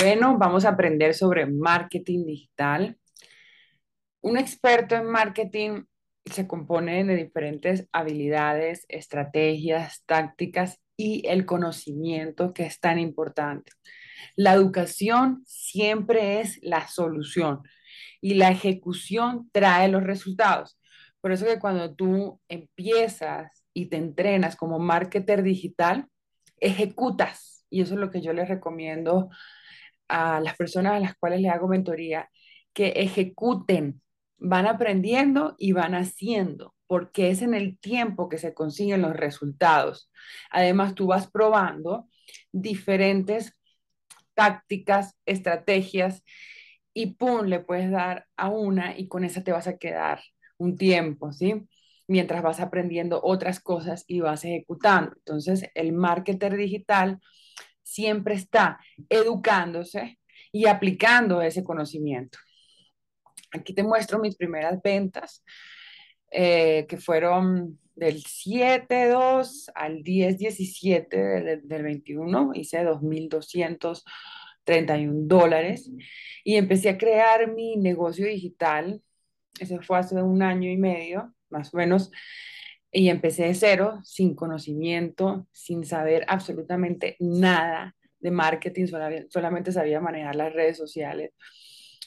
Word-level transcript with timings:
Bueno, 0.00 0.38
vamos 0.38 0.64
a 0.64 0.68
aprender 0.68 1.12
sobre 1.12 1.46
marketing 1.46 2.24
digital. 2.24 2.96
Un 4.20 4.38
experto 4.38 4.94
en 4.94 5.06
marketing 5.06 5.86
se 6.24 6.46
compone 6.46 7.02
de 7.02 7.16
diferentes 7.16 7.88
habilidades, 7.90 8.86
estrategias, 8.88 10.04
tácticas 10.06 10.78
y 10.96 11.26
el 11.26 11.46
conocimiento 11.46 12.54
que 12.54 12.64
es 12.64 12.78
tan 12.78 13.00
importante. 13.00 13.72
La 14.36 14.52
educación 14.52 15.42
siempre 15.46 16.42
es 16.42 16.60
la 16.62 16.86
solución 16.86 17.62
y 18.20 18.34
la 18.34 18.50
ejecución 18.50 19.50
trae 19.50 19.88
los 19.88 20.04
resultados. 20.04 20.78
Por 21.20 21.32
eso 21.32 21.44
que 21.44 21.58
cuando 21.58 21.92
tú 21.96 22.40
empiezas 22.48 23.64
y 23.74 23.86
te 23.86 23.96
entrenas 23.96 24.54
como 24.54 24.78
marketer 24.78 25.42
digital, 25.42 26.06
ejecutas. 26.60 27.66
Y 27.68 27.80
eso 27.80 27.94
es 27.94 28.00
lo 28.00 28.12
que 28.12 28.20
yo 28.20 28.32
les 28.32 28.48
recomiendo 28.48 29.28
a 30.08 30.40
las 30.40 30.56
personas 30.56 30.94
a 30.94 31.00
las 31.00 31.14
cuales 31.16 31.40
le 31.40 31.48
hago 31.48 31.68
mentoría, 31.68 32.30
que 32.72 32.88
ejecuten, 32.96 34.02
van 34.38 34.66
aprendiendo 34.66 35.54
y 35.58 35.72
van 35.72 35.94
haciendo, 35.94 36.74
porque 36.86 37.30
es 37.30 37.42
en 37.42 37.54
el 37.54 37.78
tiempo 37.78 38.28
que 38.28 38.38
se 38.38 38.54
consiguen 38.54 39.02
los 39.02 39.16
resultados. 39.16 40.10
Además, 40.50 40.94
tú 40.94 41.08
vas 41.08 41.30
probando 41.30 42.08
diferentes 42.52 43.58
tácticas, 44.34 45.16
estrategias 45.26 46.22
y 46.94 47.14
pum, 47.14 47.46
le 47.46 47.60
puedes 47.60 47.90
dar 47.90 48.26
a 48.36 48.48
una 48.48 48.96
y 48.96 49.08
con 49.08 49.24
esa 49.24 49.42
te 49.42 49.52
vas 49.52 49.66
a 49.66 49.78
quedar 49.78 50.20
un 50.56 50.76
tiempo, 50.76 51.32
¿sí? 51.32 51.66
Mientras 52.06 52.42
vas 52.42 52.60
aprendiendo 52.60 53.20
otras 53.22 53.60
cosas 53.60 54.04
y 54.06 54.20
vas 54.20 54.44
ejecutando. 54.44 55.12
Entonces, 55.16 55.68
el 55.74 55.92
marketer 55.92 56.56
digital 56.56 57.20
siempre 57.88 58.34
está 58.34 58.78
educándose 59.08 60.18
y 60.52 60.66
aplicando 60.66 61.40
ese 61.40 61.64
conocimiento. 61.64 62.38
Aquí 63.50 63.72
te 63.72 63.82
muestro 63.82 64.18
mis 64.18 64.36
primeras 64.36 64.78
ventas, 64.82 65.42
eh, 66.30 66.84
que 66.86 66.98
fueron 66.98 67.80
del 67.94 68.22
7.2 68.22 69.70
al 69.74 70.02
10.17 70.02 71.08
del, 71.08 71.66
del 71.66 71.82
21, 71.82 72.50
hice 72.54 72.84
2.231 72.84 75.26
dólares 75.26 75.90
y 76.44 76.56
empecé 76.56 76.90
a 76.90 76.98
crear 76.98 77.54
mi 77.54 77.76
negocio 77.76 78.26
digital. 78.26 79.00
Ese 79.58 79.80
fue 79.80 79.98
hace 79.98 80.22
un 80.22 80.42
año 80.42 80.70
y 80.70 80.76
medio, 80.76 81.34
más 81.48 81.72
o 81.72 81.78
menos, 81.78 82.10
y 82.90 83.08
empecé 83.08 83.44
de 83.44 83.54
cero, 83.54 84.00
sin 84.02 84.34
conocimiento, 84.34 85.46
sin 85.52 85.84
saber 85.84 86.24
absolutamente 86.28 87.16
nada 87.20 87.94
de 88.20 88.30
marketing, 88.30 88.86
solamente 89.28 89.72
sabía 89.72 90.00
manejar 90.00 90.34
las 90.36 90.52
redes 90.52 90.76
sociales, 90.76 91.32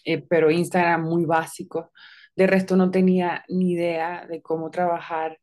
eh, 0.04 0.22
pero 0.22 0.52
Instagram 0.52 1.04
muy 1.04 1.26
básico. 1.26 1.92
De 2.36 2.48
resto 2.48 2.76
no 2.76 2.92
tenía 2.92 3.44
ni 3.48 3.73
idea 3.73 4.26
de 4.28 4.42
cómo 4.42 4.72
trabajar 4.72 5.38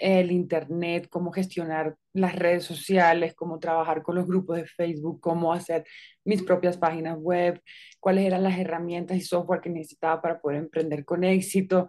el 0.00 0.32
Internet, 0.32 1.08
cómo 1.10 1.30
gestionar 1.30 1.96
las 2.14 2.34
redes 2.34 2.64
sociales, 2.64 3.34
cómo 3.34 3.58
trabajar 3.58 4.02
con 4.02 4.14
los 4.16 4.26
grupos 4.26 4.56
de 4.56 4.66
Facebook, 4.66 5.20
cómo 5.20 5.52
hacer 5.52 5.84
mis 6.24 6.42
propias 6.42 6.78
páginas 6.78 7.18
web, 7.18 7.60
cuáles 8.00 8.24
eran 8.24 8.42
las 8.42 8.58
herramientas 8.58 9.18
y 9.18 9.20
software 9.20 9.60
que 9.60 9.68
necesitaba 9.68 10.22
para 10.22 10.40
poder 10.40 10.58
emprender 10.58 11.04
con 11.04 11.22
éxito 11.22 11.88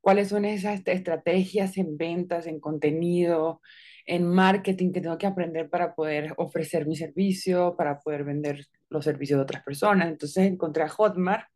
cuáles 0.00 0.28
son 0.28 0.44
esas 0.44 0.82
estrategias 0.86 1.76
en 1.76 1.96
ventas, 1.96 2.46
en 2.46 2.60
contenido, 2.60 3.60
en 4.06 4.26
marketing 4.26 4.92
que 4.92 5.00
tengo 5.00 5.18
que 5.18 5.26
aprender 5.26 5.68
para 5.68 5.94
poder 5.94 6.32
ofrecer 6.38 6.86
mi 6.86 6.96
servicio, 6.96 7.76
para 7.76 8.00
poder 8.00 8.24
vender 8.24 8.66
los 8.88 9.04
servicios 9.04 9.38
de 9.38 9.42
otras 9.42 9.62
personas. 9.62 10.08
Entonces 10.08 10.46
encontré 10.46 10.84
a 10.84 10.88
Hotmart, 10.88 11.46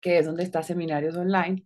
que 0.00 0.18
es 0.18 0.26
donde 0.26 0.42
está 0.42 0.62
Seminarios 0.62 1.16
Online. 1.16 1.64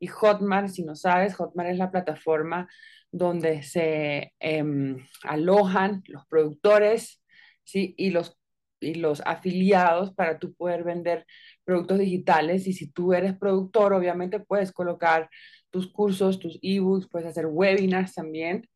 Y 0.00 0.08
Hotmart, 0.08 0.68
si 0.68 0.84
no 0.84 0.96
sabes, 0.96 1.34
Hotmart 1.36 1.70
es 1.70 1.78
la 1.78 1.90
plataforma 1.90 2.68
donde 3.10 3.62
se 3.62 4.34
em, 4.40 5.06
alojan 5.22 6.02
los 6.08 6.26
productores 6.26 7.22
¿sí? 7.64 7.94
y 7.96 8.10
los 8.10 8.38
y 8.80 8.94
los 8.94 9.22
afiliados 9.26 10.12
para 10.14 10.38
tú 10.38 10.54
poder 10.54 10.84
vender 10.84 11.26
productos 11.68 11.98
digitales. 11.98 12.66
Y 12.66 12.72
si 12.72 12.90
tú 12.90 13.12
eres 13.12 13.36
productor, 13.36 13.92
obviamente 13.92 14.40
puedes 14.40 14.72
colocar 14.72 15.28
tus 15.68 15.92
cursos, 15.92 16.38
tus 16.38 16.58
ebooks, 16.62 17.08
puedes 17.10 17.28
hacer 17.28 17.44
webinars 17.44 18.14
también. 18.14 18.66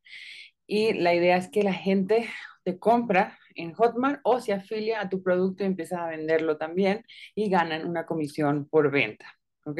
Y 0.67 0.93
la 0.93 1.15
idea 1.15 1.37
es 1.37 1.49
que 1.49 1.63
la 1.63 1.73
gente 1.73 2.29
te 2.63 2.77
compra 2.77 3.39
en 3.55 3.73
Hotmart 3.73 4.21
o 4.23 4.39
se 4.39 4.53
afilia 4.53 5.01
a 5.01 5.09
tu 5.09 5.23
producto 5.23 5.63
y 5.63 5.67
empieza 5.67 6.05
a 6.05 6.09
venderlo 6.09 6.57
también 6.57 7.03
y 7.33 7.49
ganan 7.49 7.87
una 7.87 8.05
comisión 8.05 8.69
por 8.69 8.91
venta. 8.91 9.25
¿Ok? 9.65 9.79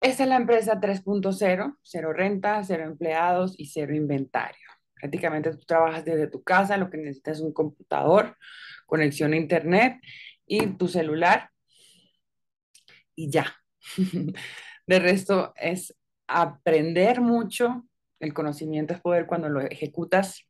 Esta 0.00 0.22
es 0.22 0.28
la 0.28 0.36
empresa 0.36 0.80
3.0, 0.80 1.76
cero 1.82 2.12
renta, 2.14 2.64
cero 2.64 2.84
empleados 2.84 3.54
y 3.58 3.66
cero 3.66 3.94
inventario. 3.94 4.66
Prácticamente 4.94 5.50
tú 5.50 5.66
trabajas 5.66 6.06
desde 6.06 6.26
tu 6.26 6.42
casa, 6.42 6.78
lo 6.78 6.88
que 6.88 6.96
necesitas 6.96 7.36
es 7.36 7.42
un 7.42 7.52
computador, 7.52 8.38
conexión 8.86 9.34
a 9.34 9.36
internet 9.36 10.00
y 10.46 10.66
tu 10.76 10.88
celular 10.88 11.50
y 13.14 13.30
ya. 13.30 13.54
De 14.86 14.98
resto 14.98 15.52
es 15.56 15.94
aprender 16.26 17.20
mucho, 17.20 17.86
el 18.20 18.34
conocimiento 18.34 18.94
es 18.94 19.00
poder 19.00 19.26
cuando 19.26 19.48
lo 19.48 19.60
ejecutas, 19.60 20.46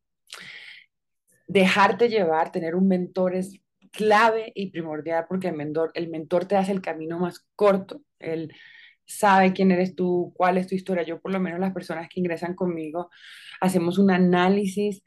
dejarte 1.46 2.08
llevar, 2.08 2.50
tener 2.52 2.74
un 2.74 2.88
mentor 2.88 3.34
es 3.34 3.60
clave 3.92 4.50
y 4.54 4.70
primordial 4.70 5.26
porque 5.28 5.48
el 5.48 5.56
mentor, 5.56 5.90
el 5.94 6.08
mentor 6.08 6.46
te 6.46 6.56
hace 6.56 6.72
el 6.72 6.80
camino 6.80 7.18
más 7.18 7.46
corto, 7.54 8.02
el 8.18 8.52
sabe 9.06 9.52
quién 9.52 9.70
eres 9.70 9.94
tú, 9.94 10.32
cuál 10.36 10.58
es 10.58 10.66
tu 10.66 10.74
historia. 10.74 11.04
Yo 11.04 11.20
por 11.20 11.32
lo 11.32 11.40
menos 11.40 11.60
las 11.60 11.72
personas 11.72 12.08
que 12.08 12.20
ingresan 12.20 12.54
conmigo 12.54 13.10
hacemos 13.60 13.98
un 13.98 14.10
análisis 14.10 15.02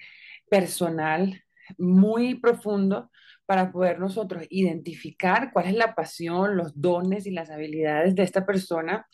personal 0.49 1.43
muy 1.77 2.35
profundo 2.35 3.11
para 3.47 3.71
poder 3.71 3.99
nosotros 3.99 4.45
identificar 4.49 5.51
cuál 5.53 5.67
es 5.67 5.73
la 5.73 5.95
pasión, 5.95 6.57
los 6.57 6.79
dones 6.79 7.25
y 7.25 7.31
las 7.31 7.49
habilidades 7.49 8.13
de 8.13 8.23
esta 8.23 8.45
persona, 8.45 9.07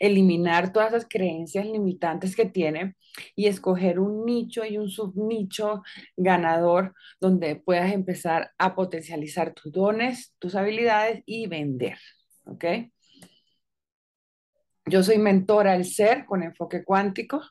eliminar 0.00 0.72
todas 0.72 0.88
esas 0.94 1.06
creencias 1.08 1.66
limitantes 1.66 2.34
que 2.34 2.46
tiene 2.46 2.96
y 3.36 3.46
escoger 3.46 4.00
un 4.00 4.24
nicho 4.24 4.64
y 4.64 4.78
un 4.78 4.88
subnicho 4.88 5.82
ganador 6.16 6.94
donde 7.20 7.56
puedas 7.56 7.92
empezar 7.92 8.52
a 8.58 8.74
potencializar 8.74 9.52
tus 9.54 9.70
dones, 9.72 10.34
tus 10.38 10.54
habilidades 10.54 11.22
y 11.26 11.46
vender. 11.46 11.98
¿Ok? 12.46 12.64
Yo 14.86 15.02
soy 15.02 15.18
mentora 15.18 15.72
del 15.72 15.84
ser 15.84 16.24
con 16.24 16.42
enfoque 16.42 16.84
cuántico. 16.84 17.42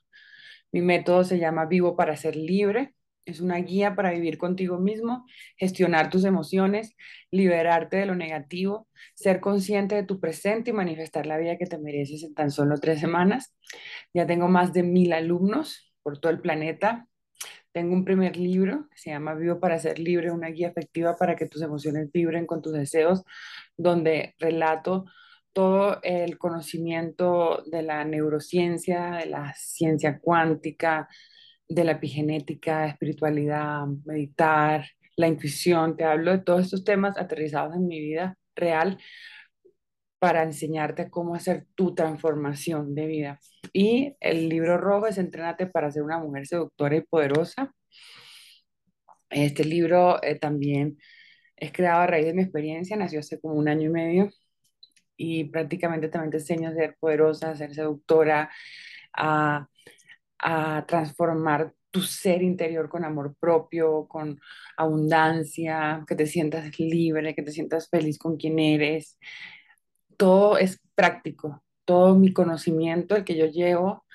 Mi 0.71 0.81
método 0.81 1.23
se 1.23 1.37
llama 1.37 1.65
Vivo 1.65 1.95
para 1.95 2.17
ser 2.17 2.35
libre. 2.35 2.96
Es 3.27 3.41
una 3.41 3.57
guía 3.57 3.93
para 3.93 4.11
vivir 4.11 4.37
contigo 4.37 4.79
mismo, 4.79 5.25
gestionar 5.57 6.09
tus 6.09 6.23
emociones, 6.23 6.95
liberarte 7.29 7.97
de 7.97 8.05
lo 8.05 8.15
negativo, 8.15 8.87
ser 9.15 9.41
consciente 9.41 9.95
de 9.95 10.03
tu 10.03 10.21
presente 10.21 10.69
y 10.69 10.73
manifestar 10.73 11.25
la 11.25 11.37
vida 11.37 11.57
que 11.57 11.65
te 11.65 11.77
mereces 11.77 12.23
en 12.23 12.33
tan 12.33 12.51
solo 12.51 12.79
tres 12.79 13.01
semanas. 13.01 13.53
Ya 14.13 14.25
tengo 14.25 14.47
más 14.47 14.71
de 14.71 14.83
mil 14.83 15.11
alumnos 15.11 15.93
por 16.03 16.19
todo 16.19 16.31
el 16.31 16.39
planeta. 16.39 17.09
Tengo 17.73 17.93
un 17.93 18.05
primer 18.05 18.37
libro 18.37 18.87
que 18.91 18.97
se 18.97 19.09
llama 19.09 19.35
Vivo 19.35 19.59
para 19.59 19.77
ser 19.77 19.99
libre, 19.99 20.31
una 20.31 20.47
guía 20.47 20.69
efectiva 20.69 21.17
para 21.17 21.35
que 21.35 21.47
tus 21.47 21.61
emociones 21.61 22.09
vibren 22.13 22.45
con 22.45 22.61
tus 22.61 22.71
deseos, 22.71 23.25
donde 23.75 24.35
relato 24.39 25.03
todo 25.51 25.99
el 26.01 26.37
conocimiento 26.37 27.61
de 27.65 27.81
la 27.81 28.05
neurociencia, 28.05 29.17
de 29.17 29.25
la 29.25 29.53
ciencia 29.53 30.17
cuántica, 30.17 31.09
de 31.69 31.83
la 31.83 31.93
epigenética, 31.93 32.87
espiritualidad, 32.87 33.85
meditar, 34.05 34.85
la 35.15 35.27
intuición. 35.27 35.97
Te 35.97 36.05
hablo 36.05 36.31
de 36.31 36.39
todos 36.39 36.61
estos 36.65 36.83
temas 36.83 37.17
aterrizados 37.17 37.75
en 37.75 37.87
mi 37.87 37.99
vida 37.99 38.37
real 38.55 38.97
para 40.19 40.43
enseñarte 40.43 41.09
cómo 41.09 41.35
hacer 41.35 41.67
tu 41.75 41.93
transformación 41.93 42.95
de 42.95 43.05
vida. 43.07 43.39
Y 43.73 44.15
el 44.19 44.49
libro 44.49 44.77
rojo 44.77 45.07
es 45.07 45.17
Entrénate 45.17 45.67
para 45.67 45.91
ser 45.91 46.03
una 46.03 46.19
mujer 46.19 46.47
seductora 46.47 46.95
y 46.95 47.01
poderosa. 47.01 47.71
Este 49.29 49.63
libro 49.65 50.21
eh, 50.23 50.39
también 50.39 50.97
es 51.55 51.71
creado 51.71 52.01
a 52.01 52.07
raíz 52.07 52.25
de 52.25 52.33
mi 52.33 52.43
experiencia, 52.43 52.95
nació 52.97 53.19
hace 53.19 53.39
como 53.39 53.55
un 53.55 53.67
año 53.67 53.89
y 53.89 53.89
medio 53.89 54.29
y 55.17 55.45
prácticamente 55.45 56.09
también 56.09 56.31
te 56.31 56.37
enseño 56.37 56.69
a 56.69 56.73
ser 56.73 56.95
poderosa, 56.99 57.51
a 57.51 57.55
ser 57.55 57.73
seductora, 57.73 58.51
a, 59.13 59.67
a 60.39 60.85
transformar 60.87 61.73
tu 61.91 62.01
ser 62.01 62.43
interior 62.43 62.89
con 62.89 63.05
amor 63.05 63.35
propio, 63.39 64.07
con 64.07 64.39
abundancia, 64.77 66.03
que 66.07 66.15
te 66.15 66.25
sientas 66.27 66.77
libre, 66.79 67.35
que 67.35 67.43
te 67.43 67.51
sientas 67.51 67.89
feliz 67.89 68.17
con 68.17 68.37
quien 68.37 68.59
eres. 68.59 69.17
Todo 70.17 70.57
es 70.57 70.79
práctico, 70.95 71.63
todo 71.85 72.15
mi 72.15 72.33
conocimiento, 72.33 73.15
el 73.15 73.23
que 73.23 73.37
yo 73.37 73.45
llevo, 73.45 74.05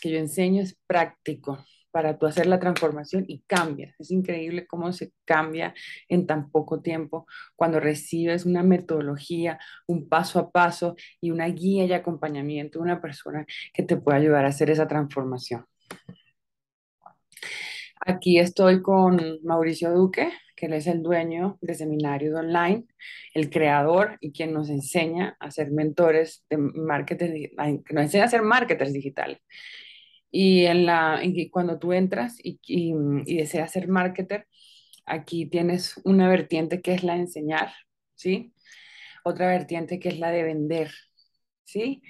que 0.00 0.10
yo 0.10 0.18
enseño 0.18 0.62
es 0.62 0.78
práctico. 0.86 1.64
Para 1.90 2.18
tú 2.18 2.26
hacer 2.26 2.46
la 2.46 2.60
transformación 2.60 3.24
y 3.28 3.42
cambias. 3.46 3.94
Es 3.98 4.10
increíble 4.10 4.66
cómo 4.66 4.92
se 4.92 5.12
cambia 5.24 5.74
en 6.08 6.26
tan 6.26 6.50
poco 6.50 6.80
tiempo 6.82 7.26
cuando 7.54 7.80
recibes 7.80 8.44
una 8.46 8.62
metodología, 8.62 9.58
un 9.86 10.08
paso 10.08 10.38
a 10.38 10.50
paso 10.50 10.96
y 11.20 11.30
una 11.30 11.46
guía 11.46 11.84
y 11.84 11.92
acompañamiento 11.92 12.78
de 12.78 12.84
una 12.84 13.00
persona 13.00 13.46
que 13.72 13.82
te 13.82 13.96
pueda 13.96 14.18
ayudar 14.18 14.44
a 14.44 14.48
hacer 14.48 14.70
esa 14.70 14.86
transformación. 14.88 15.64
Aquí 18.00 18.38
estoy 18.38 18.82
con 18.82 19.40
Mauricio 19.42 19.92
Duque, 19.92 20.30
que 20.54 20.66
él 20.66 20.74
es 20.74 20.86
el 20.86 21.02
dueño 21.02 21.58
de 21.60 21.74
Seminario 21.74 22.38
Online, 22.38 22.84
el 23.34 23.50
creador 23.50 24.16
y 24.20 24.32
quien 24.32 24.52
nos 24.52 24.70
enseña 24.70 25.36
a 25.40 25.50
ser 25.50 25.70
mentores 25.70 26.44
de 26.48 26.56
marketing, 26.56 27.48
que 27.84 27.94
nos 27.94 28.04
enseña 28.04 28.24
a 28.24 28.28
ser 28.28 28.42
marketers 28.42 28.92
digitales. 28.92 29.38
Y, 30.30 30.66
en 30.66 30.86
la, 30.86 31.20
cuando 31.50 31.78
tú 31.78 31.92
entras 31.92 32.36
y, 32.42 32.60
y, 32.66 33.36
deseas 33.36 33.72
ser 33.72 33.88
marketer, 33.88 34.46
aquí 35.06 35.46
tienes 35.46 36.00
una 36.04 36.28
vertiente 36.28 36.82
que 36.82 36.94
es 36.94 37.04
la 37.04 37.14
de 37.14 37.20
enseñar, 37.20 37.72
¿sí? 38.14 38.52
Otra 39.24 39.48
vertiente 39.48 39.98
que 40.00 40.08
es 40.10 40.18
la 40.18 40.30
de 40.30 40.42
vender, 40.44 40.92
¿sí? 41.64 42.02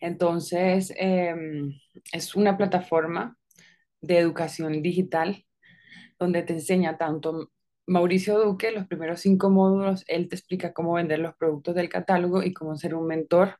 Entonces, 0.00 0.92
em, 0.96 1.72
es 2.12 2.34
una 2.34 2.56
plataforma 2.56 3.38
de 4.00 4.18
educación 4.18 4.82
digital 4.82 5.46
donde 6.18 6.42
te 6.42 6.54
enseña 6.54 6.98
tanto 6.98 7.50
Mauricio 7.86 8.38
Duque, 8.38 8.70
los 8.72 8.86
primeros 8.86 9.20
cinco 9.20 9.50
módulos, 9.50 10.04
él 10.06 10.28
te 10.28 10.36
explica 10.36 10.72
cómo 10.72 10.94
vender 10.94 11.18
los 11.18 11.34
productos 11.34 11.74
del 11.74 11.88
catálogo 11.88 12.42
y 12.42 12.52
cómo 12.52 12.76
ser 12.76 12.94
un 12.94 13.06
mentor. 13.06 13.58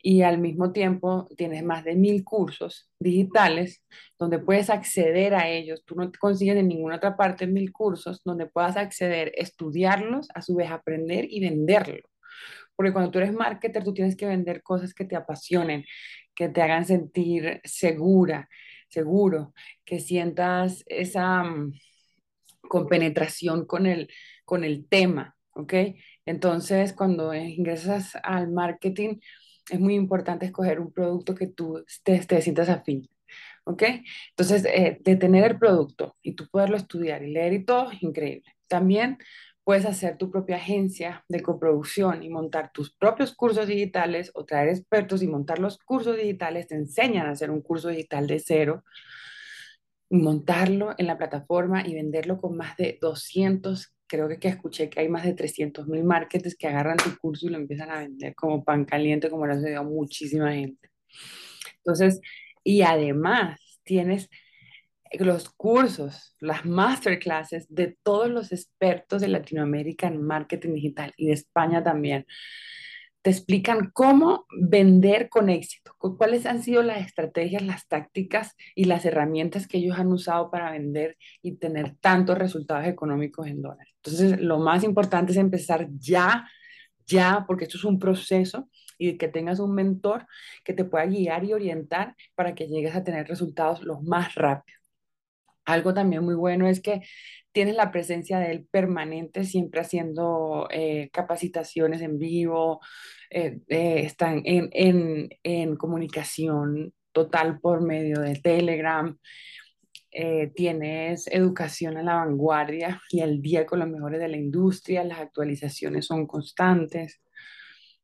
Y 0.00 0.22
al 0.22 0.38
mismo 0.38 0.72
tiempo 0.72 1.28
tienes 1.36 1.64
más 1.64 1.84
de 1.84 1.96
mil 1.96 2.22
cursos 2.24 2.88
digitales 3.00 3.82
donde 4.18 4.38
puedes 4.38 4.70
acceder 4.70 5.34
a 5.34 5.48
ellos. 5.48 5.82
Tú 5.84 5.96
no 5.96 6.10
te 6.10 6.18
consigues 6.18 6.56
en 6.56 6.68
ninguna 6.68 6.96
otra 6.96 7.16
parte 7.16 7.46
mil 7.46 7.72
cursos 7.72 8.22
donde 8.24 8.46
puedas 8.46 8.76
acceder, 8.76 9.32
estudiarlos, 9.34 10.28
a 10.34 10.42
su 10.42 10.54
vez 10.54 10.70
aprender 10.70 11.26
y 11.28 11.40
venderlo. 11.40 12.08
Porque 12.76 12.92
cuando 12.92 13.10
tú 13.10 13.18
eres 13.18 13.32
marketer, 13.32 13.82
tú 13.82 13.92
tienes 13.92 14.16
que 14.16 14.26
vender 14.26 14.62
cosas 14.62 14.94
que 14.94 15.04
te 15.04 15.16
apasionen, 15.16 15.84
que 16.34 16.48
te 16.48 16.62
hagan 16.62 16.86
sentir 16.86 17.60
segura, 17.64 18.48
seguro, 18.88 19.52
que 19.84 19.98
sientas 19.98 20.84
esa 20.86 21.42
mm, 21.42 21.72
compenetración 22.68 23.66
con 23.66 23.86
el, 23.86 24.08
con 24.44 24.62
el 24.62 24.86
tema, 24.88 25.36
¿ok? 25.54 25.74
Entonces, 26.24 26.92
cuando 26.92 27.34
ingresas 27.34 28.16
al 28.22 28.50
marketing, 28.52 29.16
es 29.70 29.80
muy 29.80 29.94
importante 29.94 30.46
escoger 30.46 30.80
un 30.80 30.92
producto 30.92 31.34
que 31.34 31.46
tú 31.46 31.84
te, 32.02 32.18
te 32.20 32.42
sientas 32.42 32.68
afín, 32.68 33.08
¿ok? 33.64 33.82
Entonces, 34.30 34.64
eh, 34.64 34.98
de 35.00 35.16
tener 35.16 35.44
el 35.44 35.58
producto 35.58 36.16
y 36.22 36.34
tú 36.34 36.48
poderlo 36.48 36.76
estudiar 36.76 37.22
y 37.22 37.32
leer 37.32 37.52
y 37.52 37.64
todo, 37.64 37.90
increíble. 38.00 38.54
También 38.66 39.18
puedes 39.68 39.84
hacer 39.84 40.16
tu 40.16 40.30
propia 40.30 40.56
agencia 40.56 41.26
de 41.28 41.42
coproducción 41.42 42.22
y 42.22 42.30
montar 42.30 42.72
tus 42.72 42.90
propios 42.90 43.34
cursos 43.34 43.66
digitales 43.66 44.30
o 44.32 44.46
traer 44.46 44.70
expertos 44.70 45.22
y 45.22 45.26
montar 45.26 45.58
los 45.58 45.76
cursos 45.76 46.16
digitales. 46.16 46.68
Te 46.68 46.74
enseñan 46.74 47.26
a 47.26 47.32
hacer 47.32 47.50
un 47.50 47.60
curso 47.60 47.88
digital 47.88 48.26
de 48.26 48.40
cero, 48.40 48.82
montarlo 50.08 50.94
en 50.96 51.06
la 51.06 51.18
plataforma 51.18 51.86
y 51.86 51.94
venderlo 51.94 52.38
con 52.38 52.56
más 52.56 52.78
de 52.78 52.96
200. 53.00 53.92
Creo 54.08 54.28
que, 54.28 54.38
que 54.38 54.48
escuché 54.48 54.90
que 54.90 55.00
hay 55.00 55.08
más 55.08 55.24
de 55.24 55.34
300 55.34 55.86
mil 55.86 56.02
marketers 56.04 56.56
que 56.56 56.66
agarran 56.66 56.96
tu 56.96 57.16
curso 57.18 57.46
y 57.46 57.50
lo 57.50 57.58
empiezan 57.58 57.90
a 57.90 58.00
vender 58.00 58.34
como 58.34 58.64
pan 58.64 58.84
caliente, 58.84 59.30
como 59.30 59.46
lo 59.46 59.52
ha 59.52 59.56
sucedido 59.56 59.84
muchísima 59.84 60.52
gente. 60.52 60.90
Entonces, 61.76 62.20
y 62.64 62.82
además 62.82 63.80
tienes 63.84 64.28
los 65.12 65.48
cursos, 65.50 66.34
las 66.40 66.64
masterclasses 66.64 67.66
de 67.68 67.96
todos 68.02 68.28
los 68.28 68.52
expertos 68.52 69.22
de 69.22 69.28
Latinoamérica 69.28 70.06
en 70.06 70.22
marketing 70.22 70.74
digital 70.74 71.12
y 71.16 71.28
de 71.28 71.32
España 71.32 71.82
también. 71.82 72.26
Te 73.28 73.32
explican 73.32 73.90
cómo 73.92 74.46
vender 74.58 75.28
con 75.28 75.50
éxito, 75.50 75.94
cuáles 75.98 76.46
han 76.46 76.62
sido 76.62 76.82
las 76.82 77.04
estrategias, 77.04 77.60
las 77.60 77.86
tácticas 77.86 78.56
y 78.74 78.84
las 78.84 79.04
herramientas 79.04 79.68
que 79.68 79.76
ellos 79.76 79.98
han 79.98 80.10
usado 80.10 80.50
para 80.50 80.70
vender 80.70 81.18
y 81.42 81.56
tener 81.56 81.94
tantos 82.00 82.38
resultados 82.38 82.86
económicos 82.86 83.46
en 83.46 83.60
dólares. 83.60 83.92
Entonces, 83.96 84.40
lo 84.40 84.58
más 84.60 84.82
importante 84.82 85.32
es 85.32 85.36
empezar 85.36 85.88
ya, 85.98 86.48
ya, 87.06 87.44
porque 87.46 87.64
esto 87.64 87.76
es 87.76 87.84
un 87.84 87.98
proceso 87.98 88.70
y 88.96 89.18
que 89.18 89.28
tengas 89.28 89.60
un 89.60 89.74
mentor 89.74 90.26
que 90.64 90.72
te 90.72 90.86
pueda 90.86 91.04
guiar 91.04 91.44
y 91.44 91.52
orientar 91.52 92.16
para 92.34 92.54
que 92.54 92.66
llegues 92.66 92.96
a 92.96 93.04
tener 93.04 93.28
resultados 93.28 93.82
los 93.82 94.02
más 94.02 94.36
rápidos. 94.36 94.77
Algo 95.68 95.92
también 95.92 96.24
muy 96.24 96.34
bueno 96.34 96.66
es 96.66 96.80
que 96.80 97.02
tienes 97.52 97.76
la 97.76 97.90
presencia 97.92 98.38
de 98.38 98.52
él 98.52 98.66
permanente, 98.70 99.44
siempre 99.44 99.82
haciendo 99.82 100.66
eh, 100.70 101.10
capacitaciones 101.12 102.00
en 102.00 102.18
vivo, 102.18 102.80
eh, 103.28 103.60
eh, 103.68 104.00
están 104.04 104.40
en, 104.46 104.70
en, 105.42 105.76
comunicación 105.76 106.94
total 107.12 107.60
por 107.60 107.82
medio 107.82 108.20
de 108.20 108.36
Telegram. 108.36 109.18
tienes 110.54 111.26
educación 111.28 111.98
a 111.98 112.02
la 112.02 112.14
vanguardia 112.14 113.00
y 113.10 113.20
al 113.20 113.42
día 113.42 113.66
con 113.66 113.80
los 113.80 113.88
mejores 113.88 114.20
de 114.20 114.28
la 114.28 114.38
industria, 114.38 115.04
las 115.04 115.20
actualizaciones 115.20 116.06
son 116.06 116.26
constantes 116.26 117.20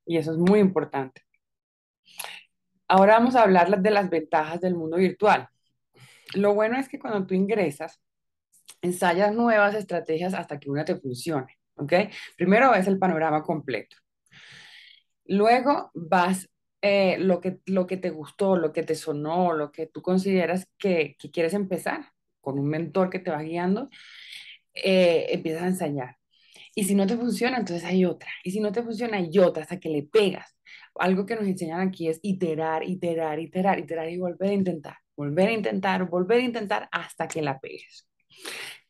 y 0.06 0.18
eso 0.18 0.32
es 0.32 0.38
muy 0.38 0.60
importante. 0.60 1.22
Ahora 2.88 3.14
vamos 3.14 3.36
a 3.36 3.42
hablar 3.42 3.80
de 3.80 3.90
las 3.90 4.10
ventajas 4.10 4.60
del 4.60 4.74
mundo 4.74 4.98
virtual. 4.98 5.48
Lo 6.34 6.54
bueno 6.54 6.78
es 6.78 6.88
que 6.88 6.98
cuando 6.98 7.26
tú 7.26 7.34
ingresas, 7.34 8.00
ensayas 8.82 9.34
nuevas 9.34 9.74
estrategias 9.74 10.34
hasta 10.34 10.58
que 10.58 10.70
una 10.70 10.84
te 10.84 10.96
funcione, 10.96 11.58
¿ok? 11.76 11.92
Primero 12.36 12.70
ves 12.70 12.86
el 12.86 12.98
panorama 12.98 13.42
completo. 13.42 13.96
Luego 15.26 15.90
vas 15.94 16.48
eh, 16.82 17.16
lo, 17.18 17.40
que, 17.40 17.60
lo 17.66 17.86
que 17.86 17.96
te 17.96 18.10
gustó, 18.10 18.56
lo 18.56 18.72
que 18.72 18.82
te 18.82 18.94
sonó, 18.94 19.54
lo 19.54 19.72
que 19.72 19.86
tú 19.86 20.02
consideras 20.02 20.68
que, 20.78 21.16
quieres 21.32 21.54
empezar 21.54 22.12
con 22.40 22.58
un 22.58 22.68
mentor 22.68 23.08
que 23.10 23.20
te 23.20 23.30
va 23.30 23.42
guiando, 23.42 23.88
eh, 24.74 25.26
empiezas 25.30 25.62
a 25.62 25.68
ensayar. 25.68 26.18
Y 26.74 26.84
si 26.84 26.94
no 26.94 27.06
te 27.06 27.16
funciona, 27.16 27.58
entonces 27.58 27.84
hay 27.84 28.04
otra. 28.04 28.30
Y 28.42 28.50
si 28.50 28.60
no 28.60 28.72
te 28.72 28.82
funciona, 28.82 29.18
hay 29.18 29.38
otra 29.38 29.62
hasta 29.62 29.80
que 29.80 29.88
le 29.88 30.02
pegas. 30.02 30.56
Algo 30.96 31.24
que 31.26 31.36
nos 31.36 31.46
enseñan 31.46 31.80
aquí 31.80 32.08
es 32.08 32.18
iterar, 32.22 32.82
iterar, 32.84 33.38
iterar, 33.40 33.78
iterar 33.78 34.08
y 34.10 34.18
volver 34.18 34.50
a 34.50 34.54
intentar 34.54 35.03
volver 35.16 35.48
a 35.48 35.52
intentar, 35.52 36.08
volver 36.08 36.40
a 36.40 36.44
intentar 36.44 36.88
hasta 36.92 37.28
que 37.28 37.42
la 37.42 37.60
pegues. 37.60 38.06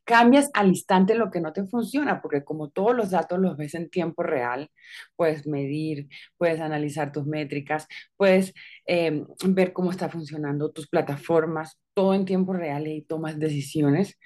Cambias 0.04 0.50
al 0.52 0.68
instante 0.68 1.14
lo 1.14 1.30
que 1.30 1.40
no 1.40 1.54
te 1.54 1.64
funciona, 1.64 2.20
porque 2.20 2.44
como 2.44 2.68
todos 2.68 2.94
los 2.94 3.10
datos 3.10 3.38
los 3.38 3.56
ves 3.56 3.74
en 3.74 3.88
tiempo 3.88 4.22
real, 4.22 4.70
puedes 5.16 5.46
medir, 5.46 6.08
puedes 6.36 6.60
analizar 6.60 7.10
tus 7.10 7.24
métricas, 7.26 7.88
puedes 8.16 8.52
em, 8.84 9.26
ver 9.46 9.72
cómo 9.72 9.90
está 9.90 10.10
funcionando 10.10 10.70
tus 10.72 10.88
plataformas, 10.88 11.80
todo 11.94 12.12
en 12.14 12.26
tiempo 12.26 12.52
real 12.52 12.86
y 12.86 13.02
tomas 13.02 13.38
decisiones. 13.38 14.18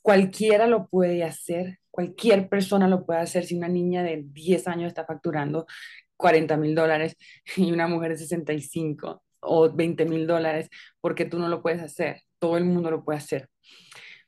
Cualquiera 0.00 0.66
lo 0.66 0.88
puede 0.88 1.22
hacer, 1.24 1.78
cualquier 1.90 2.48
persona 2.48 2.88
lo 2.88 3.04
puede 3.04 3.20
hacer 3.20 3.44
si 3.44 3.54
una 3.56 3.68
niña 3.68 4.02
de 4.02 4.24
10 4.32 4.66
años 4.66 4.88
está 4.88 5.04
facturando 5.04 5.66
40 6.16 6.56
mil 6.56 6.74
dólares 6.74 7.16
y 7.56 7.70
una 7.72 7.86
mujer 7.86 8.12
de 8.12 8.18
65 8.18 9.22
o 9.40 9.70
20 9.70 10.04
mil 10.04 10.26
dólares, 10.26 10.68
porque 11.00 11.24
tú 11.24 11.38
no 11.38 11.48
lo 11.48 11.62
puedes 11.62 11.82
hacer, 11.82 12.22
todo 12.38 12.56
el 12.56 12.64
mundo 12.64 12.90
lo 12.90 13.04
puede 13.04 13.18
hacer. 13.18 13.48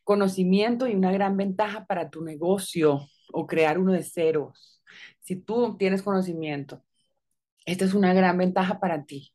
Conocimiento 0.05 0.87
y 0.87 0.95
una 0.95 1.13
gran 1.13 1.37
ventaja 1.37 1.87
para 1.87 2.11
tu 2.11 2.23
negocio 2.23 3.07
o 3.33 3.47
crear 3.47 3.79
uno 3.79 3.93
de 3.93 4.03
ceros. 4.03 4.83
Si 5.21 5.37
tú 5.37 5.77
tienes 5.77 6.03
conocimiento, 6.03 6.83
esta 7.67 7.85
es 7.85 7.95
una 7.95 8.13
gran 8.15 8.37
ventaja 8.39 8.81
para 8.81 9.05
ti, 9.05 9.33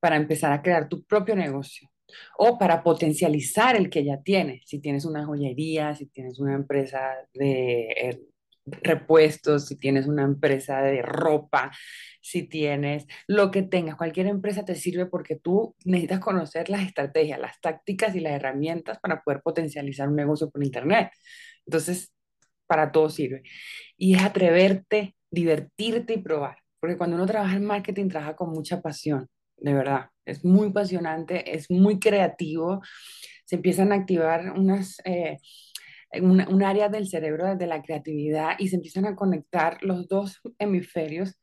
para 0.00 0.16
empezar 0.16 0.52
a 0.52 0.62
crear 0.62 0.88
tu 0.88 1.04
propio 1.04 1.36
negocio 1.36 1.90
o 2.38 2.58
para 2.58 2.82
potencializar 2.82 3.76
el 3.76 3.88
que 3.90 4.04
ya 4.04 4.20
tienes. 4.22 4.62
Si 4.66 4.80
tienes 4.80 5.04
una 5.04 5.24
joyería, 5.24 5.94
si 5.94 6.06
tienes 6.06 6.38
una 6.40 6.54
empresa 6.54 7.00
de 7.32 7.82
eh, 7.90 8.20
repuestos, 8.82 9.66
si 9.66 9.76
tienes 9.76 10.06
una 10.06 10.22
empresa 10.22 10.80
de 10.82 11.02
ropa, 11.02 11.70
si 12.20 12.42
tienes 12.42 13.06
lo 13.26 13.50
que 13.50 13.62
tengas, 13.62 13.96
cualquier 13.96 14.26
empresa 14.26 14.64
te 14.64 14.74
sirve 14.74 15.06
porque 15.06 15.36
tú 15.36 15.74
necesitas 15.84 16.20
conocer 16.20 16.68
las 16.68 16.82
estrategias, 16.82 17.40
las 17.40 17.60
tácticas 17.60 18.14
y 18.14 18.20
las 18.20 18.32
herramientas 18.32 18.98
para 19.00 19.22
poder 19.22 19.40
potencializar 19.42 20.08
un 20.08 20.16
negocio 20.16 20.50
por 20.50 20.62
Internet. 20.62 21.10
Entonces, 21.66 22.12
para 22.66 22.92
todo 22.92 23.10
sirve. 23.10 23.42
Y 23.96 24.14
es 24.14 24.22
atreverte, 24.22 25.16
divertirte 25.30 26.14
y 26.14 26.18
probar, 26.18 26.58
porque 26.78 26.96
cuando 26.96 27.16
uno 27.16 27.26
trabaja 27.26 27.56
en 27.56 27.64
marketing, 27.64 28.08
trabaja 28.08 28.36
con 28.36 28.50
mucha 28.50 28.80
pasión, 28.80 29.28
de 29.56 29.74
verdad. 29.74 30.10
Es 30.24 30.44
muy 30.44 30.68
apasionante, 30.68 31.56
es 31.56 31.70
muy 31.70 31.98
creativo, 31.98 32.80
se 33.44 33.56
empiezan 33.56 33.92
a 33.92 33.96
activar 33.96 34.52
unas... 34.52 35.00
Eh, 35.04 35.38
un, 36.14 36.40
un 36.48 36.62
área 36.62 36.88
del 36.88 37.06
cerebro 37.06 37.54
de 37.56 37.66
la 37.66 37.82
creatividad 37.82 38.56
y 38.58 38.68
se 38.68 38.76
empiezan 38.76 39.06
a 39.06 39.14
conectar 39.14 39.78
los 39.82 40.08
dos 40.08 40.40
hemisferios 40.58 41.38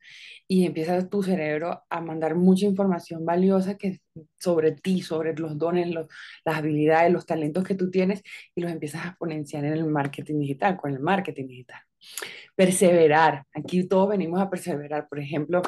y 0.46 0.66
empieza 0.66 1.08
tu 1.08 1.22
cerebro 1.22 1.82
a 1.88 2.00
mandar 2.00 2.34
mucha 2.34 2.66
información 2.66 3.24
valiosa 3.24 3.76
que 3.76 4.00
sobre 4.38 4.72
ti, 4.72 5.02
sobre 5.02 5.34
los 5.36 5.56
dones, 5.56 5.88
las 5.90 6.56
habilidades, 6.56 7.12
los 7.12 7.26
talentos 7.26 7.64
que 7.64 7.74
tú 7.74 7.90
tienes 7.90 8.22
y 8.54 8.60
los 8.60 8.70
empiezas 8.70 9.04
a 9.04 9.08
exponenciar 9.08 9.64
en 9.64 9.74
el 9.74 9.86
marketing 9.86 10.40
digital, 10.40 10.76
con 10.76 10.92
el 10.92 11.00
marketing 11.00 11.46
digital. 11.46 11.80
Perseverar. 12.54 13.44
Aquí 13.54 13.86
todos 13.86 14.08
venimos 14.08 14.40
a 14.40 14.50
perseverar. 14.50 15.08
Por 15.08 15.18
ejemplo, 15.18 15.62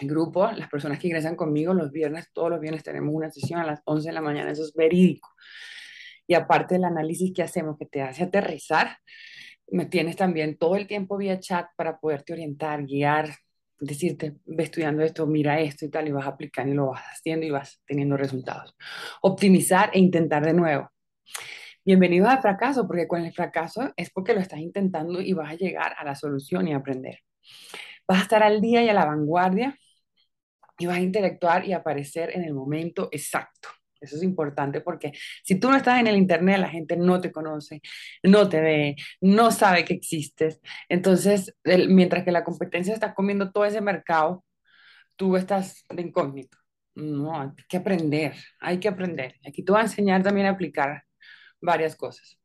el 0.00 0.08
grupo, 0.08 0.50
las 0.52 0.68
personas 0.68 0.98
que 0.98 1.08
ingresan 1.08 1.36
conmigo 1.36 1.74
los 1.74 1.90
viernes, 1.90 2.28
todos 2.32 2.50
los 2.50 2.60
viernes 2.60 2.82
tenemos 2.82 3.14
una 3.14 3.30
sesión 3.30 3.60
a 3.60 3.66
las 3.66 3.80
11 3.84 4.08
de 4.08 4.14
la 4.14 4.20
mañana, 4.22 4.50
eso 4.50 4.64
es 4.64 4.72
verídico. 4.74 5.28
Y 6.26 6.34
aparte 6.34 6.74
del 6.74 6.84
análisis 6.84 7.32
que 7.34 7.42
hacemos, 7.42 7.76
que 7.78 7.86
te 7.86 8.02
hace 8.02 8.24
aterrizar, 8.24 8.98
me 9.68 9.86
tienes 9.86 10.16
también 10.16 10.56
todo 10.58 10.76
el 10.76 10.86
tiempo 10.86 11.16
vía 11.16 11.40
chat 11.40 11.66
para 11.76 11.98
poderte 11.98 12.32
orientar, 12.32 12.84
guiar, 12.84 13.34
decirte, 13.80 14.36
ve 14.44 14.64
estudiando 14.64 15.02
esto, 15.02 15.26
mira 15.26 15.60
esto 15.60 15.84
y 15.84 15.90
tal, 15.90 16.08
y 16.08 16.12
vas 16.12 16.26
aplicando 16.26 16.72
y 16.72 16.76
lo 16.76 16.88
vas 16.88 17.02
haciendo 17.02 17.46
y 17.46 17.50
vas 17.50 17.80
teniendo 17.86 18.16
resultados. 18.16 18.76
Optimizar 19.22 19.90
e 19.92 19.98
intentar 19.98 20.44
de 20.44 20.54
nuevo. 20.54 20.90
Bienvenido 21.84 22.28
al 22.28 22.40
fracaso, 22.40 22.86
porque 22.86 23.08
con 23.08 23.24
el 23.24 23.32
fracaso 23.32 23.92
es 23.96 24.10
porque 24.10 24.34
lo 24.34 24.40
estás 24.40 24.60
intentando 24.60 25.20
y 25.20 25.32
vas 25.32 25.50
a 25.50 25.56
llegar 25.56 25.94
a 25.98 26.04
la 26.04 26.14
solución 26.14 26.68
y 26.68 26.74
aprender. 26.74 27.18
Vas 28.06 28.20
a 28.20 28.22
estar 28.22 28.42
al 28.42 28.60
día 28.60 28.84
y 28.84 28.88
a 28.88 28.94
la 28.94 29.04
vanguardia 29.04 29.76
y 30.78 30.86
vas 30.86 30.98
a 30.98 31.00
interactuar 31.00 31.66
y 31.66 31.72
aparecer 31.72 32.30
en 32.36 32.44
el 32.44 32.54
momento 32.54 33.08
exacto. 33.10 33.68
Eso 34.02 34.16
es 34.16 34.22
importante 34.22 34.80
porque 34.80 35.12
si 35.44 35.58
tú 35.58 35.70
no 35.70 35.76
estás 35.76 36.00
en 36.00 36.08
el 36.08 36.16
Internet, 36.16 36.58
la 36.58 36.68
gente 36.68 36.96
no 36.96 37.20
te 37.20 37.30
conoce, 37.32 37.80
no 38.22 38.48
te 38.48 38.60
ve, 38.60 38.96
no 39.20 39.50
sabe 39.50 39.84
que 39.84 39.94
existes. 39.94 40.60
Entonces, 40.88 41.54
mientras 41.64 42.24
que 42.24 42.32
la 42.32 42.44
competencia 42.44 42.92
está 42.94 43.14
comiendo 43.14 43.52
todo 43.52 43.64
ese 43.64 43.80
mercado, 43.80 44.44
tú 45.16 45.36
estás 45.36 45.84
de 45.88 46.02
incógnito. 46.02 46.58
No, 46.94 47.40
hay 47.40 47.50
que 47.68 47.76
aprender, 47.78 48.34
hay 48.60 48.78
que 48.78 48.88
aprender. 48.88 49.36
Aquí 49.46 49.62
te 49.64 49.72
voy 49.72 49.80
a 49.80 49.84
enseñar 49.84 50.22
también 50.22 50.46
a 50.46 50.50
aplicar 50.50 51.04
varias 51.60 51.96
cosas. 51.96 52.38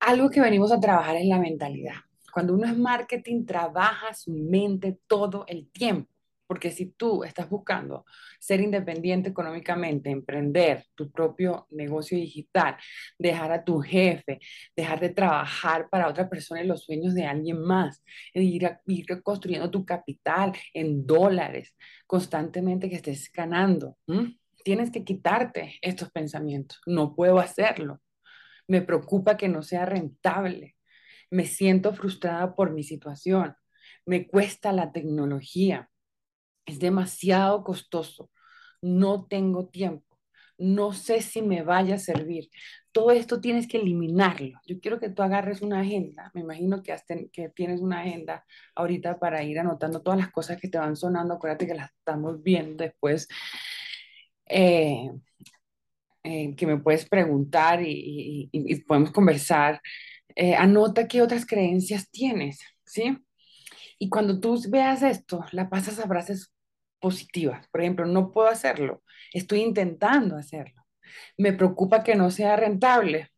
Algo 0.00 0.30
que 0.30 0.40
venimos 0.40 0.72
a 0.72 0.80
trabajar 0.80 1.16
es 1.16 1.26
la 1.26 1.38
mentalidad. 1.38 1.94
Cuando 2.32 2.54
uno 2.54 2.66
es 2.66 2.76
marketing, 2.76 3.46
trabaja 3.46 4.12
su 4.14 4.30
mente 4.32 4.98
todo 5.06 5.44
el 5.48 5.70
tiempo. 5.70 6.10
Porque 6.46 6.70
si 6.70 6.92
tú 6.92 7.24
estás 7.24 7.48
buscando 7.48 8.04
ser 8.38 8.60
independiente 8.60 9.30
económicamente, 9.30 10.10
emprender 10.10 10.84
tu 10.94 11.10
propio 11.10 11.66
negocio 11.70 12.16
digital, 12.16 12.76
dejar 13.18 13.52
a 13.52 13.64
tu 13.64 13.80
jefe, 13.80 14.38
dejar 14.76 15.00
de 15.00 15.10
trabajar 15.10 15.88
para 15.90 16.08
otra 16.08 16.28
persona 16.28 16.60
en 16.60 16.68
los 16.68 16.84
sueños 16.84 17.14
de 17.14 17.26
alguien 17.26 17.60
más, 17.60 18.02
ir, 18.34 18.78
ir 18.86 19.22
construyendo 19.22 19.70
tu 19.70 19.84
capital 19.84 20.52
en 20.72 21.06
dólares 21.06 21.74
constantemente 22.06 22.88
que 22.88 22.96
estés 22.96 23.30
ganando, 23.32 23.96
tienes 24.64 24.90
que 24.90 25.04
quitarte 25.04 25.78
estos 25.80 26.10
pensamientos. 26.10 26.80
No 26.86 27.14
puedo 27.14 27.38
hacerlo. 27.38 28.00
Me 28.68 28.82
preocupa 28.82 29.36
que 29.36 29.48
no 29.48 29.62
sea 29.62 29.86
rentable. 29.86 30.76
Me 31.30 31.44
siento 31.44 31.92
frustrada 31.92 32.54
por 32.54 32.72
mi 32.72 32.82
situación. 32.82 33.54
Me 34.04 34.26
cuesta 34.26 34.72
la 34.72 34.92
tecnología 34.92 35.88
es 36.66 36.78
demasiado 36.78 37.64
costoso, 37.64 38.30
no 38.82 39.26
tengo 39.26 39.68
tiempo, 39.68 40.18
no 40.58 40.92
sé 40.92 41.22
si 41.22 41.42
me 41.42 41.62
vaya 41.62 41.96
a 41.96 41.98
servir. 41.98 42.50
Todo 42.92 43.10
esto 43.10 43.40
tienes 43.40 43.68
que 43.68 43.78
eliminarlo. 43.78 44.58
Yo 44.66 44.80
quiero 44.80 44.98
que 44.98 45.10
tú 45.10 45.22
agarres 45.22 45.60
una 45.62 45.80
agenda, 45.80 46.30
me 46.34 46.40
imagino 46.42 46.82
que, 46.82 46.96
que 47.32 47.48
tienes 47.50 47.80
una 47.80 48.00
agenda 48.00 48.44
ahorita 48.74 49.18
para 49.18 49.42
ir 49.42 49.58
anotando 49.58 50.02
todas 50.02 50.18
las 50.18 50.30
cosas 50.30 50.58
que 50.60 50.68
te 50.68 50.78
van 50.78 50.96
sonando, 50.96 51.34
acuérdate 51.34 51.66
que 51.66 51.74
las 51.74 51.90
estamos 51.92 52.42
viendo 52.42 52.84
después. 52.84 53.28
Eh, 54.48 55.10
eh, 56.28 56.56
que 56.56 56.66
me 56.66 56.78
puedes 56.78 57.08
preguntar 57.08 57.80
y, 57.84 58.50
podemos 58.88 59.12
conversar. 59.12 59.80
Eh, 60.34 60.56
anota 60.56 61.06
qué 61.06 61.22
otras 61.22 61.46
creencias 61.46 62.10
tienes, 62.10 62.58
¿sí? 62.84 63.16
Y 63.98 64.08
cuando 64.08 64.40
tú 64.40 64.60
veas 64.68 65.02
esto, 65.02 65.44
la 65.52 65.70
pasas 65.70 66.00
a 66.00 66.06
positivas. 67.06 67.68
Por 67.68 67.82
ejemplo, 67.82 68.04
no 68.04 68.32
puedo 68.32 68.48
hacerlo, 68.48 69.04
estoy 69.32 69.60
intentando 69.60 70.36
hacerlo. 70.36 70.84
Me 71.38 71.52
preocupa 71.52 72.02
que 72.02 72.16
no 72.16 72.32
sea 72.32 72.56
rentable. 72.56 73.28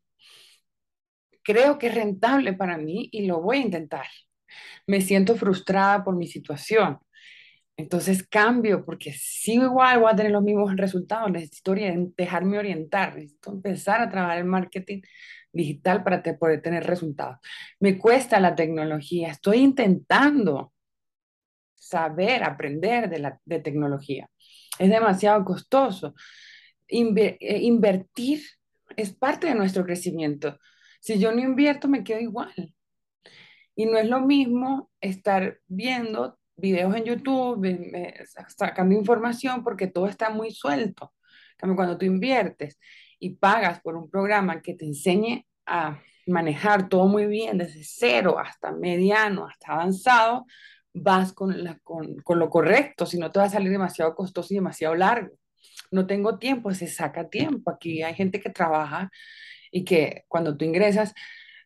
Creo 1.43 1.79
que 1.79 1.89
es 1.89 1.95
rentable 1.95 2.55
para 2.55 2.79
mí 2.79 3.11
y 3.13 3.27
lo 3.27 3.43
voy 3.43 3.59
a 3.59 3.61
intentar. 3.61 4.07
Me 4.87 5.03
siento 5.03 5.37
frustrada 5.37 6.03
por 6.03 6.17
mi 6.17 6.27
situación. 6.27 6.99
Entonces 7.77 8.27
cambio 8.27 8.87
porque 8.87 9.13
sigo 9.13 9.65
igual, 9.65 10.01
voy 10.01 10.11
a 10.11 10.17
tener 10.17 10.33
los 10.33 10.43
mismos 10.43 10.75
resultados. 10.75 11.31
Necesito 11.31 11.75
dejarme 12.17 12.59
orientar, 12.59 13.17
necesito 13.17 13.53
empezar 13.53 14.01
a 14.01 14.09
trabajar 14.09 14.39
el 14.39 14.47
marketing 14.47 15.03
digital 15.53 16.03
para 16.03 16.23
poder 16.39 16.63
tener 16.63 16.85
resultados. 16.85 17.37
Me 17.81 17.99
cuesta 17.99 18.41
la 18.41 18.55
tecnología, 18.55 19.29
estoy 19.31 19.59
intentando 19.59 20.73
saber, 21.89 22.45
aprender 22.45 23.09
de, 23.09 23.19
la, 23.19 23.41
de 23.45 23.61
tecnología. 23.61 24.29
Es 24.79 24.91
demasiado 24.91 25.45
costoso. 25.45 26.15
Eh, 26.89 27.59
invertir 27.63 28.43
es 28.97 29.13
parte 29.13 29.49
de 29.49 29.55
nuestro 29.55 29.85
crecimiento. 29.85 30.59
Si 31.01 31.19
yo 31.19 31.33
no 31.33 31.41
invierto, 31.41 31.89
me 31.89 32.05
quedo 32.05 32.21
igual. 32.21 32.75
Y 33.75 33.87
no 33.87 33.99
es 33.99 34.09
lo 34.09 34.21
mismo 34.21 34.91
estar 35.01 35.61
viendo 35.67 36.39
videos 36.57 36.95
en 36.97 37.05
YouTube, 37.05 37.65
sacando 38.57 38.95
información, 38.95 39.63
porque 39.63 39.87
todo 39.87 40.09
está 40.09 40.31
muy 40.31 40.51
suelto. 40.51 41.15
Cuando 41.61 41.97
tú 41.97 42.05
inviertes 42.05 42.79
y 43.21 43.31
pagas 43.37 43.81
por 43.81 43.97
un 43.97 44.11
programa 44.11 44.61
que 44.61 44.75
te 44.75 44.85
enseñe 44.85 45.45
a 45.67 46.01
manejar 46.27 46.89
todo 46.89 47.07
muy 47.07 47.27
bien, 47.27 47.59
desde 47.59 47.83
cero 47.85 48.39
hasta 48.39 48.73
mediano, 48.73 49.47
hasta 49.47 49.73
avanzado, 49.73 50.47
vas 50.95 51.33
con, 51.33 51.65
la, 51.65 51.79
con, 51.83 52.17
con, 52.23 52.39
lo 52.39 52.51
correcto, 52.51 53.07
si 53.07 53.19
no 53.19 53.31
te 53.31 53.39
va 53.39 53.47
a 53.47 53.51
salir 53.51 53.71
demasiado 53.71 54.15
costoso 54.15 54.53
y 54.53 54.57
demasiado 54.57 54.95
largo. 54.95 55.37
No 55.91 56.07
tengo 56.07 56.39
tiempo, 56.39 56.73
se 56.73 56.87
saca 56.87 57.29
tiempo. 57.29 57.71
Aquí 57.71 58.03
hay 58.03 58.15
gente 58.15 58.41
que 58.41 58.51
trabaja 58.51 59.11
y 59.71 59.85
que 59.85 60.25
cuando 60.29 60.57
tú 60.57 60.65
ingresas, 60.65 61.15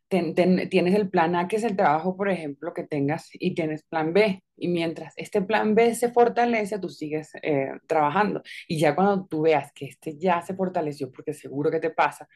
tienes 0.08 0.94
el 0.94 1.08
plan 1.08 1.34
A, 1.36 1.48
que 1.48 1.56
es 1.56 1.64
el 1.64 1.76
trabajo, 1.76 2.16
por 2.16 2.28
ejemplo, 2.28 2.74
que 2.74 2.84
tengas, 2.84 3.30
y 3.32 3.54
tienes 3.54 3.82
plan 3.84 4.12
B. 4.12 4.42
Y 4.56 4.68
mientras 4.68 5.14
este 5.16 5.40
plan 5.42 5.74
B 5.74 5.94
se 5.94 6.10
fortalece, 6.12 6.78
tú 6.78 6.88
sigues 6.88 7.32
eh, 7.42 7.72
trabajando. 7.86 8.42
Y 8.68 8.78
ya 8.78 8.94
cuando 8.94 9.26
tú 9.26 9.42
veas 9.42 9.72
que 9.72 9.86
este 9.86 10.18
ya 10.18 10.42
se 10.42 10.54
fortaleció, 10.54 11.10
porque 11.10 11.32
seguro 11.32 11.70
que 11.70 11.80
te 11.80 11.90
pasa, 11.90 12.28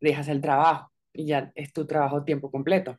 dejas 0.00 0.28
el 0.28 0.40
trabajo 0.40 0.90
y 1.12 1.26
ya 1.26 1.52
es 1.54 1.72
tu 1.72 1.86
trabajo 1.86 2.24
tiempo 2.24 2.50
completo 2.50 2.98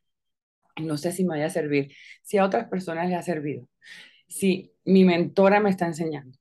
no 0.82 0.98
sé 0.98 1.12
si 1.12 1.24
me 1.24 1.36
vaya 1.36 1.48
a 1.48 1.50
servir, 1.50 1.94
si 2.22 2.38
a 2.38 2.46
otras 2.46 2.68
personas 2.70 3.10
le 3.10 3.16
ha 3.16 3.22
servido, 3.22 3.68
si 4.28 4.74
mi 4.86 5.06
mentora 5.06 5.60
me 5.60 5.70
está 5.70 5.86
enseñando, 5.88 6.38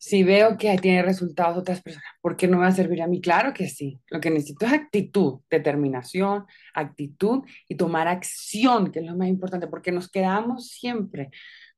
si 0.00 0.22
veo 0.22 0.56
que 0.56 0.78
tiene 0.78 1.02
resultados 1.02 1.58
otras 1.58 1.82
personas, 1.82 2.08
¿por 2.22 2.34
qué 2.34 2.48
no 2.48 2.56
me 2.56 2.62
va 2.62 2.68
a 2.68 2.72
servir 2.72 3.02
a 3.02 3.06
mí? 3.06 3.20
Claro 3.20 3.52
que 3.52 3.68
sí. 3.68 4.00
Lo 4.08 4.18
que 4.18 4.30
necesito 4.30 4.64
es 4.64 4.72
actitud, 4.72 5.40
determinación, 5.50 6.46
actitud 6.72 7.42
y 7.68 7.74
tomar 7.76 8.08
acción, 8.08 8.90
que 8.90 9.00
es 9.00 9.04
lo 9.04 9.14
más 9.14 9.28
importante, 9.28 9.66
porque 9.66 9.92
nos 9.92 10.10
quedamos 10.10 10.68
siempre, 10.68 11.28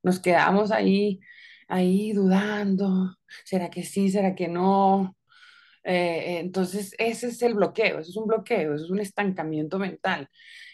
nos 0.05 0.21
quedamos 0.21 0.71
ahí, 0.71 1.19
ahí 1.67 2.13
dudando, 2.13 3.17
¿será 3.45 3.71
que 3.71 3.83
sí, 3.83 4.09
será 4.09 4.37
que 4.37 4.47
no? 4.47 5.17
Eh, 5.83 6.39
entonces, 6.39 6.95
ese 6.99 7.27
es 7.27 7.43
el 7.43 7.55
bloqueo, 7.55 7.99
eso 7.99 8.11
es 8.11 8.17
un 8.17 8.29
bloqueo, 8.29 8.75
eso 8.75 8.85
es 8.85 8.91
un 8.91 9.01
estancamiento 9.01 9.81
mental. 9.81 10.29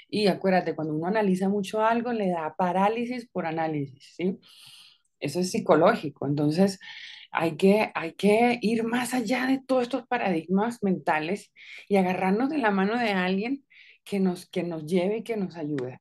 Y 0.08 0.28
acuérdate, 0.28 0.74
cuando 0.74 0.94
uno 0.94 1.06
analiza 1.06 1.48
mucho 1.48 1.82
algo, 1.82 2.12
le 2.12 2.30
da 2.30 2.54
parálisis 2.56 3.28
por 3.28 3.46
análisis, 3.46 4.14
¿sí? 4.16 4.38
Eso 5.20 5.40
es 5.40 5.50
psicológico. 5.50 6.26
Entonces, 6.26 6.78
hay 7.30 7.56
que, 7.56 7.90
hay 7.94 8.14
que 8.14 8.58
ir 8.62 8.84
más 8.84 9.14
allá 9.14 9.46
de 9.46 9.60
todos 9.66 9.82
estos 9.84 10.06
paradigmas 10.06 10.82
mentales 10.82 11.52
y 11.88 11.96
agarrarnos 11.96 12.48
de 12.50 12.58
la 12.58 12.70
mano 12.70 12.98
de 12.98 13.10
alguien 13.10 13.64
que 14.04 14.20
nos, 14.20 14.48
que 14.48 14.62
nos 14.62 14.86
lleve 14.86 15.18
y 15.18 15.24
que 15.24 15.36
nos 15.36 15.56
ayude. 15.56 16.00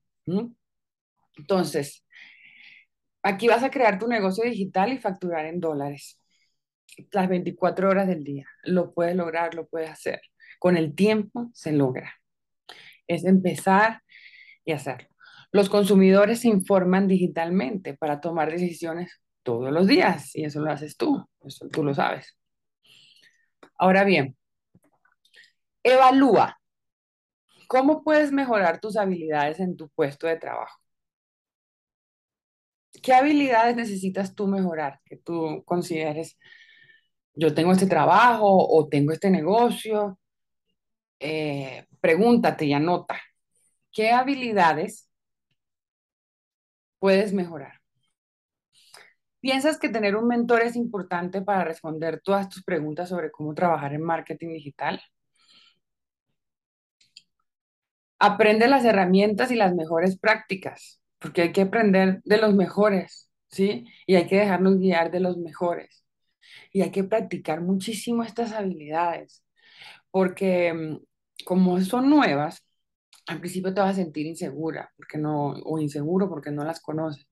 Entonces, 1.38 2.06
aquí 3.22 3.48
vas 3.48 3.64
a 3.64 3.72
crear 3.72 4.00
tu 4.00 4.08
negocio 4.08 4.44
digital 4.44 4.94
y 4.94 5.00
facturar 5.00 5.46
en 5.46 5.60
dólares 5.60 6.22
las 7.12 7.28
24 7.30 7.90
horas 7.90 8.08
del 8.08 8.24
día. 8.24 8.46
Lo 8.64 8.94
puedes 8.94 9.16
lograr, 9.16 9.54
lo 9.54 9.68
puedes 9.68 9.90
hacer. 9.90 10.22
Con 10.60 10.78
el 10.78 10.96
tiempo 10.96 11.52
se 11.54 11.72
logra 11.72 12.17
es 13.08 13.26
empezar 13.26 14.02
y 14.66 14.74
hacerlo. 14.74 15.10
Los 15.52 15.70
consumidores 15.70 16.42
se 16.42 16.50
informan 16.50 17.08
digitalmente 17.08 17.96
para 17.96 18.22
tomar 18.22 18.52
decisiones 18.52 19.22
todos 19.44 19.72
los 19.72 19.88
días 19.88 20.36
y 20.36 20.44
eso 20.46 20.60
lo 20.62 20.72
haces 20.72 20.98
tú, 20.98 21.26
eso 21.46 21.68
tú 21.70 21.84
lo 21.84 21.94
sabes. 21.94 22.38
Ahora 23.76 24.04
bien, 24.04 24.36
evalúa 25.84 26.58
¿Cómo 27.68 28.04
puedes 28.04 28.32
mejorar 28.32 28.80
tus 28.80 28.98
habilidades 28.98 29.60
en 29.60 29.76
tu 29.78 29.90
puesto 29.90 30.28
de 30.28 30.38
trabajo? 30.38 30.80
¿Qué 33.04 33.14
habilidades 33.14 33.76
necesitas 33.76 34.34
tú 34.36 34.48
mejorar 34.48 35.00
que 35.06 35.18
tú 35.18 35.64
consideres, 35.66 36.38
yo 37.36 37.54
tengo 37.54 37.74
este 37.74 37.88
trabajo 37.88 38.48
o 38.48 38.88
tengo 38.88 39.12
este 39.14 39.30
negocio? 39.30 40.20
Eh, 41.20 41.87
pregúntate 42.02 42.66
y 42.66 42.74
anota, 42.74 43.20
¿qué 43.92 44.12
habilidades 44.12 45.10
puedes 47.00 47.34
mejorar? 47.34 47.82
¿Piensas 49.40 49.78
que 49.80 49.90
tener 49.90 50.16
un 50.16 50.28
mentor 50.28 50.62
es 50.62 50.76
importante 50.76 51.42
para 51.42 51.64
responder 51.64 52.22
todas 52.24 52.50
tus 52.50 52.64
preguntas 52.64 53.10
sobre 53.10 53.32
cómo 53.32 53.54
trabajar 53.54 53.94
en 53.94 54.04
marketing 54.04 54.50
digital? 54.50 55.02
Aprende 58.20 58.68
las 58.68 58.84
herramientas 58.84 59.52
y 59.52 59.56
las 59.56 59.76
mejores 59.76 60.18
prácticas, 60.18 61.00
porque 61.20 61.44
hay 61.44 61.52
que 61.52 61.62
aprender 61.62 62.22
de 62.26 62.38
los 62.38 62.54
mejores, 62.56 63.30
¿sí? 63.50 63.86
Y 64.08 64.16
hay 64.16 64.28
que 64.28 64.38
dejarnos 64.38 64.80
guiar 64.80 65.12
de 65.12 65.20
los 65.20 65.38
mejores. 65.38 66.04
Y 66.74 66.82
hay 66.82 66.92
que 66.92 67.04
practicar 67.04 67.62
muchísimo 67.62 68.24
estas 68.24 68.54
habilidades, 68.54 69.44
porque 70.12 70.74
mm, 70.74 70.98
como 71.46 71.80
son 71.82 72.10
nuevas, 72.10 72.64
al 73.28 73.40
principio 73.40 73.74
te 73.74 73.82
vas 73.82 73.92
a 73.92 74.02
sentir 74.02 74.26
insegura 74.26 74.92
porque 74.96 75.18
no, 75.18 75.50
o 75.50 75.80
inseguro 75.80 76.30
porque 76.30 76.52
no 76.52 76.64
las 76.64 76.80
conoces. 76.82 77.28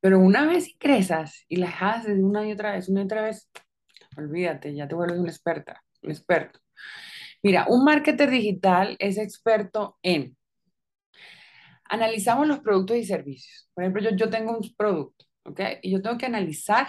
Pero 0.00 0.18
una 0.18 0.46
vez 0.46 0.68
ingresas 0.68 1.44
y 1.48 1.56
las 1.56 1.74
haces 1.80 2.18
una 2.18 2.46
y 2.46 2.52
otra 2.52 2.72
vez, 2.72 2.88
una 2.88 3.02
y 3.02 3.04
otra 3.04 3.22
vez, 3.22 3.50
olvídate, 4.16 4.74
ya 4.74 4.86
te 4.88 4.94
vuelves 4.94 5.18
una 5.18 5.30
experta, 5.30 5.82
un 6.02 6.10
experto. 6.10 6.60
Mira, 7.42 7.66
un 7.68 7.84
marketer 7.84 8.30
digital 8.30 8.96
es 8.98 9.16
experto 9.18 9.98
en 10.02 10.36
analizamos 11.88 12.46
los 12.46 12.60
productos 12.60 12.96
y 12.96 13.04
servicios. 13.04 13.70
Por 13.74 13.84
ejemplo, 13.84 14.02
yo, 14.02 14.16
yo 14.16 14.30
tengo 14.30 14.56
un 14.56 14.74
producto, 14.76 15.24
¿ok? 15.44 15.60
Y 15.82 15.90
yo 15.90 16.02
tengo 16.02 16.18
que 16.18 16.26
analizar 16.26 16.88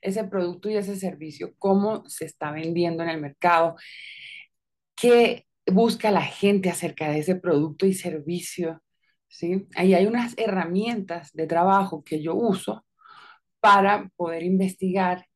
ese 0.00 0.24
producto 0.24 0.68
y 0.68 0.76
ese 0.76 0.96
servicio, 0.96 1.54
cómo 1.58 2.06
se 2.08 2.26
está 2.26 2.50
vendiendo 2.50 3.02
en 3.02 3.08
el 3.08 3.20
mercado, 3.20 3.76
qué 4.94 5.46
busca 5.66 6.10
la 6.10 6.22
gente 6.22 6.70
acerca 6.70 7.08
de 7.10 7.20
ese 7.20 7.36
producto 7.36 7.86
y 7.86 7.94
servicio, 7.94 8.82
¿sí? 9.28 9.66
Ahí 9.74 9.94
hay 9.94 10.06
unas 10.06 10.34
herramientas 10.36 11.32
de 11.32 11.46
trabajo 11.46 12.04
que 12.04 12.22
yo 12.22 12.34
uso 12.34 12.84
para 13.60 14.10
poder 14.16 14.42
investigar 14.42 15.26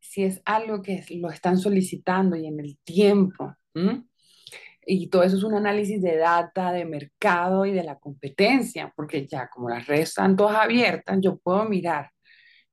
si 0.00 0.24
es 0.24 0.40
algo 0.44 0.82
que 0.82 1.04
lo 1.10 1.30
están 1.30 1.58
solicitando 1.58 2.36
y 2.36 2.46
en 2.46 2.60
el 2.60 2.78
tiempo. 2.84 3.54
Y 4.86 5.08
todo 5.08 5.22
eso 5.22 5.36
es 5.36 5.44
un 5.44 5.54
análisis 5.54 6.00
de 6.02 6.16
data, 6.16 6.72
de 6.72 6.84
mercado 6.84 7.64
y 7.66 7.72
de 7.72 7.84
la 7.84 7.98
competencia, 7.98 8.92
porque 8.94 9.26
ya 9.26 9.48
como 9.48 9.70
las 9.70 9.86
redes 9.86 10.10
están 10.10 10.36
todas 10.36 10.56
abiertas, 10.56 11.18
yo 11.22 11.38
puedo 11.38 11.64
mirar 11.64 12.10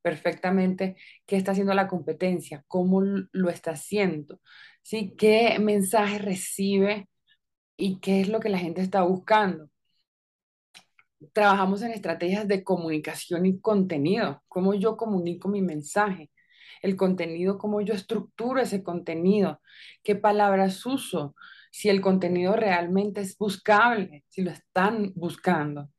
perfectamente 0.01 0.95
qué 1.25 1.37
está 1.37 1.51
haciendo 1.51 1.73
la 1.73 1.87
competencia, 1.87 2.63
cómo 2.67 3.01
lo 3.01 3.49
está 3.49 3.71
haciendo, 3.71 4.39
¿sí? 4.81 5.15
qué 5.17 5.57
mensaje 5.59 6.19
recibe 6.19 7.07
y 7.77 7.99
qué 7.99 8.21
es 8.21 8.29
lo 8.29 8.39
que 8.39 8.49
la 8.49 8.59
gente 8.59 8.81
está 8.81 9.03
buscando. 9.03 9.69
Trabajamos 11.33 11.81
en 11.83 11.91
estrategias 11.91 12.47
de 12.47 12.63
comunicación 12.63 13.45
y 13.45 13.59
contenido, 13.59 14.41
cómo 14.47 14.73
yo 14.73 14.97
comunico 14.97 15.49
mi 15.49 15.61
mensaje, 15.61 16.31
el 16.81 16.95
contenido, 16.95 17.57
cómo 17.57 17.81
yo 17.81 17.93
estructuro 17.93 18.59
ese 18.59 18.83
contenido, 18.83 19.61
qué 20.03 20.15
palabras 20.15 20.85
uso, 20.85 21.35
si 21.71 21.89
el 21.89 22.01
contenido 22.01 22.55
realmente 22.55 23.21
es 23.21 23.37
buscable, 23.37 24.25
si 24.29 24.41
lo 24.41 24.51
están 24.51 25.13
buscando. 25.15 25.89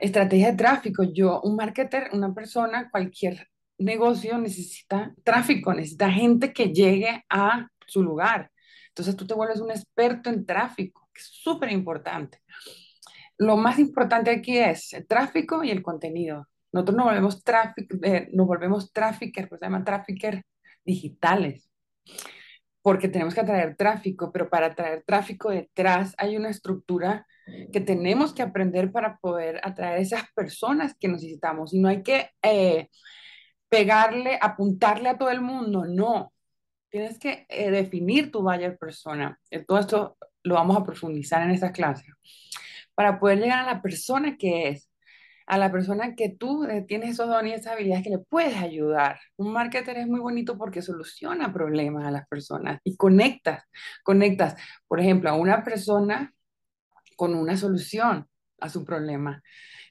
Estrategia 0.00 0.50
de 0.50 0.56
tráfico. 0.56 1.04
Yo, 1.04 1.40
un 1.42 1.56
marketer, 1.56 2.10
una 2.12 2.34
persona, 2.34 2.90
cualquier 2.90 3.48
negocio 3.78 4.38
necesita 4.38 5.14
tráfico, 5.24 5.72
necesita 5.72 6.10
gente 6.10 6.52
que 6.52 6.72
llegue 6.72 7.24
a 7.28 7.68
su 7.86 8.02
lugar. 8.02 8.50
Entonces 8.88 9.16
tú 9.16 9.26
te 9.26 9.34
vuelves 9.34 9.60
un 9.60 9.70
experto 9.70 10.30
en 10.30 10.46
tráfico, 10.46 11.08
que 11.12 11.20
es 11.20 11.28
súper 11.28 11.70
importante. 11.72 12.38
Lo 13.38 13.56
más 13.56 13.78
importante 13.78 14.30
aquí 14.30 14.58
es 14.58 14.92
el 14.92 15.06
tráfico 15.06 15.64
y 15.64 15.70
el 15.70 15.82
contenido. 15.82 16.48
Nosotros 16.72 16.96
nos 16.96 17.06
volvemos 17.06 17.42
tráfico, 17.42 17.96
eh, 18.02 18.28
nos 18.32 18.46
volvemos 18.46 18.92
trafficker, 18.92 19.48
pues 19.48 19.60
se 19.60 19.66
llama 19.66 19.84
trafficker 19.84 20.42
digitales 20.84 21.68
porque 22.84 23.08
tenemos 23.08 23.32
que 23.32 23.40
atraer 23.40 23.76
tráfico, 23.76 24.30
pero 24.30 24.50
para 24.50 24.66
atraer 24.66 25.02
tráfico 25.06 25.48
detrás 25.48 26.14
hay 26.18 26.36
una 26.36 26.50
estructura 26.50 27.26
que 27.72 27.80
tenemos 27.80 28.34
que 28.34 28.42
aprender 28.42 28.92
para 28.92 29.16
poder 29.16 29.58
atraer 29.64 30.00
esas 30.00 30.24
personas 30.34 30.94
que 31.00 31.08
necesitamos. 31.08 31.72
Y 31.72 31.80
no 31.80 31.88
hay 31.88 32.02
que 32.02 32.28
eh, 32.42 32.90
pegarle, 33.70 34.38
apuntarle 34.38 35.08
a 35.08 35.16
todo 35.16 35.30
el 35.30 35.40
mundo, 35.40 35.86
no. 35.86 36.33
Tienes 36.94 37.18
que 37.18 37.44
eh, 37.48 37.72
definir 37.72 38.30
tu 38.30 38.40
buyer 38.40 38.78
persona. 38.78 39.36
Eh, 39.50 39.64
todo 39.64 39.80
esto 39.80 40.16
lo 40.44 40.54
vamos 40.54 40.76
a 40.76 40.84
profundizar 40.84 41.42
en 41.42 41.50
esta 41.50 41.72
clase. 41.72 42.06
Para 42.94 43.18
poder 43.18 43.40
llegar 43.40 43.58
a 43.58 43.66
la 43.66 43.82
persona 43.82 44.36
que 44.36 44.68
es, 44.68 44.88
a 45.48 45.58
la 45.58 45.72
persona 45.72 46.14
que 46.14 46.28
tú 46.28 46.62
eh, 46.66 46.84
tienes 46.86 47.10
esos 47.10 47.26
dones 47.26 47.50
y 47.50 47.54
esas 47.56 47.72
habilidades 47.72 48.04
que 48.04 48.10
le 48.10 48.18
puedes 48.20 48.56
ayudar. 48.58 49.18
Un 49.34 49.52
marketer 49.52 49.98
es 49.98 50.06
muy 50.06 50.20
bonito 50.20 50.56
porque 50.56 50.82
soluciona 50.82 51.52
problemas 51.52 52.06
a 52.06 52.12
las 52.12 52.28
personas 52.28 52.78
y 52.84 52.96
conectas, 52.96 53.64
conectas, 54.04 54.54
por 54.86 55.00
ejemplo, 55.00 55.30
a 55.30 55.34
una 55.34 55.64
persona 55.64 56.32
con 57.16 57.34
una 57.34 57.56
solución 57.56 58.28
a 58.60 58.68
su 58.68 58.84
problema. 58.84 59.42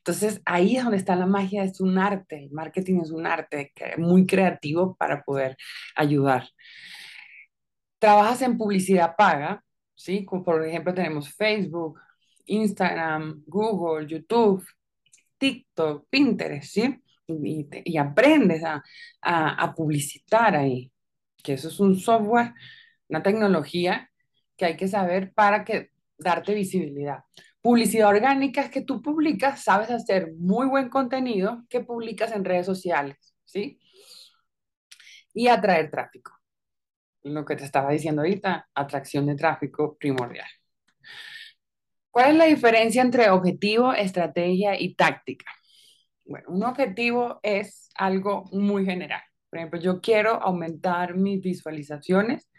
Entonces 0.06 0.42
ahí 0.46 0.76
es 0.76 0.84
donde 0.84 0.98
está 0.98 1.16
la 1.16 1.26
magia, 1.26 1.64
es 1.64 1.80
un 1.80 1.98
arte, 1.98 2.38
el 2.44 2.52
marketing 2.52 3.00
es 3.02 3.12
un 3.12 3.26
arte 3.26 3.72
muy 3.98 4.26
creativo 4.26 4.98
para 4.98 5.24
poder 5.24 5.56
ayudar. 5.96 6.50
Trabajas 8.00 8.42
en 8.42 8.58
publicidad 8.58 9.16
paga, 9.18 9.64
¿sí? 9.96 10.26
Como 10.26 10.44
por 10.44 10.66
ejemplo 10.66 10.94
tenemos 10.94 11.34
Facebook, 11.34 12.00
Instagram, 12.46 13.44
Google, 13.48 14.06
YouTube, 14.06 14.66
TikTok, 15.38 16.08
Pinterest, 16.10 16.74
¿sí? 16.74 17.02
Y, 17.28 17.98
aprendes 17.98 18.62
a, 18.66 18.84
a, 19.22 19.74
publicitar 19.74 20.58
ahí, 20.58 20.92
que 21.42 21.54
eso 21.54 21.70
es 21.70 21.80
un 21.80 21.98
software, 21.98 22.54
una 23.08 23.24
tecnología 23.24 24.12
que 24.58 24.66
hay 24.66 24.76
que 24.76 24.90
saber 24.90 25.34
para 25.34 25.64
que 25.64 25.92
darte 26.18 26.54
visibilidad. 26.54 27.24
Publicidad 27.64 28.10
orgánica 28.10 28.60
es 28.60 28.70
que 28.70 28.82
tú 28.82 29.02
publicas, 29.02 29.64
sabes 29.64 29.90
hacer 29.90 30.34
muy 30.38 30.68
buen 30.68 30.90
contenido 30.90 31.64
que 31.70 31.80
publicas 31.80 32.34
en 32.34 32.44
redes 32.44 32.66
sociales, 32.66 33.34
¿sí? 33.46 33.80
Y 35.34 35.48
atraer 35.48 35.90
tráfico. 35.90 36.34
Lo 37.24 37.46
que 37.46 37.56
te 37.56 37.64
estaba 37.64 37.92
diciendo 37.92 38.22
ahorita, 38.22 38.68
atracción 38.76 39.28
de 39.28 39.36
tráfico 39.36 39.96
primordial. 39.98 40.50
¿Cuál 42.12 42.32
es 42.32 42.36
la 42.36 42.46
diferencia 42.46 43.02
entre 43.02 43.30
objetivo, 43.30 43.94
estrategia 43.94 44.78
y 44.78 44.96
táctica? 44.96 45.50
Bueno, 46.26 46.50
un 46.50 46.64
objetivo 46.66 47.40
es 47.44 47.90
algo 47.96 48.44
muy 48.52 48.84
general. 48.84 49.22
Por 49.50 49.60
ejemplo, 49.60 49.80
yo 49.80 50.02
quiero 50.02 50.32
aumentar 50.34 51.16
mis 51.16 51.40
visualizaciones 51.40 52.50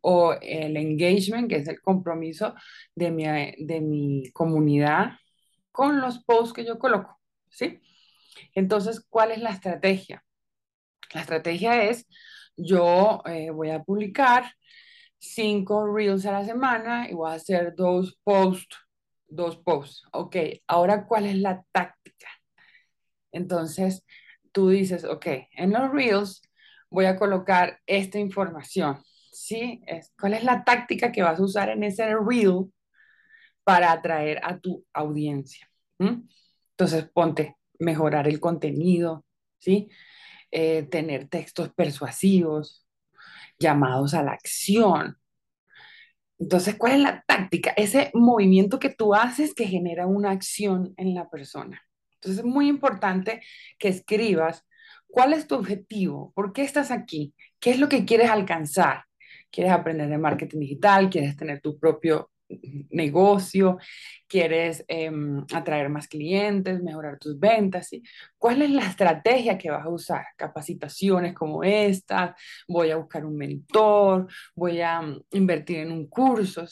o 0.00 0.34
el 0.40 0.76
engagement, 0.76 1.48
que 1.48 1.56
es 1.56 1.68
el 1.68 1.80
compromiso 1.80 2.54
de 2.94 3.10
mi, 3.10 3.24
de 3.24 3.80
mi 3.80 4.30
comunidad 4.32 5.12
con 5.72 6.00
los 6.00 6.22
posts 6.24 6.52
que 6.52 6.64
yo 6.64 6.78
coloco, 6.78 7.20
¿sí? 7.48 7.80
Entonces, 8.54 9.04
¿cuál 9.08 9.32
es 9.32 9.38
la 9.38 9.50
estrategia? 9.50 10.24
La 11.12 11.22
estrategia 11.22 11.84
es, 11.84 12.06
yo 12.56 13.22
eh, 13.26 13.50
voy 13.50 13.70
a 13.70 13.82
publicar 13.82 14.52
cinco 15.18 15.86
reels 15.92 16.26
a 16.26 16.32
la 16.32 16.44
semana 16.44 17.08
y 17.10 17.14
voy 17.14 17.30
a 17.30 17.34
hacer 17.34 17.74
dos 17.76 18.18
posts, 18.24 18.76
dos 19.28 19.58
posts. 19.58 20.02
Ok, 20.12 20.36
ahora 20.66 21.06
¿cuál 21.06 21.26
es 21.26 21.36
la 21.36 21.64
táctica? 21.72 22.28
Entonces, 23.32 24.04
tú 24.52 24.70
dices, 24.70 25.04
ok, 25.04 25.26
en 25.52 25.72
los 25.72 25.90
reels 25.90 26.42
voy 26.90 27.06
a 27.06 27.16
colocar 27.16 27.80
esta 27.86 28.18
información, 28.18 29.02
¿sí? 29.40 29.82
¿Cuál 30.18 30.34
es 30.34 30.44
la 30.44 30.64
táctica 30.64 31.10
que 31.10 31.22
vas 31.22 31.38
a 31.40 31.42
usar 31.42 31.70
en 31.70 31.82
ese 31.82 32.14
reel 32.14 32.72
para 33.64 33.92
atraer 33.92 34.40
a 34.42 34.58
tu 34.58 34.84
audiencia? 34.92 35.68
Entonces, 35.98 37.08
ponte, 37.12 37.56
mejorar 37.78 38.28
el 38.28 38.40
contenido, 38.40 39.24
¿sí? 39.58 39.88
Eh, 40.50 40.84
tener 40.84 41.28
textos 41.28 41.72
persuasivos, 41.72 42.86
llamados 43.58 44.14
a 44.14 44.22
la 44.22 44.32
acción. 44.32 45.18
Entonces, 46.38 46.76
¿cuál 46.76 46.92
es 46.92 47.00
la 47.00 47.22
táctica? 47.26 47.70
Ese 47.76 48.10
movimiento 48.14 48.78
que 48.78 48.90
tú 48.90 49.14
haces 49.14 49.54
que 49.54 49.66
genera 49.66 50.06
una 50.06 50.30
acción 50.30 50.94
en 50.96 51.14
la 51.14 51.28
persona. 51.28 51.82
Entonces, 52.14 52.40
es 52.40 52.44
muy 52.44 52.68
importante 52.68 53.42
que 53.78 53.88
escribas 53.88 54.66
cuál 55.06 55.32
es 55.32 55.46
tu 55.46 55.54
objetivo, 55.54 56.32
por 56.34 56.52
qué 56.52 56.62
estás 56.62 56.90
aquí, 56.90 57.34
qué 57.58 57.70
es 57.70 57.78
lo 57.78 57.88
que 57.88 58.04
quieres 58.04 58.30
alcanzar. 58.30 59.04
¿Quieres 59.50 59.72
aprender 59.72 60.08
de 60.08 60.18
marketing 60.18 60.60
digital? 60.60 61.10
¿Quieres 61.10 61.36
tener 61.36 61.60
tu 61.60 61.78
propio 61.78 62.30
negocio, 62.90 63.78
quieres 64.26 64.84
em, 64.88 65.44
atraer 65.52 65.88
más 65.88 66.08
clientes, 66.08 66.82
mejorar 66.82 67.18
tus 67.18 67.38
ventas. 67.38 67.90
¿Cuál 68.38 68.62
es 68.62 68.70
la 68.70 68.86
estrategia 68.86 69.58
que 69.58 69.70
vas 69.70 69.84
a 69.84 69.88
usar? 69.90 70.24
Capacitaciones 70.36 71.34
como 71.34 71.64
esta, 71.64 72.36
voy 72.68 72.90
a 72.90 72.96
buscar 72.96 73.24
un 73.24 73.36
mentor, 73.36 74.28
voy 74.54 74.80
a 74.80 75.00
mm, 75.02 75.22
invertir 75.32 75.78
en 75.78 75.92
un 75.92 76.06
curso. 76.08 76.64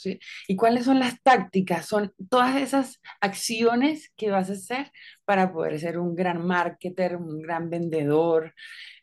¿Y 0.46 0.56
cuáles 0.56 0.84
son 0.84 0.98
las 0.98 1.20
tácticas? 1.22 1.86
Son 1.86 2.12
todas 2.30 2.56
esas 2.56 3.00
acciones 3.20 4.12
que 4.16 4.30
vas 4.30 4.50
a 4.50 4.54
hacer 4.54 4.90
para 5.24 5.52
poder 5.52 5.78
ser 5.78 5.98
un 5.98 6.14
gran 6.14 6.46
marketer, 6.46 7.16
un 7.16 7.40
gran 7.42 7.70
vendedor, 7.70 8.54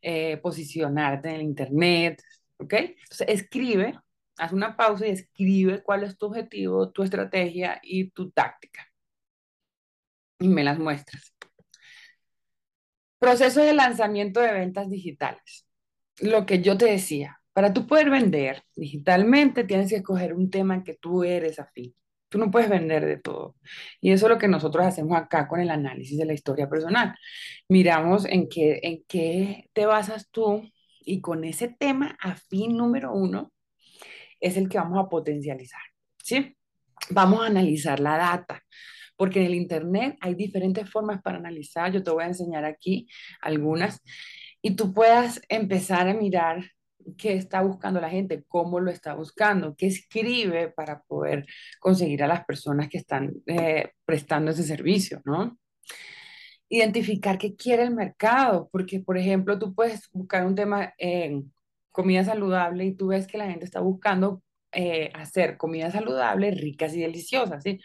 eh, 0.01 0.38
posicionarte 0.38 1.29
en 1.29 1.35
el 1.35 1.41
Internet, 1.41 2.21
¿ok? 2.57 2.73
Entonces, 2.73 3.27
escribe 3.27 3.99
haz 4.37 4.51
una 4.51 4.75
pausa 4.75 5.07
y 5.07 5.11
escribe 5.11 5.81
cuál 5.83 6.03
es 6.03 6.17
tu 6.17 6.27
objetivo, 6.27 6.91
tu 6.91 7.03
estrategia 7.03 7.79
y 7.83 8.09
tu 8.11 8.31
táctica. 8.31 8.87
Y 10.39 10.47
me 10.47 10.63
las 10.63 10.77
muestras. 10.79 11.33
Proceso 13.19 13.61
de 13.61 13.73
lanzamiento 13.73 14.41
de 14.41 14.51
ventas 14.51 14.89
digitales. 14.89 15.65
Lo 16.19 16.45
que 16.45 16.61
yo 16.61 16.77
te 16.77 16.85
decía, 16.85 17.41
para 17.53 17.73
tú 17.73 17.87
poder 17.87 18.09
vender 18.09 18.63
digitalmente 18.75 19.63
tienes 19.63 19.89
que 19.89 19.97
escoger 19.97 20.33
un 20.33 20.49
tema 20.49 20.75
en 20.75 20.83
que 20.83 20.95
tú 20.95 21.23
eres 21.23 21.59
afín. 21.59 21.95
Tú 22.27 22.37
no 22.37 22.51
puedes 22.51 22.69
vender 22.69 23.05
de 23.05 23.17
todo. 23.17 23.55
Y 24.01 24.11
eso 24.11 24.25
es 24.25 24.31
lo 24.31 24.37
que 24.37 24.47
nosotros 24.47 24.85
hacemos 24.85 25.17
acá 25.17 25.47
con 25.47 25.61
el 25.61 25.69
análisis 25.69 26.17
de 26.17 26.25
la 26.25 26.33
historia 26.33 26.67
personal. 26.67 27.15
Miramos 27.69 28.25
en 28.25 28.49
qué, 28.49 28.79
en 28.83 29.03
qué 29.07 29.69
te 29.73 29.85
basas 29.85 30.29
tú 30.31 30.69
y 31.05 31.21
con 31.21 31.43
ese 31.43 31.69
tema 31.69 32.17
afín 32.19 32.77
número 32.77 33.13
uno, 33.13 33.51
es 34.39 34.57
el 34.57 34.69
que 34.69 34.77
vamos 34.77 35.03
a 35.03 35.09
potencializar, 35.09 35.81
¿sí? 36.23 36.55
Vamos 37.09 37.41
a 37.41 37.47
analizar 37.47 37.99
la 37.99 38.17
data, 38.17 38.61
porque 39.15 39.39
en 39.39 39.45
el 39.47 39.55
Internet 39.55 40.17
hay 40.21 40.35
diferentes 40.35 40.89
formas 40.89 41.21
para 41.21 41.37
analizar. 41.37 41.91
Yo 41.91 42.03
te 42.03 42.11
voy 42.11 42.23
a 42.23 42.27
enseñar 42.27 42.65
aquí 42.65 43.07
algunas 43.41 44.01
y 44.61 44.75
tú 44.75 44.93
puedas 44.93 45.41
empezar 45.47 46.07
a 46.07 46.13
mirar 46.13 46.65
qué 47.17 47.33
está 47.33 47.61
buscando 47.61 48.01
la 48.01 48.09
gente, 48.09 48.43
cómo 48.47 48.79
lo 48.79 48.89
está 48.89 49.13
buscando, 49.13 49.75
qué 49.75 49.87
escribe 49.87 50.69
para 50.69 51.01
poder 51.03 51.45
conseguir 51.79 52.23
a 52.23 52.27
las 52.27 52.45
personas 52.45 52.89
que 52.89 52.97
están 52.97 53.31
eh, 53.45 53.91
prestando 54.05 54.51
ese 54.51 54.63
servicio, 54.63 55.21
¿no? 55.23 55.57
Identificar 56.69 57.38
qué 57.38 57.56
quiere 57.56 57.84
el 57.84 57.91
mercado, 57.93 58.69
porque 58.71 58.99
por 58.99 59.17
ejemplo 59.17 59.60
tú 59.60 59.73
puedes 59.75 60.10
buscar 60.12 60.45
un 60.45 60.56
tema 60.56 60.93
en 60.97 61.54
comida 61.91 62.23
saludable 62.23 62.86
y 62.86 62.95
tú 62.95 63.08
ves 63.08 63.28
que 63.28 63.38
la 63.38 63.49
gente 63.49 63.65
está 63.65 63.80
buscando 63.80 64.43
eh, 64.71 65.10
hacer 65.13 65.58
comida 65.58 65.89
saludable, 65.91 66.51
ricas 66.51 66.93
y 66.93 66.99
deliciosas, 67.01 67.63
¿sí? 67.63 67.80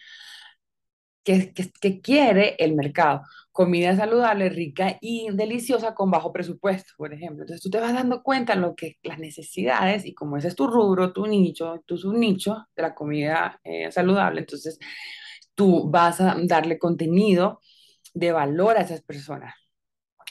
¿Qué, 1.23 1.53
qué, 1.81 2.01
quiere 2.01 2.57
el 2.59 2.75
mercado? 2.75 3.23
Comida 3.53 3.95
saludable, 3.95 4.49
rica 4.49 4.97
y 5.01 5.29
deliciosa 5.33 5.95
con 5.95 6.11
bajo 6.11 6.33
presupuesto, 6.33 6.93
por 6.97 7.12
ejemplo. 7.12 7.43
Entonces 7.45 7.62
tú 7.62 7.71
te 7.71 7.79
vas 7.79 7.93
dando 7.93 8.23
cuenta 8.23 8.57
lo 8.57 8.75
que 8.75 8.97
las 9.03 9.19
necesidades 9.19 10.05
y 10.07 10.14
como 10.14 10.38
ese 10.38 10.49
es 10.49 10.57
tu 10.57 10.66
rubro, 10.66 11.12
tu 11.12 11.27
nicho, 11.27 11.83
tu 11.87 11.97
subnicho 11.99 12.66
de 12.75 12.83
la 12.83 12.95
comida 12.95 13.61
eh, 13.62 13.93
saludable, 13.93 14.40
entonces 14.40 14.79
tú 15.55 15.90
vas 15.90 16.21
a 16.21 16.37
darle 16.43 16.79
contenido 16.79 17.61
de 18.14 18.33
valor 18.33 18.77
a 18.77 18.83
esas 18.83 19.03
personas. 19.03 19.55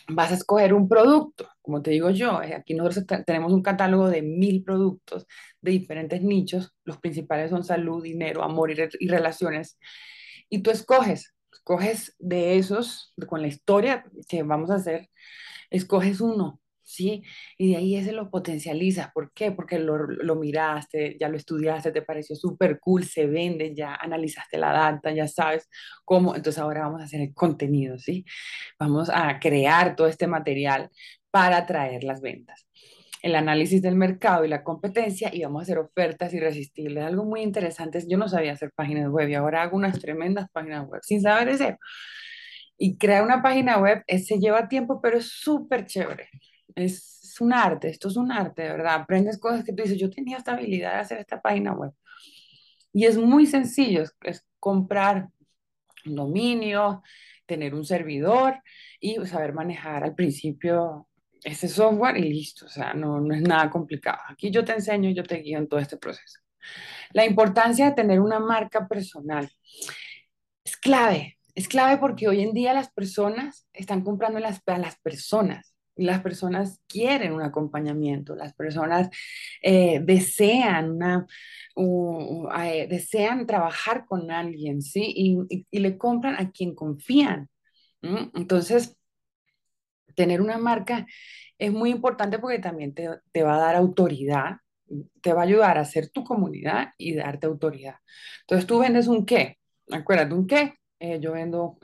Vas 0.08 0.32
a 0.32 0.36
escoger 0.36 0.74
un 0.74 0.89
producto, 0.89 1.50
como 1.62 1.82
te 1.82 1.92
digo 1.92 2.10
yo, 2.10 2.42
eh, 2.42 2.56
aquí 2.56 2.74
nosotros 2.74 3.06
tenemos 3.26 3.54
un 3.54 3.62
catálogo 3.62 4.10
de 4.10 4.22
mil 4.24 4.63
productos 4.63 5.28
de 5.62 5.72
diferentes 5.72 6.22
nichos, 6.22 6.74
los 6.84 6.98
principales 6.98 7.52
son 7.52 7.63
salud, 7.63 8.02
dinero, 8.02 8.44
amor 8.44 8.72
y, 8.72 9.08
relaciones, 9.08 9.78
y 10.50 10.63
tú 10.63 10.72
escoges, 10.72 11.36
escoges 11.54 12.15
de 12.18 12.58
esos, 12.58 13.13
con 13.28 13.42
la 13.42 13.48
historia 13.48 14.04
que 14.28 14.42
vamos 14.42 14.72
a 14.72 14.76
hacer, 14.76 15.10
escoges 15.70 16.22
uno, 16.22 16.60
¿sí? 16.89 17.23
Y 17.58 17.71
de 17.71 17.78
ahí 17.78 17.95
ese 17.95 18.12
lo 18.12 18.30
potencializas. 18.32 19.12
¿Por 19.13 19.32
qué? 19.34 19.52
Porque 19.52 19.80
lo, 19.80 19.97
lo 20.08 20.36
miraste, 20.36 21.17
ya 21.19 21.30
lo 21.30 21.38
estudiaste, 21.38 21.91
te 21.91 22.02
pareció 22.02 22.36
súper 22.36 22.80
cool, 22.80 23.04
se 23.06 23.28
vende, 23.28 23.75
ya 23.75 23.95
analizaste 23.95 24.58
la 24.58 24.71
data, 24.71 25.12
ya 25.12 25.28
sabes 25.28 25.69
cómo. 26.04 26.36
Entonces 26.36 26.60
ahora 26.60 26.82
vamos 26.82 27.02
a 27.02 27.06
hacer 27.06 27.21
el 27.21 27.34
contenido, 27.34 27.97
¿sí? 27.99 28.25
Vamos 28.80 29.10
a 29.13 29.39
crear 29.39 29.95
todo 29.95 30.08
este 30.08 30.28
material 30.28 30.89
para 31.32 31.65
traer 31.65 32.04
las 32.04 32.21
ventas. 32.21 32.67
El 33.21 33.36
análisis 33.36 33.82
del 33.82 33.95
mercado 33.95 34.45
y 34.45 34.47
la 34.47 34.63
competencia 34.63 35.30
y 35.34 35.43
vamos 35.43 35.62
a 35.62 35.63
hacer 35.63 35.78
ofertas 35.78 36.34
irresistibles. 36.34 37.04
Algo 37.04 37.25
muy 37.25 37.41
interesante 37.41 37.99
es, 37.99 38.08
yo 38.08 38.17
no 38.17 38.28
sabía 38.30 38.54
hacer 38.54 38.71
páginas 38.75 39.10
web 39.10 39.30
y 39.30 39.36
ahora 39.36 39.62
hago 39.62 39.78
unas 39.78 39.99
tremendas 39.99 40.47
páginas 40.52 40.88
web 40.88 41.02
sin 41.04 41.21
saber 41.21 41.49
eso. 41.49 41.65
Y 42.78 42.97
crear 42.97 43.23
una 43.23 43.43
página 43.43 43.78
web 43.78 44.04
se 44.08 44.39
lleva 44.39 44.69
tiempo, 44.69 45.02
pero 45.02 45.17
es 45.17 45.28
súper 45.28 45.86
chévere 45.86 46.30
es 46.82 47.36
un 47.39 47.54
arte, 47.54 47.89
esto 47.89 48.08
es 48.08 48.18
un 48.18 48.32
arte, 48.32 48.63
verdad. 48.63 48.96
Aprendes 48.96 49.38
cosas 49.38 49.63
que 49.63 49.74
tú 49.74 49.84
dices, 49.84 49.98
yo 49.98 50.10
tenía 50.10 50.38
esta 50.38 50.54
habilidad 50.54 50.94
de 50.94 51.00
hacer 51.00 51.18
esta 51.20 51.42
página 51.42 51.74
web. 51.74 51.92
Y 52.94 53.06
es 53.06 53.18
muy 53.18 53.46
sencillo, 53.46 54.04
es, 54.22 54.46
comprar 54.60 55.30
un 56.06 56.15
dominio, 56.15 57.04
tener 57.46 57.74
un 57.76 57.86
servidor 57.86 58.62
y 59.00 59.15
saber 59.26 59.54
manejar 59.54 60.04
al 60.04 60.15
principio 60.15 61.08
ese 61.44 61.68
software 61.68 62.18
y 62.18 62.24
listo, 62.24 62.65
o 62.65 62.70
sea, 62.70 62.94
no, 62.94 63.22
no 63.22 63.34
es 63.34 63.42
nada 63.42 63.70
complicado. 63.70 64.20
Aquí 64.28 64.52
yo 64.52 64.65
te 64.65 64.74
enseño, 64.74 65.10
yo 65.12 65.24
te 65.24 65.38
guío 65.38 65.58
en 65.58 65.68
todo 65.68 65.80
este 65.80 65.98
proceso. 65.98 66.39
La 67.12 67.26
importancia 67.26 67.86
de 67.86 67.96
tener 67.96 68.20
una 68.20 68.39
marca 68.39 68.88
personal 68.88 69.50
es 70.63 70.78
clave, 70.78 71.38
es 71.56 71.68
clave 71.68 71.98
porque 71.98 72.28
hoy 72.28 72.42
en 72.42 72.54
día 72.54 72.74
las 72.74 72.92
personas 72.92 73.68
están 73.74 74.04
comprando 74.04 74.39
las, 74.39 74.62
a 74.65 74.78
las 74.78 75.00
personas 75.00 75.69
las 76.00 76.22
personas 76.22 76.82
quieren 76.88 77.34
un 77.34 77.42
acompañamiento, 77.42 78.36
las 78.36 78.54
personas 78.54 79.10
eh, 79.62 80.00
desean, 80.04 80.92
una, 80.92 81.28
eh, 82.64 82.88
desean 82.90 83.46
trabajar 83.46 84.06
con 84.06 84.32
alguien, 84.32 84.82
¿sí? 84.82 85.14
Y, 85.16 85.80
le 85.80 85.98
compran 85.98 86.36
a 86.36 86.52
quien 86.52 86.76
confían. 86.76 87.50
Entonces, 88.02 88.98
tener 90.16 90.42
una 90.42 90.58
marca 90.58 91.06
es 91.58 91.72
muy 91.72 91.92
importante 91.92 92.40
porque 92.40 92.60
también 92.60 92.94
te, 92.94 93.44
va 93.44 93.56
a 93.56 93.60
dar 93.60 93.76
autoridad, 93.76 94.58
te 95.22 95.34
va 95.34 95.42
a 95.42 95.46
ayudar 95.46 95.78
a 95.78 95.86
ser 95.86 96.10
tu 96.10 96.24
comunidad 96.24 96.94
y 96.98 97.16
darte 97.16 97.48
autoridad. 97.48 97.96
Entonces, 98.42 98.66
tú 98.68 98.80
vendes 98.80 99.08
un 99.08 99.26
qué, 99.26 99.58
acuérdate, 99.92 100.34
un 100.34 100.48
qué, 100.48 100.76
eh, 101.00 101.20
yo 101.22 101.34
vendo 101.34 101.78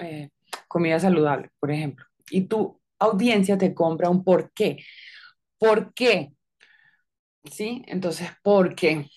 comida 0.67 0.99
saludable, 0.99 1.49
por 1.59 1.71
ejemplo, 1.71 2.05
y 2.29 2.47
tú 2.47 2.79
audiencia 2.99 3.57
te 3.57 3.73
compra 3.73 4.09
un 4.09 4.23
por 4.23 4.51
qué. 4.53 4.77
¿Por 5.57 5.93
qué? 5.93 6.33
¿Sí? 7.51 7.83
Entonces, 7.87 8.29
porque 8.43 9.07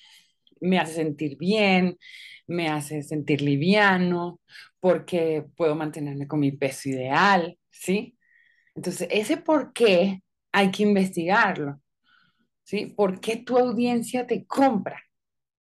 me 0.60 0.78
hace 0.78 0.94
sentir 0.94 1.36
bien, 1.38 1.98
me 2.46 2.68
hace 2.68 3.02
sentir 3.02 3.42
liviano, 3.42 4.40
porque 4.80 5.44
puedo 5.56 5.74
mantenerme 5.74 6.26
con 6.28 6.40
mi 6.40 6.52
peso 6.52 6.88
ideal, 6.90 7.58
¿sí? 7.70 8.18
Entonces, 8.74 9.08
ese 9.10 9.38
por 9.38 9.72
qué 9.72 10.22
hay 10.52 10.70
que 10.70 10.82
investigarlo, 10.84 11.80
¿sí? 12.64 12.86
¿Por 12.86 13.20
qué 13.20 13.36
tu 13.38 13.58
audiencia 13.58 14.26
te 14.26 14.46
compra? 14.46 15.02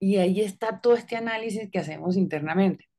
Y 0.00 0.16
ahí 0.18 0.40
está 0.40 0.80
todo 0.80 0.94
este 0.94 1.16
análisis 1.16 1.70
que 1.70 1.78
hacemos 1.78 2.16
internamente 2.16 2.89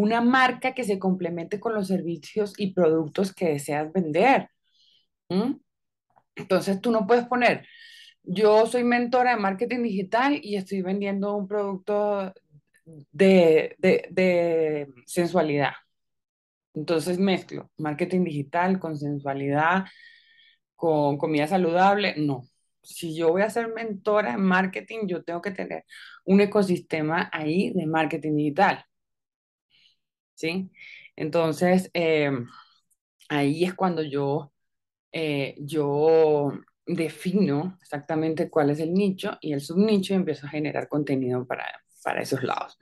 una 0.00 0.20
marca 0.22 0.74
que 0.74 0.84
se 0.84 0.98
complemente 0.98 1.60
con 1.60 1.74
los 1.74 1.88
servicios 1.88 2.54
y 2.58 2.72
productos 2.72 3.34
que 3.34 3.48
deseas 3.50 3.92
vender. 3.92 4.48
Entonces 6.34 6.80
tú 6.80 6.90
no 6.90 7.06
puedes 7.06 7.26
poner, 7.26 7.66
yo 8.22 8.66
soy 8.66 8.84
mentora 8.84 9.32
de 9.32 9.40
marketing 9.40 9.82
digital 9.82 10.38
y 10.42 10.56
estoy 10.56 10.82
vendiendo 10.82 11.36
un 11.36 11.46
producto 11.46 12.32
de, 13.12 13.76
de 13.78 14.88
sensualidad. 15.06 15.72
Entonces 16.74 17.18
mezclo 17.18 17.70
marketing 17.76 18.24
digital 18.24 18.78
con 18.78 18.96
sensualidad, 18.96 19.84
con 20.76 21.18
comida 21.18 21.46
saludable. 21.46 22.14
No, 22.16 22.42
si 22.82 23.14
yo 23.14 23.30
voy 23.30 23.42
a 23.42 23.50
ser 23.50 23.68
mentora 23.74 24.34
en 24.34 24.42
marketing, 24.42 25.06
yo 25.06 25.22
tengo 25.24 25.42
que 25.42 25.50
tener 25.50 25.84
un 26.24 26.40
ecosistema 26.40 27.28
ahí 27.32 27.72
de 27.74 27.86
marketing 27.86 28.36
digital. 28.36 28.84
¿Sí? 30.40 30.70
Entonces, 31.16 31.90
em, 31.94 32.48
ahí 33.28 33.64
es 33.64 33.74
cuando 33.74 34.02
yo, 34.02 34.52
eh, 35.12 35.54
yo 35.58 36.52
defino 36.86 37.78
exactamente 37.82 38.50
cuál 38.50 38.70
es 38.70 38.80
el 38.80 38.94
nicho 38.94 39.38
y 39.42 39.52
el 39.52 39.60
subnicho 39.60 40.14
y 40.14 40.16
empiezo 40.16 40.46
a 40.46 40.50
generar 40.50 40.88
contenido 40.88 41.46
para, 41.46 41.66
para 42.02 42.22
esos 42.22 42.42
lados. 42.42 42.78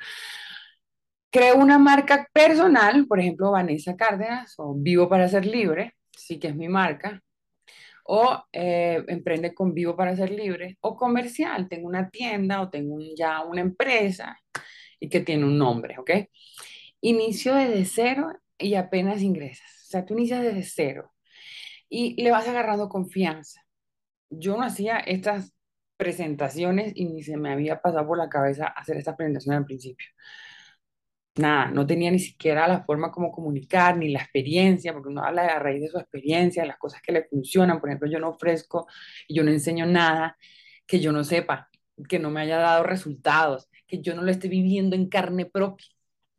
Creo 1.30 1.56
una 1.56 1.78
marca 1.78 2.28
personal, 2.32 3.06
por 3.06 3.20
ejemplo, 3.20 3.50
Vanessa 3.50 3.96
Cárdenas 3.96 4.54
o 4.58 4.74
Vivo 4.74 5.08
para 5.08 5.28
ser 5.28 5.44
libre, 5.44 5.94
sí 6.16 6.38
que 6.38 6.48
es 6.48 6.56
mi 6.56 6.68
marca, 6.68 7.22
o 8.04 8.44
eh, 8.52 9.04
emprende 9.08 9.54
con 9.54 9.74
Vivo 9.74 9.96
para 9.96 10.16
ser 10.16 10.30
libre, 10.30 10.78
o 10.80 10.96
comercial, 10.96 11.68
tengo 11.68 11.88
una 11.88 12.08
tienda 12.10 12.62
o 12.62 12.70
tengo 12.70 12.98
ya 13.16 13.42
una 13.44 13.60
empresa 13.62 14.38
y 15.00 15.08
que 15.08 15.20
tiene 15.20 15.44
un 15.44 15.58
nombre, 15.58 15.98
¿ok? 15.98 16.10
Inicio 17.00 17.54
desde 17.54 17.84
cero 17.84 18.32
y 18.58 18.74
apenas 18.74 19.22
ingresas. 19.22 19.66
O 19.86 19.90
sea, 19.90 20.04
tú 20.04 20.14
inicias 20.14 20.42
desde 20.42 20.62
cero 20.64 21.12
y 21.88 22.20
le 22.22 22.30
vas 22.30 22.48
agarrando 22.48 22.88
confianza. 22.88 23.62
Yo 24.30 24.56
no 24.56 24.62
hacía 24.64 24.98
estas 24.98 25.54
presentaciones 25.96 26.92
y 26.94 27.06
ni 27.06 27.22
se 27.22 27.36
me 27.36 27.52
había 27.52 27.80
pasado 27.80 28.06
por 28.06 28.18
la 28.18 28.28
cabeza 28.28 28.66
hacer 28.68 28.96
esta 28.98 29.16
presentación 29.16 29.56
al 29.56 29.64
principio. 29.66 30.06
Nada, 31.36 31.70
no 31.70 31.86
tenía 31.86 32.10
ni 32.10 32.18
siquiera 32.18 32.66
la 32.66 32.84
forma 32.84 33.12
como 33.12 33.30
comunicar, 33.30 33.96
ni 33.96 34.10
la 34.10 34.20
experiencia, 34.20 34.92
porque 34.92 35.08
uno 35.08 35.22
habla 35.22 35.46
a 35.46 35.58
raíz 35.60 35.80
de 35.80 35.88
su 35.88 35.98
experiencia, 35.98 36.64
las 36.66 36.78
cosas 36.78 37.00
que 37.00 37.12
le 37.12 37.24
funcionan. 37.24 37.80
Por 37.80 37.88
ejemplo, 37.90 38.10
yo 38.10 38.18
no 38.18 38.30
ofrezco 38.30 38.88
y 39.28 39.36
yo 39.36 39.44
no 39.44 39.50
enseño 39.52 39.86
nada 39.86 40.36
que 40.86 40.98
yo 41.00 41.12
no 41.12 41.22
sepa, 41.22 41.68
que 42.08 42.18
no 42.18 42.30
me 42.30 42.40
haya 42.40 42.58
dado 42.58 42.82
resultados, 42.82 43.68
que 43.86 44.00
yo 44.00 44.14
no 44.16 44.22
lo 44.22 44.30
esté 44.32 44.48
viviendo 44.48 44.96
en 44.96 45.08
carne 45.08 45.46
propia. 45.46 45.86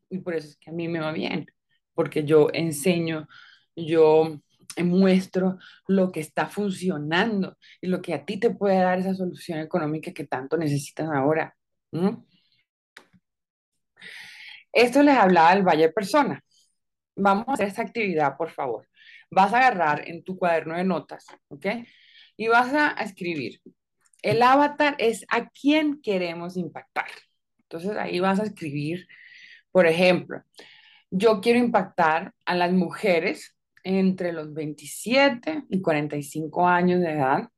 Y 0.10 0.20
por 0.20 0.34
eso 0.36 0.48
es 0.48 0.58
que 0.58 0.70
a 0.70 0.74
mí 0.74 0.88
me 0.88 1.00
va 1.00 1.12
bien, 1.12 1.46
porque 1.94 2.24
yo 2.24 2.50
enseño, 2.54 3.28
yo 3.76 4.40
muestro 4.84 5.58
lo 5.88 6.12
que 6.12 6.20
está 6.20 6.48
funcionando 6.48 7.58
y 7.82 7.88
lo 7.88 8.02
que 8.02 8.14
a 8.14 8.26
ti 8.26 8.40
te 8.40 8.52
puede 8.52 8.78
dar 8.78 9.00
esa 9.00 9.14
solución 9.14 9.60
económica 9.60 10.14
que 10.14 10.26
tanto 10.26 10.58
necesitas 10.58 11.10
ahora. 11.10 11.56
Esto 14.72 15.04
les 15.04 15.16
hablaba 15.18 15.56
del 15.56 15.64
Valle 15.64 15.90
Persona. 15.90 16.44
Vamos 17.16 17.48
a 17.48 17.54
hacer 17.54 17.68
esta 17.68 17.82
actividad, 17.82 18.38
por 18.38 18.52
favor. 18.52 18.88
Vas 19.32 19.54
a 19.54 19.58
agarrar 19.58 20.08
en 20.08 20.24
tu 20.24 20.38
cuaderno 20.38 20.76
de 20.78 20.84
notas, 20.84 21.26
¿ok? 21.50 21.66
Y 22.38 22.48
vas 22.48 22.74
a 22.74 22.92
escribir. 23.04 23.62
El 24.22 24.42
avatar 24.42 24.96
es 25.00 25.26
a 25.30 25.50
quién 25.50 26.02
queremos 26.02 26.58
impactar. 26.58 27.08
Entonces 27.64 27.98
ahí 27.98 28.20
vas 28.20 28.40
a 28.40 28.44
escribir, 28.44 29.08
por 29.72 29.88
ejemplo, 29.88 30.44
yo 31.12 31.42
quiero 31.42 31.60
impactar 31.60 32.34
a 32.46 32.56
las 32.56 32.72
mujeres 32.72 33.56
entre 33.84 34.32
los 34.32 34.54
27 34.54 35.64
y 35.70 35.82
45 35.82 36.68
años 36.68 37.02
de 37.02 37.12
edad 37.12 37.50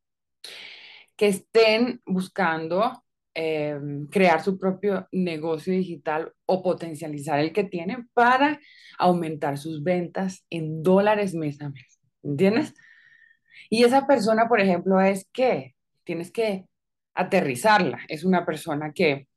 que 1.16 1.28
estén 1.28 2.02
buscando 2.06 3.04
eh, 3.34 3.80
crear 4.10 4.44
su 4.44 4.58
propio 4.58 5.08
negocio 5.12 5.74
digital 5.74 6.34
o 6.46 6.62
potencializar 6.62 7.40
el 7.40 7.54
que 7.54 7.64
tienen 7.64 8.10
para 8.14 8.60
aumentar 8.98 9.58
sus 9.58 9.84
ventas 9.84 10.46
en 10.50 10.84
dólares 10.84 11.34
mes 11.34 11.62
a 11.62 11.70
mes. 11.70 12.00
¿Entiendes? 12.24 12.74
Y 13.70 13.84
esa 13.84 14.06
persona, 14.06 14.48
por 14.48 14.60
ejemplo, 14.60 15.00
es 15.00 15.28
que 15.32 15.76
tienes 16.04 16.32
que 16.32 16.66
aterrizarla. 17.14 18.00
Es 18.08 18.24
una 18.24 18.46
persona 18.46 18.92
que, 18.94 19.28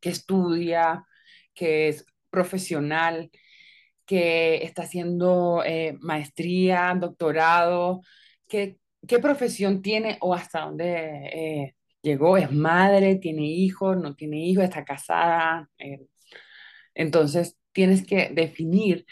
que 0.00 0.10
estudia, 0.10 1.06
que 1.54 1.88
es 1.88 2.04
profesional, 2.30 3.30
que 4.06 4.64
está 4.64 4.82
haciendo 4.82 5.62
eh, 5.64 5.96
maestría, 6.00 6.96
doctorado, 6.98 8.02
¿qué, 8.48 8.78
profesión 9.22 9.82
tiene 9.82 10.18
o 10.20 10.34
hasta 10.34 10.62
dónde 10.62 10.86
eh, 11.32 11.74
llegó? 12.02 12.36
¿Es 12.36 12.52
madre? 12.52 13.16
¿Tiene 13.16 13.44
hijos? 13.46 13.96
¿No 13.96 14.14
tiene 14.14 14.38
hijos? 14.44 14.64
¿Está 14.64 14.84
casada? 14.84 15.68
Eh, 15.78 16.06
entonces, 16.94 17.56
tienes 17.72 18.06
que 18.06 18.30
definir 18.30 19.06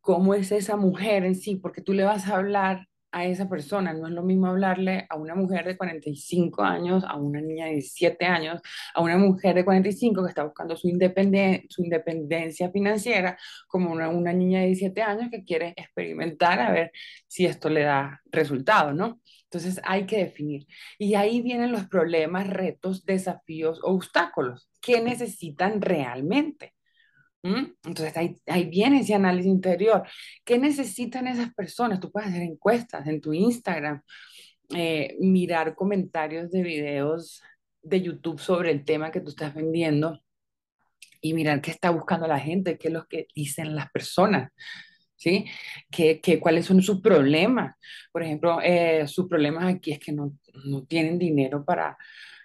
cómo 0.00 0.34
es 0.34 0.52
esa 0.52 0.76
mujer 0.76 1.24
en 1.24 1.34
sí, 1.34 1.56
porque 1.56 1.82
tú 1.82 1.92
le 1.92 2.04
vas 2.04 2.28
a 2.28 2.36
hablar 2.36 2.86
a 3.12 3.24
esa 3.24 3.48
persona. 3.48 3.92
No 3.92 4.06
es 4.06 4.12
lo 4.12 4.22
mismo 4.22 4.46
hablarle 4.46 5.06
a 5.08 5.16
una 5.16 5.34
mujer 5.34 5.66
de 5.66 5.76
45 5.76 6.62
años, 6.62 7.04
a 7.06 7.16
una 7.16 7.40
niña 7.40 7.66
de 7.66 7.72
17 7.72 8.24
años, 8.26 8.60
a 8.94 9.00
una 9.00 9.18
mujer 9.18 9.54
de 9.54 9.64
45 9.64 10.22
que 10.22 10.28
está 10.28 10.44
buscando 10.44 10.76
su, 10.76 10.88
su 11.68 11.82
independencia 11.82 12.70
financiera, 12.70 13.38
como 13.66 13.90
una, 13.92 14.08
una 14.08 14.32
niña 14.32 14.60
de 14.60 14.66
17 14.66 15.02
años 15.02 15.30
que 15.30 15.44
quiere 15.44 15.74
experimentar 15.76 16.60
a 16.60 16.72
ver 16.72 16.92
si 17.26 17.46
esto 17.46 17.68
le 17.68 17.82
da 17.82 18.22
resultado, 18.30 18.92
¿no? 18.92 19.20
Entonces 19.44 19.80
hay 19.84 20.04
que 20.06 20.18
definir. 20.18 20.66
Y 20.98 21.14
ahí 21.14 21.40
vienen 21.40 21.72
los 21.72 21.86
problemas, 21.86 22.48
retos, 22.48 23.04
desafíos 23.06 23.80
o 23.82 23.92
obstáculos. 23.92 24.68
¿Qué 24.80 25.00
necesitan 25.00 25.80
realmente? 25.80 26.74
Entonces 27.42 28.16
ahí, 28.16 28.36
ahí, 28.46 28.64
viene 28.64 29.00
ese 29.00 29.14
análisis 29.14 29.50
interior. 29.50 30.02
¿Qué 30.44 30.58
necesitan 30.58 31.26
esas 31.26 31.54
personas? 31.54 32.00
Tú 32.00 32.10
puedes 32.10 32.30
hacer 32.30 32.42
encuestas 32.42 33.06
en 33.06 33.20
tu 33.20 33.32
Instagram, 33.32 34.02
eh, 34.74 35.16
mirar 35.20 35.74
comentarios 35.74 36.50
de 36.50 36.62
videos 36.62 37.42
de 37.82 38.02
YouTube 38.02 38.40
sobre 38.40 38.70
el 38.72 38.84
tema 38.84 39.10
que 39.10 39.20
tú 39.20 39.30
estás 39.30 39.54
vendiendo 39.54 40.20
y 41.20 41.32
mirar 41.32 41.60
qué 41.60 41.70
está 41.70 41.90
buscando 41.90 42.26
la 42.26 42.38
gente, 42.38 42.78
qué 42.78 42.88
es 42.88 42.94
lo 42.94 43.06
que 43.06 43.26
dicen 43.34 43.74
las 43.74 43.90
personas. 43.90 44.52
¿Sí? 45.16 45.46
¿Qué, 45.90 46.20
qué, 46.20 46.38
cuáles 46.38 46.66
son 46.66 46.80
sus 46.80 47.00
problemas? 47.00 47.74
Por 48.12 48.22
ejemplo, 48.22 48.60
eh, 48.62 49.04
sus 49.08 49.26
problemas 49.26 49.64
aquí 49.64 49.90
es 49.90 49.98
que 49.98 50.12
no, 50.12 50.38
no 50.64 50.84
tienen 50.84 51.18
dinero 51.18 51.64
para, 51.64 51.98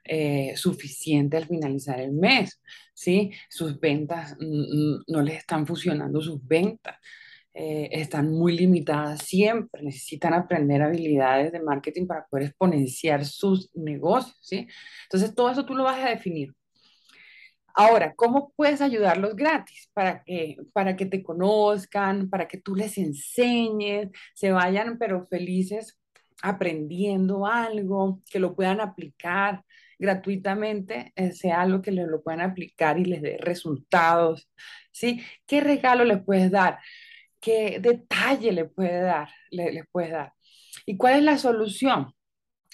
eh, 0.05 0.53
suficiente 0.55 1.37
al 1.37 1.45
finalizar 1.47 1.99
el 1.99 2.11
mes, 2.11 2.61
¿sí? 2.93 3.31
Sus 3.49 3.79
ventas 3.79 4.35
no 4.39 5.21
les 5.21 5.37
están 5.37 5.65
funcionando 5.65 6.21
sus 6.21 6.45
ventas. 6.45 6.97
Eh, 7.55 7.89
están 7.91 8.31
muy 8.31 8.57
limitadas 8.57 9.23
siempre, 9.25 9.83
necesitan 9.83 10.33
aprender 10.33 10.81
habilidades 10.81 11.51
de 11.51 11.61
marketing 11.61 12.07
para 12.07 12.25
poder 12.25 12.47
exponenciar 12.47 13.25
sus 13.25 13.69
negocios, 13.75 14.35
¿sí? 14.41 14.67
Entonces, 15.03 15.35
todo 15.35 15.51
eso 15.51 15.65
tú 15.65 15.75
lo 15.75 15.83
vas 15.83 15.99
a 16.03 16.09
definir. 16.09 16.51
Ahora, 17.75 18.13
¿cómo 18.15 18.51
puedes 18.55 18.81
ayudarlos 18.81 19.35
gratis? 19.35 19.89
Para 19.93 20.23
que, 20.23 20.57
para 20.73 20.95
que 20.95 21.05
te 21.05 21.23
conozcan, 21.23 22.29
para 22.29 22.47
que 22.47 22.59
tú 22.59 22.75
les 22.75 22.97
enseñes, 22.97 24.09
se 24.35 24.51
vayan 24.51 24.97
pero 24.99 25.27
felices 25.27 25.99
aprendiendo 26.43 27.47
algo, 27.47 28.21
que 28.29 28.39
lo 28.39 28.55
puedan 28.55 28.81
aplicar 28.81 29.63
gratuitamente, 29.99 31.13
eh, 31.15 31.31
sea 31.31 31.61
algo 31.61 31.81
que 31.81 31.91
les 31.91 32.07
lo 32.07 32.21
puedan 32.23 32.41
aplicar 32.41 32.99
y 32.99 33.05
les 33.05 33.21
dé 33.21 33.37
resultados, 33.39 34.49
¿sí? 34.91 35.23
¿Qué 35.45 35.61
regalo 35.61 36.03
les 36.05 36.23
puedes 36.23 36.51
dar? 36.51 36.79
¿Qué 37.39 37.79
detalle 37.81 38.51
le 38.51 38.65
puede 38.65 39.01
dar, 39.01 39.29
les 39.51 39.85
puedes 39.91 40.11
dar? 40.11 40.33
¿Y 40.85 40.97
cuál 40.97 41.15
es 41.15 41.23
la 41.23 41.37
solución? 41.37 42.13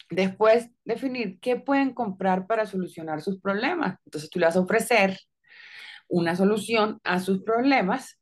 Después, 0.10 0.70
definir 0.86 1.40
qué 1.40 1.56
pueden 1.58 1.94
comprar 1.94 2.48
para 2.48 2.66
solucionar 2.66 3.22
sus 3.22 3.40
problemas. 3.40 4.00
Entonces, 4.06 4.30
tú 4.30 4.40
le 4.40 4.48
vas 4.48 4.56
a 4.56 4.62
ofrecer 4.62 5.20
una 6.08 6.36
solución 6.36 7.00
a 7.04 7.20
sus 7.20 7.44
problemas 7.44 8.20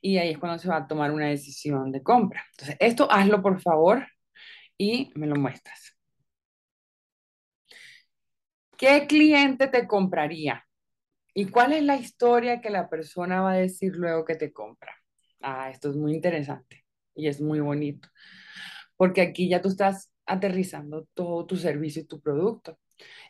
y 0.00 0.18
ahí 0.18 0.30
es 0.30 0.38
cuando 0.38 0.58
se 0.58 0.68
va 0.68 0.76
a 0.78 0.86
tomar 0.86 1.10
una 1.12 1.28
decisión 1.28 1.90
de 1.90 2.02
compra. 2.02 2.44
Entonces, 2.52 2.76
esto 2.80 3.10
hazlo 3.10 3.42
por 3.42 3.60
favor 3.60 4.06
y 4.78 5.10
me 5.14 5.26
lo 5.26 5.36
muestras. 5.36 5.93
¿Qué 8.76 9.06
cliente 9.06 9.68
te 9.68 9.86
compraría? 9.86 10.66
¿Y 11.34 11.46
cuál 11.46 11.72
es 11.72 11.82
la 11.82 11.96
historia 11.96 12.60
que 12.60 12.70
la 12.70 12.88
persona 12.88 13.40
va 13.40 13.52
a 13.52 13.56
decir 13.56 13.94
luego 13.96 14.24
que 14.24 14.36
te 14.36 14.52
compra? 14.52 14.94
Ah, 15.40 15.70
esto 15.70 15.90
es 15.90 15.96
muy 15.96 16.14
interesante 16.14 16.84
y 17.14 17.28
es 17.28 17.40
muy 17.40 17.60
bonito, 17.60 18.08
porque 18.96 19.20
aquí 19.20 19.48
ya 19.48 19.60
tú 19.60 19.68
estás 19.68 20.10
aterrizando 20.26 21.06
todo 21.14 21.46
tu 21.46 21.56
servicio 21.56 22.02
y 22.02 22.06
tu 22.06 22.20
producto. 22.20 22.78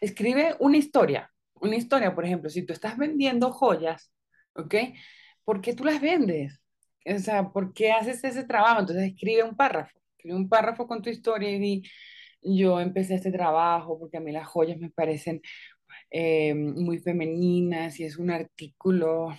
Escribe 0.01 0.57
una 0.61 0.77
historia, 0.77 1.33
una 1.55 1.77
historia, 1.77 2.15
por 2.15 2.25
ejemplo, 2.25 2.51
si 2.51 2.63
tú 2.63 2.73
estás 2.73 2.97
vendiendo 2.97 3.53
joyas, 3.53 4.13
¿ok? 4.55 4.75
¿Por 5.45 5.61
qué 5.61 5.75
tú 5.75 5.85
las 5.85 6.01
vendes? 6.01 6.61
O 7.07 7.19
sea, 7.19 7.51
¿por 7.51 7.75
qué 7.75 7.93
haces 7.93 8.23
ese 8.25 8.45
trabajo? 8.45 8.81
Entonces 8.81 9.13
escribe 9.13 9.43
un 9.43 9.57
párrafo, 9.57 9.99
escribe 10.17 10.37
un 10.37 10.49
párrafo 10.49 10.87
con 10.87 11.03
tu 11.03 11.11
historia 11.11 11.51
y 11.51 11.59
di, 11.59 11.83
yo 12.45 12.81
empecé 12.81 13.15
este 13.17 13.33
trabajo 13.33 13.99
porque 13.99 14.19
a 14.19 14.21
mí 14.21 14.33
las 14.33 14.47
joyas 14.47 14.79
me 14.79 14.91
parecen 14.91 15.43
eh, 16.11 16.55
muy 16.55 16.99
femeninas 16.99 17.99
y 18.01 18.05
es 18.05 18.19
un 18.19 18.31
artículo 18.31 19.37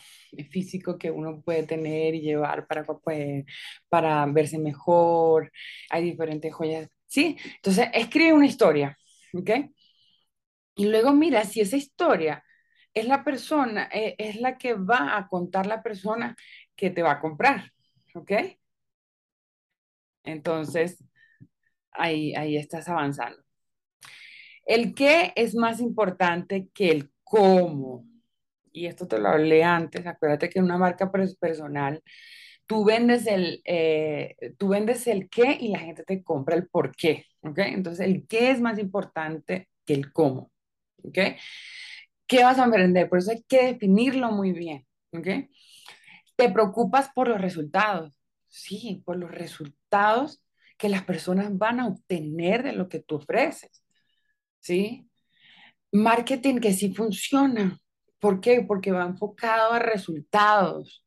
físico 0.52 0.98
que 0.98 1.12
uno 1.12 1.42
puede 1.42 1.64
tener 1.64 2.16
y 2.16 2.22
llevar 2.22 2.68
para, 2.68 2.84
pues, 2.86 3.46
para 3.90 4.26
verse 4.28 4.60
mejor. 4.60 5.52
Hay 5.90 6.04
diferentes 6.04 6.54
joyas. 6.54 6.90
¿Sí? 7.08 7.38
Entonces, 7.58 7.88
escribe 7.94 8.34
una 8.34 8.46
historia, 8.48 8.98
¿ok? 9.34 9.52
Y 10.76 10.88
luego 10.88 11.14
mira 11.14 11.44
si 11.46 11.62
esa 11.62 11.78
historia 11.78 12.44
es 12.94 13.08
la 13.08 13.24
persona, 13.24 13.90
eh, 13.94 14.16
es 14.18 14.38
la 14.38 14.58
que 14.58 14.74
va 14.76 15.18
a 15.18 15.28
contar 15.28 15.66
la 15.68 15.84
persona 15.84 16.36
que 16.76 16.90
te 16.92 17.04
va 17.04 17.14
a 17.14 17.20
comprar, 17.22 17.72
¿ok? 18.16 18.32
Entonces, 20.24 21.04
ahí, 21.98 22.34
ahí 22.36 22.58
estás 22.58 22.88
avanzando. 22.90 23.38
El 24.66 24.94
qué 24.96 25.34
es 25.36 25.56
más 25.56 25.80
importante 25.80 26.70
que 26.74 26.92
el 26.92 27.12
cómo. 27.24 28.06
Y 28.72 28.88
esto 28.88 29.08
te 29.08 29.20
lo 29.20 29.30
hablé 29.30 29.64
antes, 29.64 30.06
acuérdate 30.06 30.50
que 30.50 30.60
en 30.60 30.66
una 30.66 30.78
marca 30.78 31.12
personal, 31.40 32.02
tú 32.66 32.84
vendes 32.84 33.28
el, 33.28 33.62
eh, 33.66 34.36
tú 34.58 34.70
vendes 34.70 35.08
el 35.08 35.30
qué 35.30 35.58
y 35.60 35.70
la 35.70 35.80
gente 35.80 36.04
te 36.04 36.24
compra 36.24 36.56
el 36.56 36.68
por 36.68 36.96
qué. 36.96 37.26
Entonces, 37.42 38.06
el 38.06 38.28
qué 38.28 38.52
es 38.52 38.60
más 38.60 38.80
importante 38.80 39.70
que 39.86 39.94
el 39.94 40.12
cómo, 40.12 40.52
¿ok? 41.04 41.20
¿Qué 42.28 42.44
vas 42.44 42.60
a 42.60 42.66
emprender? 42.66 43.08
Por 43.10 43.20
eso 43.20 43.32
hay 43.32 43.44
que 43.48 43.66
definirlo 43.66 44.32
muy 44.32 44.52
bien, 44.52 44.86
¿ok? 45.14 45.28
Te 46.36 46.50
preocupas 46.50 47.10
por 47.14 47.28
los 47.28 47.40
resultados. 47.40 48.20
Sí, 48.48 49.04
por 49.06 49.18
los 49.18 49.32
resultados 49.32 50.42
que 50.78 50.90
las 50.90 51.04
personas 51.04 51.58
van 51.58 51.80
a 51.80 51.88
obtener 51.88 52.64
de 52.64 52.74
lo 52.74 52.90
que 52.90 53.00
tú 53.00 53.16
ofreces. 53.16 53.84
¿Sí? 54.60 55.10
Marketing 55.92 56.60
que 56.60 56.74
sí 56.74 56.94
funciona. 56.94 57.80
¿Por 58.20 58.42
qué? 58.42 58.62
Porque 58.62 58.92
va 58.92 59.06
enfocado 59.06 59.74
a 59.74 59.80
resultados. 59.80 61.06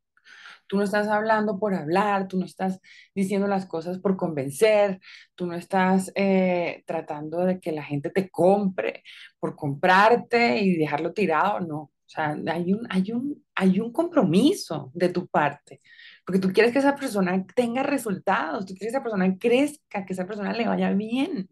Tú 0.68 0.76
no 0.76 0.84
estás 0.84 1.08
hablando 1.08 1.58
por 1.58 1.74
hablar, 1.74 2.28
tú 2.28 2.38
no 2.38 2.44
estás 2.44 2.78
diciendo 3.14 3.48
las 3.48 3.66
cosas 3.66 3.98
por 3.98 4.16
convencer, 4.16 5.00
tú 5.34 5.46
no 5.46 5.54
estás 5.54 6.12
eh, 6.14 6.84
tratando 6.86 7.44
de 7.46 7.58
que 7.58 7.72
la 7.72 7.82
gente 7.82 8.10
te 8.10 8.28
compre 8.28 9.02
por 9.40 9.56
comprarte 9.56 10.58
y 10.58 10.76
dejarlo 10.76 11.14
tirado, 11.14 11.60
no. 11.60 11.78
O 12.08 12.10
sea, 12.10 12.36
hay 12.46 12.72
un, 12.72 12.86
hay 12.90 13.12
un, 13.12 13.44
hay 13.54 13.80
un 13.80 13.92
compromiso 13.92 14.90
de 14.94 15.08
tu 15.08 15.26
parte, 15.26 15.80
porque 16.28 16.40
tú 16.40 16.52
quieres 16.52 16.74
que 16.74 16.80
esa 16.80 16.94
persona 16.94 17.42
tenga 17.54 17.82
resultados, 17.82 18.66
tú 18.66 18.74
quieres 18.74 18.92
que 18.92 18.98
esa 18.98 19.02
persona 19.02 19.38
crezca, 19.38 20.04
que 20.04 20.12
esa 20.12 20.26
persona 20.26 20.52
le 20.52 20.68
vaya 20.68 20.92
bien. 20.92 21.48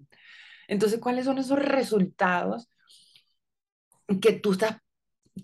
Entonces, 0.68 1.00
¿cuáles 1.00 1.24
son 1.24 1.38
esos 1.38 1.58
resultados 1.58 2.68
que 4.20 4.32
tú 4.32 4.52
estás, 4.52 4.76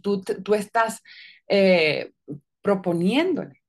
tú, 0.02 0.20
tú 0.20 0.52
estás 0.52 1.00
eh, 1.48 2.12
proponiéndole? 2.60 3.62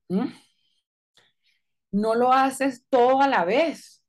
No 1.92 2.14
lo 2.14 2.34
haces 2.34 2.84
todo 2.90 3.22
a 3.22 3.30
la 3.30 3.46
vez. 3.46 4.04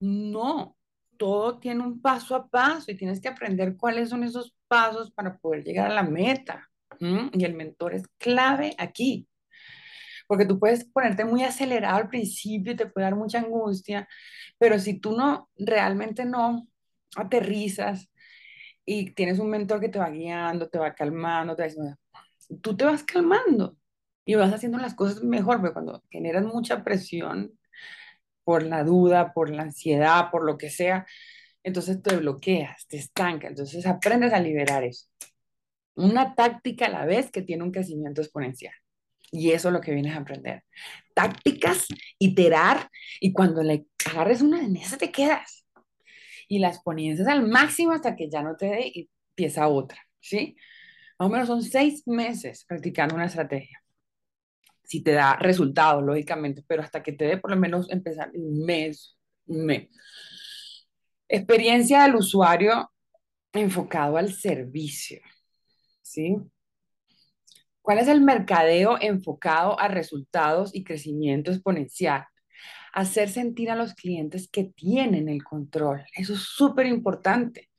No, 0.00 0.76
todo 1.16 1.60
tiene 1.60 1.84
un 1.84 2.02
paso 2.02 2.34
a 2.34 2.48
paso 2.48 2.90
y 2.90 2.96
tienes 2.96 3.20
que 3.20 3.28
aprender 3.28 3.76
cuáles 3.76 4.08
son 4.08 4.24
esos 4.24 4.52
pasos 4.66 5.12
para 5.12 5.38
poder 5.38 5.62
llegar 5.62 5.92
a 5.92 5.94
la 5.94 6.02
meta. 6.02 6.68
Y 6.98 7.44
el 7.44 7.54
mentor 7.54 7.94
es 7.94 8.08
clave 8.18 8.74
aquí, 8.78 9.28
porque 10.28 10.46
tú 10.46 10.60
puedes 10.60 10.84
ponerte 10.84 11.24
muy 11.24 11.42
acelerado 11.42 11.96
al 11.96 12.08
principio 12.08 12.72
y 12.72 12.76
te 12.76 12.86
puede 12.86 13.06
dar 13.06 13.16
mucha 13.16 13.40
angustia, 13.40 14.08
pero 14.58 14.78
si 14.78 15.00
tú 15.00 15.16
no, 15.16 15.50
realmente 15.56 16.24
no 16.24 16.68
aterrizas 17.16 18.08
y 18.84 19.12
tienes 19.12 19.40
un 19.40 19.50
mentor 19.50 19.80
que 19.80 19.88
te 19.88 19.98
va 19.98 20.10
guiando, 20.10 20.68
te 20.68 20.78
va 20.78 20.94
calmando, 20.94 21.56
te 21.56 21.62
va 21.64 21.96
tú 22.62 22.76
te 22.76 22.84
vas 22.84 23.02
calmando 23.04 23.76
y 24.24 24.34
vas 24.34 24.52
haciendo 24.52 24.78
las 24.78 24.94
cosas 24.94 25.22
mejor, 25.24 25.60
pero 25.60 25.72
cuando 25.72 26.02
generas 26.10 26.44
mucha 26.44 26.84
presión 26.84 27.58
por 28.44 28.62
la 28.62 28.84
duda, 28.84 29.32
por 29.32 29.50
la 29.50 29.62
ansiedad, 29.62 30.30
por 30.30 30.44
lo 30.44 30.58
que 30.58 30.70
sea, 30.70 31.06
entonces 31.62 32.02
te 32.02 32.16
bloqueas, 32.16 32.86
te 32.88 32.98
estanca, 32.98 33.48
entonces 33.48 33.86
aprendes 33.86 34.32
a 34.32 34.40
liberar 34.40 34.84
eso. 34.84 35.06
Una 35.96 36.34
táctica 36.34 36.86
a 36.86 36.90
la 36.90 37.04
vez 37.06 37.30
que 37.30 37.42
tiene 37.42 37.64
un 37.64 37.72
crecimiento 37.72 38.22
exponencial. 38.22 38.74
Y 39.30 39.50
eso 39.50 39.68
es 39.68 39.74
lo 39.74 39.80
que 39.80 39.92
vienes 39.92 40.14
a 40.14 40.20
aprender. 40.20 40.64
Tácticas, 41.14 41.86
iterar, 42.18 42.88
y 43.20 43.32
cuando 43.32 43.62
le 43.62 43.86
agarres 44.06 44.42
una 44.42 44.66
de 44.66 44.78
esas 44.78 44.98
te 44.98 45.10
quedas. 45.10 45.66
Y 46.48 46.60
las 46.60 46.76
exponencias 46.76 47.28
al 47.28 47.46
máximo 47.46 47.92
hasta 47.92 48.16
que 48.16 48.30
ya 48.30 48.42
no 48.42 48.56
te 48.56 48.66
dé 48.66 48.92
y 48.94 49.10
empieza 49.30 49.68
otra, 49.68 49.98
¿sí? 50.20 50.56
Más 51.18 51.28
o 51.28 51.30
menos 51.30 51.48
son 51.48 51.62
seis 51.62 52.06
meses 52.06 52.64
practicando 52.66 53.14
una 53.14 53.26
estrategia 53.26 53.82
si 54.88 55.02
te 55.02 55.12
da 55.12 55.36
resultados, 55.36 56.02
lógicamente, 56.02 56.64
pero 56.66 56.82
hasta 56.82 57.02
que 57.02 57.12
te 57.12 57.26
dé 57.26 57.36
por 57.36 57.50
lo 57.50 57.58
menos 57.58 57.90
empezar 57.90 58.30
un 58.32 58.64
mes, 58.64 59.18
un 59.46 59.66
mes. 59.66 59.88
Experiencia 61.28 62.04
del 62.04 62.16
usuario 62.16 62.90
enfocado 63.52 64.16
al 64.16 64.32
servicio, 64.32 65.20
¿sí? 66.00 66.36
¿Cuál 67.88 68.00
es 68.00 68.08
el 68.08 68.20
mercadeo 68.20 68.98
enfocado 69.00 69.80
a 69.80 69.88
resultados 69.88 70.74
y 70.74 70.84
crecimiento 70.84 71.50
exponencial? 71.50 72.26
Hacer 72.92 73.30
sentir 73.30 73.70
a 73.70 73.76
los 73.76 73.94
clientes 73.94 74.46
que 74.46 74.64
tienen 74.64 75.26
el 75.30 75.42
control. 75.42 76.04
Eso 76.14 76.34
es 76.34 76.40
súper 76.40 76.84
importante. 76.84 77.70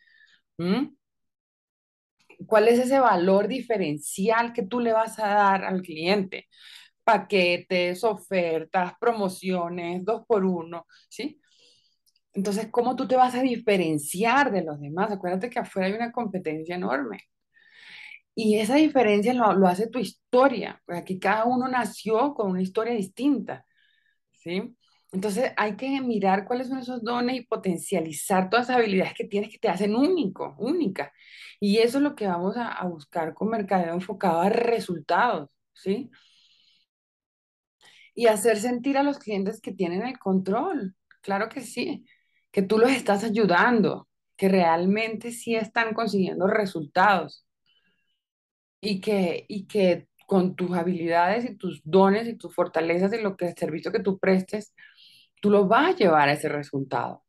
¿Cuál 2.47 2.69
es 2.69 2.79
ese 2.79 2.99
valor 2.99 3.47
diferencial 3.47 4.51
que 4.51 4.63
tú 4.63 4.79
le 4.79 4.93
vas 4.93 5.19
a 5.19 5.27
dar 5.27 5.63
al 5.63 5.83
cliente? 5.83 6.47
paquetes, 7.03 8.03
ofertas, 8.03 8.93
promociones, 8.99 10.03
dos 10.03 10.25
por 10.27 10.43
uno, 10.43 10.87
¿sí? 11.07 11.39
Entonces, 12.33 12.69
¿cómo 12.71 12.95
tú 12.95 13.07
te 13.07 13.15
vas 13.15 13.35
a 13.35 13.43
diferenciar 13.43 14.51
de 14.51 14.63
los 14.63 14.79
demás? 14.79 15.11
Acuérdate 15.11 15.51
que 15.51 15.59
afuera 15.59 15.87
hay 15.87 15.93
una 15.93 16.11
competencia 16.11 16.75
enorme. 16.75 17.19
Y 18.35 18.57
esa 18.59 18.75
diferencia 18.75 19.33
lo, 19.33 19.53
lo 19.53 19.67
hace 19.67 19.87
tu 19.87 19.99
historia, 19.99 20.81
porque 20.85 20.99
aquí 21.01 21.19
cada 21.19 21.45
uno 21.45 21.67
nació 21.67 22.33
con 22.33 22.51
una 22.51 22.61
historia 22.61 22.93
distinta, 22.93 23.65
¿sí? 24.31 24.75
Entonces 25.11 25.51
hay 25.57 25.75
que 25.75 26.01
mirar 26.01 26.45
cuáles 26.45 26.67
son 26.67 26.79
esos 26.79 27.03
dones 27.03 27.35
y 27.37 27.45
potencializar 27.45 28.49
todas 28.49 28.69
las 28.69 28.77
habilidades 28.77 29.13
que 29.15 29.25
tienes 29.25 29.51
que 29.51 29.57
te 29.59 29.69
hacen 29.69 29.95
único, 29.95 30.55
única. 30.59 31.11
Y 31.59 31.79
eso 31.79 31.97
es 31.97 32.03
lo 32.03 32.15
que 32.15 32.27
vamos 32.27 32.55
a, 32.57 32.83
buscar 32.85 33.33
con 33.33 33.49
mercadeo 33.49 33.93
enfocado 33.93 34.41
a 34.41 34.49
resultados, 34.49 35.49
¿sí? 35.73 36.09
y 38.15 38.27
hacer 38.27 38.57
sentir 38.59 38.97
a 38.97 39.03
los 39.03 39.17
clientes 39.19 39.61
que 39.61 39.71
tienen 39.73 40.03
el 40.05 40.19
control. 40.19 40.95
Claro 41.21 41.49
que 41.49 41.61
sí, 41.61 42.05
que 42.51 42.61
tú 42.61 42.77
los 42.77 42.91
estás 42.91 43.23
ayudando, 43.23 44.09
que 44.35 44.49
realmente 44.49 45.31
sí 45.31 45.55
están 45.55 45.93
consiguiendo 45.93 46.47
resultados 46.47 47.45
y 48.81 49.01
que, 49.01 49.45
y 49.47 49.65
que 49.67 50.07
con 50.27 50.55
tus 50.55 50.71
habilidades 50.75 51.45
y 51.49 51.55
tus 51.55 51.81
dones 51.83 52.27
y 52.27 52.35
tus 52.35 52.53
fortalezas 52.53 53.13
y 53.13 53.21
lo 53.21 53.35
que 53.35 53.47
el 53.47 53.57
servicio 53.57 53.91
que 53.91 54.01
tú 54.01 54.19
prestes, 54.19 54.73
tú 55.41 55.49
los 55.49 55.67
vas 55.67 55.93
a 55.93 55.95
llevar 55.95 56.29
a 56.29 56.33
ese 56.33 56.49
resultado. 56.49 57.23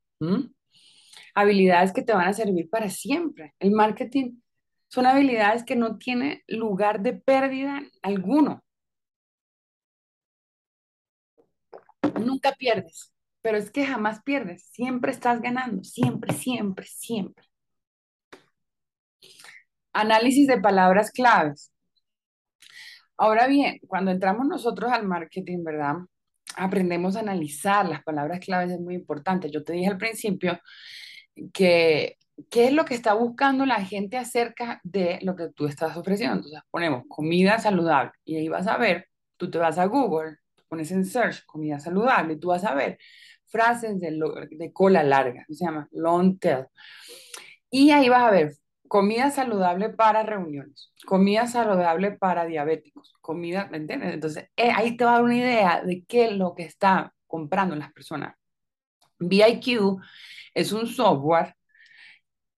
Habilidades 1.35 1.93
que 1.93 2.03
te 2.03 2.13
van 2.13 2.29
a 2.29 2.33
servir 2.33 2.69
para 2.69 2.91
siempre. 2.91 3.55
El 3.59 3.73
marketing 3.73 4.41
son 4.89 5.07
habilidades 5.07 5.65
que 5.65 5.77
no 5.77 5.99
tienen 5.99 6.43
lugar 6.49 7.01
de 7.01 7.15
pérdida 7.15 7.83
alguno. 8.03 8.63
nunca 12.21 12.53
pierdes, 12.53 13.13
pero 13.43 13.59
es 13.59 13.71
que 13.71 13.87
jamás 13.87 14.23
pierdes, 14.23 14.65
siempre 14.73 15.13
estás 15.13 15.41
ganando, 15.41 15.85
siempre, 15.85 16.33
siempre, 16.35 16.87
siempre. 16.87 17.50
Análisis 19.93 20.47
de 20.47 20.61
palabras 20.61 21.11
claves. 21.11 21.73
Ahora 23.17 23.47
bien, 23.47 23.79
cuando 23.87 24.11
entramos 24.11 24.47
nosotros 24.47 24.91
al 24.93 25.07
marketing, 25.07 25.63
¿verdad? 25.63 25.97
Aprendemos 26.57 27.17
a 27.17 27.21
analizar 27.21 27.89
las 27.89 28.03
palabras 28.03 28.41
claves, 28.41 28.73
es 28.73 28.81
muy 28.81 28.95
importante. 28.95 29.51
Yo 29.51 29.63
te 29.63 29.75
dije 29.75 29.89
al 29.89 29.99
principio 29.99 30.59
que 31.53 32.17
qué 32.51 32.67
es 32.67 32.73
lo 32.73 32.85
que 32.85 32.95
está 32.95 33.15
buscando 33.15 33.67
la 33.67 33.85
gente 33.85 34.17
acerca 34.17 34.81
de 34.83 35.19
lo 35.23 35.37
que 35.37 35.49
tú 35.55 35.67
estás 35.67 35.97
ofreciendo. 35.97 36.37
Entonces 36.37 36.61
ponemos 36.71 37.05
comida 37.09 37.59
saludable 37.59 38.13
y 38.25 38.37
ahí 38.37 38.49
vas 38.49 38.67
a 38.67 38.79
ver, 38.79 39.09
tú 39.37 39.51
te 39.51 39.59
vas 39.59 39.79
a 39.79 39.87
Google 39.87 40.39
pones 40.71 40.93
en 40.93 41.05
search 41.05 41.45
comida 41.47 41.81
saludable, 41.81 42.37
tú 42.37 42.49
vas 42.49 42.65
a 42.65 42.75
ver 42.75 42.99
frases 43.47 43.99
de, 43.99 44.17
de 44.53 44.73
cola 44.73 45.03
larga, 45.03 45.45
se 45.49 45.65
llama 45.65 45.89
long 45.91 46.39
tail. 46.39 46.67
Y 47.71 47.91
ahí 47.91 48.09
vas 48.09 48.23
a 48.23 48.31
ver 48.31 48.55
comida 48.91 49.31
saludable 49.31 49.91
para 49.91 50.25
reuniones, 50.25 50.93
comida 51.07 51.47
saludable 51.47 52.11
para 52.11 52.45
diabéticos, 52.45 53.15
comida, 53.21 53.69
¿me 53.71 53.77
entiendes? 53.77 54.13
Entonces, 54.13 54.49
eh, 54.57 54.73
ahí 54.75 54.97
te 54.97 55.05
va 55.05 55.13
a 55.13 55.15
dar 55.15 55.23
una 55.23 55.37
idea 55.37 55.83
de 55.83 56.05
qué 56.07 56.27
es 56.27 56.33
lo 56.33 56.55
que 56.57 56.65
está 56.65 57.15
comprando 57.29 57.77
las 57.77 57.93
personas. 57.93 58.35
VIQ 59.21 60.01
es 60.55 60.73
un 60.73 60.89
software 60.89 61.55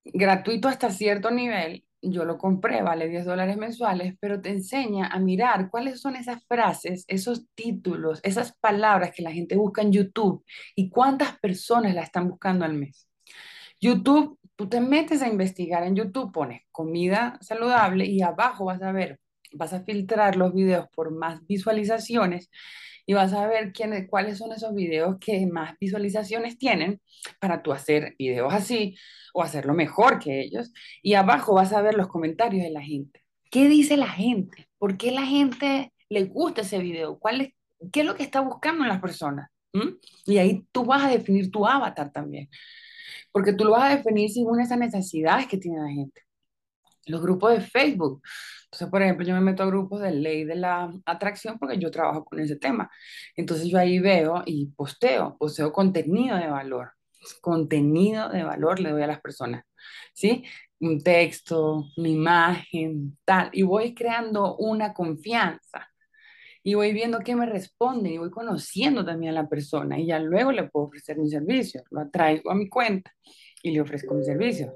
gratuito 0.05 0.69
hasta 0.69 0.91
cierto 0.91 1.31
nivel 1.31 1.85
yo 2.03 2.25
lo 2.25 2.37
compré, 2.37 2.83
vale 2.83 3.09
10 3.09 3.25
dólares 3.25 3.57
mensuales, 3.57 4.15
pero 4.21 4.41
te 4.41 4.51
enseña 4.51 5.07
a 5.07 5.19
mirar 5.21 5.71
cuáles 5.71 6.01
son 6.01 6.17
esas 6.17 6.45
frases, 6.47 7.05
esos 7.07 7.47
títulos, 7.55 8.21
esas 8.25 8.57
palabras 8.59 9.13
que 9.15 9.23
la 9.23 9.33
gente 9.33 9.57
busca 9.57 9.83
en 9.83 9.93
YouTube 9.93 10.45
y 10.75 10.91
cuántas 10.91 11.39
personas 11.39 11.95
la 11.95 12.03
están 12.03 12.29
buscando 12.29 12.65
al 12.65 12.75
mes. 12.75 13.07
YouTube, 13.81 14.39
tú 14.57 14.69
te 14.69 14.81
metes 14.81 15.23
a 15.23 15.29
investigar 15.29 15.85
en 15.85 15.97
YouTube, 15.97 16.33
pones 16.33 16.63
comida 16.71 17.39
saludable 17.41 18.07
y 18.07 18.23
abajo 18.23 18.67
vas 18.67 18.83
a 18.83 18.93
ver, 18.93 19.21
vas 19.53 19.73
a 19.73 19.83
filtrar 19.85 20.37
los 20.37 20.55
videos 20.55 20.87
por 20.95 21.13
más 21.13 21.47
visualizaciones 21.47 22.51
y 23.07 23.15
vas 23.15 23.33
a 23.33 23.47
ver 23.47 23.73
quiénes, 23.73 24.09
cuáles 24.09 24.39
son 24.39 24.53
esos 24.53 24.75
videos 24.75 25.17
que 25.19 25.47
más 25.47 25.77
visualizaciones 25.81 26.59
tienen 26.59 27.01
para 27.41 27.63
tú 27.63 27.73
hacer 27.73 28.15
videos 28.19 28.53
así 28.55 28.97
o 29.35 29.43
hacerlo 29.43 29.75
mejor 29.75 30.19
que 30.19 30.41
ellos. 30.41 30.73
Y 31.03 31.15
abajo 31.15 31.55
vas 31.55 31.73
a 31.73 31.83
ver 31.83 31.95
los 31.95 32.09
comentarios 32.09 32.63
de 32.63 32.71
la 32.71 32.83
gente. 32.83 33.21
¿Qué 33.51 33.69
dice 33.69 33.97
la 33.97 34.09
gente? 34.09 34.69
¿Por 34.79 34.97
qué 34.97 35.11
la 35.11 35.27
gente 35.27 35.93
le 36.09 36.25
gusta 36.25 36.63
ese 36.63 36.79
video? 36.79 37.19
¿Cuál 37.19 37.41
es, 37.41 37.49
¿Qué 37.93 38.01
es 38.01 38.07
lo 38.07 38.15
que 38.15 38.23
está 38.23 38.41
buscando 38.41 38.85
en 38.85 38.89
las 38.89 39.01
personas? 39.01 39.51
¿Mm? 39.73 39.97
Y 40.27 40.39
ahí 40.39 40.65
tú 40.71 40.85
vas 40.85 41.05
a 41.05 41.09
definir 41.09 41.51
tu 41.51 41.67
avatar 41.67 42.13
también. 42.13 42.49
Porque 43.33 43.53
tú 43.53 43.65
lo 43.65 43.73
vas 43.73 43.93
a 43.93 43.97
definir 43.97 44.31
según 44.31 44.61
esas 44.61 44.79
necesidades 44.79 45.47
que 45.49 45.59
tiene 45.59 45.81
la 45.81 45.89
gente. 45.89 46.23
los 47.07 47.23
grupos 47.23 47.53
de 47.53 47.61
Facebook. 47.63 48.23
Entonces, 48.67 48.89
por 48.91 49.03
ejemplo, 49.03 49.27
yo 49.27 49.35
me 49.35 49.41
meto 49.41 49.63
a 49.63 49.67
grupos 49.67 50.01
de 50.01 50.13
ley 50.13 50.45
de 50.45 50.55
la 50.57 50.93
atracción 51.07 51.59
porque 51.59 51.79
yo 51.79 51.91
trabajo 51.91 52.25
con 52.25 52.41
ese 52.41 52.57
tema. 52.57 52.91
Entonces 53.37 53.69
yo 53.69 53.79
ahí 53.79 53.99
veo 53.99 54.43
y 54.47 54.67
posteo, 54.69 55.37
posteo 55.39 55.73
contenido 55.73 56.37
de 56.37 56.49
valor. 56.49 56.93
Contenido 57.41 58.29
de 58.31 58.45
valor 58.45 58.81
le 58.81 58.91
doy 58.91 59.03
a 59.03 59.07
las 59.07 59.21
personas, 59.21 59.65
¿sí? 60.15 60.45
Un 60.81 61.03
texto, 61.03 61.87
una 61.97 62.09
imagen, 62.09 63.19
tal. 63.25 63.51
Y 63.53 63.63
voy 63.63 63.95
creando 63.95 64.57
una 64.57 64.93
confianza. 64.95 65.92
Y 66.63 66.75
voy 66.75 66.93
viendo 66.93 67.19
qué 67.21 67.35
me 67.35 67.47
responde 67.47 68.11
y 68.11 68.19
voy 68.19 68.31
conociendo 68.31 69.05
también 69.05 69.33
a 69.33 69.43
la 69.43 69.49
persona. 69.49 69.99
Y 69.99 70.07
ya 70.07 70.19
luego 70.19 70.53
le 70.53 70.69
puedo 70.69 70.87
ofrecer 70.87 71.19
mi 71.19 71.29
servicio. 71.29 71.83
Lo 71.91 72.09
traigo 72.11 72.51
a 72.51 72.55
mi 72.55 72.69
cuenta 72.69 73.13
y 73.63 73.73
le 73.73 73.81
ofrezco 73.81 74.15
mi 74.15 74.25
servicio. 74.25 74.73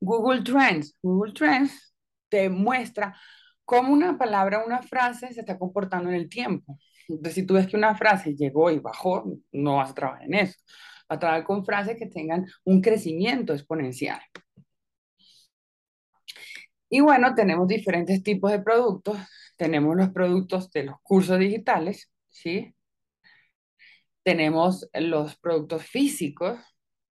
Google 0.00 0.42
Trends. 0.42 0.96
Google 1.02 1.32
Trends 1.32 1.94
te 2.28 2.48
muestra 2.48 3.16
cómo 3.64 3.92
una 3.92 4.16
palabra, 4.16 4.64
una 4.64 4.82
frase 4.82 5.32
se 5.32 5.40
está 5.40 5.58
comportando 5.58 6.08
en 6.08 6.16
el 6.16 6.28
tiempo. 6.28 6.78
Entonces, 7.08 7.34
si 7.34 7.46
tú 7.46 7.54
ves 7.54 7.66
que 7.66 7.76
una 7.76 7.94
frase 7.94 8.34
llegó 8.34 8.70
y 8.70 8.78
bajó, 8.78 9.24
no 9.52 9.76
vas 9.76 9.90
a 9.90 9.94
trabajar 9.94 10.24
en 10.24 10.34
eso. 10.34 10.56
Vas 11.08 11.16
a 11.16 11.20
trabajar 11.20 11.44
con 11.44 11.64
frases 11.64 11.96
que 11.98 12.06
tengan 12.06 12.46
un 12.64 12.80
crecimiento 12.80 13.52
exponencial. 13.52 14.20
Y 16.88 17.00
bueno, 17.00 17.34
tenemos 17.34 17.66
diferentes 17.66 18.22
tipos 18.22 18.50
de 18.50 18.60
productos. 18.60 19.18
Tenemos 19.56 19.96
los 19.96 20.10
productos 20.10 20.70
de 20.70 20.84
los 20.84 20.96
cursos 21.02 21.38
digitales, 21.38 22.10
¿sí? 22.28 22.74
Tenemos 24.22 24.88
los 24.94 25.36
productos 25.36 25.84
físicos 25.84 26.58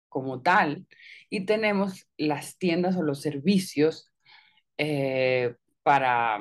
como 0.09 0.41
tal, 0.41 0.87
y 1.29 1.45
tenemos 1.45 2.07
las 2.17 2.57
tiendas 2.57 2.95
o 2.95 3.03
los 3.03 3.21
servicios 3.21 4.11
eh, 4.77 5.55
para 5.83 6.39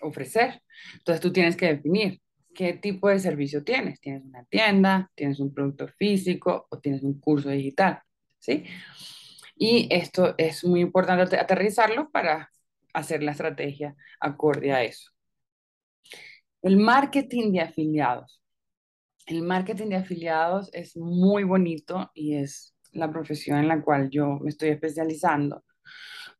ofrecer. 0.00 0.62
Entonces 0.94 1.20
tú 1.20 1.32
tienes 1.32 1.56
que 1.56 1.66
definir 1.66 2.20
qué 2.54 2.72
tipo 2.72 3.08
de 3.08 3.18
servicio 3.18 3.62
tienes. 3.62 4.00
¿Tienes 4.00 4.24
una 4.24 4.44
tienda? 4.44 5.10
¿Tienes 5.14 5.40
un 5.40 5.52
producto 5.52 5.88
físico? 5.88 6.66
¿O 6.70 6.78
tienes 6.78 7.02
un 7.02 7.20
curso 7.20 7.50
digital? 7.50 8.00
¿Sí? 8.38 8.64
Y 9.56 9.88
esto 9.90 10.34
es 10.38 10.64
muy 10.64 10.80
importante 10.80 11.36
aterrizarlo 11.36 12.10
para 12.10 12.50
hacer 12.92 13.22
la 13.22 13.32
estrategia 13.32 13.94
acorde 14.20 14.72
a 14.72 14.82
eso. 14.82 15.10
El 16.62 16.76
marketing 16.76 17.52
de 17.52 17.60
afiliados. 17.60 18.40
El 19.26 19.42
marketing 19.42 19.88
de 19.88 19.96
afiliados 19.96 20.70
es 20.72 20.96
muy 20.96 21.44
bonito 21.44 22.10
y 22.14 22.36
es 22.36 22.74
la 22.92 23.10
profesión 23.12 23.58
en 23.58 23.68
la 23.68 23.82
cual 23.82 24.10
yo 24.10 24.38
me 24.40 24.50
estoy 24.50 24.70
especializando, 24.70 25.64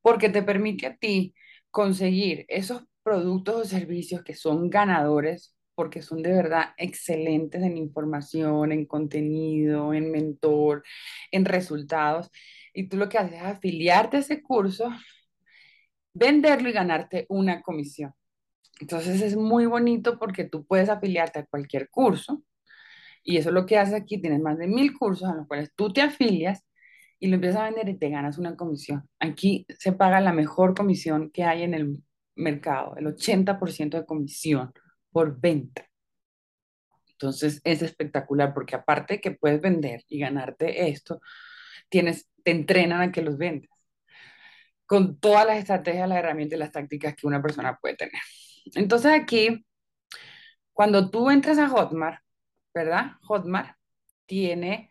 porque 0.02 0.28
te 0.30 0.42
permite 0.42 0.86
a 0.86 0.96
ti 0.96 1.34
conseguir 1.70 2.44
esos 2.48 2.82
productos 3.02 3.56
o 3.56 3.64
servicios 3.64 4.22
que 4.22 4.34
son 4.34 4.70
ganadores, 4.70 5.54
porque 5.74 6.02
son 6.02 6.22
de 6.22 6.32
verdad 6.32 6.70
excelentes 6.76 7.62
en 7.62 7.76
información, 7.76 8.72
en 8.72 8.86
contenido, 8.86 9.94
en 9.94 10.10
mentor, 10.10 10.82
en 11.30 11.44
resultados. 11.44 12.30
Y 12.74 12.88
tú 12.88 12.96
lo 12.96 13.08
que 13.08 13.18
haces 13.18 13.34
es 13.34 13.42
afiliarte 13.42 14.16
a 14.16 14.20
ese 14.20 14.42
curso, 14.42 14.90
venderlo 16.14 16.68
y 16.68 16.72
ganarte 16.72 17.26
una 17.28 17.62
comisión. 17.62 18.12
Entonces 18.80 19.20
es 19.22 19.36
muy 19.36 19.66
bonito 19.66 20.18
porque 20.18 20.44
tú 20.44 20.64
puedes 20.64 20.88
afiliarte 20.88 21.40
a 21.40 21.46
cualquier 21.46 21.88
curso 21.90 22.42
y 23.24 23.36
eso 23.36 23.50
es 23.50 23.54
lo 23.54 23.66
que 23.66 23.78
hace 23.78 23.96
aquí, 23.96 24.20
tienes 24.20 24.40
más 24.40 24.58
de 24.58 24.68
mil 24.68 24.96
cursos 24.96 25.28
a 25.28 25.34
los 25.34 25.46
cuales 25.46 25.72
tú 25.74 25.92
te 25.92 26.00
afilias 26.00 26.64
y 27.18 27.28
lo 27.28 27.34
empiezas 27.34 27.60
a 27.60 27.64
vender 27.64 27.88
y 27.88 27.98
te 27.98 28.10
ganas 28.10 28.38
una 28.38 28.56
comisión. 28.56 29.08
Aquí 29.18 29.66
se 29.78 29.92
paga 29.92 30.20
la 30.20 30.32
mejor 30.32 30.74
comisión 30.74 31.30
que 31.30 31.44
hay 31.44 31.62
en 31.62 31.74
el 31.74 31.98
mercado, 32.36 32.96
el 32.96 33.06
80% 33.06 33.98
de 33.98 34.06
comisión 34.06 34.72
por 35.10 35.40
venta. 35.40 35.88
Entonces 37.10 37.60
es 37.64 37.82
espectacular 37.82 38.54
porque 38.54 38.76
aparte 38.76 39.20
que 39.20 39.32
puedes 39.32 39.60
vender 39.60 40.04
y 40.08 40.20
ganarte 40.20 40.88
esto, 40.88 41.20
tienes, 41.88 42.28
te 42.44 42.52
entrenan 42.52 43.02
a 43.02 43.12
que 43.12 43.22
los 43.22 43.36
vendas 43.36 43.77
con 44.88 45.20
todas 45.20 45.46
las 45.46 45.58
estrategias, 45.58 46.08
las 46.08 46.18
herramientas 46.18 46.56
y 46.56 46.60
las 46.60 46.72
tácticas 46.72 47.14
que 47.14 47.26
una 47.26 47.42
persona 47.42 47.76
puede 47.76 47.94
tener. 47.96 48.22
Entonces 48.74 49.12
aquí, 49.12 49.66
cuando 50.72 51.10
tú 51.10 51.30
entras 51.30 51.58
a 51.58 51.68
Hotmart, 51.68 52.22
¿verdad? 52.72 53.12
Hotmart 53.20 53.76
tiene, 54.24 54.90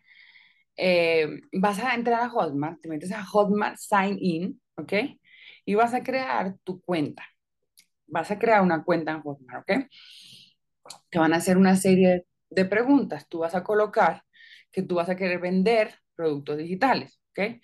eh, 0.76 1.40
vas 1.52 1.80
a 1.80 1.94
entrar 1.96 2.22
a 2.22 2.28
Hotmart, 2.28 2.80
te 2.80 2.88
metes 2.88 3.10
a 3.10 3.24
Hotmart 3.24 3.76
Sign 3.76 4.18
In, 4.20 4.62
¿ok? 4.76 4.92
Y 5.64 5.74
vas 5.74 5.92
a 5.94 6.04
crear 6.04 6.54
tu 6.62 6.80
cuenta. 6.80 7.24
Vas 8.06 8.30
a 8.30 8.38
crear 8.38 8.62
una 8.62 8.84
cuenta 8.84 9.10
en 9.10 9.22
Hotmart, 9.22 9.68
¿ok? 9.68 9.88
Te 11.10 11.18
van 11.18 11.32
a 11.32 11.38
hacer 11.38 11.56
una 11.56 11.74
serie 11.74 12.24
de 12.50 12.64
preguntas. 12.66 13.28
Tú 13.28 13.40
vas 13.40 13.56
a 13.56 13.64
colocar 13.64 14.22
que 14.70 14.82
tú 14.82 14.94
vas 14.94 15.08
a 15.08 15.16
querer 15.16 15.40
vender 15.40 15.92
productos 16.14 16.56
digitales, 16.58 17.20
¿ok? 17.30 17.60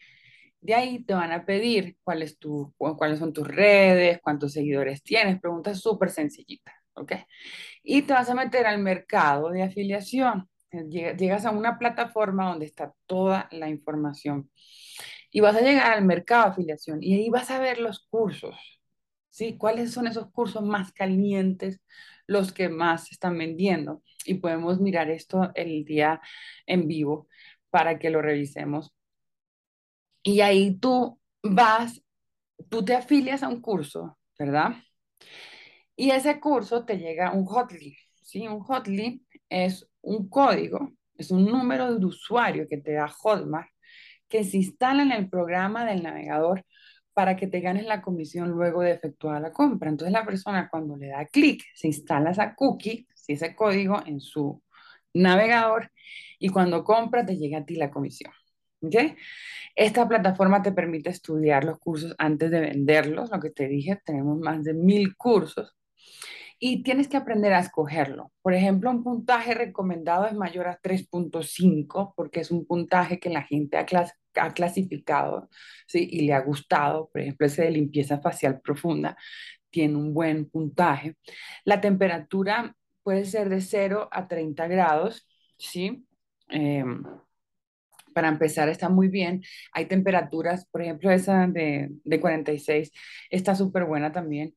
De 0.65 0.75
ahí 0.75 1.05
te 1.05 1.13
van 1.13 1.31
a 1.31 1.45
pedir 1.45 1.99
cuál 2.03 2.23
es 2.23 2.39
cuáles 2.79 3.19
son 3.19 3.35
tus 3.35 3.47
redes, 3.47 4.19
cuántos 4.23 4.55
seguidores 4.55 5.03
tienes, 5.03 5.39
preguntas 5.39 5.79
súper 5.79 6.09
sencillitas, 6.09 6.75
¿ok? 6.95 7.13
Y 7.83 8.01
te 8.03 8.15
vas 8.15 8.31
a 8.31 8.35
meter 8.35 8.67
al 8.67 8.79
mercado 8.79 9.51
de 9.51 9.63
afiliación. 9.63 10.49
Llegas 10.71 11.45
a 11.45 11.51
una 11.51 11.79
plataforma 11.79 12.49
donde 12.49 12.65
está 12.65 12.95
toda 13.07 13.47
la 13.53 13.69
información 13.69 14.51
y 15.31 15.41
vas 15.41 15.55
a 15.57 15.61
llegar 15.61 15.93
al 15.93 16.05
mercado 16.05 16.47
de 16.47 16.51
afiliación 16.53 17.03
y 17.03 17.15
ahí 17.15 17.29
vas 17.29 17.51
a 17.51 17.59
ver 17.61 17.79
los 17.79 18.07
cursos, 18.09 18.57
¿sí? 19.29 19.59
¿Cuáles 19.59 19.93
son 19.93 20.07
esos 20.07 20.31
cursos 20.31 20.63
más 20.63 20.93
calientes, 20.93 21.83
los 22.27 22.53
que 22.53 22.71
más 22.71 23.13
están 23.13 23.37
vendiendo? 23.37 24.03
Y 24.25 24.37
podemos 24.37 24.81
mirar 24.81 25.11
esto 25.11 25.53
el 25.55 25.85
día 25.85 26.23
en 26.67 26.89
vivo 26.89 27.29
para 27.69 27.99
que 27.99 28.09
lo 28.09 28.23
revisemos. 28.23 28.95
Y 30.25 30.41
ahí 30.41 30.77
tú 30.79 31.21
vas, 31.43 32.03
tú 32.71 32.85
te 32.85 32.95
afilias 32.95 33.43
a 33.43 33.49
un 33.49 33.61
curso, 33.61 34.19
¿verdad? 34.39 34.77
Y 35.97 36.11
ese 36.11 36.41
curso 36.41 36.85
te 36.85 36.99
llega 36.99 37.33
un 37.33 37.47
hotlink, 37.47 37.97
¿sí? 38.23 38.49
Un 38.49 38.65
hotlink 38.67 39.23
es 39.49 39.87
un 40.01 40.29
código, 40.29 40.93
es 41.17 41.31
un 41.31 41.45
número 41.45 41.95
de 41.95 42.05
usuario 42.07 42.67
que 42.69 42.79
te 42.79 42.95
da 42.95 43.09
Hotmart, 43.09 43.69
que 44.29 44.45
se 44.45 44.57
instala 44.57 45.03
en 45.03 45.13
el 45.13 45.29
programa 45.29 45.85
del 45.85 46.03
navegador 46.03 46.65
para 47.13 47.37
que 47.37 47.47
te 47.47 47.61
ganes 47.61 47.85
la 47.87 48.03
comisión 48.03 48.51
luego 48.51 48.83
de 48.83 48.93
efectuar 48.93 49.41
la 49.43 49.53
compra. 49.53 49.91
Entonces 49.91 50.13
la 50.13 50.25
persona 50.25 50.69
cuando 50.71 50.97
le 50.97 51.09
da 51.09 51.27
clic, 51.27 51.63
se 51.75 51.89
instala 51.89 52.31
esa 52.31 52.55
cookie, 52.55 53.07
ese 53.29 53.55
código 53.55 54.03
en 54.07 54.21
su 54.21 54.63
navegador 55.13 55.93
y 56.39 56.49
cuando 56.49 56.83
compra 56.83 57.25
te 57.25 57.37
llega 57.37 57.59
a 57.59 57.65
ti 57.65 57.77
la 57.77 57.91
comisión. 57.91 58.33
Esta 59.75 60.09
plataforma 60.09 60.63
te 60.63 60.73
permite 60.73 61.11
estudiar 61.11 61.65
los 61.65 61.79
cursos 61.79 62.15
antes 62.19 62.51
de 62.51 62.61
venderlos, 62.61 63.31
lo 63.31 63.41
que 63.41 63.51
te 63.51 63.67
dije, 63.67 64.01
tenemos 64.05 64.39
más 64.39 64.63
de 64.65 64.75
mil 64.75 65.17
cursos 65.17 65.75
y 66.59 66.83
tienes 66.83 67.09
que 67.09 67.17
aprender 67.17 67.53
a 67.53 67.59
escogerlo. 67.59 68.33
Por 68.41 68.55
ejemplo, 68.55 68.91
un 68.91 69.03
puntaje 69.03 69.55
recomendado 69.55 70.27
es 70.27 70.35
mayor 70.35 70.69
a 70.69 70.81
3.5 70.81 72.15
porque 72.17 72.41
es 72.41 72.51
un 72.51 72.65
puntaje 72.67 73.19
que 73.19 73.31
la 73.31 73.43
gente 73.43 73.77
ha, 73.77 73.85
ha 74.37 74.55
clasificado 74.55 75.51
¿sí? 75.87 76.09
y 76.11 76.23
le 76.23 76.35
ha 76.35 76.41
gustado. 76.41 77.11
Por 77.13 77.23
ejemplo, 77.23 77.47
ese 77.47 77.65
de 77.65 77.71
limpieza 77.73 78.21
facial 78.21 78.61
profunda 78.61 79.17
tiene 79.71 79.97
un 79.97 80.15
buen 80.15 80.49
puntaje. 80.49 81.17
La 81.65 81.81
temperatura 81.81 82.75
puede 83.03 83.25
ser 83.25 83.49
de 83.49 83.61
0 83.61 84.09
a 84.11 84.29
30 84.29 84.67
grados, 84.69 85.29
¿sí? 85.59 86.07
Eh, 86.49 86.85
para 88.15 88.29
empezar 88.29 88.69
está 88.69 88.89
muy 88.89 89.09
bien. 89.09 89.43
Hay 89.73 89.87
temperaturas, 89.87 90.67
por 90.67 90.83
ejemplo, 90.83 91.11
esa 91.11 91.47
de, 91.47 91.91
de 92.05 92.21
46 92.21 92.93
está 93.31 93.55
súper 93.55 93.85
buena 93.85 94.13
también. 94.13 94.55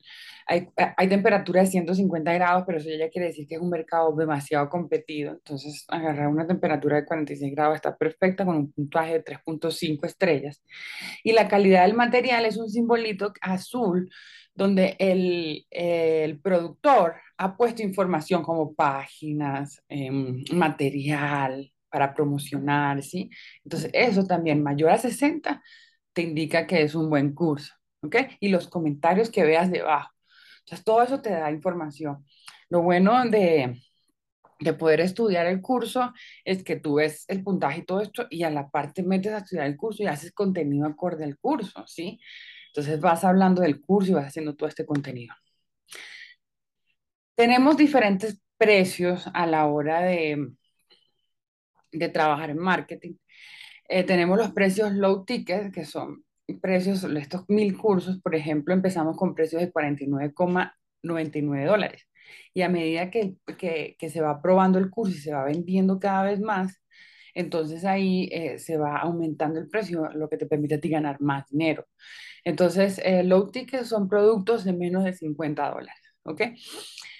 Hay, 0.48 0.70
hay 0.96 1.10
temperatura 1.10 1.62
de 1.62 1.68
150 1.68 2.34
grados, 2.34 2.64
pero 2.66 2.78
eso 2.78 2.90
ya 2.98 3.10
quiere 3.10 3.28
decir 3.28 3.48
que 3.48 3.56
es 3.56 3.62
un 3.62 3.70
mercado 3.70 4.16
demasiado 4.16 4.70
competido. 4.70 5.34
Entonces, 5.34 5.86
agarrar 5.90 6.30
una 6.30 6.48
temperatura 6.48 6.96
de 6.98 7.06
46 7.06 7.54
grados 7.54 7.76
está 7.76 7.98
perfecta 7.98 8.46
con 8.46 8.56
un 8.56 8.72
puntaje 8.72 9.14
de 9.14 9.24
3.5 9.24 10.06
estrellas. 10.06 10.64
Y 11.24 11.34
la 11.34 11.48
calidad 11.50 11.84
del 11.84 11.96
material 11.96 12.46
es 12.46 12.58
un 12.58 12.70
simbolito 12.70 13.34
azul 13.42 14.10
donde 14.58 14.96
el, 15.00 16.40
productor 16.42 17.16
ha 17.38 17.56
puesto 17.56 17.84
información 17.84 18.42
como 18.42 18.74
páginas, 18.74 19.82
em, 19.88 20.44
material, 20.54 21.72
para 21.90 22.14
promocionar, 22.14 23.02
¿sí? 23.04 23.30
Entonces, 23.64 23.92
eso 23.94 24.26
también, 24.26 24.64
mayor 24.64 24.92
a 24.92 24.98
60, 24.98 25.62
te 26.14 26.22
indica 26.24 26.68
que 26.68 26.82
es 26.82 26.96
un 26.96 27.10
buen 27.10 27.34
curso, 27.34 27.74
¿ok? 28.02 28.16
Y 28.40 28.50
los 28.50 28.68
comentarios 28.68 29.30
que 29.30 29.44
veas 29.44 29.72
debajo. 29.72 30.12
Entonces, 30.60 30.86
todo 30.86 31.04
eso 31.04 31.22
te 31.22 31.32
da 31.32 31.52
información. 31.52 32.26
Lo 32.70 32.82
bueno 32.82 33.24
de, 33.30 33.80
de 34.60 34.74
poder 34.74 35.02
estudiar 35.02 35.46
el 35.48 35.62
curso 35.62 36.14
es 36.44 36.64
que 36.64 36.78
tú 36.78 36.96
ves 36.96 37.26
el 37.28 37.44
puntaje 37.44 37.80
y 37.80 37.86
todo 37.86 38.02
esto 38.02 38.28
y 38.30 38.44
a 38.44 38.50
la 38.50 38.70
parte 38.70 39.04
metes 39.04 39.34
a 39.34 39.40
estudiar 39.40 39.68
el 39.68 39.78
curso 39.78 40.04
y 40.04 40.08
haces 40.08 40.32
contenido 40.34 40.88
acorde 40.88 41.24
al 41.24 41.38
curso, 41.38 41.84
¿sí? 41.88 42.20
Entonces 42.68 43.00
vas 43.00 43.24
hablando 43.24 43.62
del 43.62 43.82
curso 43.82 44.12
y 44.12 44.16
vas 44.16 44.28
haciendo 44.28 44.56
todo 44.56 44.70
este 44.70 44.86
contenido. 44.86 45.34
Tenemos 47.36 47.78
diferentes 47.78 48.40
precios 48.58 49.30
a 49.34 49.46
la 49.46 49.68
hora 49.68 50.02
de, 50.02 50.48
de 51.98 52.10
trabajar 52.10 52.50
en 52.50 52.60
marketing. 52.60 53.14
Eh, 53.90 54.04
tenemos 54.04 54.38
los 54.38 54.52
precios 54.52 54.92
low 54.94 55.26
ticket, 55.26 55.74
que 55.74 55.86
son 55.86 56.24
precios, 56.62 57.04
estos 57.04 57.46
mil 57.50 57.78
cursos, 57.78 58.20
por 58.22 58.36
ejemplo, 58.36 58.74
empezamos 58.74 59.18
con 59.18 59.36
precios 59.36 59.62
de 59.62 59.72
49,99 59.72 61.66
dólares. 61.66 62.08
Y 62.54 62.62
a 62.62 62.70
medida 62.70 63.10
que, 63.12 63.36
que, 63.58 63.96
que, 63.98 64.10
se 64.10 64.22
va 64.22 64.42
probando 64.42 64.80
el 64.80 64.90
curso 64.90 65.16
y 65.16 65.20
se 65.20 65.34
va 65.34 65.46
vendiendo 65.46 66.00
cada 66.00 66.24
vez 66.24 66.40
más, 66.40 66.82
entonces 67.34 67.86
ahí 67.86 68.30
eh, 68.32 68.60
se 68.60 68.78
va 68.78 68.98
aumentando 68.98 69.60
el 69.60 69.70
precio, 69.70 70.10
lo 70.14 70.28
que 70.30 70.38
te 70.38 70.48
permite 70.48 70.76
a 70.76 70.80
ti 70.80 70.90
ganar 70.90 71.22
más 71.22 71.48
dinero. 71.50 71.86
Entonces, 72.44 73.00
eh, 73.04 73.24
low 73.24 73.52
ticket 73.52 73.84
son 73.84 74.10
productos 74.10 74.64
de 74.64 74.74
menos 74.74 75.04
de 75.04 75.14
50 75.14 75.70
dólares, 75.70 76.02
¿ok? 76.24 76.42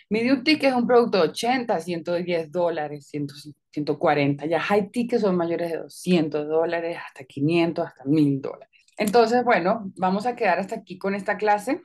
Medium 0.10 0.44
ticket 0.44 0.70
es 0.70 0.76
un 0.76 0.88
producto 0.88 1.18
de 1.18 1.30
80, 1.30 1.80
110 1.80 2.52
dólares, 2.52 3.10
140. 3.10 4.46
Ya 4.46 4.60
high 4.60 4.90
ticket 4.90 5.20
son 5.20 5.36
mayores 5.36 5.72
de 5.72 5.78
200 5.78 6.48
dólares, 6.48 6.98
hasta 7.06 7.26
500, 7.26 7.88
hasta 7.88 8.06
1000 8.06 8.42
dólares. 8.42 8.70
Entonces, 8.98 9.44
bueno, 9.44 9.92
vamos 9.98 10.26
a 10.26 10.36
quedar 10.36 10.60
hasta 10.60 10.76
aquí 10.76 10.98
con 10.98 11.14
esta 11.14 11.38
clase. 11.38 11.82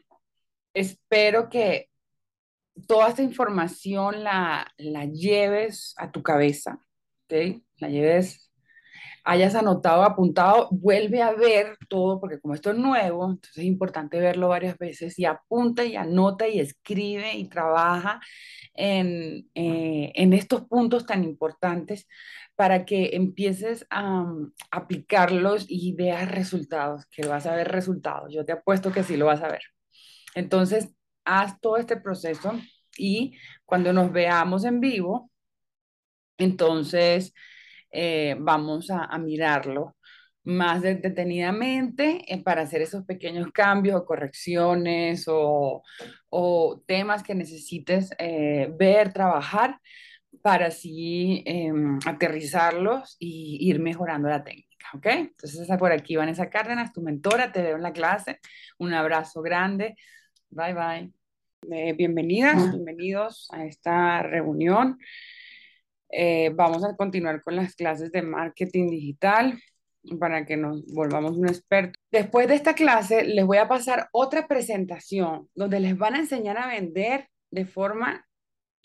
Espero 0.73 1.49
que 1.49 1.91
toda 2.87 3.09
esta 3.09 3.23
información 3.23 4.23
la, 4.23 4.66
la 4.79 5.05
lleves 5.07 5.95
a 5.99 6.12
tu 6.12 6.23
cabeza, 6.23 6.79
¿ok? 7.25 7.61
La 7.79 7.89
lleves 7.89 8.52
hayas 9.25 9.55
anotado, 9.55 10.03
apuntado, 10.03 10.68
vuelve 10.70 11.23
a 11.23 11.33
ver 11.33 11.77
todo, 11.89 12.20
porque 12.20 12.41
como 12.41 12.55
esto 12.55 12.70
es 12.70 12.77
nuevo, 12.79 13.25
entonces 13.25 13.59
es 13.59 13.64
importante 13.64 14.18
verlo 14.20 14.49
varias 14.49 14.79
veces 14.79 15.18
y 15.18 15.25
apunta 15.25 15.85
y 15.85 15.97
anota 15.97 16.49
y 16.49 16.61
escribe 16.61 17.35
y 17.35 17.49
trabaja 17.49 18.20
en, 18.75 19.49
eh, 19.55 20.12
en 20.14 20.33
estos 20.33 20.62
puntos 20.62 21.07
tan 21.07 21.25
importantes 21.25 22.09
para 22.57 22.85
que 22.85 23.11
empieces 23.14 23.87
a 23.91 24.23
um, 24.23 24.53
aplicarlos 24.70 25.66
y 25.68 25.95
veas 25.95 26.31
resultados, 26.31 27.07
que 27.07 27.27
vas 27.27 27.47
a 27.47 27.55
ver 27.55 27.68
resultados. 27.68 28.33
Yo 28.33 28.45
te 28.45 28.53
apuesto 28.53 28.93
que 28.93 29.03
sí 29.05 29.16
lo 29.16 29.27
vas 29.27 29.43
a 29.43 29.49
ver. 29.49 29.62
Entonces, 30.35 30.95
haz 31.25 31.61
todo 31.61 31.77
este 31.77 31.97
proceso 31.97 32.53
y 32.97 33.37
cuando 33.64 33.93
nos 33.93 34.12
veamos 34.12 34.64
en 34.64 34.81
vivo, 34.81 35.31
entonces 36.39 37.35
eh, 37.93 38.36
vamos 38.38 38.90
a, 38.90 39.18
mirarlo 39.18 39.97
más 40.45 40.82
detenidamente 40.82 42.24
eh, 42.26 42.43
para 42.43 42.62
hacer 42.62 42.82
esos 42.82 43.05
pequeños 43.05 43.53
cambios 43.53 44.01
o 44.01 44.07
correcciones 44.07 45.26
o, 45.28 45.82
temas 46.86 47.22
que 47.22 47.34
necesites 47.34 48.11
eh, 48.18 48.72
ver, 48.76 49.12
trabajar 49.12 49.78
para 50.40 50.68
así 50.68 51.43
em, 51.47 51.99
aterrizarlos 52.07 53.16
y 53.18 53.59
ir 53.61 53.78
mejorando 53.78 54.28
la 54.28 54.43
técnica, 54.43 54.86
¿ok? 54.95 55.07
Entonces, 55.07 55.68
por 55.78 55.93
aquí 55.93 56.16
Vanessa 56.16 56.49
Cárdenas, 56.49 56.93
tu 56.93 57.03
mentora, 57.03 57.53
te 57.53 57.62
veo 57.62 57.76
en 57.76 57.82
la 57.82 57.93
clase. 57.93 58.40
Un 58.78 58.95
abrazo 58.95 59.43
grande. 59.43 59.95
Bye, 60.51 60.74
bye. 60.74 61.95
bienvenidas, 61.95 62.70
bienvenidos 62.72 63.49
a 63.53 63.64
esta 63.66 64.22
reunión. 64.22 64.99
Eh, 66.13 66.53
vamos 66.55 66.85
a 66.85 66.95
continuar 66.95 67.43
con 67.43 67.57
las 67.57 67.75
clases 67.75 68.13
de 68.13 68.21
marketing 68.21 68.91
digital 68.91 69.59
para 70.21 70.45
que 70.45 70.57
nos 70.57 70.85
volvamos 70.93 71.37
un 71.39 71.49
experto. 71.49 71.99
Después 72.11 72.49
de 72.49 72.55
esta 72.55 72.75
clase, 72.75 73.25
les 73.25 73.47
voy 73.47 73.57
a 73.57 73.69
pasar 73.69 74.09
otra 74.13 74.47
presentación 74.47 75.49
donde 75.55 75.81
les 75.81 75.97
van 75.97 76.15
a 76.15 76.19
enseñar 76.19 76.59
a 76.59 76.69
vender 76.69 77.29
de 77.51 77.65
forma 77.65 78.27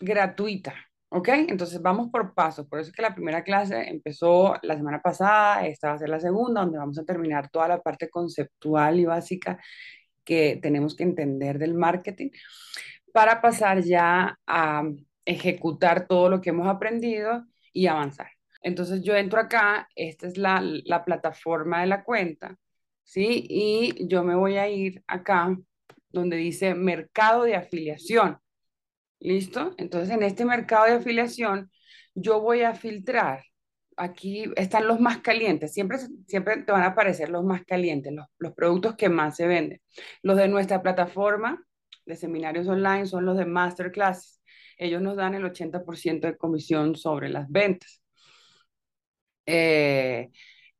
gratuita. 0.00 0.74
¿Ok? 1.10 1.28
Entonces 1.28 1.80
vamos 1.80 2.10
por 2.10 2.34
pasos. 2.34 2.66
Por 2.66 2.80
eso 2.80 2.90
es 2.90 2.96
que 2.96 3.02
la 3.02 3.14
primera 3.14 3.42
clase 3.42 3.88
empezó 3.88 4.54
la 4.62 4.76
semana 4.76 5.00
pasada, 5.00 5.66
esta 5.66 5.88
va 5.88 5.94
a 5.94 5.98
ser 5.98 6.08
la 6.10 6.20
segunda, 6.20 6.60
donde 6.62 6.78
vamos 6.78 6.98
a 6.98 7.04
terminar 7.04 7.48
toda 7.50 7.68
la 7.68 7.80
parte 7.80 8.10
conceptual 8.10 9.00
y 9.00 9.06
básica 9.06 9.58
que 10.24 10.58
tenemos 10.60 10.94
que 10.94 11.04
entender 11.04 11.58
del 11.58 11.74
marketing 11.74 12.28
para 13.12 13.40
pasar 13.40 13.82
ya 13.82 14.38
a 14.46 14.82
ejecutar 15.28 16.06
todo 16.08 16.30
lo 16.30 16.40
que 16.40 16.50
hemos 16.50 16.66
aprendido 16.68 17.46
y 17.72 17.86
avanzar. 17.86 18.30
Entonces 18.62 19.02
yo 19.02 19.14
entro 19.14 19.40
acá, 19.40 19.88
esta 19.94 20.26
es 20.26 20.38
la, 20.38 20.60
la 20.62 21.04
plataforma 21.04 21.82
de 21.82 21.86
la 21.86 22.02
cuenta, 22.02 22.58
¿sí? 23.04 23.46
Y 23.48 24.08
yo 24.08 24.24
me 24.24 24.34
voy 24.34 24.56
a 24.56 24.68
ir 24.68 25.04
acá 25.06 25.56
donde 26.10 26.36
dice 26.38 26.74
mercado 26.74 27.44
de 27.44 27.56
afiliación. 27.56 28.38
¿Listo? 29.20 29.74
Entonces 29.78 30.14
en 30.14 30.22
este 30.22 30.44
mercado 30.44 30.86
de 30.86 30.92
afiliación 30.92 31.70
yo 32.14 32.40
voy 32.40 32.62
a 32.62 32.74
filtrar. 32.74 33.44
Aquí 33.96 34.44
están 34.56 34.86
los 34.86 35.00
más 35.00 35.18
calientes, 35.18 35.74
siempre, 35.74 35.98
siempre 36.26 36.62
te 36.62 36.72
van 36.72 36.82
a 36.84 36.88
aparecer 36.88 37.28
los 37.30 37.44
más 37.44 37.64
calientes, 37.64 38.12
los, 38.12 38.26
los 38.38 38.54
productos 38.54 38.96
que 38.96 39.08
más 39.08 39.36
se 39.36 39.46
venden. 39.46 39.80
Los 40.22 40.36
de 40.38 40.48
nuestra 40.48 40.82
plataforma 40.82 41.62
de 42.06 42.16
seminarios 42.16 42.68
online 42.68 43.06
son 43.06 43.26
los 43.26 43.36
de 43.36 43.44
masterclasses 43.44 44.37
ellos 44.78 45.02
nos 45.02 45.16
dan 45.16 45.34
el 45.34 45.44
80% 45.44 46.28
de 46.28 46.36
comisión 46.36 46.96
sobre 46.96 47.28
las 47.28 47.50
ventas. 47.50 48.02
Eh, 49.46 50.30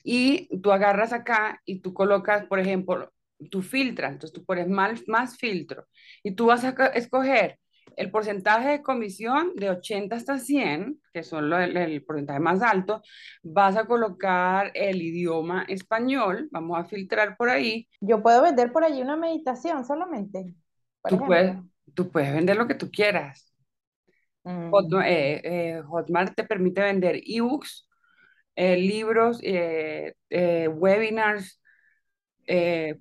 y 0.03 0.61
tú 0.61 0.73
agarras 0.73 1.13
acá 1.13 1.61
y 1.65 1.81
tú 1.81 1.93
colocas, 1.93 2.47
por 2.47 2.61
ejemplo, 2.61 3.13
tú 3.51 3.63
filtras, 3.63 4.13
entonces 4.13 4.33
tú 4.33 4.45
pones 4.45 4.69
más, 4.69 5.03
más 5.07 5.37
filtro 5.37 5.87
y 6.23 6.35
tú 6.35 6.47
vas 6.47 6.65
a 6.65 6.71
escoger 6.95 7.59
el 7.97 8.11
porcentaje 8.11 8.69
de 8.69 8.83
comisión 8.83 9.53
de 9.57 9.71
80 9.71 10.15
hasta 10.15 10.39
100, 10.39 11.01
que 11.13 11.23
son 11.23 11.53
el, 11.53 11.77
el, 11.77 12.05
porcentaje 12.05 12.39
más 12.39 12.63
alto, 12.63 13.03
vas 13.43 13.77
a 13.77 13.87
colocar 13.87 14.71
el 14.75 15.03
idioma 15.03 15.65
español, 15.69 16.49
vamos 16.53 16.79
a 16.79 16.85
filtrar 16.85 17.37
por 17.37 17.51
ahí. 17.51 17.89
Yo 18.01 18.23
puedo 18.23 18.43
vender 18.43 18.73
por 18.73 18.85
allí 18.85 19.03
una 19.03 19.17
meditación 19.17 19.85
solamente. 19.85 20.55
Tú 21.09 21.19
puedes, 21.19 21.57
tú 21.95 22.11
puedes 22.11 22.33
vender 22.33 22.57
lo 22.57 22.69
que 22.69 22.75
tú 22.75 22.91
quieras. 22.91 23.48
Mm. 24.49 24.73
Eh, 25.05 25.41
eh, 25.45 25.83
Hotmart, 25.87 26.35
te 26.35 26.45
permite 26.45 26.81
vender 26.81 27.21
ebooks, 27.23 27.87
eh, 28.57 28.79
libros, 28.79 29.41
webinars, 30.31 31.61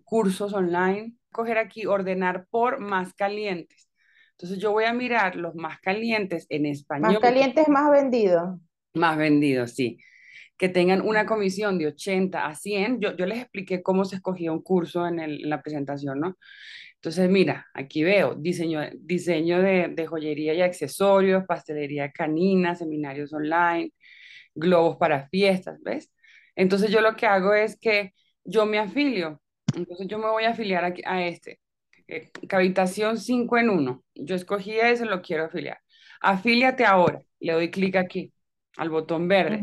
cursos 0.04 0.54
online. 0.54 1.14
Coger 1.32 1.58
aquí, 1.58 1.86
ordenar 1.86 2.48
por 2.50 2.80
más 2.80 3.14
calientes. 3.14 3.90
Entonces 4.32 4.60
yo 4.60 4.72
voy 4.72 4.84
a 4.84 4.94
mirar 4.94 5.38
los 5.38 5.56
más 5.56 5.80
calientes 5.80 6.48
en 6.50 6.66
español. 6.66 7.14
Más 7.14 7.20
calientes, 7.22 7.70
más 7.70 7.92
vendidos. 7.92 8.60
Más 8.94 9.18
vendidos, 9.18 9.72
sí. 9.72 9.98
Que 10.58 10.70
tengan 10.70 11.02
una 11.02 11.26
comisión 11.26 11.78
de 11.78 11.88
80 11.88 12.46
a 12.46 12.56
100. 12.56 13.00
Yo, 13.00 13.26
les 13.26 13.40
expliqué 13.40 13.84
cómo 13.84 14.06
se 14.06 14.16
escogía 14.16 14.52
un 14.52 14.62
curso 14.62 15.08
en, 15.08 15.50
la 15.50 15.62
presentación, 15.62 16.20
¿no? 16.20 16.38
Entonces, 16.96 17.30
mira, 17.30 17.68
aquí 17.74 18.04
veo 18.04 18.36
diseño, 18.36 18.82
diseño 18.96 19.62
de, 19.62 20.08
joyería 20.08 20.54
y 20.56 20.62
accesorios, 20.62 21.46
pastelería 21.46 22.12
canina, 22.12 22.76
seminarios 22.76 23.34
online, 23.34 23.92
globos 24.56 24.98
para 24.98 25.28
fiestas, 25.30 25.80
¿ves? 25.84 26.12
Entonces 26.56 26.90
yo 26.92 27.02
lo 27.02 27.16
que 27.16 27.28
hago 27.28 27.54
es 27.54 27.78
que 27.80 28.14
yo 28.44 28.66
me 28.66 28.80
afilio. 28.80 29.42
Entonces 29.76 30.08
yo 30.08 30.18
me 30.18 30.28
voy 30.28 30.46
a 30.46 30.52
afiliar 30.52 30.86
a, 30.86 30.94
a 31.06 31.28
este. 31.28 31.60
Eh, 32.08 32.32
cavitación 32.48 33.18
5 33.18 33.58
en 33.58 33.70
1. 33.70 34.04
Yo 34.16 34.36
escogí 34.36 34.80
ese, 34.80 35.06
lo 35.06 35.22
quiero 35.22 35.46
afiliar. 35.46 35.80
Afíliate 36.22 36.86
ahora. 36.86 37.22
Le 37.40 37.54
doy 37.54 37.70
clic 37.70 37.96
aquí, 37.96 38.34
al 38.78 38.90
botón 38.90 39.28
verde. 39.28 39.62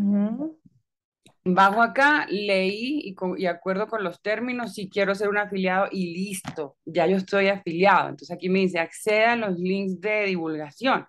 Bajo 1.47 1.83
acá, 1.83 2.27
leí 2.31 3.15
y, 3.37 3.47
acuerdo 3.47 3.87
con 3.87 4.03
los 4.03 4.23
términos, 4.23 4.73
si 4.75 4.89
quiero 4.89 5.15
ser 5.15 5.29
un 5.29 5.37
afiliado 5.37 5.89
y 5.93 6.15
listo, 6.15 6.79
ya 6.87 7.07
yo 7.07 7.19
estoy 7.19 7.49
afiliado. 7.49 8.09
Entonces 8.09 8.35
aquí 8.35 8.49
me 8.49 8.61
dice, 8.61 8.79
acceda 8.79 9.33
a 9.35 9.37
los 9.37 9.59
links 9.59 10.01
de 10.01 10.25
divulgación. 10.25 11.07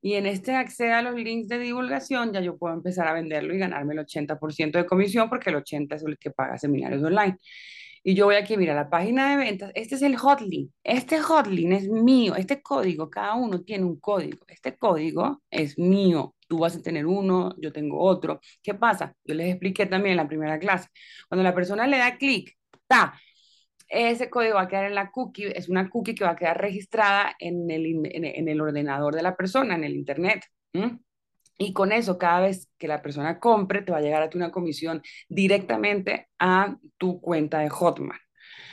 Y 0.00 0.14
en 0.14 0.26
este 0.26 0.54
acceda 0.54 1.00
a 1.00 1.02
los 1.02 1.16
links 1.16 1.48
de 1.48 1.58
divulgación, 1.58 2.32
ya 2.32 2.40
yo 2.40 2.56
puedo 2.58 2.74
empezar 2.74 3.08
a 3.08 3.12
venderlo 3.12 3.54
y 3.54 3.58
ganarme 3.58 3.94
el 3.94 4.00
80% 4.00 4.78
de 4.78 4.86
comisión, 4.86 5.28
porque 5.28 5.50
el 5.50 5.56
80% 5.56 5.96
es 5.96 6.04
el 6.04 6.16
que 6.18 6.30
paga 6.30 6.58
seminarios 6.58 7.02
online. 7.02 7.36
Y 8.06 8.14
yo 8.14 8.26
voy 8.26 8.36
aquí, 8.36 8.56
mira, 8.56 8.72
la 8.74 8.88
página 8.88 9.30
de 9.30 9.36
ventas, 9.36 9.72
este 9.74 9.96
es 9.96 10.02
el 10.02 10.16
hotlink. 10.16 10.70
Este 10.84 11.20
hotlink 11.20 11.72
es 11.72 11.88
mío, 11.88 12.36
este 12.36 12.62
código, 12.62 13.10
cada 13.10 13.34
uno 13.34 13.62
tiene 13.62 13.84
un 13.84 13.98
código. 13.98 14.38
Este 14.46 14.76
código 14.76 15.42
es 15.50 15.76
mío 15.78 16.36
tú 16.48 16.58
vas 16.58 16.76
a 16.76 16.82
tener 16.82 17.06
uno, 17.06 17.54
yo 17.58 17.72
tengo 17.72 17.98
otro. 18.00 18.40
¿Qué 18.62 18.74
pasa? 18.74 19.14
Yo 19.24 19.34
les 19.34 19.50
expliqué 19.50 19.86
también 19.86 20.12
en 20.12 20.18
la 20.18 20.28
primera 20.28 20.58
clase. 20.58 20.88
Cuando 21.28 21.42
la 21.42 21.54
persona 21.54 21.86
le 21.86 21.98
da 21.98 22.16
clic, 22.16 22.56
ta, 22.86 23.18
ese 23.88 24.30
código 24.30 24.56
va 24.56 24.62
a 24.62 24.68
quedar 24.68 24.86
en 24.86 24.94
la 24.94 25.10
cookie, 25.10 25.46
es 25.54 25.68
una 25.68 25.88
cookie 25.88 26.14
que 26.14 26.24
va 26.24 26.32
a 26.32 26.36
quedar 26.36 26.60
registrada 26.60 27.34
en 27.38 27.70
el, 27.70 27.86
en, 28.04 28.48
el 28.48 28.60
ordenador 28.60 29.14
de 29.14 29.22
la 29.22 29.36
persona, 29.36 29.74
en 29.74 29.84
el 29.84 29.96
internet. 29.96 30.44
Y 31.58 31.72
con 31.72 31.92
eso, 31.92 32.18
cada 32.18 32.40
vez 32.40 32.70
que 32.78 32.88
la 32.88 33.02
persona 33.02 33.40
compre, 33.40 33.82
te 33.82 33.92
va 33.92 33.98
a 33.98 34.02
llegar 34.02 34.22
a 34.22 34.28
ti 34.28 34.36
una 34.36 34.50
comisión 34.50 35.02
directamente 35.28 36.28
a 36.38 36.76
tu 36.98 37.20
cuenta 37.20 37.60
de 37.60 37.70
Hotmart. 37.70 38.20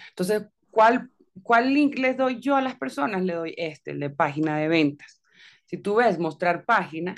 Entonces, 0.09 0.47
¿cuál, 0.69 1.09
¿cuál 1.41 1.73
link 1.73 1.97
les 1.97 2.17
doy 2.17 2.39
yo 2.39 2.55
a 2.55 2.61
las 2.61 2.75
personas? 2.75 3.23
Le 3.23 3.33
doy 3.33 3.53
este, 3.57 3.91
el 3.91 3.99
de 3.99 4.09
página 4.09 4.57
de 4.57 4.67
ventas. 4.67 5.21
Si 5.65 5.77
tú 5.77 5.95
ves 5.95 6.19
mostrar 6.19 6.65
página, 6.65 7.15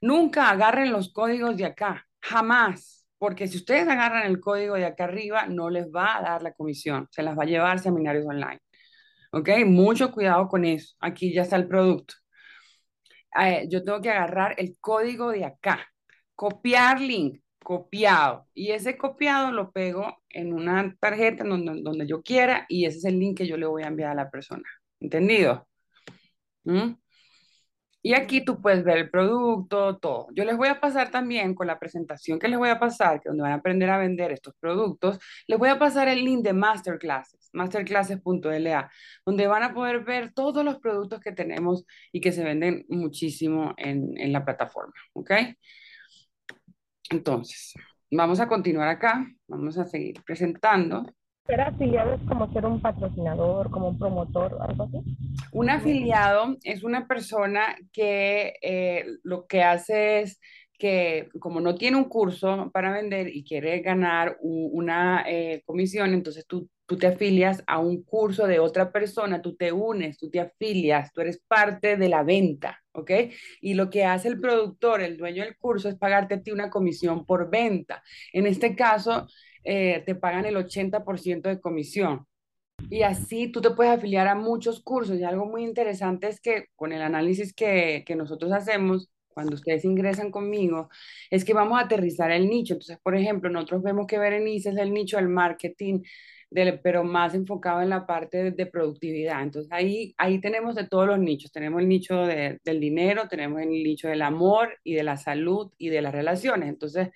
nunca 0.00 0.50
agarren 0.50 0.92
los 0.92 1.12
códigos 1.12 1.56
de 1.56 1.66
acá, 1.66 2.06
jamás, 2.20 3.06
porque 3.18 3.48
si 3.48 3.56
ustedes 3.56 3.88
agarran 3.88 4.26
el 4.26 4.40
código 4.40 4.74
de 4.74 4.84
acá 4.84 5.04
arriba, 5.04 5.46
no 5.46 5.70
les 5.70 5.86
va 5.86 6.16
a 6.18 6.22
dar 6.22 6.42
la 6.42 6.52
comisión, 6.54 7.08
se 7.10 7.22
las 7.22 7.38
va 7.38 7.44
a 7.44 7.46
llevar 7.46 7.78
seminarios 7.78 8.26
online. 8.26 8.60
¿Ok? 9.32 9.48
Mucho 9.66 10.12
cuidado 10.12 10.48
con 10.48 10.64
eso. 10.64 10.94
Aquí 11.00 11.32
ya 11.32 11.42
está 11.42 11.56
el 11.56 11.68
producto. 11.68 12.14
Eh, 13.40 13.66
yo 13.68 13.82
tengo 13.84 14.00
que 14.00 14.10
agarrar 14.10 14.54
el 14.58 14.76
código 14.80 15.30
de 15.30 15.44
acá, 15.44 15.86
copiar 16.34 17.00
link, 17.00 17.42
copiado. 17.62 18.46
Y 18.54 18.72
ese 18.72 18.96
copiado 18.98 19.52
lo 19.52 19.72
pego 19.72 20.22
en 20.28 20.52
una 20.52 20.94
tarjeta 21.00 21.44
donde, 21.44 21.82
donde 21.82 22.06
yo 22.06 22.22
quiera 22.22 22.66
y 22.68 22.86
ese 22.86 22.98
es 22.98 23.04
el 23.06 23.18
link 23.18 23.38
que 23.38 23.46
yo 23.46 23.56
le 23.56 23.66
voy 23.66 23.82
a 23.84 23.88
enviar 23.88 24.10
a 24.12 24.14
la 24.14 24.30
persona. 24.30 24.64
¿Entendido? 25.00 25.66
¿Mm? 26.64 26.94
Y 28.04 28.14
aquí 28.14 28.44
tú 28.44 28.60
puedes 28.60 28.82
ver 28.84 28.98
el 28.98 29.10
producto, 29.10 29.96
todo. 29.98 30.26
Yo 30.34 30.44
les 30.44 30.56
voy 30.56 30.68
a 30.68 30.80
pasar 30.80 31.10
también 31.10 31.54
con 31.54 31.68
la 31.68 31.78
presentación 31.78 32.38
que 32.38 32.48
les 32.48 32.58
voy 32.58 32.68
a 32.68 32.80
pasar, 32.80 33.20
que 33.20 33.28
donde 33.28 33.42
van 33.42 33.52
a 33.52 33.56
aprender 33.56 33.90
a 33.90 33.98
vender 33.98 34.32
estos 34.32 34.54
productos, 34.58 35.20
les 35.46 35.58
voy 35.58 35.68
a 35.68 35.78
pasar 35.78 36.08
el 36.08 36.24
link 36.24 36.42
de 36.42 36.52
Masterclasses, 36.52 37.41
masterclasses.la, 37.52 38.90
donde 39.24 39.46
van 39.46 39.62
a 39.62 39.74
poder 39.74 40.04
ver 40.04 40.32
todos 40.32 40.64
los 40.64 40.78
productos 40.78 41.20
que 41.20 41.32
tenemos 41.32 41.84
y 42.12 42.20
que 42.20 42.32
se 42.32 42.44
venden 42.44 42.84
muchísimo 42.88 43.74
en, 43.76 44.16
en 44.18 44.32
la 44.32 44.44
plataforma, 44.44 44.94
¿ok? 45.14 45.32
Entonces, 47.10 47.74
vamos 48.10 48.40
a 48.40 48.48
continuar 48.48 48.88
acá, 48.88 49.26
vamos 49.46 49.78
a 49.78 49.84
seguir 49.84 50.22
presentando. 50.24 51.04
¿Ser 51.46 51.60
afiliado 51.60 52.14
es 52.14 52.22
como 52.22 52.52
ser 52.52 52.64
un 52.66 52.80
patrocinador, 52.80 53.70
como 53.70 53.88
un 53.88 53.98
promotor, 53.98 54.56
algo 54.60 54.84
así? 54.84 54.98
Un 55.52 55.70
afiliado 55.70 56.56
es 56.62 56.84
una 56.84 57.06
persona 57.08 57.76
que 57.92 58.54
eh, 58.62 59.04
lo 59.24 59.46
que 59.46 59.62
hace 59.62 60.20
es 60.20 60.40
que 60.78 61.28
como 61.38 61.60
no 61.60 61.74
tiene 61.74 61.96
un 61.96 62.08
curso 62.08 62.70
para 62.72 62.92
vender 62.92 63.28
y 63.28 63.44
quiere 63.44 63.80
ganar 63.80 64.36
una 64.40 65.24
eh, 65.28 65.62
comisión, 65.64 66.12
entonces 66.14 66.46
tú, 66.46 66.68
tú 66.92 66.98
te 66.98 67.06
afilias 67.06 67.64
a 67.66 67.78
un 67.78 68.02
curso 68.02 68.46
de 68.46 68.58
otra 68.58 68.92
persona, 68.92 69.40
tú 69.40 69.56
te 69.56 69.72
unes, 69.72 70.18
tú 70.18 70.28
te 70.28 70.40
afilias, 70.40 71.10
tú 71.10 71.22
eres 71.22 71.42
parte 71.48 71.96
de 71.96 72.10
la 72.10 72.22
venta, 72.22 72.82
¿ok? 72.92 73.10
Y 73.62 73.72
lo 73.72 73.88
que 73.88 74.04
hace 74.04 74.28
el 74.28 74.38
productor, 74.38 75.00
el 75.00 75.16
dueño 75.16 75.42
del 75.42 75.56
curso, 75.56 75.88
es 75.88 75.94
pagarte 75.94 76.34
a 76.34 76.42
ti 76.42 76.50
una 76.50 76.68
comisión 76.68 77.24
por 77.24 77.48
venta. 77.48 78.02
En 78.34 78.46
este 78.46 78.76
caso, 78.76 79.26
eh, 79.64 80.02
te 80.04 80.14
pagan 80.14 80.44
el 80.44 80.54
80% 80.56 81.48
de 81.48 81.60
comisión. 81.62 82.26
Y 82.90 83.04
así 83.04 83.48
tú 83.50 83.62
te 83.62 83.70
puedes 83.70 83.96
afiliar 83.96 84.28
a 84.28 84.34
muchos 84.34 84.82
cursos. 84.82 85.18
Y 85.18 85.24
algo 85.24 85.46
muy 85.46 85.64
interesante 85.64 86.28
es 86.28 86.42
que 86.42 86.66
con 86.76 86.92
el 86.92 87.00
análisis 87.00 87.54
que, 87.54 88.04
que 88.06 88.16
nosotros 88.16 88.52
hacemos, 88.52 89.10
cuando 89.28 89.54
ustedes 89.54 89.86
ingresan 89.86 90.30
conmigo, 90.30 90.90
es 91.30 91.42
que 91.46 91.54
vamos 91.54 91.78
a 91.78 91.84
aterrizar 91.84 92.30
el 92.32 92.50
nicho. 92.50 92.74
Entonces, 92.74 92.98
por 93.02 93.16
ejemplo, 93.16 93.48
nosotros 93.48 93.82
vemos 93.82 94.06
que 94.06 94.18
Berenice 94.18 94.68
es 94.68 94.76
el 94.76 94.92
nicho 94.92 95.16
del 95.16 95.28
marketing, 95.28 96.02
del, 96.52 96.80
pero 96.80 97.04
más 97.04 97.34
enfocado 97.34 97.82
en 97.82 97.90
la 97.90 98.06
parte 98.06 98.50
de, 98.50 98.66
productividad. 98.66 99.42
Entonces, 99.42 99.70
ahí, 99.72 100.14
ahí 100.18 100.40
tenemos 100.40 100.74
de 100.74 100.86
todos 100.86 101.06
los 101.06 101.18
nichos. 101.18 101.52
Tenemos 101.52 101.80
el 101.80 101.88
nicho 101.88 102.26
de, 102.26 102.58
del 102.64 102.80
dinero, 102.80 103.28
tenemos 103.28 103.60
el 103.60 103.70
nicho 103.70 104.08
del 104.08 104.22
amor 104.22 104.78
y 104.84 104.94
de 104.94 105.02
la 105.02 105.16
salud 105.16 105.72
y 105.78 105.88
de 105.88 106.02
las 106.02 106.12
relaciones. 106.12 106.68
Entonces, 106.68 107.08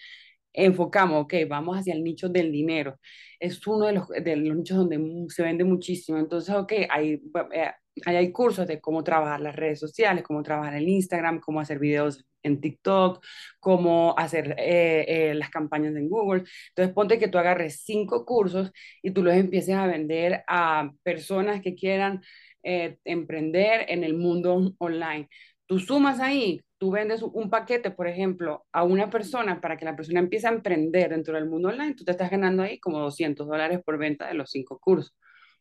enfocamos, 0.53 1.25
ok, 1.25 1.35
vamos 1.49 1.77
hacia 1.79 1.95
el 1.95 2.03
nicho 2.03 2.29
del 2.29 2.51
dinero. 2.51 2.99
Es 3.39 3.65
uno 3.67 3.87
de 3.87 3.93
los, 3.93 4.09
de 4.09 4.37
los 4.37 4.57
nichos 4.57 4.79
donde 4.79 5.27
se 5.29 5.43
vende 5.43 5.65
muchísimo. 5.65 6.19
Entonces, 6.19 6.55
ok, 6.55 6.73
hay, 6.91 7.23
eh, 7.53 7.71
hay 8.05 8.33
cursos 8.33 8.67
de 8.67 8.81
cómo 8.81 9.05
trabajar 9.05 9.41
las 9.41 9.57
redes 9.57 9.79
sociales, 9.81 10.25
cómo 10.25 10.43
trabajar 10.43 10.75
el 10.75 10.89
Instagram, 10.89 11.41
cómo 11.41 11.61
hacer 11.61 11.79
videos 11.79 12.25
en 12.47 12.61
TikTok, 12.61 13.25
cómo 13.61 14.15
hacer 14.17 14.55
eh, 14.59 15.05
eh, 15.09 15.35
las 15.35 15.51
campañas 15.51 15.95
en 15.97 16.09
Google. 16.09 16.45
Entonces, 16.69 16.95
ponte 16.95 17.19
que 17.19 17.29
tú 17.29 17.39
agarres 17.39 17.83
cinco 17.85 18.25
cursos 18.25 18.73
y 19.03 19.11
tú 19.11 19.23
los 19.23 19.35
empieces 19.35 19.75
a 19.75 19.87
vender 19.87 20.45
a 20.49 20.91
personas 21.03 21.61
que 21.63 21.75
quieran 21.75 22.23
emprender 22.63 23.87
en 23.89 24.03
el 24.03 24.15
mundo 24.15 24.75
online. 24.79 25.29
Tú 25.67 25.79
sumas 25.79 26.19
ahí 26.19 26.65
tú 26.79 26.91
vendes 26.91 27.23
un 27.23 27.51
paquete, 27.51 27.91
por 27.91 28.07
ejemplo, 28.07 28.67
a 28.73 28.85
una 28.85 29.11
persona 29.11 29.61
para 29.61 29.77
que 29.77 29.85
la 29.85 29.97
persona 29.97 30.21
empiece 30.21 30.47
a 30.47 30.51
emprender 30.51 31.11
dentro 31.11 31.35
del 31.35 31.49
mundo 31.49 31.69
online, 31.69 31.95
tú 31.95 32.05
te 32.05 32.13
estás 32.13 32.31
ganando 32.31 32.63
ahí 32.63 32.79
como 32.79 32.99
200 33.01 33.47
dólares 33.47 33.81
por 33.85 33.99
venta 33.99 34.27
de 34.27 34.35
los 34.35 34.51
cinco 34.51 34.79
cursos. 34.79 35.15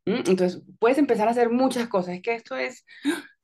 Entonces, 0.05 0.61
puedes 0.77 0.99
empezar 0.99 1.27
a 1.27 1.31
hacer 1.31 1.49
muchas 1.49 1.87
cosas. 1.87 2.15
Es 2.15 2.21
que 2.21 2.35
esto 2.35 2.55
es, 2.55 2.85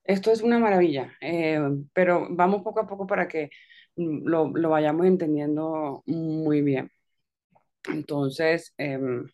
esto 0.03 0.31
es 0.31 0.41
una 0.41 0.59
maravilla, 0.59 1.13
eh, 1.21 1.59
pero 1.93 2.27
vamos 2.29 2.63
poco 2.63 2.81
a 2.81 2.87
poco 2.87 3.07
para 3.07 3.27
que 3.27 3.49
mm, 3.95 4.27
lo, 4.27 4.49
lo 4.49 4.69
vayamos 4.69 5.05
entendiendo 5.05 6.03
muy 6.05 6.61
bien. 6.61 6.91
Entonces, 7.87 8.73
em, 8.77 9.25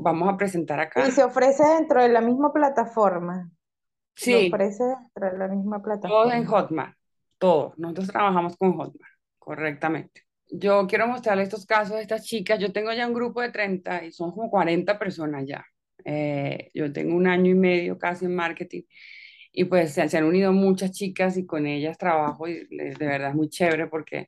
vamos 0.00 0.28
a 0.28 0.36
presentar 0.36 0.80
acá. 0.80 1.06
Y 1.06 1.10
se 1.10 1.24
ofrece 1.24 1.64
dentro 1.64 2.02
de 2.02 2.08
la 2.08 2.20
misma 2.20 2.52
plataforma. 2.52 3.50
Sí. 4.16 4.48
ofrece 4.48 4.84
dentro 4.84 5.30
de 5.32 5.38
la 5.38 5.48
misma 5.48 5.82
Todo 5.82 6.30
en 6.30 6.44
plataforma. 6.44 6.46
Hotmart, 6.46 6.96
todo. 7.38 7.74
Nosotros 7.76 8.08
trabajamos 8.08 8.56
con 8.56 8.72
Hotmart, 8.72 9.14
correctamente. 9.38 10.22
Yo 10.50 10.86
quiero 10.86 11.08
mostrarle 11.08 11.42
estos 11.42 11.66
casos 11.66 11.96
de 11.96 12.02
estas 12.02 12.24
chicas. 12.24 12.60
Yo 12.60 12.72
tengo 12.72 12.92
ya 12.92 13.08
un 13.08 13.14
grupo 13.14 13.40
de 13.40 13.50
30 13.50 14.04
y 14.04 14.12
son 14.12 14.30
como 14.30 14.50
40 14.50 14.98
personas 14.98 15.44
ya. 15.46 15.64
Eh, 16.04 16.70
yo 16.74 16.92
tengo 16.92 17.16
un 17.16 17.26
año 17.26 17.50
y 17.50 17.54
medio 17.54 17.98
casi 17.98 18.26
en 18.26 18.34
marketing 18.34 18.82
y 19.52 19.64
pues 19.66 19.94
se, 19.94 20.08
se 20.08 20.18
han 20.18 20.24
unido 20.24 20.52
muchas 20.52 20.90
chicas 20.92 21.36
y 21.36 21.46
con 21.46 21.66
ellas 21.66 21.96
trabajo 21.98 22.48
y 22.48 22.66
de 22.68 23.06
verdad 23.06 23.30
es 23.30 23.34
muy 23.36 23.48
chévere 23.48 23.86
porque, 23.86 24.26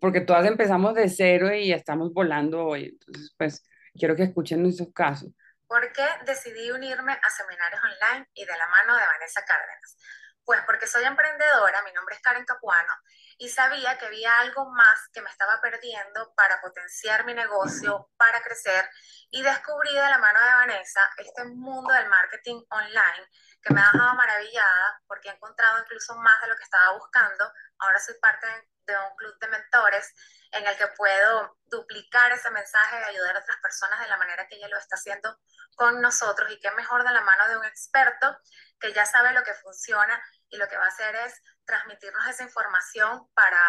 porque 0.00 0.20
todas 0.20 0.46
empezamos 0.46 0.94
de 0.94 1.08
cero 1.08 1.54
y 1.54 1.72
estamos 1.72 2.12
volando 2.12 2.64
hoy. 2.66 2.86
Entonces, 2.86 3.34
pues 3.38 3.64
quiero 3.94 4.16
que 4.16 4.24
escuchen 4.24 4.62
nuestros 4.62 4.92
casos. 4.92 5.30
¿Por 5.66 5.92
qué 5.92 6.04
decidí 6.26 6.70
unirme 6.72 7.12
a 7.12 7.30
seminarios 7.30 7.80
online 7.84 8.26
y 8.34 8.44
de 8.44 8.56
la 8.56 8.66
mano 8.68 8.96
de 8.96 9.06
Vanessa 9.06 9.44
Cárdenas? 9.46 9.96
Pues 10.44 10.60
porque 10.66 10.86
soy 10.86 11.04
emprendedora, 11.04 11.82
mi 11.84 11.92
nombre 11.92 12.16
es 12.16 12.20
Karen 12.22 12.44
Capuano, 12.44 12.92
y 13.40 13.48
sabía 13.48 13.96
que 13.96 14.04
había 14.04 14.38
algo 14.40 14.70
más 14.70 15.08
que 15.14 15.22
me 15.22 15.30
estaba 15.30 15.62
perdiendo 15.62 16.34
para 16.34 16.60
potenciar 16.60 17.24
mi 17.24 17.32
negocio, 17.32 18.10
para 18.18 18.42
crecer, 18.42 18.86
y 19.30 19.40
descubrí 19.42 19.94
de 19.94 20.10
la 20.10 20.18
mano 20.18 20.38
de 20.38 20.54
Vanessa 20.54 21.10
este 21.16 21.44
mundo 21.44 21.90
del 21.94 22.10
marketing 22.10 22.62
online 22.68 23.26
que 23.62 23.72
me 23.72 23.80
ha 23.80 23.90
dejado 23.92 24.14
maravillada 24.14 25.02
porque 25.06 25.30
he 25.30 25.32
encontrado 25.32 25.78
incluso 25.80 26.14
más 26.16 26.38
de 26.42 26.48
lo 26.48 26.56
que 26.56 26.64
estaba 26.64 26.92
buscando. 26.92 27.50
Ahora 27.78 27.98
soy 27.98 28.14
parte 28.20 28.46
de 28.84 28.94
un 28.94 29.16
club 29.16 29.38
de 29.38 29.48
mentores 29.48 30.14
en 30.52 30.66
el 30.66 30.76
que 30.76 30.88
puedo 30.88 31.56
duplicar 31.64 32.32
ese 32.32 32.50
mensaje 32.50 33.00
y 33.00 33.14
ayudar 33.14 33.36
a 33.36 33.40
otras 33.40 33.56
personas 33.62 34.00
de 34.00 34.08
la 34.08 34.18
manera 34.18 34.46
que 34.48 34.56
ella 34.56 34.68
lo 34.68 34.76
está 34.76 34.96
haciendo 34.96 35.38
con 35.76 36.02
nosotros 36.02 36.50
y 36.52 36.60
qué 36.60 36.70
mejor 36.72 37.04
de 37.04 37.12
la 37.12 37.22
mano 37.22 37.48
de 37.48 37.56
un 37.56 37.64
experto 37.64 38.36
que 38.78 38.92
ya 38.92 39.06
sabe 39.06 39.32
lo 39.32 39.42
que 39.44 39.54
funciona 39.54 40.22
y 40.50 40.58
lo 40.58 40.68
que 40.68 40.76
va 40.76 40.84
a 40.84 40.88
hacer 40.88 41.14
es 41.16 41.40
transmitirnos 41.70 42.26
esa 42.26 42.42
información 42.42 43.28
para 43.32 43.60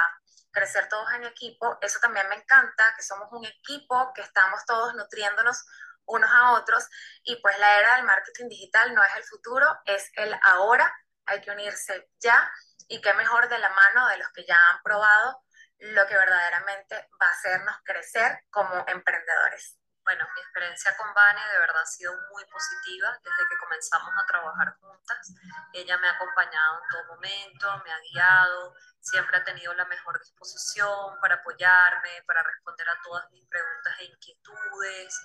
crecer 0.51 0.89
todos 0.89 1.13
en 1.13 1.23
equipo. 1.25 1.77
Eso 1.81 1.99
también 1.99 2.27
me 2.29 2.35
encanta, 2.35 2.93
que 2.97 3.03
somos 3.03 3.27
un 3.31 3.45
equipo, 3.45 4.11
que 4.13 4.21
estamos 4.21 4.65
todos 4.65 4.95
nutriéndonos 4.95 5.63
unos 6.05 6.29
a 6.31 6.53
otros 6.53 6.89
y 7.23 7.35
pues 7.37 7.57
la 7.59 7.79
era 7.79 7.95
del 7.95 8.05
marketing 8.05 8.49
digital 8.49 8.93
no 8.95 9.03
es 9.03 9.15
el 9.17 9.23
futuro, 9.23 9.67
es 9.85 10.11
el 10.15 10.35
ahora. 10.43 10.91
Hay 11.27 11.41
que 11.41 11.51
unirse 11.51 12.09
ya 12.19 12.51
y 12.87 12.99
qué 13.01 13.13
mejor 13.13 13.47
de 13.47 13.59
la 13.59 13.69
mano 13.69 14.07
de 14.09 14.17
los 14.17 14.29
que 14.33 14.45
ya 14.45 14.57
han 14.71 14.81
probado 14.81 15.43
lo 15.77 16.05
que 16.07 16.15
verdaderamente 16.15 17.09
va 17.21 17.27
a 17.27 17.31
hacernos 17.31 17.75
crecer 17.83 18.43
como 18.49 18.83
emprendedores. 18.87 19.80
Bueno, 20.03 20.25
mi 20.35 20.41
experiencia 20.41 20.97
con 20.97 21.13
Vane 21.13 21.41
de 21.53 21.59
verdad 21.59 21.81
ha 21.81 21.85
sido 21.85 22.11
muy 22.33 22.43
positiva 22.45 23.09
desde 23.23 23.49
que 23.49 23.57
comenzamos 23.59 24.11
a 24.17 24.25
trabajar 24.25 24.75
juntas. 24.79 25.33
Ella 25.73 25.97
me 25.99 26.07
ha 26.07 26.13
acompañado 26.13 26.81
en 26.81 26.89
todo 26.89 27.15
momento, 27.15 27.83
me 27.85 27.91
ha 27.91 27.99
guiado, 27.99 28.73
siempre 29.01 29.37
ha 29.37 29.43
tenido 29.43 29.73
la 29.73 29.85
mejor 29.85 30.19
disposición 30.19 31.19
para 31.19 31.35
apoyarme, 31.35 32.23
para 32.27 32.43
responder 32.43 32.87
a 32.87 33.01
todas 33.03 33.29
mis 33.31 33.45
preguntas 33.47 33.95
e 33.99 34.05
inquietudes, 34.05 35.21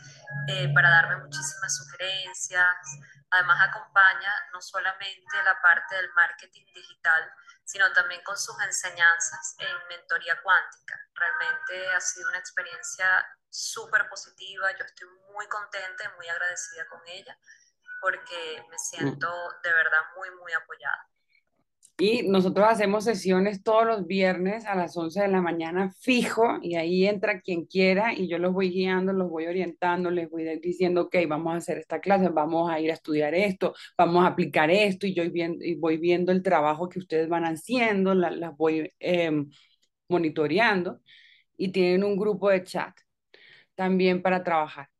eh, 0.49 0.73
para 0.75 0.91
darme 0.91 1.17
muchísimas 1.17 1.77
sugerencias. 1.77 2.77
Además 3.31 3.69
acompaña 3.69 4.33
no 4.53 4.61
solamente 4.61 5.43
la 5.45 5.61
parte 5.61 5.95
del 5.97 6.11
marketing 6.15 6.65
digital, 6.75 7.31
sino 7.65 7.93
también 7.93 8.23
con 8.23 8.37
sus 8.37 8.59
enseñanzas 8.63 9.57
en 9.59 9.89
mentoría 9.89 10.41
cuántica. 10.43 10.99
Realmente 11.15 11.95
ha 11.95 12.01
sido 12.01 12.29
una 12.29 12.39
experiencia 12.39 13.27
súper 13.51 14.09
positiva, 14.09 14.71
yo 14.73 14.85
estoy 14.85 15.09
muy 15.33 15.47
contenta 15.49 16.05
y 16.05 16.17
muy 16.17 16.29
agradecida 16.29 16.87
con 16.89 17.01
ella 17.07 17.37
porque 18.01 18.65
me 18.71 18.79
siento 18.79 19.29
de 19.63 19.73
verdad 19.73 20.01
muy, 20.17 20.31
muy 20.31 20.53
apoyada. 20.53 21.09
Y 21.99 22.29
nosotros 22.29 22.67
hacemos 22.69 23.05
sesiones 23.05 23.63
todos 23.63 23.87
los 23.87 24.07
viernes 24.07 24.67
a 24.67 24.75
las 24.75 24.95
11 24.99 25.23
de 25.23 25.29
la 25.29 25.41
mañana 25.41 25.91
fijo 25.99 26.59
y 26.61 26.75
ahí 26.75 27.07
entra 27.07 27.41
quien 27.41 27.65
quiera 27.65 28.13
y 28.13 28.29
yo 28.29 28.39
los 28.39 28.53
voy 28.53 28.69
guiando, 28.69 29.15
los 29.15 29.31
voy 29.31 29.47
orientando, 29.47 30.11
les 30.11 30.29
voy 30.29 30.45
diciendo, 30.61 31.03
ok, 31.03 31.17
vamos 31.27 31.55
a 31.55 31.57
hacer 31.57 31.79
esta 31.79 31.99
clase, 31.99 32.29
vamos 32.29 32.71
a 32.71 32.81
ir 32.81 32.91
a 32.91 32.95
estudiar 32.95 33.35
esto, 33.35 33.75
vamos 33.97 34.25
a 34.25 34.29
aplicar 34.29 34.71
esto 34.71 35.07
y 35.07 35.15
yo 35.15 35.23
voy 35.79 35.97
viendo, 35.97 36.33
el 36.33 36.43
trabajo 36.43 36.87
que 36.87 36.99
ustedes 36.99 37.31
van 37.31 37.45
haciendo, 37.45 38.15
las 38.15 38.55
voy 38.59 38.93
em, 39.01 39.49
monitoreando 40.09 41.01
y 41.57 41.69
tienen 41.69 42.05
un 42.05 42.19
grupo 42.19 42.51
de 42.51 42.63
chat 42.63 42.95
también 43.75 44.21
para 44.21 44.45
trabajar. 44.45 44.91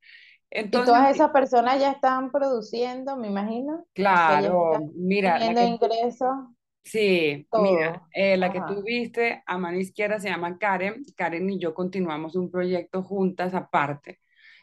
Entonces, 0.49 0.89
y 0.89 0.93
todas 0.93 1.15
esas 1.15 1.31
personas 1.31 1.79
ya 1.79 1.91
están 1.91 2.31
produciendo, 2.31 3.17
me 3.19 3.29
imagino. 3.29 3.85
Claro, 3.93 4.79
mira. 4.95 5.39
Teniendo 5.39 5.63
ingresos. 5.63 6.56
Sí, 6.87 7.49
mira, 7.63 8.07
eh, 8.13 8.37
la 8.37 8.53
que 8.53 8.61
tú 8.61 8.81
viste 8.85 9.43
a 9.45 9.59
mano 9.59 9.77
izquierda 9.77 10.21
se 10.21 10.29
llama 10.29 10.57
Karen. 10.57 11.05
Karen 11.17 11.51
y 11.51 11.59
yo 11.59 11.75
continuamos 11.75 12.37
un 12.37 12.49
proyecto 12.49 13.03
juntas 13.03 13.55
aparte, 13.55 14.21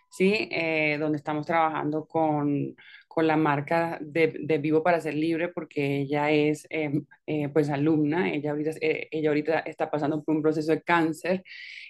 ¿sí? 0.09 0.47
Eh, 0.49 0.97
donde 0.99 1.17
estamos 1.17 1.45
trabajando 1.45 2.07
con, 2.07 2.77
con 3.09 3.27
la 3.27 3.35
marca 3.35 3.99
de, 4.01 4.35
de, 4.39 4.57
Vivo 4.57 4.81
para 4.81 5.01
Ser 5.01 5.15
Libre 5.15 5.49
porque 5.49 5.97
ella 5.97 6.31
es 6.31 6.65
em, 6.69 7.05
eh, 7.27 7.49
pues 7.49 7.69
alumna, 7.69 8.31
ella 8.31 8.51
ahorita, 8.51 8.71
ella 8.79 9.29
ahorita 9.29 9.59
está 9.59 9.91
pasando 9.91 10.23
por 10.23 10.33
un 10.37 10.41
proceso 10.41 10.71
de 10.71 10.81
cáncer 10.81 11.43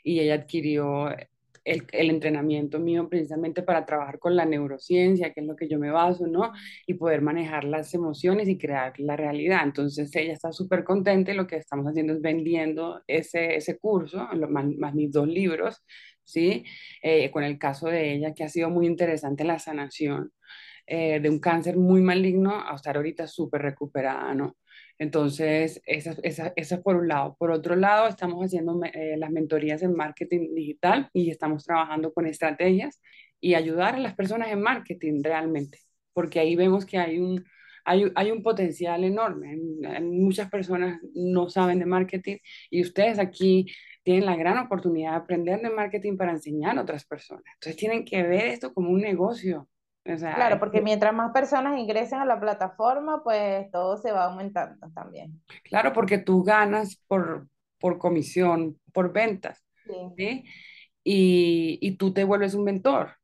y 0.04 0.20
ella 0.20 0.34
adquirió 0.34 1.16
el, 1.64 1.86
el, 1.92 2.10
entrenamiento 2.10 2.80
mío 2.80 3.10
precisamente 3.10 3.64
para 3.64 3.86
trabajar 3.86 4.20
con 4.20 4.36
la 4.36 4.46
neurociencia, 4.46 5.34
que 5.34 5.42
es 5.42 5.48
lo 5.48 5.56
que 5.56 5.68
yo 5.68 5.80
me 5.80 5.92
baso, 5.92 6.28
¿no? 6.28 6.52
Y 6.88 6.96
poder 6.96 7.22
manejar 7.22 7.64
las 7.64 7.94
emociones 7.94 8.48
y 8.50 8.58
crear 8.58 9.00
la 9.00 9.16
realidad. 9.16 9.62
Entonces 9.64 10.16
ella 10.16 10.34
está 10.34 10.52
súper 10.52 10.84
contenta 10.84 11.32
y 11.32 11.36
lo 11.36 11.48
que 11.48 11.58
estamos 11.58 11.86
haciendo 11.88 12.14
es 12.14 12.22
vendiendo 12.22 13.02
ese, 13.08 13.56
ese 13.56 13.78
curso, 13.78 14.28
más, 14.50 14.94
mis 14.94 15.12
dos 15.12 15.28
libros, 15.28 15.84
¿sí? 16.24 16.64
Eh, 17.02 17.32
con 17.32 17.44
el 17.44 17.58
caso 17.58 17.88
de 17.88 18.14
ella, 18.14 18.34
que 18.34 18.44
ha 18.44 18.50
sido 18.50 18.70
muy 18.70 18.88
interesante 18.88 19.44
la 19.44 19.60
sanación. 19.60 20.32
Eh, 20.86 21.22
de 21.22 21.30
un 21.30 21.40
cáncer 21.40 21.78
muy 21.78 22.02
maligno 22.02 22.62
a 22.68 22.76
estar 22.76 22.98
ahorita 22.98 23.26
súper 23.26 23.62
recuperada, 23.62 24.34
¿no? 24.36 24.58
Entonces, 25.00 25.82
esa, 25.86 26.16
esa, 26.24 26.54
es 26.56 26.78
por 26.80 26.96
un 26.96 27.08
lado. 27.08 27.36
Por 27.38 27.52
otro 27.52 27.76
lado, 27.76 28.08
estamos 28.08 28.46
haciendo 28.46 28.80
eh, 28.86 29.16
las 29.18 29.32
mentorías 29.32 29.82
en 29.82 29.96
marketing 29.96 30.54
digital 30.56 31.10
y 31.14 31.30
estamos 31.30 31.66
trabajando 31.66 32.14
con 32.14 32.28
estrategias 32.28 33.02
y 33.40 33.56
ayudar 33.56 33.96
a 33.96 34.00
las 34.00 34.16
personas 34.16 34.50
en 34.52 34.62
marketing 34.62 35.22
realmente, 35.24 35.80
porque 36.14 36.40
ahí 36.40 36.56
vemos 36.56 36.86
que 36.86 36.98
hay 36.98 37.20
un, 37.20 37.44
hay, 37.86 38.12
hay 38.16 38.32
un 38.32 38.44
potencial 38.44 39.04
enorme. 39.04 39.58
Muchas 40.02 40.50
personas 40.50 41.00
no 41.14 41.50
saben 41.50 41.80
de 41.80 41.86
marketing 41.86 42.38
y 42.70 42.82
ustedes 42.82 43.20
aquí 43.20 43.66
tienen 44.04 44.26
la 44.26 44.36
gran 44.36 44.58
oportunidad 44.58 45.12
de 45.12 45.18
aprender 45.18 45.62
de 45.62 45.70
marketing 45.70 46.18
para 46.18 46.32
enseñar 46.32 46.78
a 46.78 46.82
otras 46.82 47.06
personas. 47.06 47.44
Entonces, 47.56 47.78
tienen 47.78 48.06
que 48.06 48.24
ver 48.24 48.48
esto 48.48 48.74
como 48.74 48.90
un 48.92 49.02
negocio 49.02 49.68
claro, 50.04 50.60
porque 50.60 50.82
mientras 50.82 51.14
más 51.14 51.32
personas 51.32 51.80
ingresen 51.80 52.20
a 52.20 52.26
la 52.26 52.40
plataforma, 52.40 53.24
pues 53.24 53.70
todo 53.72 53.98
se 53.98 54.12
va 54.12 54.26
aumentando 54.26 54.90
también. 54.94 55.42
Claro, 55.64 55.94
porque 55.94 56.18
tú 56.18 56.44
ganas 56.44 56.98
por, 57.08 57.48
por 57.80 57.98
comisión, 57.98 58.80
por 58.92 59.14
ventas. 59.14 59.64
Sí. 60.18 60.44
Y, 61.04 61.80
y, 61.82 61.98
tú 61.98 62.14
te 62.14 62.24
vuelves 62.24 62.54
un 62.54 62.64
mentor, 62.64 63.18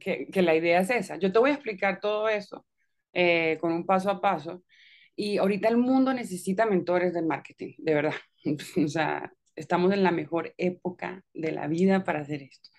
que, 0.00 0.28
que, 0.28 0.40
la 0.42 0.54
idea 0.54 0.80
es 0.80 0.90
esa. 0.90 1.16
Yo 1.16 1.30
te 1.30 1.38
voy 1.38 1.50
a 1.50 1.54
explicar 1.54 2.00
todo 2.00 2.28
eso 2.28 2.64
eh, 3.12 3.58
con 3.60 3.72
un 3.72 3.84
paso 3.84 4.10
a 4.10 4.20
paso. 4.20 4.62
Y 5.14 5.38
ahorita 5.38 5.68
el 5.68 5.76
mundo 5.76 6.14
necesita 6.14 6.64
mentores 6.64 7.12
de 7.12 7.22
marketing, 7.22 7.74
de 7.78 7.94
verdad. 7.94 8.14
o 8.84 8.88
sea, 8.88 9.32
estamos 9.56 9.92
en 9.92 10.02
la 10.02 10.12
mejor 10.12 10.54
época 10.56 11.24
de 11.34 11.52
la 11.52 11.66
vida 11.66 12.04
para 12.04 12.20
hacer 12.20 12.42
esto. 12.42 12.70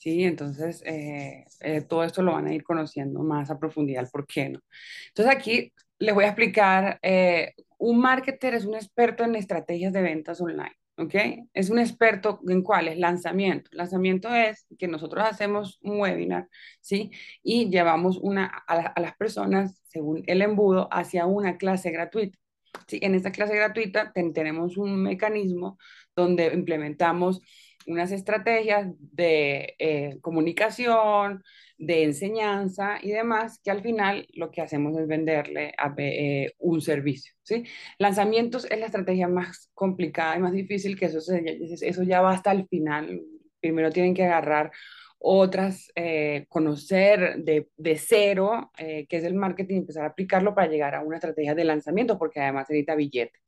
¿Sí? 0.00 0.24
Entonces, 0.24 0.82
eh, 0.86 1.44
eh, 1.60 1.82
todo 1.82 2.04
esto 2.04 2.22
lo 2.22 2.32
van 2.32 2.46
a 2.46 2.54
ir 2.54 2.64
conociendo 2.64 3.22
más 3.22 3.50
a 3.50 3.58
profundidad, 3.58 4.10
¿por 4.10 4.26
qué 4.26 4.48
no? 4.48 4.60
Entonces, 5.08 5.34
aquí 5.36 5.72
les 5.98 6.14
voy 6.14 6.24
a 6.24 6.28
explicar, 6.28 6.98
eh, 7.02 7.54
un 7.78 8.00
marketer 8.00 8.54
es 8.54 8.64
un 8.64 8.74
experto 8.74 9.24
en 9.24 9.36
estrategias 9.36 9.92
de 9.92 10.02
ventas 10.02 10.40
online, 10.40 10.76
¿ok? 10.96 11.14
Es 11.52 11.70
un 11.70 11.78
experto 11.78 12.40
en 12.48 12.62
cuáles, 12.62 12.98
lanzamiento. 12.98 13.70
Lanzamiento 13.72 14.34
es 14.34 14.66
que 14.78 14.88
nosotros 14.88 15.24
hacemos 15.24 15.78
un 15.82 16.00
webinar, 16.00 16.48
¿sí? 16.80 17.10
Y 17.42 17.70
llevamos 17.70 18.18
una, 18.18 18.46
a, 18.66 19.00
las 19.00 19.16
personas, 19.16 19.82
según 19.84 20.22
el 20.26 20.42
embudo, 20.42 20.88
hacia 20.90 21.26
una 21.26 21.58
clase 21.58 21.90
gratuita. 21.90 22.38
¿sí? 22.86 23.00
En 23.02 23.14
esta 23.14 23.32
clase 23.32 23.54
gratuita 23.54 24.12
tenemos 24.12 24.78
un 24.78 25.02
mecanismo 25.02 25.78
donde 26.16 26.46
implementamos 26.54 27.40
unas 27.86 28.12
estrategias 28.12 28.88
de 28.98 29.74
eh, 29.78 30.18
comunicación, 30.20 31.42
de 31.78 32.04
enseñanza 32.04 32.98
y 33.02 33.10
demás, 33.10 33.58
que 33.64 33.70
al 33.70 33.82
final 33.82 34.26
lo 34.34 34.50
que 34.50 34.60
hacemos 34.60 34.96
es 34.98 35.06
venderle 35.06 35.72
eh, 35.96 36.52
un 36.58 36.80
servicio. 36.80 37.32
¿sí? 37.42 37.64
Lanzamientos 37.98 38.66
es 38.70 38.78
la 38.78 38.86
estrategia 38.86 39.28
más 39.28 39.70
complicada 39.74 40.36
y 40.36 40.40
más 40.40 40.52
difícil, 40.52 40.98
que 40.98 41.06
eso, 41.06 41.18
eso 41.18 42.02
ya 42.02 42.20
va 42.20 42.32
hasta 42.32 42.52
el 42.52 42.68
final. 42.68 43.22
Primero 43.60 43.90
tienen 43.90 44.14
que 44.14 44.24
agarrar 44.24 44.70
otras, 45.18 45.90
eh, 45.94 46.46
conocer 46.48 47.36
de, 47.44 47.68
de 47.76 47.96
cero 47.96 48.72
qué 48.76 49.06
es 49.10 49.24
el 49.24 49.34
marketing 49.34 49.78
empezar 49.78 50.04
a 50.04 50.08
aplicarlo 50.08 50.54
para 50.54 50.68
llegar 50.68 50.94
a 50.94 51.02
una 51.02 51.16
estrategia 51.16 51.54
de 51.54 51.64
lanzamiento, 51.64 52.18
porque 52.18 52.40
además 52.40 52.68
necesita 52.68 52.94
billete. 52.94 53.38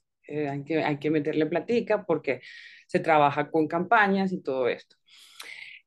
Hay, 0.49 0.65
que, 0.65 0.83
hay 0.83 0.99
que 0.99 1.11
meterle 1.11 1.47
platica 1.47 2.05
porque 2.05 2.41
se 2.87 3.01
trabaja 3.01 3.51
con 3.51 3.69
campañas 3.69 4.33
y 4.33 4.43
todo 4.43 4.69
esto. 4.69 4.97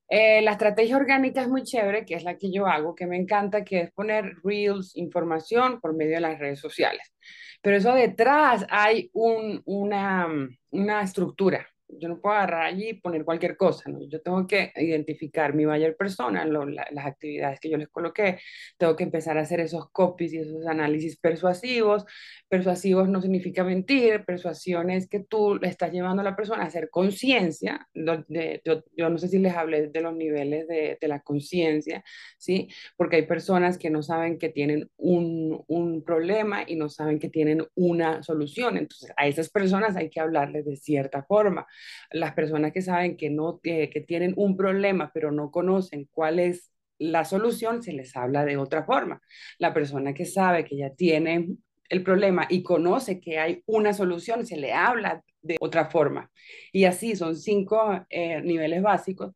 Eh, 0.07 0.41
la 0.41 0.51
estrategia 0.51 0.97
orgánica 0.97 1.41
es 1.41 1.47
muy 1.47 1.63
chévere, 1.63 2.05
que 2.05 2.15
es 2.15 2.23
la 2.23 2.37
que 2.37 2.51
yo 2.51 2.67
hago, 2.67 2.93
que 2.93 3.07
me 3.07 3.17
encanta, 3.17 3.63
que 3.63 3.81
es 3.81 3.91
poner 3.91 4.35
reels, 4.43 4.95
información 4.95 5.79
por 5.81 5.95
medio 5.95 6.15
de 6.15 6.21
las 6.21 6.37
redes 6.37 6.59
sociales. 6.59 7.13
Pero 7.61 7.77
eso 7.77 7.93
detrás 7.93 8.65
hay 8.69 9.09
un, 9.13 9.61
una, 9.65 10.27
una 10.69 11.01
estructura, 11.01 11.67
yo 11.87 12.09
no 12.09 12.19
puedo 12.19 12.35
agarrar 12.35 12.63
allí 12.63 12.89
y 12.89 12.93
poner 12.95 13.23
cualquier 13.23 13.57
cosa, 13.57 13.89
¿no? 13.89 13.99
Yo 14.07 14.21
tengo 14.21 14.45
que 14.47 14.71
identificar 14.75 15.53
mi 15.53 15.65
buyer 15.65 15.95
persona, 15.95 16.45
las 16.45 17.05
actividades 17.05 17.59
que 17.59 17.69
yo 17.69 17.77
les 17.77 17.89
coloqué, 17.89 18.39
tengo 18.77 18.95
que 18.95 19.03
empezar 19.03 19.37
a 19.37 19.41
hacer 19.41 19.59
esos 19.59 19.89
copies 19.91 20.33
y 20.33 20.39
esos 20.39 20.65
análisis 20.67 21.17
persuasivos. 21.17 22.05
Persuasivos 22.49 23.07
no 23.09 23.21
significa 23.21 23.63
mentir, 23.63 24.25
persuasión 24.25 24.89
es 24.89 25.07
que 25.07 25.21
tú 25.21 25.55
le 25.55 25.67
estás 25.67 25.91
llevando 25.91 26.21
a 26.21 26.25
la 26.25 26.35
persona 26.35 26.63
a 26.63 26.67
hacer 26.67 26.89
conciencia, 26.89 27.87
yo, 27.93 29.09
no 29.09 29.17
sé 29.17 29.27
si 29.27 29.39
les 29.39 29.55
hablé 29.55 29.87
de 29.87 30.01
los 30.01 30.15
niveles 30.15 30.67
de, 30.67 30.97
de 30.99 31.07
la 31.07 31.19
conciencia, 31.21 32.03
¿sí? 32.37 32.69
Porque 32.97 33.17
hay 33.17 33.25
personas 33.27 33.77
que 33.77 33.89
no 33.89 34.01
saben 34.01 34.37
que 34.37 34.49
tienen 34.49 34.89
un, 34.97 35.63
un 35.67 36.03
problema 36.03 36.63
y 36.65 36.75
no 36.75 36.89
saben 36.89 37.19
que 37.19 37.29
tienen 37.29 37.65
una 37.75 38.23
solución, 38.23 38.77
entonces 38.77 39.11
a 39.17 39.27
esas 39.27 39.49
personas 39.49 39.95
hay 39.95 40.09
que 40.09 40.19
hablarles 40.19 40.65
de 40.65 40.75
cierta 40.75 41.23
forma 41.23 41.67
las 42.11 42.33
personas 42.33 42.71
que 42.71 42.81
saben 42.81 43.17
que, 43.17 43.29
no, 43.29 43.59
que 43.61 44.05
tienen 44.07 44.33
un 44.37 44.57
problema, 44.57 45.11
pero 45.13 45.31
no 45.31 45.51
conocen 45.51 46.07
cuál 46.11 46.39
es 46.39 46.71
la 46.97 47.25
solución, 47.25 47.83
se 47.83 47.93
les 47.93 48.15
habla 48.15 48.45
de 48.45 48.57
otra 48.57 48.83
forma. 48.83 49.21
La 49.57 49.73
persona 49.73 50.13
que 50.13 50.25
sabe 50.25 50.65
que 50.65 50.77
ya 50.77 50.91
tiene 50.91 51.57
el 51.89 52.03
problema 52.03 52.47
y 52.49 52.63
conoce 52.63 53.19
que 53.19 53.39
hay 53.39 53.63
una 53.65 53.93
solución, 53.93 54.45
se 54.45 54.57
le 54.57 54.73
habla 54.73 55.23
de 55.41 55.57
otra 55.59 55.85
forma. 55.85 56.31
Y 56.71 56.85
así 56.85 57.15
son 57.15 57.35
cinco 57.35 58.05
eh, 58.09 58.41
niveles 58.41 58.81
básicos. 58.81 59.33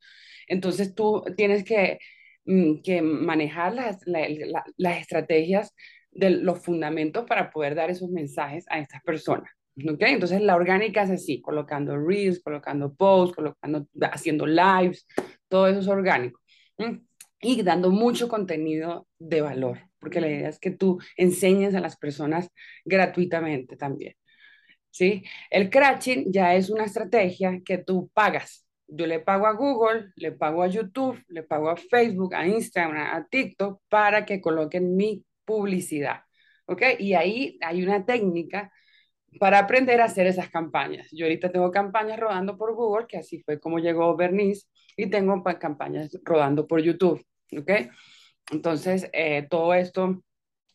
Entonces 0.48 0.96
tú 0.96 1.24
tienes 1.38 1.64
que, 1.64 2.00
mm, 2.46 2.82
que 2.82 3.02
manejar 3.02 3.74
las, 3.74 4.00
las 4.06 5.00
estrategias 5.00 5.76
de 6.12 6.32
los 6.32 6.60
fundamentos 6.60 7.26
para 7.26 7.52
poder 7.52 7.76
dar 7.76 7.90
esos 7.90 8.10
mensajes 8.10 8.66
a 8.70 8.80
estas 8.80 9.02
personas. 9.04 9.52
¿Okay? 9.78 10.14
Entonces 10.14 10.42
la 10.42 10.56
orgánica 10.56 11.04
es 11.04 11.12
así, 11.12 11.42
colocando 11.42 11.98
reels, 11.98 12.42
colocando 12.42 12.94
posts, 12.94 13.36
colocando, 13.36 13.88
haciendo 14.12 14.46
lives, 14.46 15.08
todo 15.48 15.68
eso 15.68 15.80
es 15.80 15.88
orgánico. 15.88 16.40
Y 17.42 17.62
dando 17.64 17.90
mucho 17.90 18.28
contenido 18.28 19.08
de 19.18 19.42
valor, 19.42 19.80
porque 20.00 20.20
la 20.20 20.28
idea 20.28 20.50
es 20.50 20.60
que 20.60 20.72
tú 20.72 21.00
enseñes 21.16 21.76
a 21.76 21.80
las 21.80 21.98
personas 21.98 22.50
gratuitamente 22.84 23.78
también. 23.78 24.16
¿sí? 24.90 25.24
El 25.50 25.70
crashing 25.70 26.32
ya 26.32 26.56
es 26.56 26.70
una 26.70 26.86
estrategia 26.86 27.62
que 27.64 27.78
tú 27.78 28.10
pagas. 28.14 28.66
Yo 28.88 29.06
le 29.08 29.20
pago 29.20 29.46
a 29.46 29.54
Google, 29.54 30.12
le 30.16 30.32
pago 30.32 30.64
a 30.64 30.68
YouTube, 30.68 31.24
le 31.28 31.44
pago 31.44 31.70
a 31.70 31.78
Facebook, 31.78 32.34
a 32.34 32.48
Instagram, 32.48 33.16
a 33.16 33.28
TikTok 33.30 33.82
para 33.88 34.26
que 34.26 34.42
coloquen 34.42 34.96
mi 34.96 35.24
publicidad. 35.46 36.22
¿ok? 36.66 36.82
Y 37.00 37.14
ahí 37.14 37.58
hay 37.62 37.84
una 37.84 38.06
técnica 38.06 38.72
para 39.40 39.60
aprender 39.60 40.02
a 40.02 40.06
hacer 40.06 40.28
esas 40.28 40.50
campañas. 40.50 41.08
Yo 41.12 41.26
ahorita 41.26 41.52
tengo 41.52 41.72
campañas 41.72 42.20
rodando 42.20 42.58
por 42.58 42.74
Google, 42.74 43.06
que 43.08 43.18
así 43.18 43.42
fue 43.44 43.60
como 43.60 43.80
llegó 43.80 44.16
Bernice, 44.16 44.68
y 44.98 45.10
tengo 45.10 45.44
campañas 45.60 46.10
rodando 46.24 46.68
por 46.68 46.82
YouTube, 46.82 47.24
¿ok? 47.58 47.72
Entonces, 48.52 49.10
eh, 49.14 49.48
todo 49.50 49.74
esto 49.74 50.24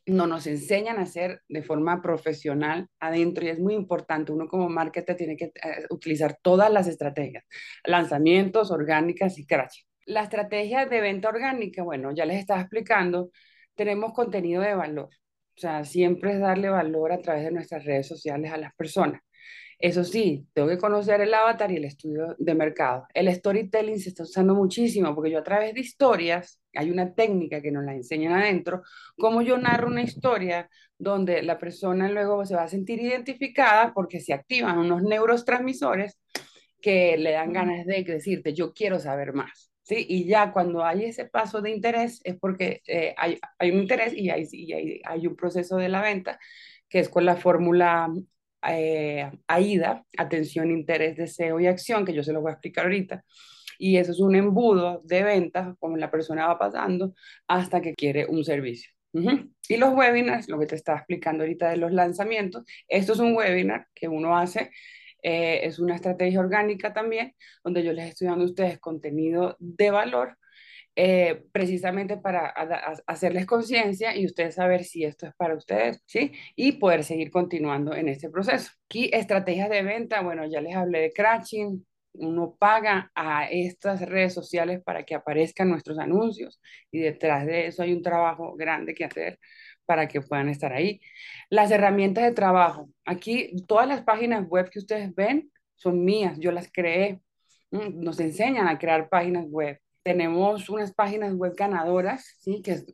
no 0.07 0.27
nos 0.27 0.47
enseñan 0.47 0.99
a 0.99 1.03
hacer 1.03 1.43
de 1.49 1.63
forma 1.63 2.03
profesional 2.03 2.89
adentro 3.01 3.45
y 3.45 3.49
es 3.49 3.59
muy 3.59 3.75
importante. 3.75 4.33
Uno 4.33 4.49
como 4.49 4.69
marketer 4.69 5.17
tiene 5.17 5.37
que 5.37 5.47
eh, 5.47 5.87
utilizar 5.91 6.39
todas 6.43 6.71
las 6.71 6.87
estrategias, 6.87 7.45
lanzamientos, 7.85 8.71
orgánicas 8.71 9.39
y 9.39 9.47
crash. 9.47 9.83
La 10.07 10.23
estrategia 10.23 10.87
de 10.87 11.01
venta 11.01 11.29
orgánica, 11.29 11.83
bueno, 11.83 12.13
ya 12.13 12.27
les 12.27 12.39
estaba 12.39 12.61
explicando, 12.61 13.31
tenemos 13.75 14.13
contenido 14.13 14.63
de 14.63 14.75
valor. 14.75 15.09
O 15.57 15.61
sea, 15.61 15.85
siempre 15.85 16.33
es 16.35 16.41
darle 16.41 16.69
valor 16.69 17.13
a 17.13 17.21
través 17.21 17.45
de 17.45 17.53
nuestras 17.53 17.85
redes 17.85 18.09
sociales 18.09 18.53
a 18.53 18.57
las 18.57 18.75
personas. 18.75 19.21
Eso 19.79 20.05
sí, 20.05 20.49
tengo 20.53 20.69
que 20.69 20.79
conocer 20.79 21.21
el 21.21 21.35
avatar 21.35 21.71
y 21.71 21.77
el 21.77 21.85
estudio 21.85 22.35
de 22.39 22.55
mercado. 22.55 23.07
El 23.13 23.33
storytelling 23.35 23.99
se 24.01 24.11
está 24.11 24.23
usando 24.23 24.55
muchísimo 24.55 25.15
porque 25.15 25.31
yo 25.31 25.39
a 25.39 25.45
través 25.45 25.75
de 25.75 25.81
historias, 25.81 26.61
hay 26.75 26.91
una 26.91 27.13
técnica 27.15 27.61
que 27.61 27.71
nos 27.71 27.85
la 27.85 27.93
enseñan 27.95 28.33
adentro, 28.33 28.83
cómo 29.19 29.43
yo 29.43 29.59
narro 29.59 29.89
una 29.89 30.03
historia 30.03 30.71
donde 30.99 31.43
la 31.43 31.59
persona 31.59 32.09
luego 32.09 32.47
se 32.47 32.55
va 32.55 32.63
a 32.63 32.69
sentir 32.69 33.01
identificada 33.01 33.93
porque 33.93 34.21
se 34.21 34.33
activan 34.33 34.79
unos 34.79 35.03
neurotransmisores 35.03 36.19
que 36.81 37.17
le 37.19 37.33
dan 37.33 37.53
ganas 37.53 37.85
de 37.87 38.05
decirte, 38.05 38.55
yo 38.55 38.73
quiero 38.73 38.99
saber 38.99 39.33
más. 39.35 39.74
¿Sí? 39.85 40.05
Y 40.09 40.27
ya 40.27 40.53
cuando 40.53 40.85
hay 40.85 41.05
ese 41.05 41.27
paso 41.27 41.61
de 41.63 41.71
interés 41.71 42.21
es 42.25 42.37
porque 42.39 42.83
eh, 42.87 43.15
hay, 43.17 43.39
hay, 43.59 43.71
un 43.71 43.81
interés 43.83 44.13
y, 44.15 44.31
hay, 44.31 44.49
y 44.51 44.73
hay, 44.73 45.01
hay, 45.05 45.27
un 45.27 45.37
proceso 45.37 45.77
de 45.77 45.89
la 45.89 46.03
venta 46.03 46.39
que 46.89 46.99
es 47.01 47.09
con 47.09 47.25
la 47.25 47.37
fórmula 47.37 48.11
eh, 48.69 49.31
AIDA, 49.47 50.05
atención, 50.17 50.71
interés, 50.71 51.17
deseo 51.17 51.61
y 51.61 51.67
acción, 51.67 52.05
que 52.05 52.15
yo 52.15 52.23
se 52.23 52.33
lo 52.33 52.41
voy 52.41 52.51
a 52.51 52.55
explicar 52.55 52.85
ahorita. 52.85 53.25
Y 53.79 53.97
eso 53.97 54.13
es 54.13 54.21
un 54.21 54.37
embudo 54.37 55.01
de 55.05 55.23
ventas, 55.23 55.77
como 55.79 55.97
la 55.97 56.11
persona 56.11 56.47
va 56.47 56.59
pasando 56.59 57.15
hasta 57.49 57.81
que 57.81 57.95
quiere 57.95 58.27
un 58.27 58.45
servicio. 58.45 58.91
Y 59.69 59.77
los 59.77 59.95
webinars, 59.95 60.49
lo 60.49 60.59
que 60.59 60.67
te 60.67 60.75
estaba 60.75 60.99
explicando 60.99 61.45
ahorita 61.45 61.71
de 61.71 61.77
los 61.77 61.93
lanzamientos, 61.93 62.65
esto 62.89 63.13
es 63.13 63.21
un 63.21 63.37
webinar 63.37 63.87
que 63.95 64.09
uno 64.09 64.37
hace, 64.37 64.71
eh, 65.25 65.67
es 65.67 65.79
una 65.79 65.97
estrategia 65.97 66.39
orgánica 66.39 66.93
también, 66.93 67.35
donde 67.65 67.83
yo 67.83 67.93
les 67.95 68.11
estoy 68.11 68.29
dando 68.29 68.45
a 68.45 68.49
ustedes 68.49 68.79
contenido 68.79 69.57
de 69.59 69.91
valor 69.91 70.37
eh, 70.97 71.45
precisamente 71.51 72.19
para 72.19 72.55
hacerles 73.07 73.47
conciencia 73.47 74.15
y 74.15 74.27
ustedes 74.27 74.55
saber 74.57 74.85
si 74.85 75.05
esto 75.05 75.27
es 75.27 75.35
para 75.35 75.57
ustedes, 75.57 76.03
¿sí? 76.07 76.33
Y 76.55 76.73
poder 76.73 77.05
seguir 77.05 77.31
continuando 77.31 77.95
en 77.95 78.09
este 78.09 78.29
proceso. 78.31 78.71
Aquí, 78.85 79.11
estrategias 79.13 79.71
de 79.71 79.83
venta, 79.83 80.21
bueno, 80.21 80.47
ya 80.47 80.61
les 80.61 80.77
hablé 80.77 81.01
de 81.01 81.13
crashing, 81.13 81.85
uno 82.13 82.55
paga 82.59 83.11
a 83.15 83.47
estas 83.51 84.03
redes 84.03 84.35
sociales 84.35 84.83
para 84.85 85.05
que 85.05 85.15
aparezcan 85.15 85.71
nuestros 85.71 85.99
anuncios 85.99 86.61
y 86.91 87.01
detrás 87.01 87.47
de 87.47 87.67
eso 87.67 87.83
hay 87.83 87.93
un 87.93 88.03
trabajo 88.03 88.55
grande 88.57 88.95
que 88.95 89.05
hacer 89.05 89.39
para 89.87 90.09
que 90.09 90.21
puedan 90.21 90.49
estar 90.49 90.73
ahí. 90.73 91.01
Las 91.51 91.71
herramientas 91.71 92.25
de 92.25 92.33
trabajo. 92.33 92.89
Aquí 93.05 93.55
todas 93.67 93.89
las 93.89 94.03
páginas 94.03 94.47
web 94.49 94.71
que 94.71 94.79
ustedes 94.79 95.15
ven 95.15 95.51
son 95.77 96.05
mías, 96.05 96.39
yo 96.39 96.53
las 96.53 96.71
creé. 96.73 97.21
Mm, 97.71 98.03
nos 98.03 98.21
enseñan 98.21 98.69
a 98.69 98.79
crear 98.79 99.09
páginas 99.09 99.47
web 99.49 99.79
tenemos 100.05 100.69
unas 100.69 100.93
páginas 100.93 101.35
web 101.35 101.55
ganadoras, 101.57 102.37
¿sí? 102.39 102.63
que, 102.63 102.85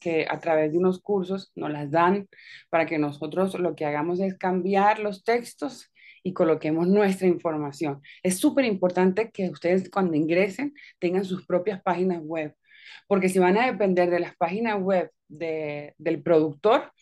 que, 0.00 0.26
a 0.28 0.40
través 0.40 0.72
de 0.72 0.78
unos 0.78 1.00
cursos 1.00 1.52
nos 1.54 1.70
las 1.70 1.90
dan 1.90 2.28
para 2.68 2.84
que 2.84 2.98
nosotros 2.98 3.58
lo 3.58 3.76
que 3.76 3.86
hagamos 3.86 4.20
es 4.20 4.36
cambiar 4.36 4.98
los 4.98 5.22
textos 5.22 5.92
y 6.24 6.32
coloquemos 6.32 6.88
nuestra 6.88 7.28
información. 7.28 8.02
Es 8.24 8.38
súper 8.38 8.64
importante 8.64 9.30
que 9.30 9.48
ustedes 9.50 9.88
cuando 9.88 10.16
ingresen 10.16 10.74
tengan 10.98 11.24
sus 11.24 11.46
propias 11.46 11.80
páginas 11.80 12.20
web, 12.22 12.54
porque 13.06 13.28
si 13.28 13.38
van 13.38 13.58
a 13.58 13.66
depender 13.66 14.10
de 14.10 14.20
las 14.20 14.36
páginas 14.36 14.80
web 14.80 15.10
de, 15.28 15.94
del 15.98 16.22
productor, 16.22 16.92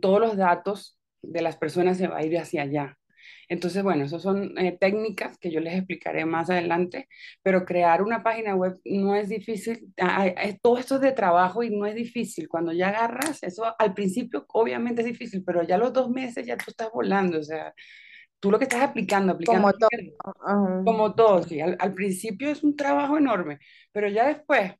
todos 0.00 0.20
los 0.20 0.36
datos 0.36 0.98
de 1.22 1.42
las 1.42 1.56
personas 1.56 1.98
se 1.98 2.08
va 2.08 2.18
a 2.18 2.24
ir 2.24 2.38
hacia 2.38 2.62
allá. 2.62 2.98
Entonces, 3.48 3.82
bueno, 3.82 4.04
esas 4.04 4.22
son 4.22 4.56
eh, 4.58 4.76
técnicas 4.78 5.38
que 5.38 5.50
yo 5.50 5.60
les 5.60 5.74
explicaré 5.74 6.26
más 6.26 6.50
adelante, 6.50 7.08
pero 7.42 7.64
crear 7.64 8.02
una 8.02 8.22
página 8.22 8.54
web 8.54 8.78
no 8.84 9.14
es 9.16 9.28
difícil. 9.30 9.92
todo 10.62 10.78
esto 10.78 10.96
es 10.96 11.00
de 11.00 11.12
trabajo 11.12 11.62
y 11.62 11.70
no 11.70 11.86
es 11.86 11.94
difícil. 11.94 12.48
Cuando 12.48 12.72
ya 12.72 12.88
agarras, 12.88 13.42
eso 13.42 13.74
al 13.78 13.94
principio 13.94 14.44
obviamente 14.48 15.00
es 15.00 15.06
difícil, 15.06 15.42
pero 15.44 15.62
ya 15.62 15.78
los 15.78 15.92
dos 15.92 16.10
meses 16.10 16.46
ya 16.46 16.56
tú 16.56 16.64
estás 16.68 16.90
volando, 16.92 17.38
o 17.38 17.42
sea, 17.42 17.72
tú 18.38 18.50
lo 18.50 18.58
que 18.58 18.64
estás 18.64 18.82
aplicando, 18.82 19.32
aplicando. 19.32 19.62
Como 19.62 19.72
todo. 19.72 20.84
Como 20.84 21.14
todo, 21.14 21.42
sí. 21.42 21.60
Al, 21.60 21.76
al, 21.80 21.94
principio 21.94 22.50
es 22.50 22.62
un 22.62 22.76
trabajo 22.76 23.16
enorme, 23.16 23.58
pero 23.92 24.08
ya 24.08 24.26
después 24.28 24.72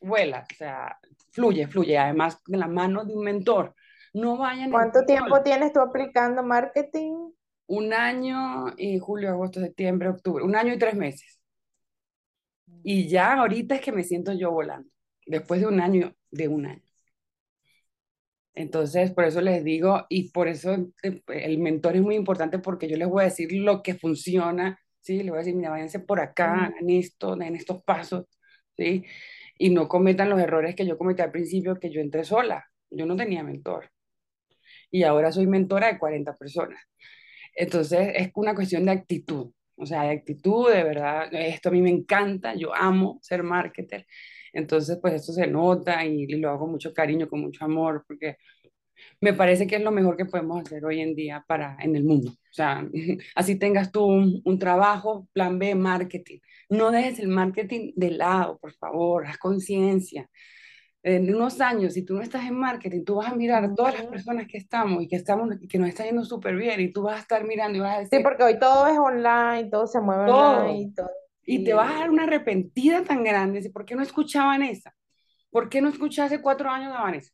vuela, 0.00 0.46
o 0.50 0.54
sea, 0.54 0.98
fluye, 1.32 1.66
fluye. 1.66 1.98
Además, 1.98 2.40
de 2.46 2.58
la 2.58 2.68
mano 2.68 3.04
de 3.04 3.14
un 3.14 3.24
mentor. 3.24 3.74
No 4.12 4.38
vayan. 4.38 4.70
¿Cuánto 4.70 5.04
tiempo 5.04 5.42
tienes 5.42 5.72
tú 5.72 5.80
aplicando 5.80 6.42
marketing? 6.42 7.32
un 7.66 7.92
año 7.92 8.74
y 8.76 8.98
julio, 8.98 9.30
agosto, 9.30 9.60
septiembre, 9.60 10.08
octubre, 10.08 10.44
un 10.44 10.56
año 10.56 10.74
y 10.74 10.78
tres 10.78 10.94
meses. 10.94 11.40
Y 12.82 13.08
ya 13.08 13.34
ahorita 13.34 13.76
es 13.76 13.80
que 13.80 13.92
me 13.92 14.04
siento 14.04 14.32
yo 14.32 14.50
volando, 14.52 14.88
después 15.26 15.60
de 15.60 15.66
un 15.66 15.80
año, 15.80 16.14
de 16.30 16.48
un 16.48 16.66
año. 16.66 16.82
Entonces, 18.54 19.10
por 19.12 19.24
eso 19.24 19.40
les 19.40 19.62
digo, 19.64 20.06
y 20.08 20.30
por 20.30 20.48
eso 20.48 20.74
eh, 21.02 21.22
el 21.28 21.58
mentor 21.58 21.96
es 21.96 22.02
muy 22.02 22.14
importante 22.14 22.58
porque 22.58 22.88
yo 22.88 22.96
les 22.96 23.08
voy 23.08 23.22
a 23.22 23.24
decir 23.26 23.52
lo 23.52 23.82
que 23.82 23.94
funciona, 23.94 24.80
¿sí? 25.00 25.18
Les 25.18 25.28
voy 25.28 25.36
a 25.36 25.38
decir, 25.40 25.54
mira, 25.54 25.70
váyanse 25.70 26.00
por 26.00 26.20
acá, 26.20 26.72
en 26.80 26.90
esto, 26.90 27.34
en 27.40 27.54
estos 27.54 27.82
pasos, 27.82 28.26
¿sí? 28.76 29.04
Y 29.58 29.70
no 29.70 29.88
cometan 29.88 30.30
los 30.30 30.40
errores 30.40 30.74
que 30.74 30.86
yo 30.86 30.98
cometí 30.98 31.22
al 31.22 31.30
principio, 31.32 31.78
que 31.78 31.90
yo 31.90 32.00
entré 32.00 32.24
sola, 32.24 32.66
yo 32.90 33.06
no 33.06 33.16
tenía 33.16 33.42
mentor. 33.42 33.90
Y 34.90 35.02
ahora 35.02 35.32
soy 35.32 35.46
mentora 35.46 35.92
de 35.92 35.98
40 35.98 36.34
personas. 36.34 36.80
Entonces 37.54 38.12
es 38.14 38.30
una 38.34 38.54
cuestión 38.54 38.84
de 38.84 38.92
actitud, 38.92 39.50
o 39.76 39.86
sea, 39.86 40.02
de 40.04 40.10
actitud, 40.10 40.70
de 40.70 40.84
verdad, 40.84 41.28
esto 41.32 41.70
a 41.70 41.72
mí 41.72 41.80
me 41.80 41.90
encanta, 41.90 42.54
yo 42.54 42.74
amo 42.74 43.18
ser 43.22 43.42
marketer, 43.42 44.06
entonces 44.52 44.98
pues 45.00 45.14
esto 45.14 45.32
se 45.32 45.46
nota 45.46 46.04
y, 46.04 46.26
lo 46.26 46.50
hago 46.50 46.60
con 46.60 46.70
mucho 46.72 46.92
cariño, 46.94 47.28
con 47.28 47.40
mucho 47.40 47.64
amor, 47.64 48.04
porque 48.06 48.36
me 49.20 49.32
parece 49.34 49.66
que 49.66 49.76
es 49.76 49.82
lo 49.82 49.92
mejor 49.92 50.16
que 50.16 50.26
podemos 50.26 50.62
hacer 50.62 50.84
hoy 50.84 51.00
en 51.00 51.14
día 51.14 51.44
para 51.46 51.76
en 51.80 51.96
el 51.96 52.04
mundo. 52.04 52.30
O 52.30 52.52
sea, 52.52 52.88
así 53.34 53.56
tengas 53.58 53.92
tú 53.92 54.04
un, 54.04 54.42
un 54.44 54.58
trabajo, 54.58 55.28
plan 55.32 55.58
B, 55.58 55.74
marketing. 55.74 56.38
No 56.68 56.90
dejes 56.90 57.18
el 57.18 57.28
marketing 57.28 57.92
de 57.96 58.10
lado, 58.10 58.58
por 58.58 58.72
favor, 58.72 59.26
haz 59.26 59.38
conciencia 59.38 60.28
en 61.06 61.32
unos 61.32 61.60
años, 61.60 61.94
si 61.94 62.02
tú 62.04 62.14
no 62.14 62.22
estás 62.22 62.44
en 62.46 62.58
marketing, 62.58 63.04
tú 63.04 63.14
vas 63.14 63.30
a 63.30 63.36
mirar 63.36 63.64
a 63.64 63.72
todas 63.72 63.94
las 63.94 64.06
personas 64.06 64.48
que 64.48 64.58
estamos 64.58 65.04
y 65.04 65.06
que, 65.06 65.14
estamos, 65.14 65.50
que 65.68 65.78
nos 65.78 65.88
está 65.88 66.04
yendo 66.04 66.24
súper 66.24 66.56
bien 66.56 66.80
y 66.80 66.92
tú 66.92 67.02
vas 67.02 67.18
a 67.18 67.20
estar 67.20 67.44
mirando 67.44 67.78
y 67.78 67.80
vas 67.80 67.94
a 67.94 67.98
decir... 68.00 68.18
Sí, 68.18 68.24
porque 68.24 68.42
hoy 68.42 68.58
todo 68.58 68.88
es 68.88 68.98
online, 68.98 69.68
todo 69.70 69.86
se 69.86 70.00
mueve 70.00 70.28
online. 70.28 70.80
Y, 70.80 70.94
todo. 70.94 71.08
y 71.44 71.62
te 71.62 71.74
vas 71.74 71.92
a 71.92 72.00
dar 72.00 72.10
una 72.10 72.24
arrepentida 72.24 73.04
tan 73.04 73.22
grande. 73.22 73.70
¿Por 73.70 73.84
qué 73.84 73.94
no 73.94 74.02
escuchaba 74.02 74.46
a 74.46 74.58
Vanessa? 74.58 74.96
¿Por 75.48 75.68
qué 75.68 75.80
no 75.80 75.90
escuché 75.90 76.22
hace 76.22 76.42
cuatro 76.42 76.68
años 76.70 76.92
a 76.92 77.02
Vanessa? 77.02 77.30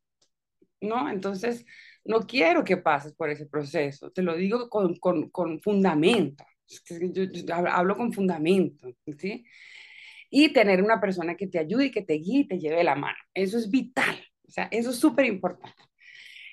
¿No? 0.82 1.08
Entonces, 1.08 1.64
no 2.04 2.26
quiero 2.26 2.64
que 2.64 2.76
pases 2.76 3.14
por 3.14 3.30
ese 3.30 3.46
proceso. 3.46 4.10
Te 4.10 4.22
lo 4.22 4.36
digo 4.36 4.68
con, 4.68 4.96
con, 4.96 5.30
con 5.30 5.60
fundamento. 5.60 6.44
Yo, 6.90 7.24
hablo 7.70 7.96
con 7.96 8.12
fundamento, 8.12 8.88
¿sí? 9.18 9.44
y 10.34 10.48
tener 10.50 10.82
una 10.82 10.98
persona 10.98 11.36
que 11.36 11.46
te 11.46 11.58
ayude 11.58 11.90
que 11.90 12.02
te 12.02 12.14
guíe 12.14 12.40
y 12.40 12.48
te 12.48 12.58
lleve 12.58 12.82
la 12.82 12.94
mano. 12.96 13.18
Eso 13.34 13.58
es 13.58 13.70
vital, 13.70 14.16
o 14.48 14.50
sea, 14.50 14.66
eso 14.70 14.90
es 14.90 14.96
súper 14.96 15.26
importante. 15.26 15.82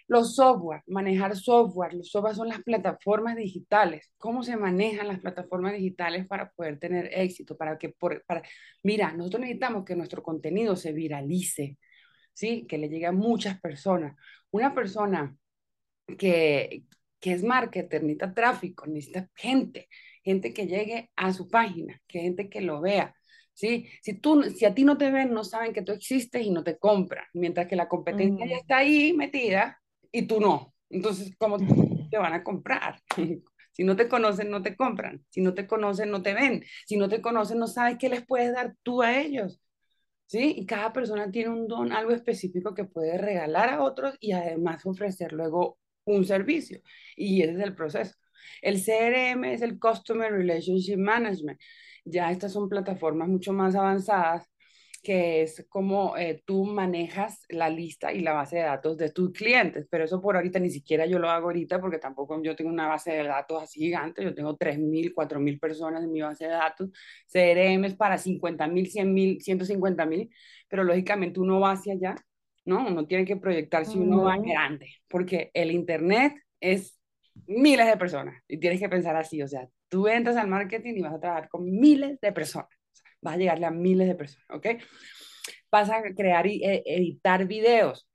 Los 0.06 0.36
software, 0.36 0.84
manejar 0.88 1.36
software, 1.38 1.94
los 1.94 2.10
software 2.10 2.36
son 2.36 2.50
las 2.50 2.62
plataformas 2.62 3.38
digitales. 3.38 4.12
¿Cómo 4.18 4.44
se 4.44 4.58
manejan 4.58 5.08
las 5.08 5.20
plataformas 5.20 5.74
digitales 5.74 6.28
para 6.28 6.52
poder 6.52 6.78
tener 6.78 7.10
éxito? 7.14 7.56
Para 7.56 7.78
que, 7.78 7.90
por, 7.90 8.26
para, 8.26 8.42
mira, 8.84 9.14
nosotros 9.14 9.42
necesitamos 9.42 9.86
que 9.86 9.96
nuestro 9.96 10.24
contenido 10.24 10.76
se 10.76 10.92
viralice, 10.92 11.78
¿sí? 12.40 12.66
Que 12.68 12.78
le 12.78 12.88
llegue 12.88 13.06
a 13.06 13.12
muchas 13.12 13.60
personas. 13.60 14.16
Una 14.52 14.74
persona 14.74 15.36
que, 16.18 16.86
que 17.20 17.34
es 17.34 17.44
marketer, 17.44 18.02
necesita 18.02 18.34
tráfico, 18.34 18.88
necesita 18.88 19.30
gente, 19.36 19.90
gente 20.24 20.54
que 20.54 20.66
llegue 20.66 21.12
a 21.18 21.34
su 21.34 21.50
página, 21.50 22.02
que 22.08 22.22
gente 22.22 22.50
que 22.50 22.62
lo 22.62 22.80
vea, 22.80 23.14
¿sí? 23.54 23.90
Si, 24.02 24.14
tú, 24.14 24.44
si 24.44 24.64
a 24.64 24.74
ti 24.74 24.86
no 24.86 24.98
te 24.98 25.12
ven, 25.12 25.34
no 25.34 25.44
saben 25.44 25.74
que 25.74 25.82
tú 25.82 25.92
existes 25.92 26.46
y 26.46 26.50
no 26.50 26.64
te 26.64 26.78
compran, 26.78 27.26
mientras 27.34 27.68
que 27.68 27.76
la 27.76 27.90
competencia 27.90 28.48
ya 28.48 28.56
está 28.56 28.78
ahí 28.78 29.12
metida 29.12 29.78
y 30.10 30.22
tú 30.26 30.40
no. 30.40 30.74
Entonces, 30.90 31.36
¿cómo 31.38 31.58
te 32.10 32.18
van 32.18 32.34
a 32.34 32.44
comprar? 32.44 33.02
Si 33.72 33.86
no 33.86 33.96
te 33.96 34.10
conocen, 34.10 34.50
no 34.50 34.62
te 34.62 34.76
compran. 34.76 35.24
Si 35.30 35.40
no 35.40 35.54
te 35.54 35.66
conocen, 35.66 36.12
no 36.12 36.22
te 36.22 36.34
ven. 36.34 36.66
Si 36.86 36.98
no 36.98 37.08
te 37.08 37.22
conocen, 37.22 37.60
no 37.60 37.68
sabes 37.68 37.98
qué 37.98 38.10
les 38.10 38.26
puedes 38.26 38.52
dar 38.52 38.76
tú 38.84 39.02
a 39.02 39.18
ellos. 39.18 39.62
¿Sí? 40.30 40.54
Y 40.58 40.66
cada 40.68 40.94
persona 40.94 41.32
tiene 41.32 41.50
un 41.50 41.68
don, 41.68 41.92
algo 41.92 42.12
específico 42.12 42.76
que 42.76 42.86
puede 42.86 43.18
regalar 43.18 43.70
a 43.70 43.82
otros 43.84 44.16
y 44.20 44.32
además 44.34 44.86
ofrecer 44.86 45.34
luego 45.34 45.80
un 46.06 46.24
servicio. 46.24 46.82
Y 47.16 47.42
ese 47.42 47.54
es 47.54 47.60
el 47.62 47.76
proceso. 47.76 48.16
El 48.62 48.80
CRM 48.80 49.46
es 49.54 49.64
el 49.64 49.80
Customer 49.80 50.32
Relationship 50.32 50.98
Management. 50.98 51.60
Ya 52.06 52.32
estas 52.32 52.54
son 52.54 52.70
plataformas 52.70 53.28
mucho 53.28 53.54
más 53.54 53.74
avanzadas 53.76 54.48
que 55.02 55.42
es 55.44 55.66
como 55.70 56.18
eh, 56.18 56.44
tú 56.46 56.66
manejas 56.66 57.46
la 57.50 57.70
lista 57.70 58.12
y 58.14 58.22
la 58.22 58.34
base 58.34 58.58
de 58.58 58.64
datos 58.64 58.98
de 58.98 59.12
tus 59.12 59.32
clientes, 59.32 59.88
pero 59.90 60.04
eso 60.04 60.22
por 60.22 60.36
ahorita 60.36 60.60
ni 60.60 60.70
siquiera 60.70 61.06
yo 61.06 61.20
lo 61.20 61.30
hago 61.30 61.48
ahorita 61.48 61.80
porque 61.80 62.00
tampoco 62.00 62.42
yo 62.42 62.56
tengo 62.56 62.70
una 62.70 62.88
base 62.88 63.12
de 63.12 63.24
datos 63.24 63.64
así 63.64 63.80
gigante, 63.80 64.24
yo 64.24 64.34
tengo 64.34 64.58
3.000, 64.58 65.14
4.000 65.14 65.60
personas 65.60 66.04
en 66.04 66.12
mi 66.12 66.22
base 66.22 66.46
de 66.46 66.52
datos, 66.52 66.90
CRM 67.28 67.86
es 67.86 67.96
para 67.96 68.18
50.000, 68.18 68.92
100.000, 68.92 69.40
150.000, 69.40 70.30
pero 70.68 70.84
lógicamente 70.84 71.40
uno 71.40 71.60
va 71.60 71.72
hacia 71.72 71.94
allá, 71.94 72.16
¿no? 72.66 72.88
Uno 72.88 73.06
tiene 73.06 73.26
que 73.26 73.38
proyectar 73.38 73.86
si 73.86 73.98
uno 73.98 74.24
va 74.24 74.38
grande, 74.38 74.90
porque 75.08 75.52
el 75.54 75.72
Internet 75.72 76.34
es 76.60 77.00
miles 77.48 77.88
de 77.88 77.98
personas 77.98 78.42
y 78.48 78.58
tienes 78.58 78.80
que 78.80 78.90
pensar 78.90 79.16
así, 79.16 79.42
o 79.42 79.48
sea, 79.48 79.68
tú 79.88 80.08
entras 80.08 80.38
al 80.38 80.48
marketing 80.48 80.96
y 80.96 81.02
vas 81.02 81.14
a 81.14 81.20
trabajar 81.20 81.50
con 81.50 81.64
miles 81.70 82.20
de 82.22 82.32
personas 82.32 82.79
vas 83.22 83.36
a 83.36 83.38
llegarle 83.38 83.66
a 83.66 83.72
miles 83.72 84.08
de 84.08 84.16
personas, 84.16 84.46
¿ok? 84.50 84.68
Vas 85.72 85.90
a 85.90 86.02
crear 86.16 86.48
y 86.48 86.64
e, 86.64 86.84
editar 86.86 87.46
videos. 87.46 88.08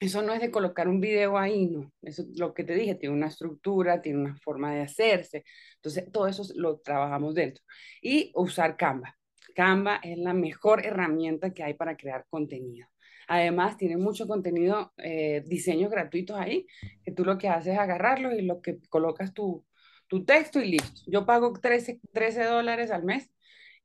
Eso 0.00 0.22
no 0.22 0.32
es 0.32 0.40
de 0.40 0.50
colocar 0.50 0.88
un 0.88 1.00
video 1.00 1.38
ahí, 1.38 1.66
no. 1.66 1.92
Eso 2.02 2.22
es 2.22 2.38
lo 2.38 2.54
que 2.54 2.64
te 2.64 2.74
dije, 2.74 2.94
tiene 2.94 3.16
una 3.16 3.26
estructura, 3.28 4.00
tiene 4.00 4.20
una 4.20 4.36
forma 4.36 4.72
de 4.74 4.82
hacerse. 4.82 5.44
Entonces, 5.76 6.10
todo 6.12 6.28
eso 6.28 6.44
lo 6.54 6.78
trabajamos 6.78 7.34
dentro. 7.34 7.64
Y 8.00 8.30
usar 8.34 8.76
Canva. 8.76 9.16
Canva 9.56 10.00
es 10.02 10.16
la 10.18 10.34
mejor 10.34 10.86
herramienta 10.86 11.52
que 11.52 11.64
hay 11.64 11.74
para 11.74 11.96
crear 11.96 12.26
contenido. 12.30 12.86
Además, 13.26 13.76
tiene 13.76 13.96
mucho 13.96 14.26
contenido, 14.28 14.92
eh, 14.98 15.42
diseños 15.46 15.90
gratuitos 15.90 16.38
ahí, 16.38 16.66
que 17.04 17.12
tú 17.12 17.24
lo 17.24 17.36
que 17.36 17.48
haces 17.48 17.74
es 17.74 17.78
agarrarlo 17.78 18.34
y 18.34 18.42
lo 18.42 18.62
que 18.62 18.78
colocas 18.88 19.34
tu, 19.34 19.66
tu 20.06 20.24
texto 20.24 20.60
y 20.60 20.70
listo. 20.70 21.02
Yo 21.06 21.26
pago 21.26 21.52
13, 21.52 22.00
13 22.12 22.44
dólares 22.44 22.90
al 22.90 23.04
mes 23.04 23.30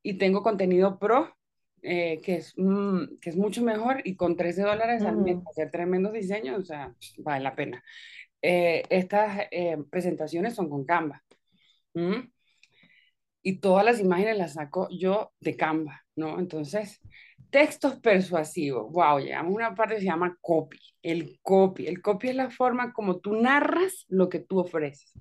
y 0.03 0.17
tengo 0.17 0.43
contenido 0.43 0.99
pro, 0.99 1.35
eh, 1.81 2.21
que, 2.21 2.35
es, 2.35 2.53
mm, 2.57 3.17
que 3.19 3.29
es 3.29 3.35
mucho 3.35 3.63
mejor 3.63 4.01
y 4.05 4.15
con 4.15 4.37
13 4.37 4.61
dólares 4.61 5.03
al 5.03 5.17
mes 5.17 5.37
hacer 5.49 5.71
tremendos 5.71 6.13
diseños, 6.13 6.59
o 6.59 6.65
sea, 6.65 6.93
vale 7.17 7.43
la 7.43 7.55
pena. 7.55 7.83
Eh, 8.41 8.83
estas 8.89 9.47
eh, 9.51 9.77
presentaciones 9.89 10.53
son 10.53 10.69
con 10.69 10.85
Canva. 10.85 11.23
Y 13.41 13.59
todas 13.59 13.83
las 13.83 13.99
imágenes 13.99 14.37
las 14.37 14.53
saco 14.53 14.87
yo 14.89 15.33
de 15.39 15.57
Canva, 15.57 16.01
¿no? 16.15 16.39
Entonces, 16.39 17.01
textos 17.49 17.99
persuasivos. 17.99 18.91
Wow, 18.91 19.19
llegamos 19.19 19.51
a 19.51 19.55
una 19.55 19.75
parte 19.75 19.95
que 19.95 20.01
se 20.01 20.07
llama 20.07 20.37
copy. 20.41 20.79
El 21.01 21.39
copy. 21.41 21.87
El 21.87 22.01
copy 22.01 22.29
es 22.29 22.35
la 22.35 22.49
forma 22.49 22.93
como 22.93 23.19
tú 23.19 23.35
narras 23.35 24.05
lo 24.07 24.29
que 24.29 24.39
tú 24.39 24.59
ofreces. 24.59 25.13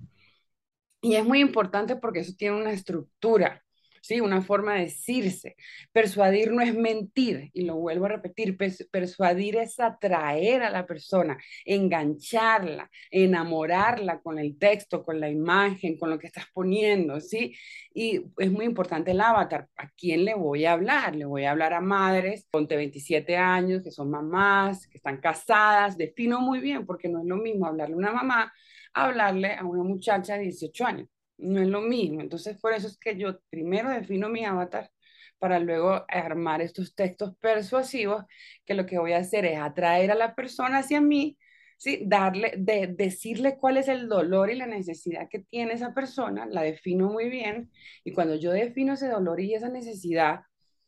Y 1.01 1.15
es 1.15 1.25
muy 1.25 1.41
importante 1.41 1.95
porque 1.97 2.21
eso 2.21 2.33
tiene 2.37 2.55
una 2.55 2.71
estructura. 2.71 3.62
¿Sí? 4.03 4.19
Una 4.21 4.41
forma 4.41 4.75
de 4.75 4.81
decirse. 4.81 5.55
Persuadir 5.91 6.51
no 6.51 6.61
es 6.61 6.75
mentir, 6.75 7.49
y 7.53 7.63
lo 7.63 7.77
vuelvo 7.77 8.05
a 8.05 8.09
repetir, 8.09 8.57
persuadir 8.91 9.55
es 9.57 9.79
atraer 9.79 10.63
a 10.63 10.69
la 10.69 10.85
persona, 10.85 11.37
engancharla, 11.65 12.89
enamorarla 13.09 14.19
con 14.21 14.39
el 14.39 14.57
texto, 14.59 15.03
con 15.03 15.19
la 15.19 15.29
imagen, 15.29 15.97
con 15.97 16.09
lo 16.09 16.19
que 16.19 16.27
estás 16.27 16.45
poniendo, 16.53 17.19
¿sí? 17.21 17.55
Y 17.93 18.21
es 18.37 18.51
muy 18.51 18.65
importante 18.65 19.11
el 19.11 19.21
avatar. 19.21 19.69
¿A 19.77 19.89
quién 19.91 20.25
le 20.25 20.33
voy 20.35 20.65
a 20.65 20.73
hablar? 20.73 21.15
Le 21.15 21.25
voy 21.25 21.45
a 21.45 21.51
hablar 21.51 21.73
a 21.73 21.81
madres, 21.81 22.45
ponte 22.51 22.75
27 22.75 23.37
años, 23.37 23.81
que 23.83 23.91
son 23.91 24.09
mamás, 24.09 24.87
que 24.87 24.97
están 24.97 25.19
casadas. 25.21 25.97
Defino 25.97 26.41
muy 26.41 26.59
bien, 26.59 26.85
porque 26.85 27.07
no 27.07 27.19
es 27.21 27.25
lo 27.25 27.37
mismo 27.37 27.67
hablarle 27.67 27.95
a 27.95 27.97
una 27.97 28.11
mamá, 28.11 28.53
hablarle 28.93 29.53
a 29.55 29.63
una 29.65 29.83
muchacha 29.83 30.35
de 30.35 30.43
18 30.43 30.85
años 30.85 31.12
no 31.43 31.61
es 31.61 31.67
lo 31.67 31.81
mismo. 31.81 32.21
Entonces, 32.21 32.59
por 32.59 32.73
eso 32.73 32.87
es 32.87 32.97
que 32.97 33.17
yo 33.17 33.39
primero 33.49 33.89
defino 33.89 34.29
mi 34.29 34.45
avatar 34.45 34.91
para 35.39 35.59
luego 35.59 36.05
armar 36.07 36.61
estos 36.61 36.95
textos 36.95 37.35
persuasivos, 37.37 38.23
que 38.65 38.73
lo 38.73 38.85
que 38.85 38.99
voy 38.99 39.13
a 39.13 39.17
hacer 39.17 39.45
es 39.45 39.59
atraer 39.59 40.11
a 40.11 40.15
la 40.15 40.35
persona 40.35 40.79
hacia 40.79 41.01
mí, 41.01 41.37
¿sí? 41.77 42.03
Darle, 42.05 42.53
de, 42.57 42.87
decirle 42.87 43.57
cuál 43.57 43.77
es 43.77 43.89
el 43.89 44.07
dolor 44.07 44.49
y 44.51 44.55
la 44.55 44.67
necesidad 44.67 45.27
que 45.29 45.39
tiene 45.39 45.73
esa 45.73 45.93
persona, 45.93 46.45
la 46.45 46.61
defino 46.61 47.09
muy 47.09 47.29
bien, 47.29 47.71
y 48.05 48.13
cuando 48.13 48.35
yo 48.35 48.51
defino 48.51 48.93
ese 48.93 49.09
dolor 49.09 49.41
y 49.41 49.53
esa 49.53 49.69
necesidad, 49.69 50.41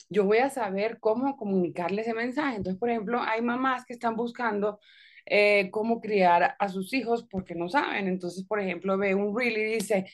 yo 0.09 0.23
voy 0.25 0.37
a 0.37 0.49
saber 0.49 0.99
cómo 0.99 1.35
comunicarle 1.37 2.01
ese 2.01 2.13
mensaje. 2.13 2.57
Entonces, 2.57 2.79
por 2.79 2.89
ejemplo, 2.89 3.21
hay 3.21 3.41
mamás 3.41 3.85
que 3.85 3.93
están 3.93 4.15
buscando 4.15 4.79
eh, 5.25 5.69
cómo 5.71 5.99
criar 5.99 6.55
a 6.59 6.69
sus 6.69 6.93
hijos 6.93 7.25
porque 7.29 7.55
no 7.55 7.67
saben. 7.69 8.07
Entonces, 8.07 8.45
por 8.45 8.59
ejemplo, 8.59 8.97
ve 8.97 9.15
un 9.15 9.37
reel 9.37 9.57
y 9.57 9.63
dice, 9.75 10.05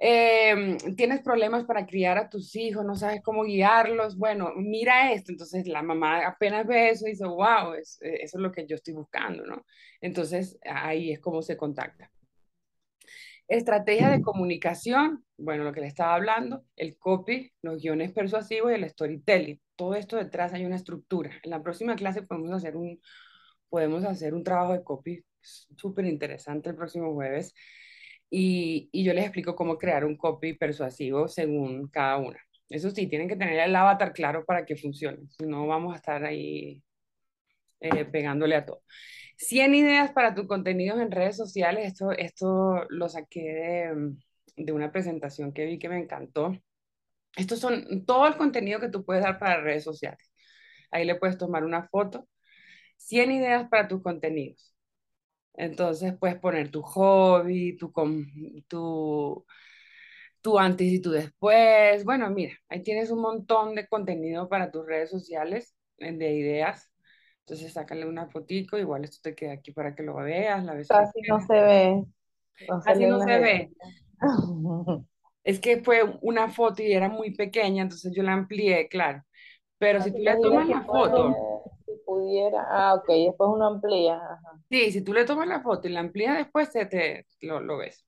Em, 0.00 0.78
tienes 0.94 1.22
problemas 1.22 1.64
para 1.64 1.84
criar 1.84 2.18
a 2.18 2.28
tus 2.28 2.54
hijos, 2.54 2.84
no 2.84 2.94
sabes 2.94 3.20
cómo 3.20 3.42
guiarlos, 3.42 4.16
bueno, 4.16 4.52
mira 4.56 5.12
esto. 5.12 5.32
Entonces 5.32 5.66
la 5.66 5.82
mamá 5.82 6.24
apenas 6.26 6.66
ve 6.66 6.90
eso 6.90 7.06
y 7.06 7.10
dice, 7.10 7.24
wow, 7.26 7.74
es, 7.74 8.00
eh, 8.02 8.18
eso 8.22 8.38
es 8.38 8.42
lo 8.42 8.52
que 8.52 8.66
yo 8.66 8.76
estoy 8.76 8.94
buscando, 8.94 9.44
¿no? 9.44 9.64
Entonces 10.00 10.58
ahí 10.64 11.12
es 11.12 11.20
como 11.20 11.42
se 11.42 11.56
contacta. 11.56 12.10
Estrategia 13.48 14.10
de 14.10 14.20
comunicación, 14.22 15.24
bueno, 15.38 15.64
lo 15.64 15.72
que 15.72 15.80
le 15.80 15.86
estaba 15.86 16.14
hablando, 16.14 16.64
el 16.76 16.98
copy, 16.98 17.50
los 17.62 17.80
guiones 17.82 18.12
persuasivos 18.12 18.70
y 18.70 18.74
el 18.74 18.88
storytelling. 18.88 19.60
Todo 19.74 19.94
esto 19.94 20.16
detrás 20.16 20.52
hay 20.52 20.66
una 20.66 20.76
estructura. 20.76 21.30
En 21.42 21.50
la 21.50 21.62
próxima 21.62 21.96
clase 21.96 22.22
podemos 22.22 22.52
hacer 22.52 22.76
un, 22.76 23.00
podemos 23.70 24.04
hacer 24.04 24.34
un 24.34 24.44
trabajo 24.44 24.74
de 24.74 24.84
copy 24.84 25.24
súper 25.40 26.04
interesante 26.06 26.70
el 26.70 26.76
próximo 26.76 27.14
jueves 27.14 27.54
y, 28.30 28.90
yo 28.92 29.14
les 29.14 29.24
explico 29.24 29.56
cómo 29.56 29.78
crear 29.78 30.04
un 30.04 30.16
copy 30.16 30.54
persuasivo 30.54 31.28
según 31.28 31.88
cada 31.88 32.18
una. 32.18 32.38
Eso 32.68 32.90
sí, 32.90 33.06
tienen 33.06 33.28
que 33.28 33.36
tener 33.36 33.58
el 33.60 33.74
avatar 33.76 34.12
claro 34.12 34.44
para 34.44 34.64
que 34.66 34.76
funcione, 34.76 35.26
si 35.30 35.46
no 35.46 35.66
vamos 35.66 35.94
a 35.94 35.96
estar 35.96 36.24
ahí 36.24 36.82
eh, 37.80 38.04
pegándole 38.04 38.56
a 38.56 38.66
todo. 38.66 38.82
100 39.36 39.74
ideas 39.74 40.12
para 40.12 40.34
tus 40.34 40.46
contenidos 40.46 41.00
en 41.00 41.10
redes 41.10 41.36
sociales, 41.36 41.86
esto, 41.86 42.12
esto 42.12 42.84
lo 42.90 43.08
saqué 43.08 43.40
de, 43.40 44.14
de 44.56 44.72
una 44.72 44.92
presentación 44.92 45.52
que 45.52 45.64
vi 45.66 45.78
que 45.78 45.88
me 45.88 45.98
encantó. 45.98 46.52
Estos 47.36 47.60
son 47.60 48.04
todo 48.06 48.26
el 48.26 48.36
contenido 48.36 48.80
que 48.80 48.88
tú 48.88 49.04
puedes 49.04 49.22
dar 49.24 49.38
para 49.38 49.60
redes 49.62 49.84
sociales. 49.84 50.30
Ahí 50.90 51.04
le 51.04 51.16
puedes 51.16 51.38
tomar 51.38 51.64
una 51.64 51.88
foto. 51.88 52.28
100 52.98 53.32
ideas 53.32 53.68
para 53.68 53.88
tus 53.88 54.02
contenidos. 54.02 54.74
Entonces 55.58 56.14
puedes 56.16 56.38
poner 56.38 56.70
tu 56.70 56.82
hobby, 56.82 57.76
tu, 57.76 57.92
tu, 58.68 59.44
tu 60.40 60.58
antes 60.58 60.86
y 60.86 61.02
tu 61.02 61.10
después. 61.10 62.04
Bueno, 62.04 62.30
mira, 62.30 62.54
ahí 62.68 62.82
tienes 62.84 63.10
un 63.10 63.20
montón 63.20 63.74
de 63.74 63.88
contenido 63.88 64.48
para 64.48 64.70
tus 64.70 64.86
redes 64.86 65.10
sociales, 65.10 65.74
eh, 65.98 66.12
de 66.12 66.32
ideas. 66.32 66.88
Entonces 67.40 67.72
sácale 67.72 68.06
una 68.06 68.28
fotico, 68.28 68.78
igual 68.78 69.02
esto 69.02 69.18
te 69.20 69.34
queda 69.34 69.54
aquí 69.54 69.72
para 69.72 69.96
que 69.96 70.04
lo 70.04 70.14
veas. 70.14 70.64
La 70.64 70.76
Casi 70.76 71.22
no 71.28 71.40
se 71.40 71.54
ve. 71.54 72.04
Casi 72.84 73.06
no 73.06 73.20
se 73.20 73.38
ve. 73.38 73.70
Es 75.44 75.60
que 75.60 75.80
fue 75.82 76.02
una 76.20 76.50
foto 76.50 76.82
y 76.82 76.92
era 76.92 77.08
muy 77.08 77.34
pequeña, 77.34 77.82
entonces 77.82 78.12
yo 78.14 78.22
la 78.22 78.34
amplié, 78.34 78.86
claro. 78.88 79.24
Pero 79.78 80.02
si 80.02 80.12
tú 80.12 80.18
le 80.18 80.36
tomas 80.36 80.68
la 80.68 80.82
foto 80.82 81.57
pudiera. 82.08 82.64
Ah, 82.70 82.94
ok, 82.94 83.06
después 83.08 83.50
uno 83.52 83.66
amplía. 83.66 84.18
Sí, 84.70 84.90
si 84.92 85.02
tú 85.04 85.12
le 85.12 85.26
tomas 85.26 85.46
la 85.46 85.60
foto 85.60 85.86
y 85.88 85.90
la 85.92 86.00
amplías 86.00 86.38
después, 86.38 86.70
te, 86.70 86.86
te 86.86 87.26
lo, 87.42 87.60
lo 87.60 87.76
ves. 87.76 88.04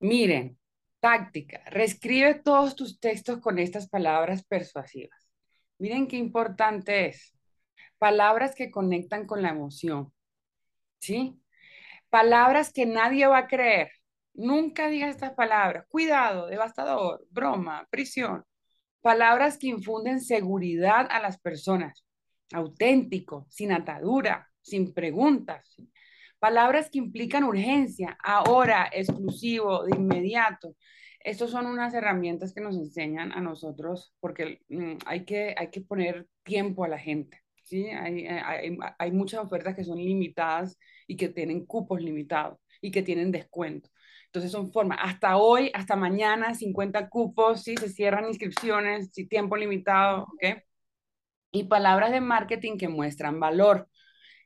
Miren, 0.00 0.58
táctica, 1.00 1.62
reescribe 1.66 2.34
todos 2.36 2.74
tus 2.74 2.98
textos 3.00 3.38
con 3.40 3.58
estas 3.58 3.88
palabras 3.88 4.44
persuasivas. 4.44 5.28
Miren 5.78 6.08
qué 6.08 6.16
importante 6.16 7.08
es. 7.08 7.34
Palabras 7.98 8.54
que 8.54 8.70
conectan 8.70 9.26
con 9.26 9.42
la 9.42 9.50
emoción. 9.50 10.12
¿Sí? 11.00 11.40
Palabras 12.10 12.72
que 12.72 12.86
nadie 12.86 13.26
va 13.26 13.38
a 13.38 13.48
creer. 13.48 13.90
Nunca 14.34 14.88
digas 14.88 15.10
estas 15.10 15.34
palabras. 15.34 15.84
Cuidado, 15.88 16.46
devastador, 16.46 17.26
broma, 17.30 17.86
prisión. 17.90 18.44
Palabras 19.00 19.58
que 19.58 19.68
infunden 19.68 20.20
seguridad 20.20 21.06
a 21.10 21.20
las 21.20 21.38
personas, 21.38 22.04
auténtico, 22.52 23.46
sin 23.48 23.72
atadura, 23.72 24.48
sin 24.60 24.92
preguntas. 24.92 25.76
Palabras 26.38 26.90
que 26.90 26.98
implican 26.98 27.44
urgencia, 27.44 28.16
ahora, 28.22 28.88
exclusivo, 28.92 29.84
de 29.84 29.96
inmediato. 29.96 30.76
Estas 31.20 31.50
son 31.50 31.66
unas 31.66 31.94
herramientas 31.94 32.52
que 32.52 32.60
nos 32.60 32.76
enseñan 32.76 33.32
a 33.32 33.40
nosotros 33.40 34.14
porque 34.20 34.60
mm, 34.68 34.98
hay, 35.06 35.24
que, 35.24 35.54
hay 35.56 35.70
que 35.70 35.80
poner 35.80 36.26
tiempo 36.44 36.84
a 36.84 36.88
la 36.88 36.98
gente. 36.98 37.40
¿sí? 37.64 37.86
Hay, 37.86 38.26
hay, 38.26 38.78
hay 38.98 39.12
muchas 39.12 39.40
ofertas 39.44 39.74
que 39.74 39.84
son 39.84 39.98
limitadas 39.98 40.78
y 41.06 41.16
que 41.16 41.28
tienen 41.28 41.66
cupos 41.66 42.00
limitados 42.00 42.58
y 42.80 42.90
que 42.90 43.02
tienen 43.02 43.32
descuento. 43.32 43.90
Entonces 44.28 44.52
son 44.52 44.72
formas, 44.72 44.98
hasta 45.02 45.36
hoy, 45.38 45.70
hasta 45.74 45.96
mañana, 45.96 46.54
50 46.54 47.08
cupos, 47.08 47.62
¿sí? 47.62 47.76
Se 47.76 47.88
cierran 47.88 48.26
inscripciones, 48.26 49.10
¿sí? 49.12 49.26
Tiempo 49.26 49.56
limitado, 49.56 50.24
¿ok? 50.24 50.62
Y 51.52 51.64
palabras 51.64 52.12
de 52.12 52.20
marketing 52.20 52.76
que 52.78 52.88
muestran 52.88 53.40
valor, 53.40 53.88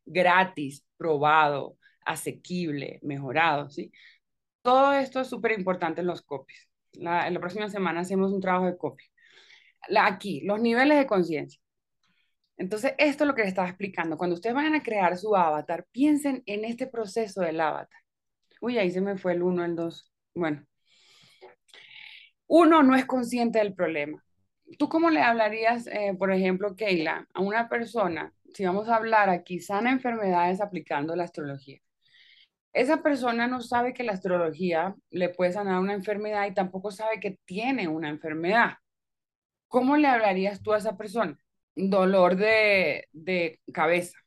gratis, 0.07 0.87
probado, 0.99 1.79
asequible, 2.05 3.01
mejorado, 3.03 3.71
¿sí? 3.71 3.93
Todo 4.63 4.95
esto 4.95 5.21
es 5.23 5.29
súper 5.29 5.53
importante 5.59 6.03
en 6.03 6.09
los 6.09 6.23
copies. 6.23 6.69
en 6.95 7.35
la 7.35 7.41
próxima 7.41 7.69
semana 7.71 8.01
hacemos 8.03 8.33
un 8.33 8.41
trabajo 8.43 8.67
de 8.67 8.77
copy. 8.79 9.05
la- 9.89 10.07
aquí, 10.07 10.43
los 10.43 10.61
niveles 10.61 10.99
de 10.99 11.07
conciencia. 11.07 11.61
Entonces, 12.59 12.95
esto 12.99 13.25
es 13.25 13.29
lo 13.29 13.35
que 13.35 13.43
les 13.43 13.51
estaba 13.51 13.69
explicando. 13.69 14.19
Cuando 14.19 14.35
ustedes 14.37 14.55
vayan 14.57 14.75
a 14.77 14.83
crear 14.83 15.17
su 15.19 15.37
avatar, 15.37 15.87
piensen 15.93 16.43
en 16.47 16.65
este 16.65 16.87
proceso 16.89 17.43
del 17.43 17.61
avatar. 17.61 18.02
Uy, 18.63 18.79
ahí 18.79 18.91
se 18.91 19.03
me 19.03 19.19
fue 19.19 19.33
el 19.35 19.43
1, 19.43 19.63
el 19.65 19.77
2. 19.77 20.11
Bueno, 20.35 20.65
uno 22.47 22.83
no 22.83 22.95
es 22.95 23.07
consciente 23.07 23.59
del 23.59 23.75
problema. 23.75 24.23
¿Tú 24.79 24.89
cómo 24.89 25.11
le 25.11 25.21
hablarías, 25.21 25.87
eh, 25.89 26.15
por 26.19 26.33
ejemplo, 26.33 26.77
Keila, 26.77 27.27
a 27.35 27.41
una 27.41 27.69
persona, 27.69 28.33
si 28.55 28.65
vamos 28.65 28.89
a 28.89 28.97
hablar 28.97 29.29
aquí, 29.31 29.59
sana 29.61 29.91
enfermedades 29.91 30.61
aplicando 30.61 31.17
la 31.17 31.25
astrología? 31.25 31.81
Esa 32.73 33.03
persona 33.03 33.49
no 33.49 33.61
sabe 33.63 33.95
que 33.95 34.05
la 34.05 34.13
astrología 34.13 34.95
le 35.11 35.31
puede 35.31 35.53
sanar 35.53 35.81
una 35.81 35.95
enfermedad 35.95 36.47
y 36.47 36.55
tampoco 36.55 36.91
sabe 36.91 37.21
que 37.21 37.39
tiene 37.45 37.89
una 37.89 38.11
enfermedad. 38.11 38.75
¿Cómo 39.69 39.97
le 39.97 40.09
hablarías 40.09 40.63
tú 40.63 40.73
a 40.73 40.79
esa 40.79 40.97
persona? 40.97 41.39
Dolor 41.75 42.37
de, 42.37 43.09
de 43.13 43.61
cabeza. 43.73 44.19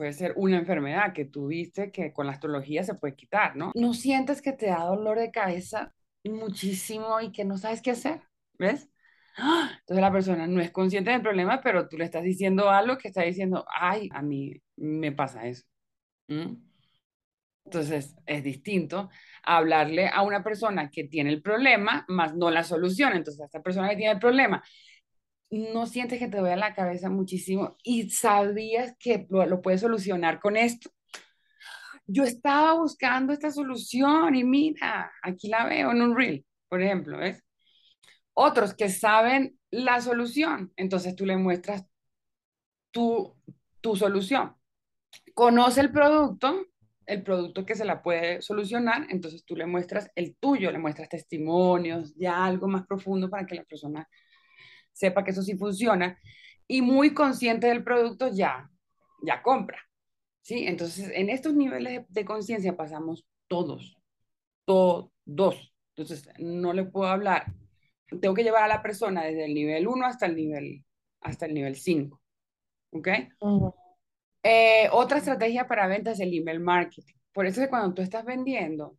Puede 0.00 0.14
ser 0.14 0.32
una 0.36 0.56
enfermedad 0.56 1.12
que 1.12 1.26
tuviste 1.26 1.92
que 1.92 2.10
con 2.10 2.24
la 2.24 2.32
astrología 2.32 2.82
se 2.82 2.94
puede 2.94 3.14
quitar, 3.14 3.54
¿no? 3.54 3.70
No 3.74 3.92
sientes 3.92 4.40
que 4.40 4.54
te 4.54 4.68
da 4.68 4.84
dolor 4.84 5.18
de 5.18 5.30
cabeza 5.30 5.92
muchísimo 6.24 7.20
y 7.20 7.32
que 7.32 7.44
no 7.44 7.58
sabes 7.58 7.82
qué 7.82 7.90
hacer, 7.90 8.22
¿ves? 8.58 8.88
¡Ah! 9.36 9.72
Entonces 9.80 10.00
la 10.00 10.10
persona 10.10 10.46
no 10.46 10.58
es 10.62 10.70
consciente 10.70 11.10
del 11.10 11.20
problema, 11.20 11.60
pero 11.60 11.86
tú 11.86 11.98
le 11.98 12.06
estás 12.06 12.22
diciendo 12.22 12.70
algo 12.70 12.96
que 12.96 13.08
está 13.08 13.24
diciendo, 13.24 13.66
ay, 13.78 14.08
a 14.14 14.22
mí 14.22 14.54
me 14.76 15.12
pasa 15.12 15.46
eso. 15.46 15.66
Entonces 17.66 18.16
es 18.24 18.42
distinto 18.42 19.10
hablarle 19.42 20.08
a 20.08 20.22
una 20.22 20.42
persona 20.42 20.88
que 20.88 21.04
tiene 21.04 21.28
el 21.28 21.42
problema, 21.42 22.06
más 22.08 22.34
no 22.34 22.50
la 22.50 22.64
solución. 22.64 23.12
Entonces 23.12 23.42
a 23.42 23.44
esta 23.44 23.60
persona 23.60 23.90
que 23.90 23.96
tiene 23.96 24.12
el 24.12 24.18
problema, 24.18 24.64
no 25.50 25.86
sientes 25.86 26.18
que 26.18 26.28
te 26.28 26.38
duele 26.38 26.56
la 26.56 26.74
cabeza 26.74 27.10
muchísimo 27.10 27.76
y 27.82 28.10
sabías 28.10 28.94
que 28.98 29.26
lo, 29.28 29.44
lo 29.46 29.60
puedes 29.60 29.80
solucionar 29.80 30.40
con 30.40 30.56
esto. 30.56 30.90
Yo 32.06 32.24
estaba 32.24 32.74
buscando 32.74 33.32
esta 33.32 33.50
solución 33.50 34.34
y 34.34 34.44
mira, 34.44 35.12
aquí 35.22 35.48
la 35.48 35.66
veo 35.66 35.90
en 35.90 36.02
un 36.02 36.16
reel, 36.16 36.44
por 36.68 36.82
ejemplo, 36.82 37.18
¿ves? 37.18 37.44
Otros 38.34 38.74
que 38.74 38.88
saben 38.88 39.58
la 39.70 40.00
solución, 40.00 40.72
entonces 40.76 41.14
tú 41.14 41.26
le 41.26 41.36
muestras 41.36 41.84
tu, 42.90 43.36
tu 43.80 43.96
solución. 43.96 44.54
Conoce 45.34 45.80
el 45.80 45.92
producto, 45.92 46.66
el 47.06 47.22
producto 47.22 47.66
que 47.66 47.74
se 47.74 47.84
la 47.84 48.02
puede 48.02 48.40
solucionar, 48.42 49.06
entonces 49.10 49.44
tú 49.44 49.56
le 49.56 49.66
muestras 49.66 50.10
el 50.14 50.36
tuyo, 50.36 50.70
le 50.70 50.78
muestras 50.78 51.08
testimonios, 51.08 52.14
ya 52.16 52.44
algo 52.44 52.68
más 52.68 52.86
profundo 52.86 53.28
para 53.28 53.46
que 53.46 53.56
la 53.56 53.64
persona 53.64 54.08
sepa 54.92 55.24
que 55.24 55.30
eso 55.32 55.42
sí 55.42 55.56
funciona 55.56 56.18
y 56.66 56.82
muy 56.82 57.14
consciente 57.14 57.66
del 57.66 57.84
producto 57.84 58.28
ya, 58.28 58.70
ya 59.22 59.42
compra. 59.42 59.78
¿Sí? 60.42 60.66
Entonces, 60.66 61.10
en 61.14 61.28
estos 61.28 61.54
niveles 61.54 61.92
de, 61.92 62.06
de 62.08 62.24
conciencia 62.24 62.76
pasamos 62.76 63.26
todos, 63.46 63.96
todos. 64.64 65.74
Entonces, 65.96 66.28
no 66.38 66.72
le 66.72 66.84
puedo 66.84 67.08
hablar. 67.08 67.52
Tengo 68.20 68.34
que 68.34 68.42
llevar 68.42 68.64
a 68.64 68.68
la 68.68 68.82
persona 68.82 69.24
desde 69.24 69.44
el 69.44 69.54
nivel 69.54 69.86
1 69.86 70.06
hasta 70.06 70.26
el 70.26 70.36
nivel, 70.36 70.84
hasta 71.20 71.46
el 71.46 71.54
nivel 71.54 71.76
5. 71.76 72.20
¿Ok? 72.92 73.08
Eh, 74.42 74.88
otra 74.92 75.18
estrategia 75.18 75.68
para 75.68 75.86
ventas 75.86 76.14
es 76.14 76.20
el 76.20 76.34
email 76.34 76.60
marketing. 76.60 77.14
Por 77.32 77.46
eso 77.46 77.60
es 77.60 77.66
que 77.66 77.70
cuando 77.70 77.94
tú 77.94 78.02
estás 78.02 78.24
vendiendo, 78.24 78.96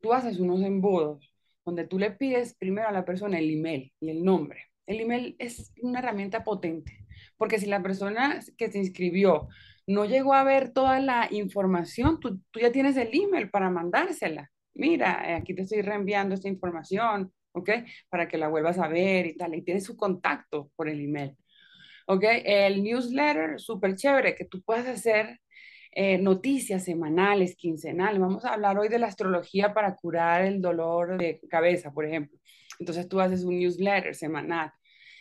tú 0.00 0.12
haces 0.12 0.38
unos 0.40 0.62
embudos 0.62 1.32
donde 1.64 1.86
tú 1.86 1.98
le 1.98 2.10
pides 2.10 2.54
primero 2.54 2.88
a 2.88 2.92
la 2.92 3.04
persona 3.04 3.38
el 3.38 3.50
email 3.50 3.92
y 4.00 4.10
el 4.10 4.24
nombre. 4.24 4.69
El 4.90 5.02
email 5.02 5.36
es 5.38 5.72
una 5.82 6.00
herramienta 6.00 6.42
potente, 6.42 7.06
porque 7.36 7.60
si 7.60 7.66
la 7.66 7.80
persona 7.80 8.40
que 8.58 8.72
se 8.72 8.78
inscribió 8.78 9.46
no 9.86 10.04
llegó 10.04 10.34
a 10.34 10.42
ver 10.42 10.72
toda 10.72 10.98
la 10.98 11.28
información, 11.30 12.18
tú, 12.18 12.40
ya 12.60 12.72
tienes 12.72 12.96
el 12.96 13.08
email 13.12 13.50
para 13.50 13.70
mandársela. 13.70 14.50
Mira, 14.74 15.22
eh, 15.30 15.34
aquí 15.34 15.54
te 15.54 15.62
estoy 15.62 15.82
reenviando 15.82 16.34
esta 16.34 16.48
información, 16.48 17.32
¿ok? 17.52 17.70
Para 18.08 18.26
que 18.26 18.36
la 18.36 18.48
vuelvas 18.48 18.78
a 18.80 18.88
ver 18.88 19.26
y 19.26 19.36
tal. 19.36 19.54
Y 19.54 19.62
tienes 19.62 19.84
su 19.84 19.96
contacto 19.96 20.72
por 20.74 20.88
el 20.88 21.00
email. 21.00 21.36
¿ok? 22.06 22.24
El 22.44 22.82
newsletter, 22.82 23.60
súper 23.60 23.94
chévere, 23.94 24.34
que 24.34 24.44
tú 24.44 24.60
puedas 24.62 24.88
hacer 24.88 25.38
eh, 25.92 26.18
noticias 26.18 26.84
semanales, 26.84 27.54
quincenales. 27.54 28.20
Vamos 28.20 28.44
a 28.44 28.54
hablar 28.54 28.76
hoy 28.76 28.88
de 28.88 28.98
la 28.98 29.06
astrología 29.06 29.72
para 29.72 29.94
curar 29.94 30.44
el 30.46 30.60
dolor 30.60 31.16
de 31.16 31.40
cabeza, 31.48 31.92
por 31.92 32.06
ejemplo. 32.06 32.36
Entonces 32.80 33.08
tú 33.08 33.20
haces 33.20 33.44
un 33.44 33.56
newsletter 33.56 34.16
semanal 34.16 34.72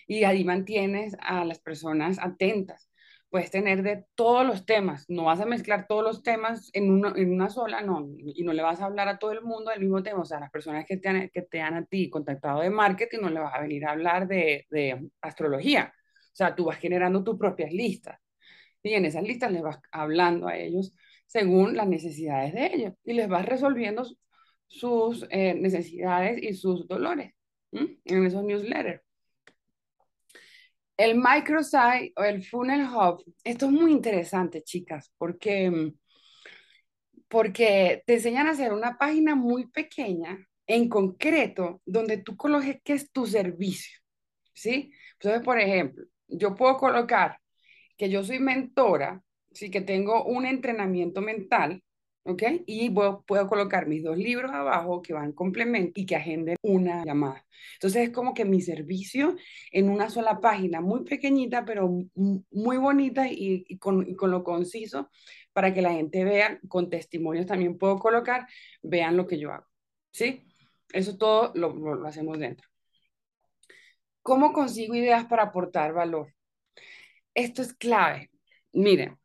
y 0.09 0.23
ahí 0.23 0.43
mantienes 0.43 1.15
a 1.21 1.45
las 1.45 1.59
personas 1.59 2.17
atentas. 2.19 2.89
Puedes 3.29 3.51
tener 3.51 3.83
de 3.83 4.05
todos 4.15 4.45
los 4.45 4.65
temas, 4.65 5.05
no 5.07 5.25
vas 5.25 5.39
a 5.39 5.45
mezclar 5.45 5.85
todos 5.87 6.03
los 6.03 6.23
temas 6.23 6.71
en 6.73 6.89
una, 6.91 7.13
en 7.15 7.31
una 7.31 7.49
sola, 7.51 7.81
no, 7.83 8.07
y 8.17 8.43
no 8.43 8.53
le 8.53 8.63
vas 8.63 8.81
a 8.81 8.85
hablar 8.85 9.07
a 9.07 9.19
todo 9.19 9.33
el 9.33 9.43
mundo 9.43 9.69
del 9.69 9.81
mismo 9.81 10.01
tema, 10.01 10.21
o 10.21 10.25
sea, 10.25 10.39
las 10.39 10.49
personas 10.49 10.85
que 10.87 10.97
te 10.97 11.09
han, 11.09 11.29
que 11.29 11.43
te 11.43 11.61
han 11.61 11.75
a 11.75 11.85
ti 11.85 12.09
contactado 12.09 12.61
de 12.61 12.71
marketing 12.71 13.19
no 13.21 13.29
le 13.29 13.39
vas 13.39 13.53
a 13.53 13.61
venir 13.61 13.85
a 13.85 13.91
hablar 13.91 14.27
de, 14.27 14.65
de 14.71 15.09
astrología, 15.21 15.93
o 15.95 16.35
sea, 16.35 16.55
tú 16.55 16.65
vas 16.65 16.79
generando 16.79 17.23
tus 17.23 17.37
propias 17.37 17.71
listas 17.71 18.19
y 18.81 18.93
en 18.93 19.05
esas 19.05 19.23
listas 19.23 19.51
les 19.51 19.61
vas 19.61 19.79
hablando 19.91 20.47
a 20.47 20.57
ellos 20.57 20.91
según 21.27 21.77
las 21.77 21.87
necesidades 21.87 22.53
de 22.53 22.65
ellos 22.73 22.93
y 23.03 23.13
les 23.13 23.27
vas 23.27 23.45
resolviendo 23.45 24.03
sus 24.67 25.27
eh, 25.29 25.53
necesidades 25.53 26.41
y 26.41 26.53
sus 26.55 26.87
dolores 26.87 27.33
en 27.71 28.25
esos 28.25 28.43
newsletters. 28.43 29.03
El 30.99 31.15
microsite 31.15 32.11
o 32.17 32.23
el 32.25 32.43
funnel 32.43 32.85
hub, 32.85 33.23
esto 33.45 33.67
es 33.67 33.71
muy 33.71 33.93
interesante, 33.93 34.63
chicas, 34.63 35.09
porque, 35.17 35.93
porque 37.29 38.03
te 38.05 38.15
enseñan 38.15 38.47
a 38.47 38.51
hacer 38.51 38.73
una 38.73 38.97
página 38.97 39.33
muy 39.33 39.67
pequeña, 39.67 40.37
en 40.67 40.89
concreto, 40.89 41.81
donde 41.85 42.17
tú 42.17 42.35
coloques 42.35 43.11
tu 43.13 43.25
servicio, 43.25 43.97
¿sí? 44.53 44.91
Entonces, 45.13 45.41
por 45.41 45.57
ejemplo, 45.57 46.03
yo 46.27 46.53
puedo 46.53 46.75
colocar 46.75 47.39
que 47.95 48.09
yo 48.09 48.21
soy 48.21 48.39
mentora, 48.39 49.23
sí 49.53 49.71
que 49.71 49.79
tengo 49.79 50.25
un 50.25 50.45
entrenamiento 50.45 51.21
mental, 51.21 51.81
¿ok? 52.23 52.43
Y 52.65 52.89
puedo, 52.89 53.23
puedo 53.23 53.47
colocar 53.47 53.87
mis 53.87 54.03
dos 54.03 54.17
libros 54.17 54.51
abajo 54.51 55.01
que 55.01 55.13
van 55.13 55.31
complemento 55.33 55.99
y 55.99 56.05
que 56.05 56.15
agenden 56.15 56.57
una 56.61 57.03
llamada. 57.05 57.45
Entonces 57.73 58.07
es 58.07 58.09
como 58.11 58.33
que 58.33 58.45
mi 58.45 58.61
servicio 58.61 59.35
en 59.71 59.89
una 59.89 60.09
sola 60.09 60.39
página, 60.39 60.81
muy 60.81 61.03
pequeñita, 61.03 61.65
pero 61.65 61.89
muy 62.15 62.77
bonita 62.77 63.27
y, 63.29 63.77
con, 63.77 64.05
lo 64.19 64.43
conciso 64.43 65.09
para 65.53 65.73
que 65.73 65.81
la 65.81 65.93
gente 65.93 66.23
vea, 66.23 66.59
con 66.67 66.89
testimonios 66.89 67.45
también 67.45 67.77
puedo 67.77 67.97
colocar, 67.99 68.47
vean 68.81 69.17
lo 69.17 69.27
que 69.27 69.39
yo 69.39 69.51
hago, 69.51 69.67
¿sí? 70.11 70.45
Eso 70.93 71.17
todo 71.17 71.51
lo, 71.55 71.75
lo, 71.75 71.95
lo 71.95 72.07
hacemos 72.07 72.39
dentro. 72.39 72.67
¿Cómo 74.21 74.53
consigo 74.53 74.95
ideas 74.95 75.25
para 75.25 75.43
aportar 75.43 75.93
valor? 75.93 76.33
Esto 77.33 77.61
es 77.61 77.73
clave. 77.73 78.29
Miren, 78.73 79.17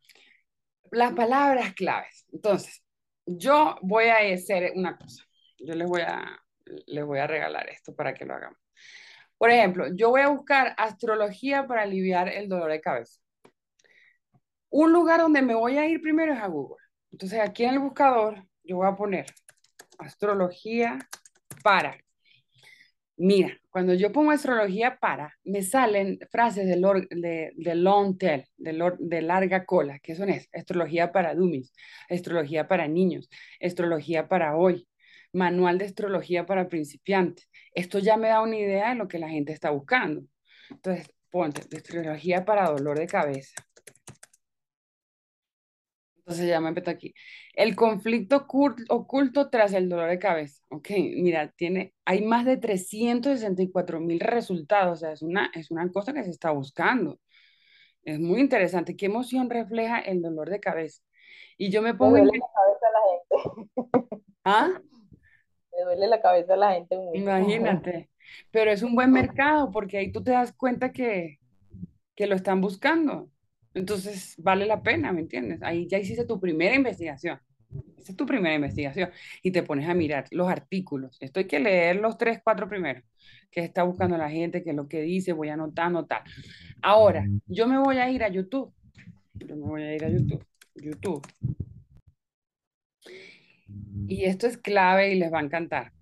las 0.90 1.12
palabras 1.14 1.74
claves. 1.74 2.26
Entonces, 2.32 2.84
yo 3.27 3.77
voy 3.83 4.07
a 4.07 4.18
hacer 4.35 4.72
una 4.75 4.97
cosa. 4.97 5.25
Yo 5.59 5.75
les 5.75 5.89
voy 5.89 6.03
a, 6.03 6.39
les 6.87 7.05
voy 7.05 7.18
a 7.18 7.27
regalar 7.27 7.68
esto 7.68 7.95
para 7.95 8.14
que 8.14 8.25
lo 8.25 8.34
hagamos. 8.34 8.59
Por 9.38 9.51
ejemplo, 9.51 9.87
yo 9.95 10.11
voy 10.11 10.21
a 10.21 10.29
buscar 10.29 10.75
astrología 10.76 11.67
para 11.67 11.83
aliviar 11.83 12.29
el 12.29 12.49
dolor 12.49 12.71
de 12.71 12.80
cabeza. 12.80 13.21
Un 14.71 14.92
lugar 14.92 15.21
donde 15.21 15.42
me 15.42 15.55
voy 15.55 15.79
a 15.79 15.87
ir 15.87 16.01
primero 16.01 16.33
es 16.33 16.41
a 16.41 16.46
Google. 16.46 16.83
Entonces, 17.13 17.41
aquí 17.41 17.64
en 17.64 17.75
el 17.75 17.79
buscador, 17.79 18.45
yo 18.63 18.76
voy 18.76 18.88
a 18.88 18.96
poner 18.96 19.26
astrología 19.99 20.99
para. 21.63 22.04
Mira, 23.16 23.61
cuando 23.70 23.95
yo 23.95 24.11
pongo 24.12 24.32
astrología 24.32 24.99
para, 24.99 25.38
me 25.45 25.62
salen 25.62 26.18
frases 26.30 26.66
de, 26.66 26.76
lor, 26.76 27.08
de, 27.08 27.53
de 27.54 27.74
long 27.76 28.18
tail, 28.18 28.45
de, 28.57 28.72
lor, 28.72 28.99
de, 28.99 29.22
larga 29.22 29.64
cola. 29.64 30.00
¿Qué 30.00 30.16
son 30.16 30.30
es? 30.30 30.49
Astrología 30.53 31.12
para 31.12 31.34
dummies, 31.34 31.72
astrología 32.11 32.66
para 32.66 32.88
niños, 32.88 33.30
astrología 33.61 34.26
para 34.26 34.57
hoy, 34.57 34.88
manual 35.32 35.78
de 35.78 35.84
astrología 35.86 36.45
para 36.45 36.68
principiantes. 36.68 37.49
Esto 37.72 38.00
ya 38.00 38.16
me 38.16 38.28
da 38.28 38.42
una 38.42 38.57
idea 38.57 38.91
de 38.91 38.96
lo 38.96 39.07
que 39.07 39.20
la 39.20 39.28
gente 39.28 39.53
está 39.53 39.70
buscando. 39.70 40.24
Entonces, 40.70 41.08
ponte, 41.30 41.62
astrología 41.76 42.45
para 42.45 42.70
dolor 42.70 42.99
de 42.99 43.07
cabeza. 43.07 43.54
Entonces 46.25 46.49
ya 46.49 46.59
me 46.59 46.72
meto 46.72 46.91
aquí. 46.91 47.14
El 47.53 47.76
conflicto 47.76 48.46
oculto 48.88 49.51
tras 49.51 49.75
el 49.75 49.91
dolor 49.91 50.09
de 50.09 50.18
cabeza. 50.18 50.63
Ok, 50.71 50.88
mira, 51.17 51.53
tiene, 51.53 51.92
hay 52.07 52.25
más 52.25 52.46
de 52.46 52.57
364 52.57 54.01
mil 54.01 54.21
resultados. 54.21 54.99
O 54.99 55.01
sea, 55.01 55.13
es 55.13 55.21
una, 55.21 55.51
es 55.53 55.71
una 55.71 55.91
cosa 55.92 56.14
que 56.14 56.25
se 56.25 56.30
está 56.30 56.51
buscando. 56.51 57.21
Es 58.05 58.18
muy 58.18 58.41
interesante. 58.41 58.96
¿Qué 58.96 59.07
emoción 59.07 59.51
refleja 59.51 59.99
el 59.99 60.22
dolor 60.22 60.49
de 60.49 60.61
cabeza? 60.61 61.03
Y 61.59 61.71
yo 61.71 61.83
me 61.83 61.92
pongo... 61.92 62.13
Me 62.13 62.22
duele 62.22 62.38
la 62.38 62.46
cabeza 62.55 62.87
a 62.87 62.92
la 62.92 63.61
gente. 63.61 64.25
¿Ah? 64.45 64.80
Me 65.76 65.84
duele 65.84 66.07
la 66.07 66.22
cabeza 66.22 66.55
a 66.55 66.57
la 66.57 66.72
gente. 66.72 66.96
Imagínate. 67.13 68.09
Pero 68.51 68.71
es 68.71 68.83
un 68.83 68.95
buen 68.95 69.13
mercado 69.13 69.71
porque 69.71 69.99
ahí 69.99 70.11
tú 70.11 70.22
te 70.22 70.30
das 70.30 70.55
cuenta 70.55 70.91
que, 70.91 71.38
que 72.14 72.26
lo 72.26 72.34
están 72.34 72.63
buscando. 72.63 73.29
Entonces 73.75 74.34
vale 74.38 74.67
la 74.67 74.83
pena, 74.83 75.13
¿me 75.13 75.21
entiendes? 75.21 75.63
Ahí 75.63 75.87
ya 75.88 75.99
hiciste 75.99 76.25
tu 76.25 76.41
primera 76.41 76.75
investigación. 76.75 77.38
Esa 77.99 78.13
es 78.13 78.17
tu 78.17 78.26
primera 78.26 78.55
investigación. 78.55 79.11
Y 79.42 79.51
te 79.51 79.63
pones 79.63 79.88
a 79.88 79.95
mirar 79.95 80.26
los 80.30 80.49
artículos. 80.49 81.17
Esto 81.21 81.41
hay 81.41 81.46
que 81.46 81.59
leer 81.59 81.96
los 81.96 82.17
tres, 82.17 82.41
cuatro 82.42 82.68
primeros. 82.68 83.03
¿Qué 83.51 83.61
está 83.61 83.83
buscando 83.83 84.17
la 84.17 84.30
gente? 84.30 84.63
¿Qué 84.63 84.71
es 84.71 84.76
lo 84.76 84.88
que 84.88 85.03
dice? 85.03 85.33
Voy 85.33 85.49
a 85.49 85.55
anotar, 85.55 85.87
anotar. 85.87 86.22
Ahora, 86.83 87.26
yo 87.46 87.67
me 87.67 87.79
voy 87.79 87.99
a 87.99 88.11
ir 88.11 88.22
a 88.22 88.29
YouTube. 88.29 88.72
Yo 89.34 89.57
me 89.57 89.63
voy 89.63 89.83
a 89.83 89.95
ir 89.95 90.05
a 90.05 90.09
YouTube. 90.09 90.45
YouTube. 90.76 91.26
Y 94.07 94.25
esto 94.25 94.46
es 94.46 94.57
clave 94.59 95.13
y 95.13 95.18
les 95.18 95.33
va 95.33 95.41
a 95.41 95.45
encantar. 95.45 95.92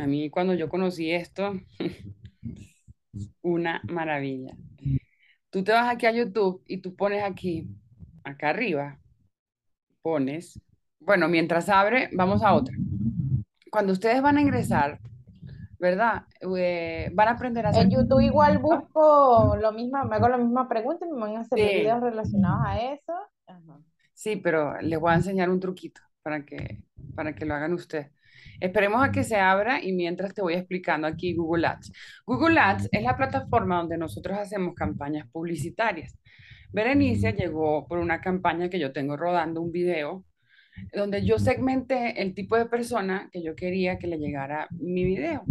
A 0.00 0.06
mí 0.06 0.28
cuando 0.30 0.54
yo 0.54 0.68
conocí 0.68 1.12
esto, 1.12 1.54
una 3.42 3.80
maravilla. 3.88 4.56
Tú 5.54 5.62
te 5.62 5.70
vas 5.70 5.88
aquí 5.88 6.04
a 6.04 6.10
YouTube 6.10 6.64
y 6.66 6.78
tú 6.78 6.96
pones 6.96 7.22
aquí, 7.22 7.68
acá 8.24 8.48
arriba, 8.48 8.98
pones, 10.02 10.60
bueno, 10.98 11.28
mientras 11.28 11.68
abre, 11.68 12.10
vamos 12.12 12.42
a 12.42 12.54
otra. 12.54 12.74
Cuando 13.70 13.92
ustedes 13.92 14.20
van 14.20 14.36
a 14.36 14.40
ingresar, 14.40 14.98
¿verdad? 15.78 16.24
Eh, 16.58 17.08
van 17.14 17.28
a 17.28 17.30
aprender 17.30 17.66
a 17.66 17.68
hacer... 17.68 17.84
En 17.84 17.90
YouTube 17.92 18.20
igual 18.22 18.58
busco 18.58 19.56
lo 19.60 19.70
mismo, 19.70 20.04
me 20.06 20.16
hago 20.16 20.28
la 20.28 20.38
misma 20.38 20.68
pregunta 20.68 21.06
y 21.06 21.12
me 21.12 21.20
van 21.20 21.36
a 21.36 21.40
hacer 21.42 21.56
Sí. 21.56 21.64
videos 21.64 22.00
relacionados 22.00 22.66
a 22.66 22.80
eso. 22.92 23.12
Ajá. 23.46 23.78
Sí, 24.12 24.34
pero 24.34 24.80
les 24.80 24.98
voy 24.98 25.12
a 25.12 25.14
enseñar 25.14 25.50
un 25.50 25.60
truquito 25.60 26.00
para 26.24 26.44
que, 26.44 26.82
para 27.14 27.32
que 27.36 27.46
lo 27.46 27.54
hagan 27.54 27.74
ustedes. 27.74 28.10
Esperemos 28.60 29.02
a 29.04 29.10
que 29.10 29.24
se 29.24 29.36
abra 29.36 29.82
y 29.82 29.92
mientras 29.92 30.34
te 30.34 30.42
voy 30.42 30.54
explicando 30.54 31.06
aquí 31.06 31.34
Google 31.34 31.66
Ads. 31.66 31.92
Google 32.26 32.58
Ads 32.58 32.88
es 32.92 33.02
la 33.02 33.16
plataforma 33.16 33.78
donde 33.78 33.98
nosotros 33.98 34.38
hacemos 34.38 34.74
campañas 34.74 35.28
publicitarias. 35.30 36.18
Berenice 36.72 37.32
llegó 37.32 37.86
por 37.86 37.98
una 37.98 38.20
campaña 38.20 38.68
que 38.68 38.78
yo 38.80 38.92
tengo 38.92 39.16
rodando 39.16 39.60
un 39.60 39.70
video 39.70 40.24
donde 40.92 41.24
yo 41.24 41.38
segmenté 41.38 42.20
el 42.20 42.34
tipo 42.34 42.56
de 42.56 42.66
persona 42.66 43.28
que 43.30 43.42
yo 43.42 43.54
quería 43.54 43.96
que 43.98 44.08
le 44.08 44.18
llegara 44.18 44.66
mi 44.72 45.04
video. 45.04 45.44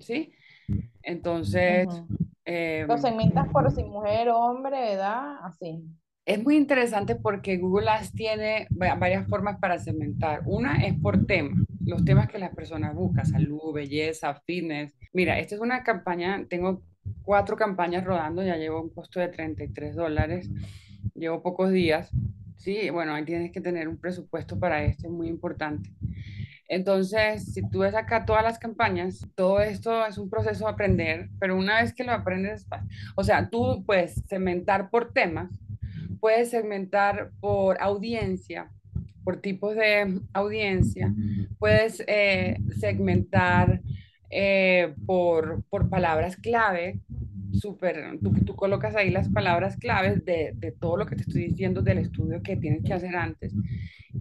¿Sí? 0.00 0.32
Entonces, 1.02 1.86
Ujú. 1.86 2.06
eh, 2.44 2.84
Lo 2.88 2.98
segmentas 2.98 3.48
por 3.48 3.70
si 3.70 3.84
mujer, 3.84 4.28
hombre, 4.30 4.92
edad, 4.92 5.36
así. 5.44 5.84
Es 6.26 6.42
muy 6.42 6.56
interesante 6.56 7.14
porque 7.16 7.56
Google 7.56 7.88
Ads 7.88 8.12
tiene 8.12 8.66
va- 8.70 8.96
varias 8.96 9.26
formas 9.28 9.58
para 9.60 9.78
segmentar. 9.78 10.42
Una 10.44 10.84
es 10.84 10.94
por 11.00 11.24
tema, 11.24 11.52
los 11.88 12.04
temas 12.04 12.28
que 12.28 12.38
las 12.38 12.54
personas 12.54 12.94
buscan, 12.94 13.24
salud, 13.24 13.72
belleza, 13.72 14.34
fitness. 14.46 14.94
Mira, 15.14 15.38
esta 15.38 15.54
es 15.54 15.60
una 15.60 15.82
campaña, 15.82 16.44
tengo 16.48 16.82
cuatro 17.22 17.56
campañas 17.56 18.04
rodando, 18.04 18.42
ya 18.42 18.56
llevo 18.56 18.82
un 18.82 18.90
costo 18.90 19.20
de 19.20 19.28
33 19.28 19.96
dólares, 19.96 20.50
llevo 21.14 21.42
pocos 21.42 21.70
días. 21.72 22.10
Sí, 22.56 22.90
bueno, 22.90 23.14
ahí 23.14 23.24
tienes 23.24 23.52
que 23.52 23.62
tener 23.62 23.88
un 23.88 23.96
presupuesto 23.96 24.58
para 24.58 24.84
esto, 24.84 25.06
es 25.06 25.12
muy 25.12 25.28
importante. 25.28 25.90
Entonces, 26.68 27.54
si 27.54 27.66
tú 27.70 27.78
ves 27.78 27.94
acá 27.94 28.26
todas 28.26 28.42
las 28.42 28.58
campañas, 28.58 29.26
todo 29.34 29.60
esto 29.60 30.04
es 30.04 30.18
un 30.18 30.28
proceso 30.28 30.66
de 30.66 30.72
aprender, 30.72 31.30
pero 31.40 31.56
una 31.56 31.80
vez 31.80 31.94
que 31.94 32.04
lo 32.04 32.12
aprendes, 32.12 32.66
o 33.16 33.24
sea, 33.24 33.48
tú 33.48 33.82
puedes 33.86 34.22
segmentar 34.28 34.90
por 34.90 35.14
temas, 35.14 35.50
puedes 36.20 36.50
segmentar 36.50 37.30
por 37.40 37.80
audiencia, 37.80 38.70
por 39.28 39.42
tipos 39.42 39.74
de 39.74 40.22
audiencia, 40.32 41.14
puedes 41.58 42.02
eh, 42.06 42.56
segmentar 42.80 43.82
eh, 44.30 44.94
por, 45.04 45.64
por 45.64 45.90
palabras 45.90 46.34
clave, 46.38 47.00
súper, 47.52 48.18
tú, 48.22 48.32
tú 48.46 48.56
colocas 48.56 48.96
ahí 48.96 49.10
las 49.10 49.28
palabras 49.28 49.76
claves 49.76 50.24
de, 50.24 50.54
de 50.56 50.72
todo 50.72 50.96
lo 50.96 51.04
que 51.04 51.14
te 51.14 51.24
estoy 51.24 51.48
diciendo 51.48 51.82
del 51.82 51.98
estudio 51.98 52.42
que 52.42 52.56
tienes 52.56 52.82
que 52.82 52.94
hacer 52.94 53.14
antes 53.16 53.52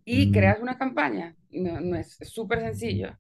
y 0.04 0.30
creas 0.34 0.60
una 0.60 0.78
campaña, 0.78 1.38
no, 1.52 1.80
no 1.80 1.96
es 1.96 2.20
es 2.20 2.28
súper 2.28 2.60
sencillo. 2.60 3.18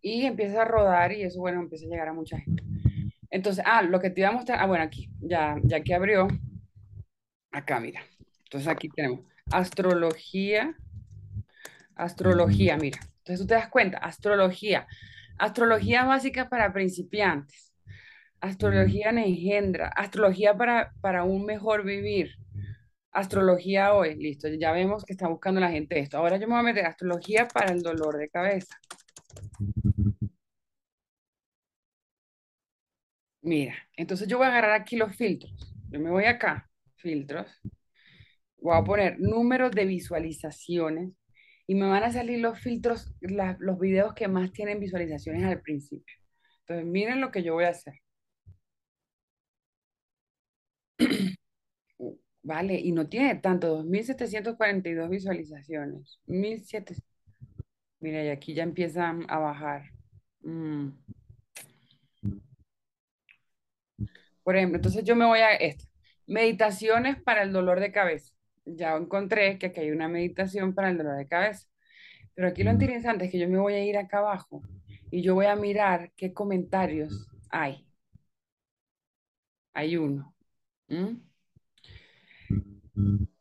Y 0.00 0.24
empiezas 0.24 0.58
a 0.58 0.66
rodar 0.66 1.10
y 1.10 1.22
eso, 1.22 1.40
bueno, 1.40 1.58
empieza 1.62 1.86
a 1.86 1.88
llegar 1.88 2.06
a 2.06 2.12
mucha 2.12 2.38
gente. 2.38 2.62
Entonces, 3.28 3.64
ah, 3.66 3.82
lo 3.82 3.98
que 3.98 4.10
te 4.10 4.20
iba 4.20 4.30
a 4.30 4.34
mostrar, 4.34 4.60
ah, 4.60 4.66
bueno, 4.66 4.84
aquí, 4.84 5.10
ya, 5.18 5.56
ya 5.64 5.80
que 5.80 5.94
abrió, 5.94 6.28
acá, 7.50 7.80
mira. 7.80 8.02
Entonces 8.44 8.68
aquí 8.68 8.88
tenemos 8.88 9.22
astrología, 9.50 10.76
astrología, 11.98 12.76
mira. 12.76 13.00
Entonces 13.18 13.40
tú 13.40 13.46
te 13.46 13.54
das 13.54 13.68
cuenta, 13.68 13.98
astrología, 13.98 14.86
astrología 15.38 16.04
básica 16.04 16.48
para 16.48 16.72
principiantes, 16.72 17.74
astrología 18.40 19.10
en 19.10 19.18
engendra, 19.18 19.88
astrología 19.88 20.56
para, 20.56 20.92
para 21.00 21.24
un 21.24 21.44
mejor 21.44 21.84
vivir, 21.84 22.30
astrología 23.12 23.94
hoy, 23.94 24.14
listo, 24.14 24.48
ya 24.48 24.72
vemos 24.72 25.04
que 25.04 25.12
está 25.12 25.28
buscando 25.28 25.60
la 25.60 25.70
gente 25.70 25.98
esto. 25.98 26.18
Ahora 26.18 26.36
yo 26.38 26.46
me 26.46 26.54
voy 26.54 26.60
a 26.60 26.72
meter 26.72 26.86
astrología 26.86 27.46
para 27.48 27.72
el 27.72 27.82
dolor 27.82 28.16
de 28.16 28.28
cabeza. 28.30 28.76
Mira, 33.42 33.74
entonces 33.96 34.28
yo 34.28 34.38
voy 34.38 34.46
a 34.46 34.50
agarrar 34.50 34.72
aquí 34.80 34.96
los 34.96 35.14
filtros. 35.16 35.74
Yo 35.90 36.00
me 36.00 36.10
voy 36.10 36.24
acá, 36.24 36.68
filtros. 36.96 37.46
Voy 38.60 38.76
a 38.76 38.84
poner 38.84 39.18
números 39.20 39.70
de 39.72 39.84
visualizaciones 39.84 41.17
y 41.68 41.76
me 41.76 41.86
van 41.88 42.02
a 42.04 42.12
salir 42.12 42.40
los 42.40 42.60
filtros, 42.60 43.14
la- 43.20 43.56
los 43.60 43.78
videos 43.80 44.14
que 44.14 44.28
más 44.28 44.52
tienen 44.52 44.80
visualizaciones 44.80 45.44
al 45.44 45.62
principio. 45.62 46.16
Entonces, 46.62 46.86
miren 46.86 47.20
lo 47.20 47.30
que 47.32 47.44
yo 47.44 47.54
voy 47.54 47.66
a 47.66 47.70
hacer. 47.70 47.94
Vale, 52.42 52.80
y 52.80 52.92
no 52.92 53.08
tiene 53.08 53.34
tanto, 53.36 53.68
2.742 53.68 55.10
visualizaciones. 55.10 56.18
1.700. 56.26 57.04
Mira, 58.00 58.24
y 58.24 58.28
aquí 58.30 58.54
ya 58.54 58.62
empiezan 58.64 59.26
a 59.28 59.38
bajar. 59.38 59.84
Mm. 60.42 60.90
Por 64.42 64.56
ejemplo, 64.56 64.76
entonces 64.76 65.04
yo 65.04 65.14
me 65.16 65.26
voy 65.26 65.40
a 65.40 65.54
esto. 65.54 65.84
Meditaciones 66.26 67.20
para 67.22 67.42
el 67.42 67.52
dolor 67.52 67.80
de 67.80 67.92
cabeza. 67.92 68.32
Ya 68.76 68.96
encontré 68.96 69.58
que 69.58 69.66
aquí 69.66 69.80
hay 69.80 69.90
una 69.90 70.08
meditación 70.08 70.74
para 70.74 70.90
el 70.90 70.98
dolor 70.98 71.16
de 71.16 71.28
cabeza. 71.28 71.66
Pero 72.34 72.48
aquí 72.48 72.62
lo 72.64 72.70
interesante 72.72 73.26
es 73.26 73.32
que 73.32 73.38
yo 73.38 73.48
me 73.48 73.58
voy 73.58 73.74
a 73.74 73.84
ir 73.84 73.96
acá 73.98 74.18
abajo 74.18 74.62
y 75.10 75.22
yo 75.22 75.34
voy 75.34 75.46
a 75.46 75.56
mirar 75.56 76.12
qué 76.16 76.32
comentarios 76.32 77.28
hay. 77.50 77.86
Hay 79.72 79.96
uno. 79.96 80.34
¿Mm? 80.88 81.16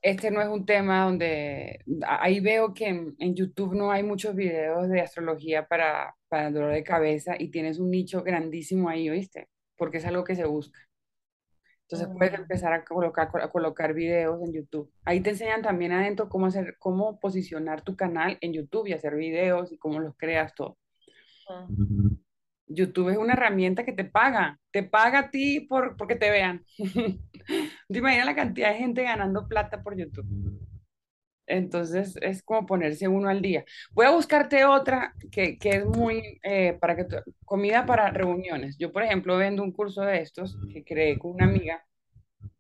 Este 0.02 0.32
no 0.32 0.42
es 0.42 0.48
un 0.48 0.66
tema 0.66 1.06
donde 1.06 1.80
ahí 2.08 2.40
veo 2.40 2.74
que 2.74 2.88
en, 2.88 3.16
en 3.20 3.36
YouTube 3.36 3.74
no 3.76 3.92
hay 3.92 4.04
muchos 4.04 4.36
videos 4.36 4.88
de 4.90 5.02
astrología 5.02 5.68
para, 5.68 6.16
para 6.30 6.48
el 6.48 6.54
dolor 6.54 6.74
de 6.74 6.84
cabeza 6.84 7.36
y 7.38 7.50
tienes 7.50 7.80
un 7.80 7.90
nicho 7.92 8.24
grandísimo 8.24 8.90
ahí, 8.90 9.10
¿oíste? 9.10 9.50
Porque 9.76 9.98
es 9.98 10.06
algo 10.06 10.24
que 10.24 10.36
se 10.36 10.46
busca. 10.46 10.87
Entonces 11.90 12.10
puedes 12.18 12.34
empezar 12.34 12.74
a 12.74 12.84
colocar, 12.84 13.30
a 13.42 13.50
colocar 13.50 13.94
videos 13.94 14.42
en 14.42 14.52
YouTube. 14.52 14.92
Ahí 15.06 15.22
te 15.22 15.30
enseñan 15.30 15.62
también 15.62 15.94
adentro 15.94 16.28
cómo 16.28 16.48
hacer, 16.48 16.76
cómo 16.80 17.18
posicionar 17.18 17.82
tu 17.82 17.96
canal 17.96 18.38
en 18.42 18.52
YouTube 18.52 18.88
y 18.88 18.94
hacer 18.94 19.16
videos 19.16 19.72
y 19.72 19.78
cómo 19.78 20.02
los 20.02 20.14
creas 20.18 20.54
todo. 20.54 20.78
YouTube 22.68 23.10
es 23.10 23.18
una 23.18 23.34
herramienta 23.34 23.86
que 23.86 23.94
te 23.94 24.04
paga, 24.04 24.60
te 24.72 24.84
paga 24.84 25.20
a 25.20 25.32
ti 25.32 25.62
por, 25.62 25.96
porque 25.96 26.16
te 26.16 26.30
vean. 26.30 26.66
¿Te 27.88 27.98
imaginas 27.98 28.26
la 28.26 28.36
cantidad 28.36 28.74
de 28.74 28.80
gente 28.80 29.04
ganando 29.04 29.48
plata 29.48 29.82
por 29.82 29.96
YouTube? 29.96 30.28
Entonces 31.48 32.18
es 32.22 32.44
como 32.44 32.66
ponerse 32.66 33.08
uno 33.08 33.30
al 33.30 33.42
día. 33.42 33.64
Voy 33.92 34.06
a 34.06 34.12
buscarte 34.12 34.66
otra 34.66 35.16
que, 35.32 35.58
que 35.58 35.70
es 35.70 35.86
muy 35.86 36.40
eh, 36.44 36.78
para 36.80 36.96
que 36.96 37.08
comida 37.46 37.86
para 37.86 38.12
reuniones. 38.12 38.78
Yo, 38.78 38.92
por 38.92 39.04
ejemplo, 39.04 39.38
vendo 39.38 39.64
un 39.64 39.72
curso 39.72 40.02
de 40.02 40.22
estos 40.22 40.58
que 40.72 40.84
creé 40.84 41.18
con 41.18 41.32
una 41.32 41.46
amiga, 41.46 41.86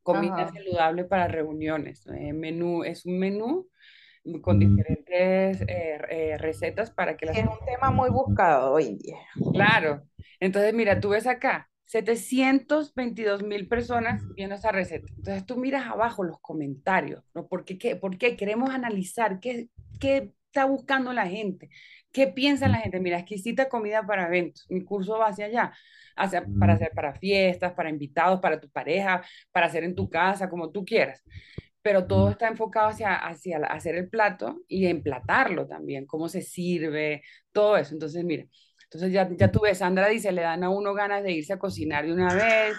comida 0.01 0.43
Ajá. 0.43 0.53
saludable 0.53 1.03
para 1.03 1.27
reuniones. 1.27 2.05
Eh, 2.07 2.33
menú, 2.33 2.83
es 2.83 3.05
un 3.05 3.19
menú 3.19 3.67
con 4.41 4.59
diferentes 4.59 5.61
eh, 5.61 5.99
eh, 6.09 6.37
recetas 6.37 6.91
para 6.91 7.15
que 7.15 7.25
las 7.25 7.37
Es 7.37 7.45
un 7.45 7.65
tema 7.65 7.91
muy 7.91 8.09
buscado 8.09 8.73
hoy 8.73 8.87
en 8.87 8.97
día. 8.97 9.17
Claro. 9.53 10.03
Entonces, 10.39 10.73
mira, 10.73 10.99
tú 10.99 11.09
ves 11.09 11.27
acá, 11.27 11.69
722 11.87 13.43
mil 13.43 13.67
personas 13.67 14.21
viendo 14.35 14.55
esa 14.55 14.71
receta. 14.71 15.07
Entonces, 15.15 15.45
tú 15.45 15.55
miras 15.55 15.87
abajo 15.87 16.23
los 16.23 16.39
comentarios, 16.41 17.23
¿no? 17.33 17.47
¿Por 17.47 17.63
qué, 17.63 17.77
qué, 17.77 17.95
por 17.95 18.17
qué? 18.17 18.35
Queremos 18.35 18.71
analizar 18.71 19.39
qué, 19.39 19.69
qué 19.99 20.33
está 20.47 20.65
buscando 20.65 21.13
la 21.13 21.27
gente, 21.27 21.69
qué 22.11 22.27
piensa 22.27 22.67
la 22.67 22.79
gente. 22.79 22.99
Mira, 22.99 23.19
exquisita 23.19 23.69
comida 23.69 24.05
para 24.05 24.27
eventos. 24.27 24.65
Mi 24.69 24.83
curso 24.83 25.17
va 25.17 25.27
hacia 25.27 25.45
allá, 25.45 25.73
hacia, 26.17 26.45
para 26.59 26.73
hacer 26.73 26.91
para 26.93 27.13
fiestas, 27.13 27.73
para 27.73 27.89
invitados, 27.89 28.41
para 28.41 28.59
tu 28.59 28.69
pareja, 28.69 29.23
para 29.53 29.67
hacer 29.67 29.85
en 29.85 29.95
tu 29.95 30.09
casa, 30.09 30.49
como 30.49 30.71
tú 30.71 30.83
quieras. 30.83 31.23
Pero 31.81 32.05
todo 32.05 32.29
está 32.31 32.49
enfocado 32.49 32.89
hacia, 32.89 33.15
hacia 33.15 33.59
hacer 33.59 33.95
el 33.95 34.09
plato 34.09 34.61
y 34.67 34.87
emplatarlo 34.87 35.67
también, 35.67 36.05
cómo 36.05 36.27
se 36.27 36.41
sirve, 36.41 37.23
todo 37.53 37.77
eso. 37.77 37.93
Entonces, 37.93 38.25
mira, 38.25 38.45
Entonces 38.89 39.11
ya, 39.11 39.29
ya 39.37 39.51
tú 39.51 39.61
ves, 39.61 39.79
Sandra 39.79 40.07
dice, 40.07 40.31
le 40.31 40.41
dan 40.41 40.63
a 40.63 40.69
uno 40.69 40.93
ganas 40.93 41.21
de 41.21 41.33
irse 41.33 41.53
a 41.53 41.59
cocinar 41.59 42.05
de 42.05 42.13
una 42.13 42.33
vez, 42.33 42.77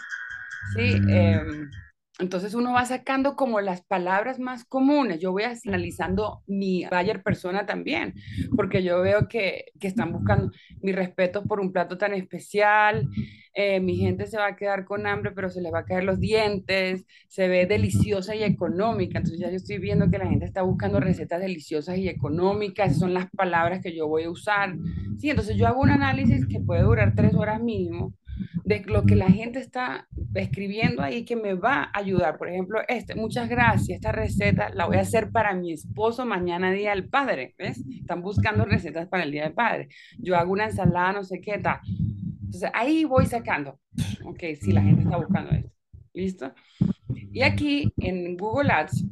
¿sí? 0.74 0.94
Em, 1.08 1.70
entonces 2.18 2.54
uno 2.54 2.72
va 2.72 2.84
sacando 2.84 3.36
como 3.36 3.60
las 3.60 3.82
palabras 3.82 4.40
más 4.40 4.64
comunes. 4.64 5.20
Yo 5.20 5.30
voy 5.30 5.44
analizando 5.44 6.42
mi 6.46 6.84
buyer 6.90 7.22
persona 7.22 7.64
también, 7.64 8.14
porque 8.56 8.82
yo 8.82 9.00
veo 9.00 9.28
que, 9.28 9.66
que 9.78 9.86
están 9.86 10.12
buscando 10.12 10.50
mi 10.82 10.92
respeto 10.92 11.44
por 11.44 11.60
un 11.60 11.72
plato 11.72 11.96
tan 11.96 12.14
especial. 12.14 13.08
Eh, 13.54 13.80
mi 13.80 13.96
gente 13.96 14.26
se 14.26 14.36
va 14.36 14.48
a 14.48 14.56
quedar 14.56 14.84
con 14.84 15.06
hambre, 15.06 15.30
pero 15.32 15.48
se 15.48 15.60
les 15.60 15.72
va 15.72 15.80
a 15.80 15.84
caer 15.84 16.04
los 16.04 16.18
dientes. 16.18 17.04
Se 17.28 17.46
ve 17.46 17.66
deliciosa 17.66 18.34
y 18.34 18.42
económica. 18.42 19.18
Entonces 19.18 19.40
ya 19.40 19.50
yo 19.50 19.56
estoy 19.56 19.78
viendo 19.78 20.10
que 20.10 20.18
la 20.18 20.26
gente 20.26 20.44
está 20.44 20.62
buscando 20.62 20.98
recetas 20.98 21.40
deliciosas 21.40 21.98
y 21.98 22.08
económicas. 22.08 22.98
Son 22.98 23.14
las 23.14 23.30
palabras 23.30 23.80
que 23.80 23.94
yo 23.94 24.08
voy 24.08 24.24
a 24.24 24.30
usar. 24.30 24.76
Sí, 25.18 25.30
entonces 25.30 25.56
yo 25.56 25.68
hago 25.68 25.80
un 25.80 25.90
análisis 25.90 26.46
que 26.48 26.58
puede 26.58 26.82
durar 26.82 27.14
tres 27.14 27.34
horas 27.34 27.62
mínimo 27.62 28.12
de 28.64 28.82
lo 28.86 29.04
que 29.04 29.16
la 29.16 29.28
gente 29.28 29.58
está 29.58 30.06
escribiendo 30.34 31.02
ahí 31.02 31.24
que 31.24 31.36
me 31.36 31.54
va 31.54 31.84
a 31.84 31.98
ayudar. 31.98 32.36
Por 32.38 32.48
ejemplo, 32.48 32.80
este, 32.88 33.14
muchas 33.14 33.48
gracias, 33.48 33.96
esta 33.96 34.12
receta 34.12 34.70
la 34.70 34.86
voy 34.86 34.96
a 34.96 35.00
hacer 35.00 35.30
para 35.30 35.54
mi 35.54 35.72
esposo 35.72 36.26
mañana 36.26 36.72
Día 36.72 36.90
del 36.90 37.08
Padre, 37.08 37.54
¿ves? 37.58 37.82
Están 37.88 38.22
buscando 38.22 38.64
recetas 38.64 39.08
para 39.08 39.24
el 39.24 39.32
Día 39.32 39.44
del 39.44 39.54
Padre. 39.54 39.88
Yo 40.18 40.36
hago 40.36 40.52
una 40.52 40.66
ensalada, 40.66 41.12
no 41.12 41.24
sé 41.24 41.40
qué 41.40 41.58
tal. 41.58 41.80
Entonces 42.44 42.70
ahí 42.74 43.04
voy 43.04 43.26
sacando, 43.26 43.78
ok, 44.24 44.40
si 44.60 44.72
la 44.72 44.82
gente 44.82 45.02
está 45.02 45.16
buscando 45.16 45.50
esto. 45.50 45.72
¿Listo? 46.14 46.52
Y 47.32 47.42
aquí 47.42 47.92
en 47.98 48.36
Google 48.36 48.72
Ads, 48.72 49.04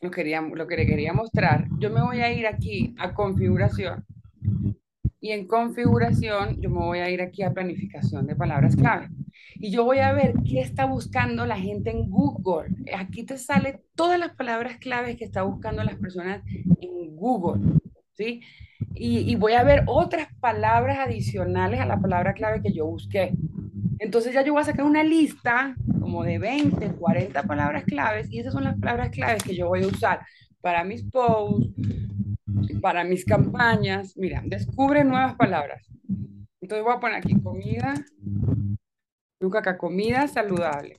lo, 0.00 0.10
quería, 0.10 0.40
lo 0.40 0.66
que 0.66 0.76
le 0.76 0.86
quería 0.86 1.12
mostrar, 1.12 1.68
yo 1.78 1.90
me 1.90 2.02
voy 2.02 2.20
a 2.20 2.32
ir 2.32 2.46
aquí 2.46 2.94
a 2.98 3.14
configuración 3.14 4.04
y 5.24 5.32
en 5.32 5.46
configuración 5.46 6.60
yo 6.60 6.68
me 6.68 6.80
voy 6.80 6.98
a 6.98 7.08
ir 7.08 7.22
aquí 7.22 7.42
a 7.42 7.50
planificación 7.50 8.26
de 8.26 8.36
palabras 8.36 8.76
clave. 8.76 9.08
Y 9.54 9.70
yo 9.70 9.82
voy 9.82 10.00
a 10.00 10.12
ver 10.12 10.34
qué 10.46 10.60
está 10.60 10.84
buscando 10.84 11.46
la 11.46 11.56
gente 11.56 11.90
en 11.90 12.10
Google. 12.10 12.68
Aquí 12.94 13.24
te 13.24 13.38
sale 13.38 13.80
todas 13.94 14.18
las 14.18 14.34
palabras 14.36 14.76
claves 14.76 15.16
que 15.16 15.24
está 15.24 15.40
buscando 15.40 15.82
las 15.82 15.96
personas 15.96 16.42
en 16.78 17.16
Google. 17.16 17.80
¿sí? 18.12 18.42
Y, 18.94 19.20
y 19.20 19.34
voy 19.36 19.54
a 19.54 19.64
ver 19.64 19.84
otras 19.86 20.28
palabras 20.40 20.98
adicionales 20.98 21.80
a 21.80 21.86
la 21.86 21.98
palabra 21.98 22.34
clave 22.34 22.60
que 22.60 22.74
yo 22.74 22.84
busqué. 22.84 23.32
Entonces 24.00 24.34
ya 24.34 24.42
yo 24.42 24.52
voy 24.52 24.60
a 24.60 24.66
sacar 24.66 24.84
una 24.84 25.04
lista 25.04 25.74
como 26.00 26.22
de 26.22 26.38
20, 26.38 26.86
40 26.96 27.42
palabras 27.44 27.84
claves 27.84 28.30
y 28.30 28.40
esas 28.40 28.52
son 28.52 28.64
las 28.64 28.78
palabras 28.78 29.08
claves 29.08 29.42
que 29.42 29.56
yo 29.56 29.68
voy 29.68 29.84
a 29.84 29.86
usar 29.86 30.20
para 30.60 30.84
mis 30.84 31.02
posts, 31.04 31.70
para 32.80 33.04
mis 33.04 33.24
campañas. 33.24 34.16
Mira, 34.16 34.42
descubre 34.44 35.04
nuevas 35.04 35.34
palabras. 35.36 35.86
Entonces 36.60 36.84
voy 36.84 36.94
a 36.94 37.00
poner 37.00 37.16
aquí 37.16 37.38
comida, 37.40 37.94
nunca 39.40 39.58
acá, 39.58 39.76
comida 39.76 40.26
saludable. 40.28 40.98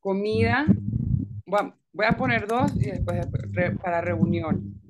Comida, 0.00 0.66
voy 1.46 2.06
a 2.06 2.12
poner 2.12 2.46
dos 2.46 2.74
y 2.76 2.90
después 2.90 3.26
para 3.82 4.00
reunión. 4.00 4.80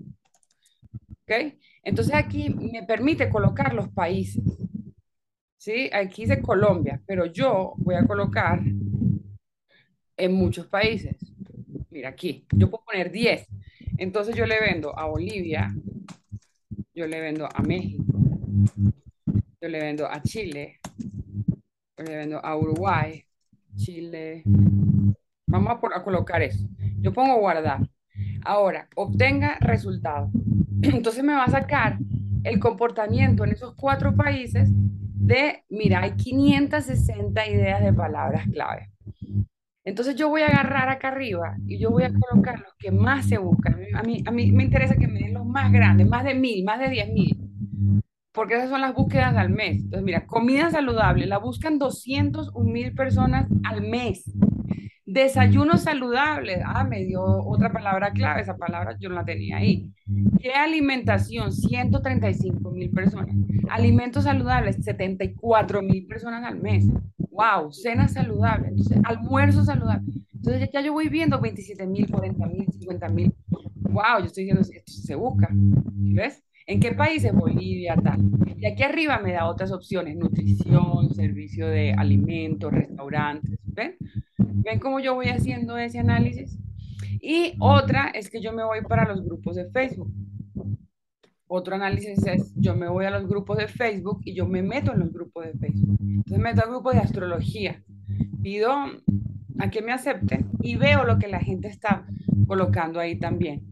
¿Ok? 1.22 1.54
Entonces 1.82 2.14
aquí 2.14 2.50
me 2.50 2.82
permite 2.82 3.28
colocar 3.28 3.74
los 3.74 3.88
países. 3.90 4.42
¿Sí? 5.56 5.88
Aquí 5.92 6.22
dice 6.22 6.42
Colombia, 6.42 7.00
pero 7.06 7.26
yo 7.26 7.74
voy 7.78 7.94
a 7.94 8.04
colocar 8.04 8.60
en 10.16 10.32
muchos 10.32 10.66
países. 10.66 11.16
Mira 11.90 12.08
aquí, 12.10 12.46
yo 12.52 12.70
puedo 12.70 12.84
poner 12.84 13.10
10. 13.10 13.46
Entonces 13.98 14.34
yo 14.34 14.46
le 14.46 14.60
vendo 14.60 14.98
a 14.98 15.06
Bolivia, 15.06 15.74
yo 16.94 17.06
le 17.06 17.20
vendo 17.20 17.48
a 17.52 17.62
México, 17.62 18.04
yo 19.60 19.68
le 19.68 19.80
vendo 19.80 20.06
a 20.06 20.20
Chile, 20.22 20.80
yo 21.98 22.04
le 22.04 22.16
vendo 22.16 22.38
a 22.44 22.56
Uruguay, 22.56 23.24
Chile. 23.76 24.42
Vamos 25.46 25.70
a, 25.70 25.96
a 25.98 26.02
colocar 26.02 26.42
eso. 26.42 26.66
Yo 27.00 27.12
pongo 27.12 27.38
guardar. 27.38 27.80
Ahora, 28.44 28.88
obtenga 28.96 29.58
resultado. 29.60 30.30
Entonces 30.82 31.22
me 31.22 31.34
va 31.34 31.44
a 31.44 31.50
sacar 31.50 31.98
el 32.44 32.60
comportamiento 32.60 33.44
en 33.44 33.52
esos 33.52 33.74
cuatro 33.74 34.14
países 34.14 34.68
de, 34.72 35.64
mira, 35.70 36.02
hay 36.02 36.12
560 36.12 37.46
ideas 37.48 37.82
de 37.82 37.92
palabras 37.92 38.46
clave. 38.48 38.90
Entonces 39.84 40.16
yo 40.16 40.30
voy 40.30 40.42
a 40.42 40.46
agarrar 40.46 40.88
acá 40.88 41.08
arriba 41.08 41.56
y 41.66 41.78
yo 41.78 41.90
voy 41.90 42.04
a 42.04 42.12
colocar 42.12 42.58
los 42.58 42.74
que 42.78 42.90
más 42.90 43.26
se 43.26 43.36
buscan. 43.36 43.76
A 43.94 44.02
mí, 44.02 44.22
a 44.26 44.30
mí 44.30 44.50
me 44.50 44.64
interesa 44.64 44.96
que 44.96 45.06
me 45.06 45.20
den 45.20 45.34
los 45.34 45.44
más 45.46 45.70
grandes, 45.70 46.08
más 46.08 46.24
de 46.24 46.34
mil, 46.34 46.64
más 46.64 46.78
de 46.80 46.88
diez 46.88 47.12
mil, 47.12 47.38
porque 48.32 48.54
esas 48.54 48.70
son 48.70 48.80
las 48.80 48.94
búsquedas 48.94 49.36
al 49.36 49.50
mes. 49.50 49.82
Entonces, 49.82 50.02
mira, 50.02 50.26
comida 50.26 50.70
saludable, 50.70 51.26
la 51.26 51.38
buscan 51.38 51.78
200 51.78 52.54
mil 52.56 52.94
personas 52.94 53.46
al 53.62 53.82
mes. 53.82 54.24
Desayuno 55.06 55.76
saludable, 55.76 56.62
ah, 56.64 56.84
me 56.84 57.04
dio 57.04 57.22
otra 57.22 57.70
palabra 57.70 58.10
clave, 58.12 58.40
esa 58.40 58.56
palabra 58.56 58.96
yo 58.98 59.10
no 59.10 59.16
la 59.16 59.24
tenía 59.24 59.58
ahí. 59.58 59.92
¿Qué 60.40 60.54
alimentación? 60.54 61.52
135 61.52 62.70
mil 62.70 62.90
personas. 62.90 63.36
Alimentos 63.68 64.24
saludables, 64.24 64.82
74 64.82 65.82
mil 65.82 66.06
personas 66.06 66.42
al 66.44 66.58
mes 66.58 66.86
wow, 67.34 67.72
cena 67.72 68.08
saludable, 68.08 68.68
entonces, 68.68 68.98
almuerzo 69.04 69.64
saludable. 69.64 70.12
Entonces 70.34 70.70
ya 70.72 70.80
yo 70.80 70.92
voy 70.92 71.08
viendo 71.08 71.40
27 71.40 71.86
mil, 71.86 72.08
40 72.10 72.46
mil, 72.46 72.66
50 72.70 73.08
mil. 73.08 73.34
Wow, 73.90 74.20
yo 74.20 74.26
estoy 74.26 74.44
diciendo, 74.44 74.60
esto 74.62 74.92
se 74.92 75.14
busca. 75.14 75.48
¿Ves? 75.52 76.42
¿En 76.66 76.80
qué 76.80 76.92
países? 76.92 77.32
Bolivia, 77.32 77.96
tal. 77.96 78.20
Y 78.58 78.66
aquí 78.66 78.82
arriba 78.82 79.18
me 79.18 79.32
da 79.32 79.46
otras 79.46 79.72
opciones, 79.72 80.16
nutrición, 80.16 81.12
servicio 81.14 81.66
de 81.66 81.92
alimentos, 81.92 82.72
restaurantes. 82.72 83.58
¿Ven? 83.64 83.96
¿Ven 84.38 84.78
cómo 84.78 85.00
yo 85.00 85.14
voy 85.14 85.28
haciendo 85.28 85.76
ese 85.76 85.98
análisis? 85.98 86.58
Y 87.20 87.54
otra 87.58 88.08
es 88.08 88.30
que 88.30 88.40
yo 88.40 88.52
me 88.52 88.64
voy 88.64 88.82
para 88.82 89.08
los 89.08 89.24
grupos 89.24 89.56
de 89.56 89.70
Facebook. 89.70 90.12
Otro 91.46 91.74
análisis 91.74 92.26
es, 92.26 92.52
yo 92.56 92.74
me 92.74 92.88
voy 92.88 93.04
a 93.06 93.10
los 93.10 93.26
grupos 93.28 93.58
de 93.58 93.68
Facebook 93.68 94.20
y 94.24 94.34
yo 94.34 94.46
me 94.46 94.62
meto 94.62 94.92
en 94.92 95.00
los 95.00 95.12
grupos 95.12 95.46
de 95.46 95.52
Facebook. 95.52 95.98
Entonces 96.24 96.38
me 96.38 96.50
meto 96.50 96.62
al 96.62 96.70
grupo 96.70 96.90
de 96.90 97.00
astrología, 97.00 97.84
pido 98.42 98.72
a 98.72 99.70
que 99.70 99.82
me 99.82 99.92
acepten 99.92 100.50
y 100.60 100.76
veo 100.76 101.04
lo 101.04 101.18
que 101.18 101.28
la 101.28 101.38
gente 101.38 101.68
está 101.68 102.06
colocando 102.48 102.98
ahí 102.98 103.18
también. 103.18 103.62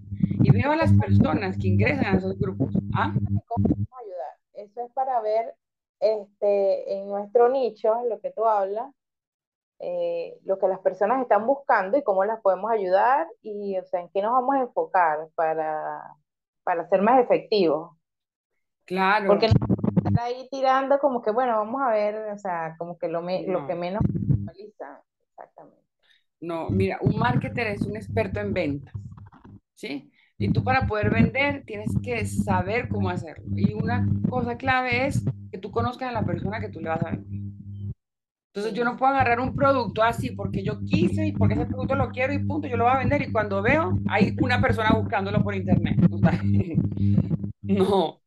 Y 0.43 0.51
veo 0.51 0.73
a 0.73 0.77
las 0.77 0.93
personas 0.93 1.57
que 1.57 1.69
ingresan 1.69 2.15
a 2.15 2.19
esos 2.19 2.39
grupos. 2.39 2.75
¿Ah? 2.95 3.15
¿Cómo 3.47 3.69
ayudar? 3.69 4.37
Eso 4.53 4.85
es 4.85 4.93
para 4.93 5.19
ver 5.23 5.55
este, 5.99 6.93
en 6.93 7.09
nuestro 7.09 7.49
nicho, 7.49 7.95
lo 8.07 8.21
que 8.21 8.33
tú 8.33 8.45
hablas, 8.45 8.93
eh, 9.79 10.39
lo 10.45 10.59
que 10.59 10.69
las 10.69 10.81
personas 10.81 11.23
están 11.23 11.47
buscando 11.47 11.97
y 11.97 12.03
cómo 12.03 12.23
las 12.27 12.43
podemos 12.43 12.71
ayudar 12.71 13.29
y, 13.41 13.79
o 13.79 13.85
sea, 13.87 14.01
en 14.01 14.11
qué 14.11 14.21
nos 14.21 14.33
vamos 14.33 14.57
a 14.57 14.61
enfocar 14.61 15.29
para, 15.35 16.03
para 16.65 16.87
ser 16.91 17.01
más 17.01 17.19
efectivos. 17.19 17.97
Claro. 18.85 19.27
Porque 19.27 19.49
está 20.13 20.25
ahí 20.25 20.47
tirando 20.51 20.99
como 20.99 21.23
que, 21.23 21.31
bueno, 21.31 21.57
vamos 21.57 21.81
a 21.83 21.91
ver, 21.91 22.31
o 22.33 22.39
sea, 22.39 22.77
como 22.77 22.99
que 22.99 23.09
lo, 23.09 23.23
lo 23.23 23.67
que 23.67 23.75
menos 23.75 24.03
Exactamente. 25.31 25.83
No, 26.41 26.69
mira, 26.69 26.99
un 27.01 27.19
marketer 27.19 27.69
es 27.69 27.83
un 27.83 27.97
experto 27.97 28.41
en 28.41 28.53
ventas, 28.53 28.95
¿sí? 29.75 30.11
Y 30.39 30.53
tú 30.53 30.63
para 30.63 30.87
poder 30.87 31.11
vender 31.11 31.65
tienes 31.65 31.91
que 32.03 32.27
saber 32.27 32.89
cómo 32.89 33.09
hacerlo. 33.09 33.45
Y 33.57 33.73
una 33.75 34.07
cosa 34.29 34.57
clave 34.57 35.07
es 35.07 35.25
que 35.51 35.59
tú 35.59 35.71
conozcas 35.71 36.09
a 36.09 36.13
la 36.13 36.25
persona 36.25 36.61
que 36.61 36.69
tú 36.69 36.81
le 36.81 36.89
vas 36.89 37.03
a 37.03 37.11
vender. 37.11 37.43
Entonces 38.55 38.75
yo 38.75 38.85
no 38.85 38.99
puedo 38.99 39.13
agarrar 39.13 39.41
un 39.41 39.55
producto 39.55 40.03
así 40.03 40.33
porque 40.33 40.63
yo 40.63 40.81
quise 40.81 41.29
y 41.29 41.33
porque 41.33 41.55
ese 41.55 41.65
producto 41.65 41.95
lo 41.95 42.11
quiero 42.11 42.35
y 42.35 42.39
punto, 42.41 42.69
yo 42.69 42.77
lo 42.77 42.85
voy 42.85 42.93
a 42.93 42.99
vender 42.99 43.23
y 43.23 43.33
cuando 43.33 43.63
veo 43.63 43.99
hay 44.09 44.37
una 44.43 44.61
persona 44.61 44.91
buscándolo 44.95 45.43
por 45.43 45.55
internet. 45.55 45.97
no, 47.63 48.21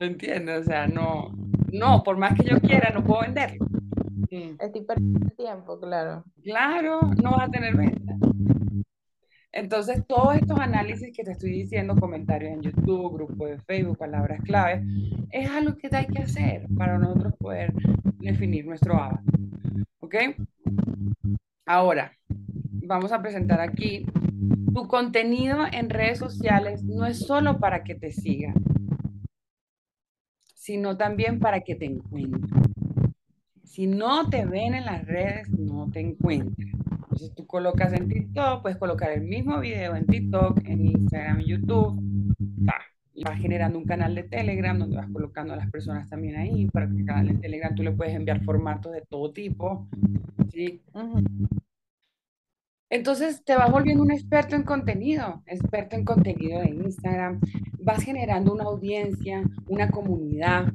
¿me 0.00 0.06
entiendes? 0.06 0.60
O 0.60 0.64
sea, 0.64 0.86
no, 0.86 1.34
no, 1.72 2.02
por 2.02 2.16
más 2.16 2.34
que 2.34 2.48
yo 2.48 2.60
quiera, 2.60 2.90
no 2.90 3.04
puedo 3.04 3.22
venderlo. 3.22 3.66
Estoy 4.30 4.82
perdiendo 4.82 5.30
tiempo, 5.30 5.80
claro. 5.80 6.24
Claro, 6.42 7.00
no 7.22 7.32
vas 7.32 7.48
a 7.48 7.50
tener 7.50 7.76
venta. 7.76 8.14
Entonces, 9.52 10.06
todos 10.06 10.36
estos 10.36 10.58
análisis 10.60 11.10
que 11.16 11.24
te 11.24 11.32
estoy 11.32 11.50
diciendo, 11.50 11.96
comentarios 11.96 12.52
en 12.52 12.62
YouTube, 12.62 13.14
grupo 13.14 13.46
de 13.46 13.58
Facebook, 13.58 13.98
palabras 13.98 14.40
clave, 14.42 14.84
es 15.30 15.50
algo 15.50 15.76
que 15.76 15.88
hay 15.90 16.06
que 16.06 16.22
hacer 16.22 16.66
para 16.76 16.98
nosotros 16.98 17.34
poder 17.38 17.72
definir 18.18 18.66
nuestro 18.66 18.94
avatar. 18.94 19.20
¿Ok? 20.00 20.14
Ahora, 21.66 22.12
vamos 22.28 23.12
a 23.12 23.20
presentar 23.20 23.60
aquí. 23.60 24.06
Tu 24.74 24.86
contenido 24.86 25.64
en 25.72 25.90
redes 25.90 26.18
sociales 26.18 26.84
no 26.84 27.06
es 27.06 27.18
solo 27.18 27.58
para 27.58 27.82
que 27.82 27.94
te 27.94 28.12
sigan, 28.12 28.54
sino 30.68 30.98
también 30.98 31.40
para 31.40 31.62
que 31.62 31.76
te 31.76 31.86
encuentren. 31.86 32.62
Si 33.64 33.86
no 33.86 34.28
te 34.28 34.44
ven 34.44 34.74
en 34.74 34.84
las 34.84 35.02
redes, 35.06 35.48
no 35.48 35.90
te 35.90 36.00
encuentran. 36.00 36.68
Entonces 36.90 37.34
tú 37.34 37.46
colocas 37.46 37.94
en 37.94 38.06
TikTok, 38.06 38.60
puedes 38.60 38.76
colocar 38.76 39.10
el 39.12 39.22
mismo 39.22 39.60
video 39.60 39.96
en 39.96 40.04
TikTok, 40.04 40.60
en 40.66 40.84
Instagram, 40.84 41.40
YouTube, 41.40 41.98
vas 43.24 43.40
generando 43.40 43.78
un 43.78 43.86
canal 43.86 44.14
de 44.14 44.24
Telegram 44.24 44.78
donde 44.78 44.98
vas 44.98 45.08
colocando 45.10 45.54
a 45.54 45.56
las 45.56 45.70
personas 45.70 46.06
también 46.10 46.36
ahí, 46.36 46.66
para 46.66 46.86
que 46.86 46.98
el 46.98 47.06
canal 47.06 47.28
de 47.28 47.34
Telegram 47.36 47.74
tú 47.74 47.82
le 47.82 47.92
puedes 47.92 48.14
enviar 48.14 48.44
formatos 48.44 48.92
de 48.92 49.00
todo 49.08 49.32
tipo, 49.32 49.88
¿sí? 50.52 50.82
Entonces 52.90 53.44
te 53.44 53.54
vas 53.54 53.70
volviendo 53.70 54.02
un 54.02 54.10
experto 54.10 54.56
en 54.56 54.62
contenido, 54.62 55.42
experto 55.46 55.96
en 55.96 56.04
contenido 56.04 56.60
de 56.60 56.70
Instagram, 56.70 57.40
vas 57.80 58.02
generando 58.02 58.52
una 58.52 58.64
audiencia, 58.64 59.42
una 59.66 59.90
comunidad. 59.90 60.72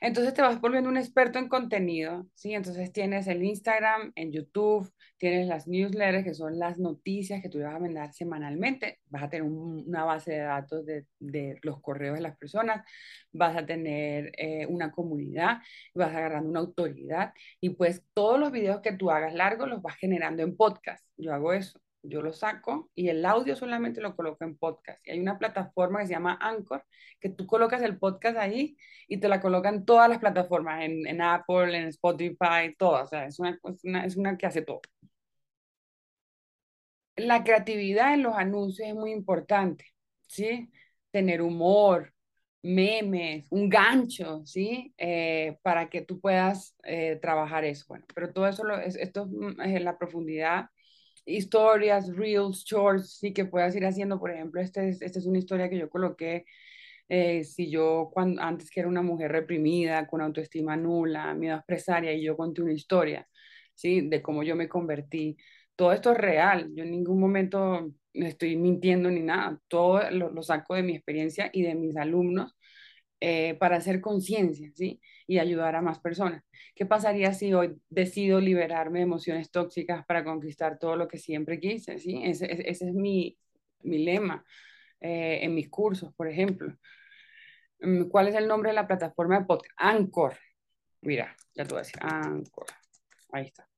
Entonces 0.00 0.34
te 0.34 0.42
vas 0.42 0.60
volviendo 0.60 0.90
un 0.90 0.96
experto 0.96 1.38
en 1.38 1.48
contenido, 1.48 2.26
¿sí? 2.34 2.54
Entonces 2.54 2.92
tienes 2.92 3.26
el 3.26 3.42
Instagram, 3.42 4.12
en 4.14 4.32
YouTube, 4.32 4.92
tienes 5.16 5.46
las 5.46 5.66
newsletters, 5.66 6.24
que 6.24 6.34
son 6.34 6.58
las 6.58 6.78
noticias 6.78 7.42
que 7.42 7.48
tú 7.48 7.60
vas 7.60 7.74
a 7.74 7.78
mandar 7.78 8.12
semanalmente, 8.12 9.00
vas 9.06 9.24
a 9.24 9.30
tener 9.30 9.44
una 9.48 10.04
base 10.04 10.32
de 10.32 10.38
datos 10.38 10.84
de, 10.86 11.06
de, 11.18 11.58
los 11.62 11.80
correos 11.80 12.16
de 12.16 12.22
las 12.22 12.36
personas, 12.36 12.84
vas 13.32 13.56
a 13.56 13.66
tener 13.66 14.32
eh, 14.36 14.66
una 14.66 14.92
comunidad, 14.92 15.58
vas 15.94 16.14
agarrando 16.14 16.50
una 16.50 16.60
autoridad 16.60 17.32
y 17.60 17.70
pues 17.70 18.02
todos 18.14 18.38
los 18.38 18.52
videos 18.52 18.80
que 18.80 18.92
tú 18.92 19.10
hagas 19.10 19.34
largos 19.34 19.68
los 19.68 19.82
vas 19.82 19.96
generando 19.96 20.42
en 20.42 20.56
podcast. 20.56 21.04
Yo 21.16 21.32
hago 21.32 21.52
eso 21.52 21.80
yo 22.08 22.22
lo 22.22 22.32
saco 22.32 22.90
y 22.94 23.08
el 23.08 23.24
audio 23.24 23.56
solamente 23.56 24.00
lo 24.00 24.16
coloco 24.16 24.44
en 24.44 24.56
podcast. 24.56 25.06
Y 25.06 25.12
hay 25.12 25.20
una 25.20 25.38
plataforma 25.38 26.00
que 26.00 26.06
se 26.06 26.12
llama 26.12 26.38
Anchor, 26.40 26.84
que 27.20 27.28
tú 27.30 27.46
colocas 27.46 27.82
el 27.82 27.98
podcast 27.98 28.36
ahí 28.38 28.76
y 29.08 29.18
te 29.18 29.28
la 29.28 29.40
colocan 29.40 29.84
todas 29.84 30.08
las 30.08 30.18
plataformas, 30.18 30.82
en, 30.84 31.20
Apple, 31.20 31.76
en 31.76 31.88
Spotify, 31.88 32.74
todas. 32.78 33.04
O 33.04 33.08
sea, 33.08 33.26
es 33.26 33.38
una, 33.38 33.58
es 34.04 34.16
una, 34.16 34.36
que 34.36 34.46
hace 34.46 34.62
todo. 34.62 34.80
La 37.16 37.44
creatividad 37.44 38.14
en 38.14 38.22
los 38.22 38.34
anuncios 38.36 38.88
es 38.88 38.94
muy 38.94 39.10
importante, 39.12 39.86
¿sí? 40.26 40.70
Tener 41.10 41.40
humor, 41.40 42.12
memes, 42.62 43.46
un 43.50 43.68
gancho, 43.68 44.44
¿sí? 44.44 44.92
Eh, 44.98 45.58
para 45.62 45.88
que 45.88 46.02
tú 46.02 46.20
puedas 46.20 46.76
eh, 46.84 47.18
trabajar 47.22 47.64
eso. 47.64 47.86
Bueno, 47.88 48.04
pero 48.14 48.32
todo 48.32 48.46
eso, 48.46 48.64
lo, 48.64 48.78
es, 48.78 48.96
esto 48.96 49.28
es 49.64 49.82
la 49.82 49.98
profundidad 49.98 50.68
historias, 51.26 52.08
reels, 52.16 52.64
shorts, 52.64 53.18
sí 53.18 53.32
que 53.32 53.44
puedas 53.46 53.74
ir 53.76 53.84
haciendo. 53.86 54.18
Por 54.20 54.30
ejemplo, 54.30 54.60
esta 54.60 54.84
es, 54.84 55.02
esta 55.02 55.18
es 55.18 55.26
una 55.26 55.38
historia 55.38 55.68
que 55.70 55.78
yo 55.78 55.90
coloqué. 55.90 56.46
Eh, 57.08 57.44
si 57.44 57.70
yo 57.70 58.10
cuando, 58.12 58.42
antes 58.42 58.70
que 58.70 58.80
era 58.80 58.88
una 58.88 59.02
mujer 59.02 59.32
reprimida, 59.32 60.06
con 60.06 60.20
autoestima 60.22 60.76
nula, 60.76 61.34
miedo 61.34 61.54
a 61.54 61.58
expresar, 61.58 62.04
y 62.04 62.22
yo 62.22 62.36
conté 62.36 62.62
una 62.62 62.72
historia, 62.72 63.28
¿sí? 63.74 64.08
De 64.08 64.22
cómo 64.22 64.42
yo 64.42 64.56
me 64.56 64.68
convertí. 64.68 65.36
Todo 65.76 65.92
esto 65.92 66.12
es 66.12 66.18
real. 66.18 66.70
Yo 66.74 66.84
en 66.84 66.90
ningún 66.92 67.20
momento 67.20 67.92
estoy 68.14 68.56
mintiendo 68.56 69.10
ni 69.10 69.20
nada. 69.20 69.60
Todo 69.68 70.10
lo, 70.10 70.30
lo 70.32 70.42
saco 70.42 70.74
de 70.74 70.82
mi 70.82 70.94
experiencia 70.96 71.50
y 71.52 71.62
de 71.62 71.74
mis 71.74 71.96
alumnos 71.96 72.56
eh, 73.20 73.54
para 73.58 73.76
hacer 73.76 74.00
conciencia, 74.00 74.70
¿sí? 74.74 75.00
Y 75.26 75.38
ayudar 75.38 75.74
a 75.74 75.82
más 75.82 75.98
personas. 75.98 76.44
¿Qué 76.74 76.86
pasaría 76.86 77.34
si 77.34 77.52
hoy 77.52 77.80
decido 77.88 78.40
liberarme 78.40 79.00
de 79.00 79.04
emociones 79.04 79.50
tóxicas 79.50 80.06
para 80.06 80.24
conquistar 80.24 80.78
todo 80.78 80.96
lo 80.96 81.08
que 81.08 81.18
siempre 81.18 81.58
quise, 81.58 81.98
¿sí? 81.98 82.20
Ese, 82.22 82.46
ese 82.50 82.88
es 82.88 82.94
mi, 82.94 83.36
mi 83.82 83.98
lema 84.04 84.44
eh, 85.00 85.40
en 85.42 85.54
mis 85.54 85.68
cursos, 85.68 86.12
por 86.14 86.28
ejemplo. 86.28 86.76
Mm, 87.80 88.04
¿Cuál 88.08 88.28
es 88.28 88.34
el 88.34 88.48
nombre 88.48 88.70
de 88.70 88.74
la 88.74 88.86
plataforma 88.86 89.40
de 89.40 89.46
podcast? 89.46 89.74
Anchor. 89.76 90.36
Mira, 91.02 91.36
ya 91.54 91.64
te 91.64 91.70
voy 91.70 91.78
a 91.78 91.82
decir, 91.82 91.98
Anchor. 92.00 92.66
Ahí 93.32 93.44
está. 93.44 93.68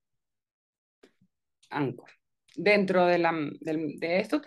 Anchor. 1.71 2.11
Dentro 2.57 3.07
de, 3.07 3.19
la, 3.19 3.33
de, 3.61 3.95
de 3.99 4.21
esto 4.21 4.41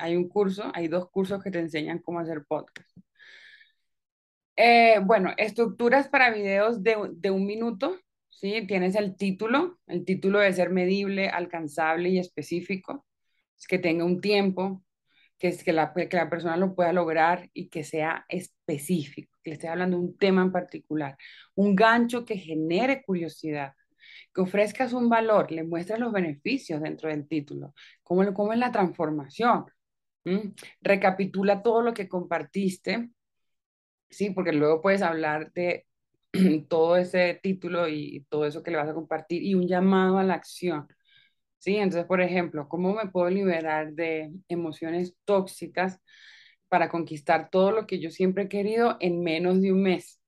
hay 0.00 0.16
un 0.16 0.28
curso, 0.28 0.70
hay 0.74 0.88
dos 0.88 1.10
cursos 1.10 1.42
que 1.42 1.50
te 1.50 1.58
enseñan 1.58 1.98
cómo 1.98 2.20
hacer 2.20 2.44
podcast. 2.46 2.88
Eh, 4.60 4.98
bueno, 5.04 5.32
estructuras 5.36 6.08
para 6.08 6.32
videos 6.32 6.82
de, 6.82 6.96
de, 7.12 7.30
un 7.30 7.46
minuto, 7.46 7.96
¿sí? 8.28 8.66
Tienes 8.66 8.96
el 8.96 9.16
título, 9.16 9.78
el 9.86 10.04
título 10.04 10.40
debe 10.40 10.52
ser 10.52 10.70
medible, 10.70 11.28
alcanzable 11.28 12.08
y 12.08 12.18
específico, 12.18 13.06
es 13.56 13.68
que 13.68 13.78
tenga 13.78 14.04
un 14.04 14.20
tiempo, 14.20 14.82
que, 15.38 15.46
es 15.46 15.62
que, 15.62 15.72
la, 15.72 15.94
que 15.94 16.08
la 16.16 16.28
persona 16.28 16.56
lo 16.56 16.74
pueda 16.74 16.92
lograr 16.92 17.48
y 17.52 17.68
que 17.68 17.84
sea 17.84 18.26
específico, 18.28 19.38
que 19.44 19.50
le 19.50 19.54
esté 19.54 19.68
hablando 19.68 19.96
de 19.96 20.02
un 20.02 20.18
tema 20.18 20.42
en 20.42 20.50
particular, 20.50 21.16
un 21.54 21.76
gancho 21.76 22.24
que 22.24 22.36
genere 22.36 23.04
curiosidad, 23.04 23.74
que 24.34 24.40
ofrezcas 24.40 24.92
un 24.92 25.08
valor, 25.08 25.52
le 25.52 25.62
muestres 25.62 26.00
los 26.00 26.12
beneficios 26.12 26.82
dentro 26.82 27.10
del 27.10 27.28
título, 27.28 27.74
cómo, 28.02 28.34
cómo 28.34 28.52
es 28.52 28.58
la 28.58 28.72
transformación, 28.72 29.66
recapitula 30.80 31.62
todo 31.62 31.80
lo 31.80 31.94
que 31.94 32.08
compartiste 32.08 33.10
¿sí? 34.10 34.30
Porque 34.30 34.52
luego 34.52 34.80
puedes 34.80 35.02
hablar 35.02 35.52
de 35.52 35.86
todo 36.68 36.96
ese 36.96 37.38
título 37.42 37.88
y 37.88 38.26
todo 38.28 38.46
eso 38.46 38.62
que 38.62 38.70
le 38.70 38.76
vas 38.78 38.88
a 38.88 38.94
compartir 38.94 39.42
y 39.42 39.54
un 39.54 39.66
llamado 39.68 40.18
a 40.18 40.24
la 40.24 40.34
acción, 40.34 40.88
¿sí? 41.58 41.76
Entonces, 41.76 42.06
por 42.06 42.20
ejemplo, 42.22 42.68
¿cómo 42.68 42.94
me 42.94 43.10
puedo 43.10 43.30
liberar 43.30 43.92
de 43.94 44.32
emociones 44.48 45.16
tóxicas 45.24 46.00
para 46.68 46.88
conquistar 46.90 47.50
todo 47.50 47.72
lo 47.72 47.86
que 47.86 48.00
yo 48.00 48.10
siempre 48.10 48.44
he 48.44 48.48
querido 48.48 48.96
en 49.00 49.22
menos 49.22 49.60
de 49.62 49.72
un 49.72 49.82
mes? 49.82 50.20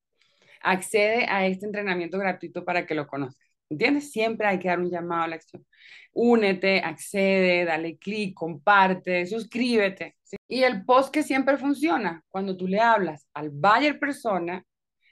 Accede 0.63 1.27
a 1.29 1.47
este 1.47 1.67
entrenamiento 1.67 2.19
gratuito 2.19 2.65
para 2.65 2.87
que 2.87 2.95
lo 2.97 3.07
conozcas. 3.09 3.50
¿Entiendes? 3.71 4.11
Siempre 4.11 4.49
hay 4.49 4.59
que 4.59 4.69
dar 4.69 4.81
un 4.81 4.91
llamado 4.91 5.23
a 5.23 5.29
la 5.29 5.37
acción. 5.37 5.65
Únete, 6.13 6.81
accede, 6.81 7.65
dale 7.65 7.99
clic, 7.99 8.35
comparte, 8.35 9.25
suscríbete. 9.27 10.17
Y 10.49 10.65
el 10.65 10.85
post 10.85 11.13
que 11.15 11.23
siempre 11.23 11.57
funciona, 11.57 12.25
cuando 12.29 12.57
tú 12.57 12.67
le 12.67 12.81
hablas 12.81 13.29
al 13.33 13.51
buyer 13.51 13.99
persona, 14.01 14.65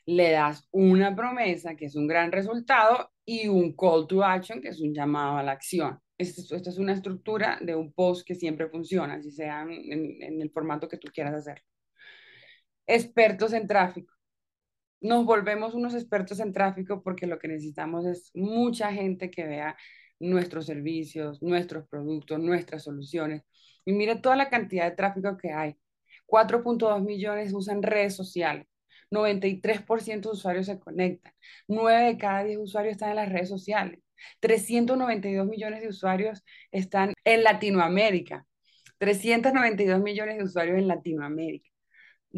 le 0.06 0.32
das 0.32 0.66
una 0.72 1.14
promesa, 1.14 1.76
que 1.76 1.84
es 1.86 1.94
un 1.94 2.08
gran 2.08 2.32
resultado, 2.32 3.12
y 3.24 3.46
un 3.46 3.76
call 3.76 4.06
to 4.08 4.24
action, 4.24 4.60
que 4.60 4.68
es 4.68 4.80
un 4.80 4.92
llamado 4.92 5.36
a 5.36 5.42
la 5.42 5.52
acción. 5.52 6.00
Esta 6.16 6.70
es 6.70 6.78
una 6.78 6.94
estructura 6.94 7.58
de 7.60 7.76
un 7.76 7.92
post 7.92 8.26
que 8.26 8.34
siempre 8.34 8.68
funciona, 8.68 9.22
si 9.22 9.30
sea 9.30 9.62
en, 9.62 10.20
en 10.20 10.42
el 10.42 10.50
formato 10.50 10.88
que 10.88 10.96
tú 10.98 11.08
quieras 11.12 11.34
hacer. 11.34 11.62
Expertos 12.86 13.52
en 13.52 13.68
tráfico 13.68 14.17
nos 15.00 15.24
volvemos 15.24 15.74
unos 15.74 15.94
expertos 15.94 16.40
en 16.40 16.52
tráfico 16.52 17.02
porque 17.02 17.26
lo 17.26 17.38
que 17.38 17.48
necesitamos 17.48 18.06
es 18.06 18.30
mucha 18.34 18.92
gente 18.92 19.30
que 19.30 19.46
vea 19.46 19.76
nuestros 20.20 20.66
servicios, 20.66 21.42
nuestros 21.42 21.86
productos, 21.88 22.38
nuestras 22.40 22.84
soluciones. 22.84 23.42
Y 23.84 23.92
mire 23.92 24.16
toda 24.16 24.36
la 24.36 24.50
cantidad 24.50 24.84
de 24.90 24.96
tráfico 24.96 25.36
que 25.36 25.52
hay. 25.52 25.76
4.2 26.26 27.02
millones 27.04 27.54
usan 27.54 27.82
redes 27.82 28.14
sociales. 28.14 28.66
93% 29.10 30.30
de 30.30 30.34
usuarios 30.36 30.66
se 30.66 30.78
conectan. 30.78 31.32
9 31.68 32.06
de 32.06 32.18
cada 32.18 32.44
10 32.44 32.58
usuarios 32.58 32.92
están 32.92 33.10
en 33.10 33.16
las 33.16 33.28
redes 33.30 33.48
sociales. 33.48 34.00
392 34.40 35.46
millones 35.46 35.82
de 35.82 35.88
usuarios 35.88 36.44
están 36.72 37.14
en 37.24 37.44
Latinoamérica. 37.44 38.46
392 38.98 40.00
millones 40.00 40.38
de 40.38 40.44
usuarios 40.44 40.78
en 40.78 40.88
Latinoamérica. 40.88 41.67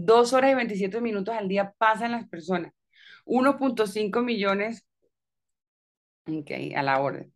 Dos 0.03 0.33
horas 0.33 0.53
y 0.53 0.55
27 0.55 1.01
minutos 1.01 1.35
al 1.35 1.49
día 1.49 1.75
pasan 1.77 2.13
las 2.13 2.29
personas. 2.29 2.73
1.5 3.27 4.23
millones, 4.25 4.87
ok, 6.27 6.51
a 6.75 6.83
la 6.83 7.01
orden. 7.01 7.33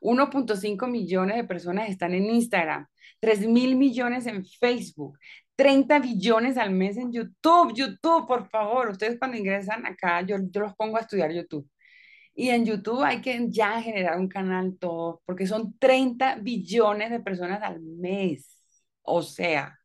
1.5 0.00 0.88
millones 0.88 1.36
de 1.36 1.44
personas 1.44 1.90
están 1.90 2.14
en 2.14 2.24
Instagram, 2.26 2.86
3 3.20 3.48
mil 3.48 3.76
millones 3.76 4.26
en 4.26 4.44
Facebook, 4.46 5.18
30 5.56 5.98
billones 5.98 6.56
al 6.56 6.70
mes 6.70 6.96
en 6.96 7.12
YouTube. 7.12 7.74
YouTube, 7.74 8.26
por 8.26 8.48
favor, 8.48 8.88
ustedes 8.90 9.18
cuando 9.18 9.36
ingresan 9.36 9.84
acá, 9.86 10.22
yo, 10.22 10.36
yo 10.50 10.60
los 10.62 10.74
pongo 10.74 10.96
a 10.96 11.00
estudiar 11.00 11.32
YouTube. 11.32 11.68
Y 12.34 12.50
en 12.50 12.64
YouTube 12.66 13.02
hay 13.02 13.20
que 13.20 13.46
ya 13.50 13.80
generar 13.82 14.18
un 14.18 14.28
canal 14.28 14.76
todo, 14.78 15.22
porque 15.26 15.46
son 15.46 15.78
30 15.78 16.36
billones 16.36 17.10
de 17.10 17.20
personas 17.20 17.62
al 17.62 17.80
mes. 17.80 18.58
O 19.02 19.22
sea, 19.22 19.78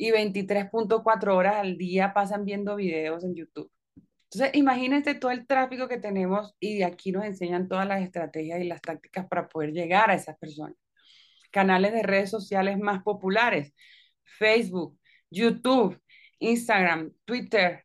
y 0.00 0.12
23.4 0.12 1.36
horas 1.36 1.56
al 1.56 1.76
día 1.76 2.14
pasan 2.14 2.46
viendo 2.46 2.76
videos 2.76 3.22
en 3.22 3.34
YouTube. 3.34 3.70
Entonces, 4.24 4.50
imagínense 4.54 5.14
todo 5.14 5.30
el 5.30 5.46
tráfico 5.46 5.88
que 5.88 5.98
tenemos 5.98 6.54
y 6.58 6.82
aquí 6.82 7.12
nos 7.12 7.26
enseñan 7.26 7.68
todas 7.68 7.86
las 7.86 8.00
estrategias 8.00 8.62
y 8.62 8.64
las 8.64 8.80
tácticas 8.80 9.26
para 9.28 9.46
poder 9.46 9.72
llegar 9.72 10.10
a 10.10 10.14
esas 10.14 10.38
personas. 10.38 10.74
Canales 11.50 11.92
de 11.92 12.02
redes 12.02 12.30
sociales 12.30 12.78
más 12.78 13.02
populares, 13.02 13.74
Facebook, 14.24 14.98
YouTube, 15.30 16.00
Instagram, 16.38 17.12
Twitter, 17.26 17.84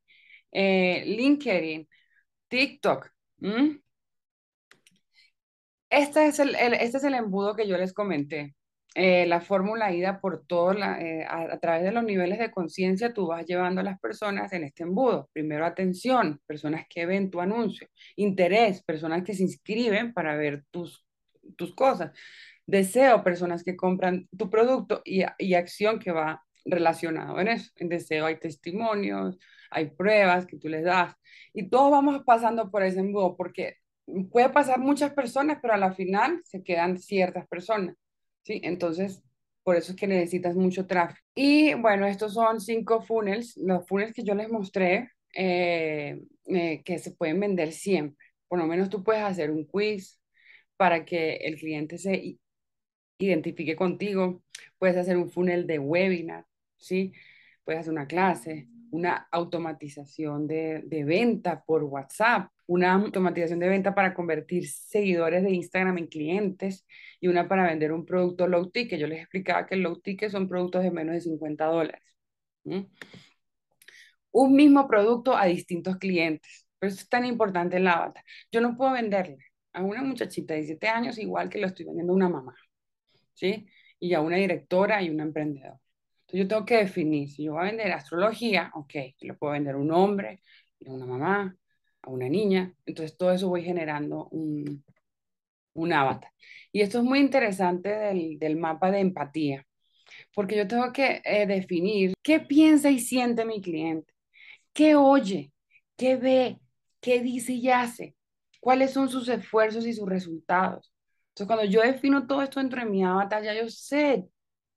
eh, 0.54 1.04
LinkedIn, 1.06 1.86
TikTok. 2.48 3.12
Este 5.90 6.28
es 6.28 6.40
el, 6.40 6.56
este 6.56 6.98
es 6.98 7.04
el 7.04 7.16
embudo 7.16 7.56
que 7.56 7.68
yo 7.68 7.78
les 7.78 7.92
comenté. 7.94 8.56
Eh, 8.98 9.26
la 9.26 9.42
fórmula 9.42 9.92
ida 9.92 10.22
por 10.22 10.46
todo, 10.48 10.72
eh, 10.74 11.26
a, 11.28 11.60
través 11.60 11.84
de 11.84 11.92
los 11.92 12.04
niveles 12.06 12.40
de 12.40 12.50
conciencia, 12.50 13.14
tú 13.14 13.28
vas 13.28 13.46
llevando 13.46 13.82
a 13.82 13.84
las 13.84 14.00
personas 14.00 14.54
en 14.54 14.64
este 14.64 14.84
embudo. 14.84 15.30
Primero 15.34 15.66
atención, 15.66 16.42
personas 16.48 16.86
que 16.90 17.06
ven 17.06 17.30
tu 17.30 17.42
anuncio. 17.42 17.90
Interés, 18.16 18.82
personas 18.84 19.24
que 19.24 19.34
se 19.34 19.44
inscriben 19.44 20.14
para 20.14 20.38
ver 20.38 20.64
tus, 20.72 21.06
tus 21.58 21.76
cosas. 21.76 22.12
Deseo, 22.66 23.22
personas 23.22 23.64
que 23.64 23.76
compran 23.76 24.30
tu 24.38 24.50
producto 24.50 25.02
y, 25.04 25.24
y 25.40 25.56
acción 25.56 26.00
que 26.00 26.12
va 26.12 26.46
relacionado 26.64 27.40
en 27.42 27.50
eso. 27.50 27.72
En 27.76 27.90
deseo 27.90 28.26
hay 28.26 28.40
testimonios, 28.40 29.38
hay 29.72 29.88
pruebas 29.92 30.46
que 30.46 30.58
tú 30.58 30.70
les 30.70 30.86
das 30.86 31.14
y 31.54 31.70
todos 31.70 31.92
vamos 31.92 32.24
pasando 32.26 32.72
por 32.72 32.84
ese 32.84 33.00
embudo 33.00 33.36
porque 33.36 33.78
puede 34.32 34.50
pasar 34.50 34.80
muchas 34.80 35.14
personas, 35.14 35.60
pero 35.62 35.74
a 35.74 35.78
la 35.78 35.94
final 35.94 36.42
se 36.44 36.64
quedan 36.64 36.98
ciertas 36.98 37.48
personas, 37.48 37.96
¿sí? 38.46 38.62
Entonces, 38.64 39.22
por 39.64 39.76
eso 39.76 39.92
es 39.92 39.98
que 39.98 40.08
necesitas 40.08 40.56
mucho 40.56 40.86
tráfico. 40.88 41.20
Y 41.36 41.74
bueno, 41.76 42.06
estos 42.06 42.34
son 42.36 42.62
cinco 42.62 43.02
funnels, 43.02 43.58
los 43.58 43.88
funnels 43.88 44.14
que 44.14 44.24
yo 44.24 44.36
les 44.36 44.50
mostré, 44.50 45.12
eh, 45.34 46.22
eh, 46.46 46.84
que 46.84 47.00
se 47.00 47.12
pueden 47.12 47.40
vender 47.40 47.74
siempre. 47.74 48.18
Por 48.48 48.60
lo 48.60 48.68
menos 48.68 48.90
tú 48.90 49.04
puedes 49.04 49.24
hacer 49.24 49.52
un 49.52 49.66
quiz 49.66 50.20
para 50.78 51.06
que 51.06 51.38
el 51.38 51.58
cliente 51.58 51.98
se 51.98 52.38
identifique 53.18 53.76
contigo. 53.76 54.44
Puedes 54.78 54.98
hacer 54.98 55.18
un 55.18 55.30
funnel 55.32 55.68
de 55.68 55.80
webinar, 55.80 56.46
¿sí? 56.78 57.14
Puedes 57.64 57.82
hacer 57.82 57.94
una 57.94 58.08
clase, 58.08 58.68
una 58.96 59.28
automatización 59.32 60.48
de, 60.48 60.84
venta 61.06 61.64
por 61.64 61.84
WhatsApp, 61.84 62.50
una 62.68 62.94
automatización 62.94 63.60
de 63.60 63.68
venta 63.68 63.94
para 63.94 64.14
convertir 64.14 64.68
seguidores 64.70 65.44
de 65.44 65.52
Instagram 65.52 65.98
en 65.98 66.08
clientes 66.08 66.86
y 67.20 67.28
una 67.28 67.48
para 67.48 67.68
vender 67.68 67.92
un 67.92 68.06
producto 68.06 68.48
low 68.48 68.72
ticket. 68.72 69.00
Yo 69.00 69.08
les 69.08 69.20
explicaba 69.20 69.66
que 69.66 69.76
el 69.76 69.82
low 69.82 70.00
ticket 70.00 70.32
son 70.32 70.48
productos 70.48 70.84
de 70.84 70.92
menos 70.92 71.14
de 71.16 71.22
50 71.22 71.66
dólares. 71.66 72.02
Un 74.32 74.56
mismo 74.56 74.88
producto 74.88 75.36
a 75.36 75.46
distintos 75.46 75.98
clientes. 75.98 76.66
Por 76.80 76.90
eso 76.90 77.00
es 77.00 77.10
tan 77.10 77.26
importante 77.26 77.78
el 77.78 77.88
avatar. 77.88 78.24
Yo 78.52 78.62
no 78.62 78.76
puedo 78.78 78.94
venderle 78.94 79.38
a 79.74 79.84
una 79.84 80.02
muchachita 80.04 80.54
de 80.54 80.62
17 80.62 80.88
años 80.88 81.18
igual 81.18 81.50
que 81.50 81.60
lo 81.60 81.68
estoy 81.68 81.86
vendiendo 81.86 82.14
a 82.14 82.16
una 82.16 82.30
mamá. 82.30 82.56
¿Sí? 83.34 83.68
Y 84.00 84.14
a 84.14 84.22
una 84.22 84.38
directora 84.38 85.02
y 85.02 85.10
una 85.10 85.24
emprendedora. 85.24 85.80
Yo 86.36 86.48
tengo 86.48 86.66
que 86.66 86.78
definir, 86.78 87.30
si 87.30 87.44
yo 87.46 87.54
voy 87.54 87.62
a 87.64 87.66
vender 87.66 87.92
astrología, 87.94 88.72
ok, 88.76 88.94
yo 89.20 89.28
le 89.28 89.34
puedo 89.36 89.54
vender 89.54 89.76
a 89.76 89.78
un 89.78 89.92
hombre, 89.92 90.42
a 90.86 90.92
una 90.92 91.06
mamá, 91.06 91.58
a 92.02 92.10
una 92.10 92.28
niña. 92.30 92.74
Entonces 92.86 93.18
todo 93.18 93.32
eso 93.32 93.50
voy 93.50 93.64
generando 93.64 94.28
un, 94.32 94.84
un 95.74 95.94
avatar. 95.94 96.32
Y 96.72 96.82
esto 96.82 97.00
es 97.00 97.04
muy 97.06 97.20
interesante 97.20 97.90
del, 97.90 98.40
del 98.40 98.58
mapa 98.58 98.92
de 98.92 99.00
empatía, 99.00 99.66
porque 100.36 100.58
yo 100.58 100.68
tengo 100.68 100.92
que 100.94 101.22
eh, 101.26 101.48
definir 101.48 102.14
qué 102.24 102.40
piensa 102.40 102.90
y 102.92 103.00
siente 103.00 103.46
mi 103.46 103.62
cliente, 103.62 104.14
qué 104.74 104.96
oye, 104.96 105.52
qué 105.98 106.18
ve, 106.18 106.60
qué 107.02 107.22
dice 107.22 107.54
y 107.54 107.70
hace, 107.70 108.16
cuáles 108.62 108.92
son 108.92 109.10
sus 109.10 109.30
esfuerzos 109.30 109.86
y 109.86 109.94
sus 109.94 110.08
resultados. 110.10 110.92
Entonces, 111.30 111.48
cuando 111.48 111.66
yo 111.66 111.82
defino 111.82 112.28
todo 112.28 112.42
esto 112.44 112.60
dentro 112.60 112.82
de 112.82 112.90
mi 112.90 113.04
avatar, 113.04 113.44
ya 113.44 113.54
yo 113.54 113.70
sé 113.70 114.26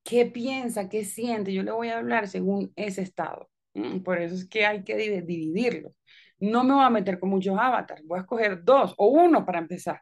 qué 0.08 0.24
piensa, 0.24 0.88
qué 0.88 1.04
siente, 1.04 1.52
yo 1.52 1.62
le 1.62 1.70
voy 1.70 1.88
a 1.88 1.98
hablar 1.98 2.28
según 2.28 2.72
ese 2.76 3.02
estado. 3.02 3.50
Por 4.04 4.18
eso 4.20 4.34
es 4.34 4.48
que 4.48 4.64
hay 4.64 4.82
que 4.82 4.96
dividirlo. 4.96 5.92
No 6.40 6.64
me 6.64 6.72
voy 6.74 6.84
a 6.84 6.90
meter 6.90 7.18
con 7.20 7.28
muchos 7.28 7.58
avatars, 7.58 8.02
voy 8.06 8.18
a 8.18 8.22
escoger 8.22 8.64
dos 8.64 8.94
o 8.96 9.08
uno 9.08 9.44
para 9.44 9.58
empezar. 9.58 10.00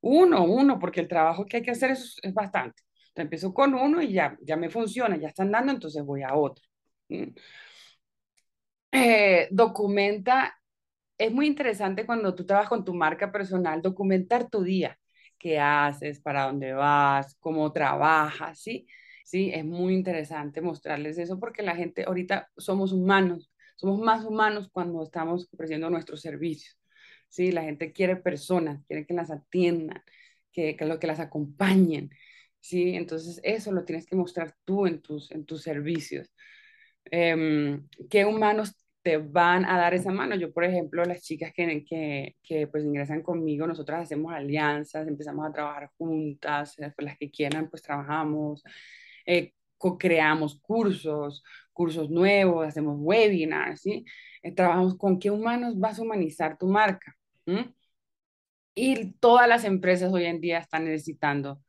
Uno, 0.00 0.44
uno, 0.44 0.78
porque 0.78 1.00
el 1.00 1.08
trabajo 1.08 1.44
que 1.44 1.58
hay 1.58 1.62
que 1.62 1.72
hacer 1.72 1.90
es, 1.90 2.16
es 2.22 2.32
bastante. 2.32 2.82
Entonces 3.08 3.24
empiezo 3.24 3.52
con 3.54 3.74
uno 3.74 4.00
y 4.00 4.12
ya, 4.12 4.36
ya 4.40 4.56
me 4.56 4.70
funciona, 4.70 5.16
ya 5.18 5.28
están 5.28 5.50
dando, 5.50 5.72
entonces 5.72 6.02
voy 6.04 6.22
a 6.22 6.34
otro. 6.34 6.64
Eh, 8.92 9.48
documenta, 9.50 10.54
es 11.18 11.32
muy 11.32 11.46
interesante 11.46 12.06
cuando 12.06 12.34
tú 12.34 12.46
trabajas 12.46 12.70
con 12.70 12.84
tu 12.84 12.94
marca 12.94 13.30
personal, 13.32 13.82
documentar 13.82 14.48
tu 14.48 14.62
día, 14.62 14.98
qué 15.38 15.58
haces, 15.60 16.20
para 16.20 16.46
dónde 16.46 16.72
vas, 16.72 17.36
cómo 17.40 17.72
trabajas, 17.72 18.60
¿sí? 18.60 18.86
Sí, 19.24 19.50
es 19.54 19.64
muy 19.64 19.94
interesante 19.94 20.60
mostrarles 20.60 21.16
eso 21.18 21.40
porque 21.40 21.62
la 21.62 21.74
gente 21.74 22.04
ahorita 22.06 22.50
somos 22.58 22.92
humanos, 22.92 23.50
somos 23.74 23.98
más 24.00 24.24
humanos 24.24 24.68
cuando 24.70 25.02
estamos 25.02 25.48
ofreciendo 25.52 25.88
nuestros 25.90 26.20
servicios. 26.20 26.78
Sí, 27.28 27.50
la 27.50 27.62
gente 27.62 27.92
quiere 27.92 28.16
personas, 28.16 28.84
quiere 28.86 29.06
que 29.06 29.14
las 29.14 29.30
atiendan, 29.30 30.02
que, 30.52 30.76
que, 30.76 30.84
lo, 30.84 30.98
que 31.00 31.06
las 31.06 31.20
acompañen. 31.20 32.10
Sí, 32.60 32.94
entonces 32.96 33.40
eso 33.42 33.72
lo 33.72 33.84
tienes 33.84 34.06
que 34.06 34.14
mostrar 34.14 34.54
tú 34.64 34.86
en 34.86 35.00
tus, 35.00 35.30
en 35.32 35.46
tus 35.46 35.62
servicios. 35.62 36.30
Em, 37.06 37.88
¿Qué 38.10 38.24
humanos 38.26 38.74
te 39.02 39.16
van 39.18 39.64
a 39.64 39.78
dar 39.78 39.94
esa 39.94 40.12
mano? 40.12 40.36
Yo, 40.36 40.52
por 40.52 40.64
ejemplo, 40.64 41.04
las 41.04 41.22
chicas 41.22 41.52
que, 41.54 41.84
que, 42.42 42.66
pues 42.68 42.84
ingresan 42.84 43.22
conmigo, 43.22 43.66
nosotras 43.66 44.02
hacemos 44.02 44.32
alianzas, 44.34 45.08
empezamos 45.08 45.46
a 45.48 45.52
trabajar 45.52 45.90
juntas, 45.98 46.74
después 46.76 47.06
las 47.06 47.18
que 47.18 47.30
quieran, 47.30 47.70
pues 47.70 47.82
trabajamos 47.82 48.62
eh, 49.26 49.52
creamos 49.98 50.60
cursos, 50.60 51.42
cursos 51.72 52.10
nuevos, 52.10 52.66
hacemos 52.66 52.96
webinars, 52.98 53.82
¿sí? 53.82 54.04
Eh, 54.42 54.52
trabajamos 54.52 54.96
con 54.96 55.18
qué 55.18 55.30
humanos 55.30 55.78
vas 55.78 55.98
a 55.98 56.02
humanizar 56.02 56.56
tu 56.58 56.66
marca. 56.68 57.14
Y 58.74 59.12
todas 59.20 59.48
las 59.48 59.64
empresas 59.64 60.12
hoy 60.12 60.24
en 60.24 60.40
día 60.40 60.58
están 60.58 60.84
necesitando 60.84 61.60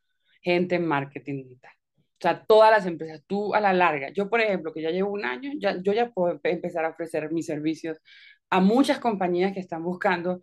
gente 0.42 0.76
en 0.76 0.86
marketing 0.86 1.44
digital. 1.44 1.72
O 1.98 2.20
sea, 2.20 2.44
todas 2.46 2.70
las 2.70 2.86
empresas, 2.86 3.22
tú 3.26 3.54
a 3.54 3.60
la 3.60 3.72
larga, 3.74 4.10
yo 4.10 4.30
por 4.30 4.40
ejemplo, 4.40 4.72
que 4.72 4.82
ya 4.82 4.90
llevo 4.90 5.12
un 5.12 5.24
año, 5.24 5.52
ya, 5.58 5.76
yo 5.82 5.92
ya 5.92 6.10
puedo 6.10 6.40
empezar 6.42 6.84
a 6.84 6.90
ofrecer 6.90 7.30
mis 7.30 7.46
servicios 7.46 7.98
a 8.50 8.60
muchas 8.60 8.98
compañías 8.98 9.52
que 9.52 9.60
están 9.60 9.82
buscando 9.84 10.40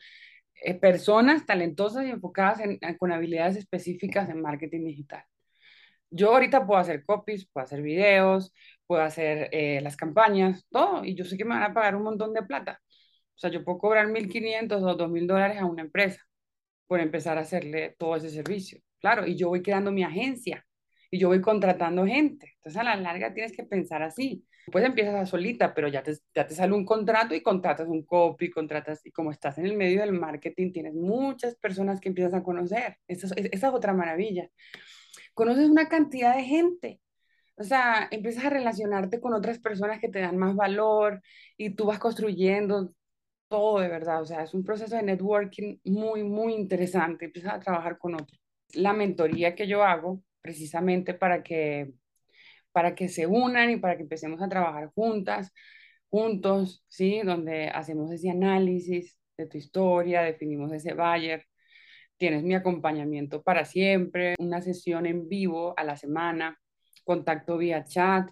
eh, 0.63 0.75
personas 0.75 1.45
talentosas 1.45 2.05
y 2.05 2.11
enfocadas 2.11 2.59
en, 2.61 2.79
con 2.97 3.11
habilidades 3.11 3.57
específicas 3.57 4.29
en 4.29 4.41
marketing 4.41 4.85
digital. 4.85 5.23
Yo 6.15 6.31
ahorita 6.31 6.67
puedo 6.67 6.79
hacer 6.79 7.03
copies, 7.05 7.47
puedo 7.51 7.65
hacer 7.65 7.81
videos, 7.81 8.53
puedo 8.85 9.01
hacer 9.01 9.49
eh, 9.51 9.81
las 9.81 9.97
campañas, 9.97 10.63
todo, 10.69 11.03
y 11.03 11.15
yo 11.15 11.25
sé 11.25 11.37
que 11.37 11.43
me 11.43 11.55
van 11.55 11.63
a 11.63 11.73
pagar 11.73 11.95
un 11.95 12.03
montón 12.03 12.33
de 12.33 12.43
plata. 12.43 12.79
O 13.35 13.39
sea, 13.39 13.49
yo 13.49 13.63
puedo 13.63 13.79
cobrar 13.79 14.07
1.500 14.07 14.83
o 14.83 14.95
2.000 14.95 15.25
dólares 15.25 15.57
a 15.59 15.65
una 15.65 15.81
empresa 15.81 16.21
por 16.87 16.99
empezar 16.99 17.39
a 17.39 17.41
hacerle 17.41 17.95
todo 17.97 18.15
ese 18.15 18.29
servicio. 18.29 18.79
Claro, 18.99 19.25
y 19.25 19.35
yo 19.35 19.49
voy 19.49 19.63
creando 19.63 19.91
mi 19.91 20.03
agencia 20.03 20.63
y 21.09 21.17
yo 21.17 21.29
voy 21.29 21.41
contratando 21.41 22.05
gente. 22.05 22.53
Entonces, 22.57 22.79
a 22.79 22.83
la 22.83 22.95
larga 22.95 23.33
tienes 23.33 23.51
que 23.51 23.63
pensar 23.63 24.03
así. 24.03 24.45
Pues 24.71 24.85
empiezas 24.85 25.15
a 25.15 25.25
solita, 25.25 25.73
pero 25.73 25.87
ya 25.87 26.03
te, 26.03 26.13
ya 26.35 26.45
te 26.45 26.53
sale 26.53 26.73
un 26.73 26.85
contrato 26.85 27.33
y 27.33 27.41
contratas 27.41 27.87
un 27.87 28.05
copy, 28.05 28.51
contratas, 28.51 29.03
y 29.03 29.11
como 29.11 29.31
estás 29.31 29.57
en 29.57 29.65
el 29.65 29.75
medio 29.75 30.01
del 30.01 30.13
marketing, 30.13 30.71
tienes 30.71 30.93
muchas 30.93 31.55
personas 31.55 31.99
que 31.99 32.09
empiezas 32.09 32.35
a 32.35 32.43
conocer. 32.43 32.97
Esa 33.07 33.27
es, 33.27 33.33
esa 33.51 33.67
es 33.69 33.73
otra 33.73 33.93
maravilla 33.93 34.49
conoces 35.33 35.69
una 35.69 35.89
cantidad 35.89 36.35
de 36.35 36.43
gente. 36.43 37.01
O 37.55 37.63
sea, 37.63 38.07
empiezas 38.11 38.45
a 38.45 38.49
relacionarte 38.49 39.19
con 39.21 39.33
otras 39.33 39.59
personas 39.59 39.99
que 39.99 40.09
te 40.09 40.19
dan 40.19 40.37
más 40.37 40.55
valor 40.55 41.21
y 41.57 41.71
tú 41.75 41.85
vas 41.85 41.99
construyendo 41.99 42.93
todo 43.47 43.79
de 43.79 43.87
verdad. 43.89 44.21
O 44.21 44.25
sea, 44.25 44.43
es 44.43 44.53
un 44.53 44.63
proceso 44.63 44.95
de 44.95 45.03
networking 45.03 45.77
muy, 45.83 46.23
muy 46.23 46.53
interesante. 46.53 47.25
Empiezas 47.25 47.53
a 47.53 47.59
trabajar 47.59 47.97
con 47.97 48.15
otros. 48.15 48.39
La 48.73 48.93
mentoría 48.93 49.55
que 49.55 49.67
yo 49.67 49.83
hago 49.83 50.23
precisamente 50.41 51.13
para 51.13 51.43
que, 51.43 51.93
para 52.71 52.95
que 52.95 53.07
se 53.09 53.27
unan 53.27 53.71
y 53.71 53.77
para 53.77 53.95
que 53.97 54.03
empecemos 54.03 54.41
a 54.41 54.49
trabajar 54.49 54.91
juntas, 54.95 55.53
juntos, 56.09 56.83
¿sí? 56.89 57.21
Donde 57.23 57.69
hacemos 57.69 58.11
ese 58.11 58.29
análisis 58.31 59.17
de 59.37 59.47
tu 59.47 59.57
historia, 59.57 60.21
definimos 60.23 60.71
ese 60.73 60.93
buyer, 60.93 61.45
tienes 62.23 62.43
mi 62.43 62.55
acompañamiento 62.55 63.43
para 63.43 63.65
siempre, 63.65 64.35
una 64.39 64.61
sesión 64.61 65.05
en 65.05 65.27
vivo 65.27 65.73
a 65.75 65.83
la 65.83 65.97
semana, 65.97 66.57
contacto 67.03 67.57
vía 67.57 67.83
chat 67.83 68.29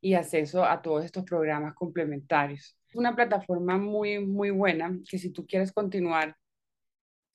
y 0.00 0.14
acceso 0.14 0.64
a 0.64 0.80
todos 0.80 1.04
estos 1.04 1.22
programas 1.24 1.74
complementarios. 1.74 2.78
Es 2.88 2.96
una 2.96 3.14
plataforma 3.14 3.76
muy, 3.76 4.20
muy 4.24 4.48
buena 4.48 4.98
que 5.06 5.18
si 5.18 5.34
tú 5.34 5.46
quieres 5.46 5.70
continuar, 5.70 6.34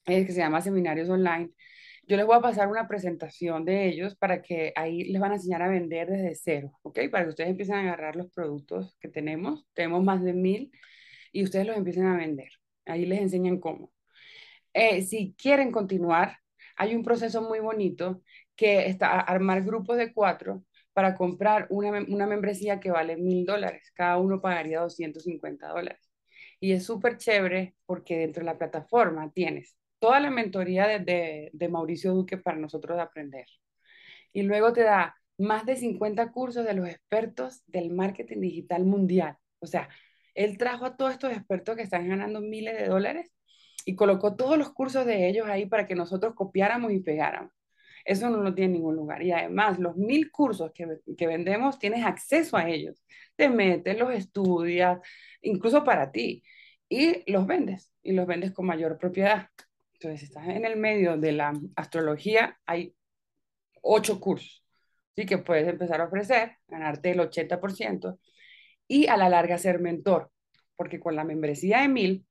es 0.08 0.26
que 0.26 0.32
se 0.32 0.40
llama 0.40 0.62
Seminarios 0.62 1.08
Online. 1.08 1.52
Yo 2.08 2.18
les 2.18 2.26
voy 2.26 2.38
a 2.38 2.42
pasar 2.42 2.68
una 2.68 2.88
presentación 2.88 3.64
de 3.64 3.86
ellos 3.86 4.16
para 4.16 4.42
que 4.42 4.74
ahí 4.76 5.04
les 5.04 5.22
van 5.22 5.34
a 5.34 5.36
enseñar 5.36 5.62
a 5.62 5.70
vender 5.70 6.10
desde 6.10 6.34
cero, 6.34 6.80
¿ok? 6.82 6.98
Para 7.12 7.26
que 7.26 7.30
ustedes 7.30 7.52
empiecen 7.52 7.76
a 7.76 7.82
agarrar 7.82 8.16
los 8.16 8.32
productos 8.32 8.98
que 9.00 9.08
tenemos. 9.08 9.68
Tenemos 9.76 10.04
más 10.04 10.24
de 10.24 10.34
mil 10.34 10.72
y 11.32 11.44
ustedes 11.44 11.68
los 11.68 11.78
empiecen 11.78 12.08
a 12.08 12.18
vender. 12.18 12.50
Ahí 12.88 13.06
les 13.06 13.22
enseñan 13.22 13.60
cómo. 13.60 13.92
Eh, 14.74 15.02
si 15.04 15.36
quieren 15.38 15.72
continuar, 15.72 16.38
hay 16.78 16.96
un 16.96 17.04
proceso 17.04 17.42
muy 17.42 17.60
bonito 17.60 18.22
que 18.56 18.88
está 18.88 19.20
armar 19.20 19.64
grupos 19.64 19.98
de 19.98 20.14
cuatro 20.14 20.64
para 20.94 21.16
comprar 21.16 21.68
una, 21.70 21.92
una 22.08 22.28
membresía 22.28 22.80
que 22.80 22.92
vale 22.92 23.18
mil 23.18 23.46
dólares. 23.46 23.92
Cada 23.94 24.18
uno 24.18 24.42
pagaría 24.42 24.82
250 24.82 25.68
dólares. 25.68 26.10
Y 26.60 26.74
es 26.74 26.86
súper 26.86 27.18
chévere 27.18 27.76
porque 27.86 28.18
dentro 28.20 28.42
de 28.42 28.46
la 28.46 28.58
plataforma 28.58 29.32
tienes 29.32 29.76
toda 30.00 30.20
la 30.20 30.32
mentoría 30.32 30.88
de, 30.88 31.50
de, 31.54 31.70
Mauricio 31.70 32.14
Duque 32.14 32.38
para 32.38 32.58
nosotros 32.58 33.00
aprender. 33.00 33.46
Y 34.34 34.44
luego 34.44 34.74
te 34.74 34.82
da 34.82 35.16
más 35.38 35.66
de 35.66 35.76
50 35.76 36.32
cursos 36.32 36.66
de 36.66 36.74
los 36.74 36.88
expertos 36.88 37.64
del 37.68 37.92
marketing 37.92 38.42
digital 38.42 38.86
mundial. 38.86 39.38
O 39.60 39.68
sea, 39.68 39.90
él 40.34 40.58
trajo 40.58 40.86
a 40.86 40.98
todos 40.98 41.14
estos 41.14 41.32
expertos 41.32 41.76
que 41.76 41.84
están 41.84 42.08
ganando 42.08 42.42
miles 42.42 42.78
de 42.78 42.88
dólares 42.88 43.32
y 43.86 43.96
colocó 43.96 44.36
todos 44.36 44.58
los 44.58 44.72
cursos 44.72 45.06
de 45.06 45.30
ellos 45.30 45.48
ahí 45.48 45.66
para 45.66 45.88
que 45.88 45.96
nosotros 45.96 46.34
copiáramos 46.36 46.92
y 46.92 47.00
pegáramos. 47.00 47.52
Eso 48.06 48.30
no 48.30 48.42
lo 48.42 48.54
tiene 48.54 48.68
en 48.68 48.74
ningún 48.74 48.96
lugar. 48.96 49.22
Y 49.22 49.32
además, 49.32 49.80
los 49.80 49.96
mil 49.96 50.32
cursos 50.32 50.72
que, 50.74 50.88
que 51.18 51.28
vendemos, 51.28 51.78
tienes 51.80 52.04
acceso 52.06 52.58
a 52.58 52.68
ellos. 52.68 53.04
Te 53.36 53.50
metes, 53.50 53.98
los 53.98 54.14
estudias, 54.14 55.00
incluso 55.42 55.84
para 55.84 56.12
ti, 56.12 56.44
y 56.90 57.32
los 57.32 57.46
vendes, 57.48 57.94
y 58.02 58.14
los 58.14 58.28
vendes 58.28 58.52
con 58.52 58.66
mayor 58.66 58.98
propiedad. 58.98 59.50
Entonces, 59.94 60.24
estás 60.24 60.48
en 60.48 60.66
el 60.66 60.78
medio 60.78 61.18
de 61.18 61.32
la 61.32 61.54
astrología, 61.76 62.60
hay 62.66 62.96
ocho 63.82 64.20
cursos, 64.20 64.64
¿sí? 65.16 65.26
Que 65.26 65.38
puedes 65.38 65.68
empezar 65.68 66.02
a 66.02 66.06
ofrecer, 66.06 66.58
ganarte 66.68 67.12
el 67.12 67.20
80% 67.20 68.18
y 68.88 69.08
a 69.08 69.18
la 69.18 69.30
larga 69.30 69.58
ser 69.58 69.80
mentor, 69.80 70.32
porque 70.76 71.00
con 71.00 71.16
la 71.16 71.24
membresía 71.24 71.82
de 71.82 71.88
mil, 71.88 72.26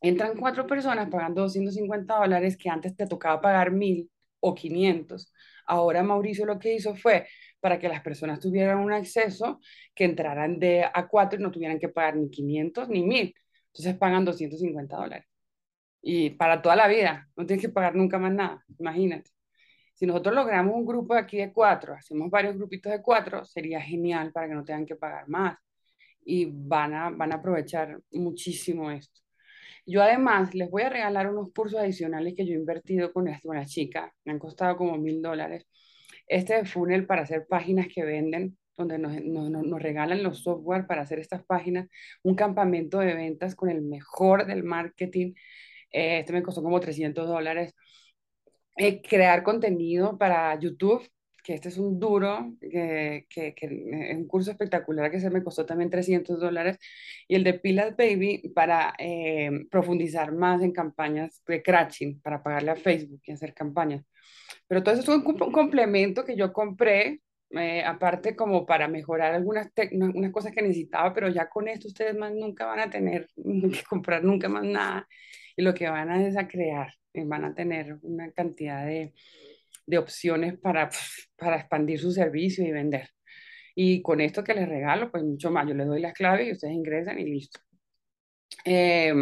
entran 0.00 0.36
cuatro 0.36 0.66
personas 0.66 1.08
pagando 1.10 1.42
250 1.42 2.14
dólares 2.16 2.56
que 2.56 2.68
antes 2.70 2.96
te 2.96 3.06
tocaba 3.06 3.40
pagar 3.40 3.70
mil 3.72 4.10
o 4.40 4.54
500. 4.54 5.32
Ahora 5.66 6.02
Mauricio 6.02 6.46
lo 6.46 6.58
que 6.58 6.74
hizo 6.74 6.94
fue 6.94 7.26
para 7.60 7.78
que 7.78 7.88
las 7.88 8.02
personas 8.02 8.40
tuvieran 8.40 8.78
un 8.78 8.92
acceso, 8.92 9.60
que 9.94 10.04
entraran 10.04 10.58
de 10.58 10.84
a 10.84 11.08
cuatro 11.08 11.38
y 11.38 11.42
no 11.42 11.50
tuvieran 11.50 11.78
que 11.78 11.88
pagar 11.88 12.16
ni 12.16 12.30
500 12.30 12.88
ni 12.88 13.02
1000. 13.02 13.34
Entonces 13.68 13.96
pagan 13.96 14.24
250 14.24 14.96
dólares. 14.96 15.26
Y 16.02 16.30
para 16.30 16.62
toda 16.62 16.76
la 16.76 16.88
vida, 16.88 17.28
no 17.36 17.46
tienes 17.46 17.62
que 17.64 17.70
pagar 17.70 17.94
nunca 17.94 18.18
más 18.18 18.32
nada, 18.32 18.64
imagínate. 18.78 19.30
Si 19.94 20.06
nosotros 20.06 20.34
logramos 20.34 20.74
un 20.76 20.86
grupo 20.86 21.14
aquí 21.14 21.38
de 21.38 21.52
cuatro, 21.52 21.94
hacemos 21.94 22.30
varios 22.30 22.56
grupitos 22.56 22.92
de 22.92 23.02
cuatro, 23.02 23.44
sería 23.44 23.80
genial 23.80 24.32
para 24.32 24.48
que 24.48 24.54
no 24.54 24.64
tengan 24.64 24.86
que 24.86 24.96
pagar 24.96 25.28
más. 25.28 25.58
Y 26.24 26.46
van 26.50 26.94
a, 26.94 27.10
van 27.10 27.32
a 27.32 27.36
aprovechar 27.36 28.00
muchísimo 28.12 28.90
esto. 28.90 29.20
Yo 29.86 30.02
además 30.02 30.54
les 30.54 30.70
voy 30.70 30.82
a 30.82 30.90
regalar 30.90 31.30
unos 31.30 31.52
cursos 31.52 31.80
adicionales 31.80 32.34
que 32.36 32.46
yo 32.46 32.52
he 32.54 32.56
invertido 32.56 33.12
con 33.12 33.28
esta 33.28 33.48
una 33.48 33.66
chica, 33.66 34.14
me 34.24 34.32
han 34.32 34.38
costado 34.38 34.76
como 34.76 34.98
mil 34.98 35.22
dólares. 35.22 35.66
Este 36.26 36.54
de 36.54 36.64
funnel 36.64 37.06
para 37.06 37.22
hacer 37.22 37.46
páginas 37.48 37.88
que 37.92 38.04
venden, 38.04 38.58
donde 38.76 38.98
nos, 38.98 39.20
nos, 39.24 39.50
nos, 39.50 39.82
regalan 39.82 40.22
los 40.22 40.42
software 40.42 40.86
para 40.86 41.02
hacer 41.02 41.18
estas 41.18 41.44
páginas, 41.44 41.88
un 42.22 42.34
campamento 42.34 42.98
de 42.98 43.14
ventas 43.14 43.54
con 43.54 43.70
el 43.70 43.82
mejor 43.82 44.46
del 44.46 44.62
marketing. 44.64 45.34
Eh, 45.90 46.20
este 46.20 46.32
me 46.32 46.42
costó 46.42 46.62
como 46.62 46.80
300 46.80 47.26
dólares. 47.26 47.74
Eh, 48.76 49.02
crear 49.02 49.42
contenido 49.42 50.16
para 50.18 50.58
YouTube, 50.58 51.02
que 51.48 51.54
este 51.54 51.70
es 51.70 51.78
un 51.78 51.98
duro, 51.98 52.52
que, 52.60 53.24
que, 53.30 53.54
que, 53.54 53.66
es 54.10 54.16
un 54.18 54.28
curso 54.28 54.50
espectacular 54.50 55.10
que 55.10 55.18
se 55.18 55.30
me 55.30 55.42
costó 55.42 55.64
también 55.64 55.88
300 55.88 56.38
dólares, 56.38 56.78
y 57.26 57.36
el 57.36 57.42
de 57.42 57.54
Pilas 57.54 57.96
Baby 57.96 58.52
para 58.54 58.92
eh, 58.98 59.64
profundizar 59.70 60.30
más 60.30 60.60
en 60.60 60.72
campañas 60.72 61.42
de 61.46 61.62
crashing, 61.62 62.20
para 62.20 62.42
pagarle 62.42 62.72
a 62.72 62.76
Facebook 62.76 63.22
y 63.24 63.32
hacer 63.32 63.54
campañas. 63.54 64.04
Pero 64.66 64.82
todo 64.82 64.92
eso 64.94 65.00
es 65.00 65.08
un, 65.08 65.24
un 65.26 65.52
complemento 65.52 66.22
que 66.22 66.36
yo 66.36 66.52
compré, 66.52 67.22
eh, 67.52 67.82
aparte 67.82 68.36
como 68.36 68.66
para 68.66 68.86
mejorar 68.86 69.32
algunas 69.32 69.70
unas 69.90 70.32
cosas 70.32 70.52
que 70.52 70.60
necesitaba, 70.60 71.14
pero 71.14 71.30
ya 71.30 71.48
con 71.48 71.66
esto 71.66 71.88
ustedes 71.88 72.14
más 72.14 72.30
nunca 72.34 72.66
van 72.66 72.80
a 72.80 72.90
tener 72.90 73.26
que 73.36 73.84
comprar 73.88 74.22
nunca 74.22 74.50
más 74.50 74.64
nada, 74.64 75.08
y 75.56 75.62
lo 75.62 75.72
que 75.72 75.88
van 75.88 76.10
a 76.10 76.28
es 76.28 76.36
a 76.36 76.46
crear, 76.46 76.92
van 77.14 77.46
a 77.46 77.54
tener 77.54 77.96
una 78.02 78.30
cantidad 78.32 78.84
de 78.84 79.14
de 79.88 79.98
opciones 79.98 80.58
para, 80.58 80.90
para 81.36 81.56
expandir 81.56 81.98
su 81.98 82.12
servicio 82.12 82.64
y 82.64 82.72
vender. 82.72 83.10
Y 83.74 84.02
con 84.02 84.20
esto 84.20 84.44
que 84.44 84.54
les 84.54 84.68
regalo, 84.68 85.10
pues 85.10 85.24
mucho 85.24 85.50
más. 85.50 85.66
Yo 85.68 85.74
les 85.74 85.86
doy 85.86 86.00
las 86.00 86.12
claves 86.14 86.48
y 86.48 86.52
ustedes 86.52 86.74
ingresan 86.74 87.18
y 87.18 87.24
listo. 87.24 87.60
Eh, 88.64 89.12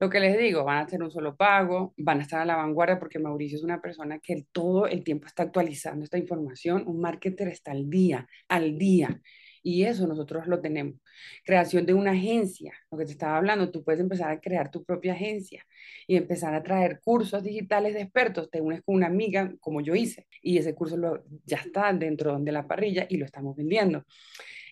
lo 0.00 0.10
que 0.10 0.20
les 0.20 0.36
digo, 0.38 0.64
van 0.64 0.78
a 0.78 0.80
hacer 0.82 1.02
un 1.02 1.10
solo 1.10 1.36
pago, 1.36 1.94
van 1.96 2.18
a 2.18 2.22
estar 2.22 2.40
a 2.40 2.44
la 2.44 2.56
vanguardia 2.56 2.98
porque 2.98 3.18
Mauricio 3.18 3.56
es 3.58 3.64
una 3.64 3.80
persona 3.80 4.18
que 4.18 4.46
todo 4.52 4.86
el 4.86 5.04
tiempo 5.04 5.26
está 5.26 5.44
actualizando 5.44 6.04
esta 6.04 6.18
información. 6.18 6.84
Un 6.86 7.00
marketer 7.00 7.48
está 7.48 7.70
al 7.72 7.88
día, 7.88 8.26
al 8.48 8.76
día. 8.76 9.20
Y 9.66 9.84
eso 9.84 10.06
nosotros 10.06 10.46
lo 10.46 10.60
tenemos. 10.60 11.00
Creación 11.42 11.86
de 11.86 11.94
una 11.94 12.10
agencia, 12.10 12.74
lo 12.90 12.98
que 12.98 13.06
te 13.06 13.12
estaba 13.12 13.38
hablando, 13.38 13.70
tú 13.70 13.82
puedes 13.82 13.98
empezar 13.98 14.30
a 14.30 14.38
crear 14.38 14.70
tu 14.70 14.84
propia 14.84 15.14
agencia 15.14 15.64
y 16.06 16.16
empezar 16.16 16.54
a 16.54 16.62
traer 16.62 17.00
cursos 17.02 17.42
digitales 17.42 17.94
de 17.94 18.02
expertos. 18.02 18.50
Te 18.50 18.60
unes 18.60 18.82
con 18.82 18.96
una 18.96 19.06
amiga, 19.06 19.54
como 19.60 19.80
yo 19.80 19.94
hice, 19.94 20.26
y 20.42 20.58
ese 20.58 20.74
curso 20.74 20.98
lo, 20.98 21.24
ya 21.46 21.56
está 21.56 21.90
dentro 21.94 22.38
de 22.38 22.52
la 22.52 22.68
parrilla 22.68 23.06
y 23.08 23.16
lo 23.16 23.24
estamos 23.24 23.56
vendiendo. 23.56 24.04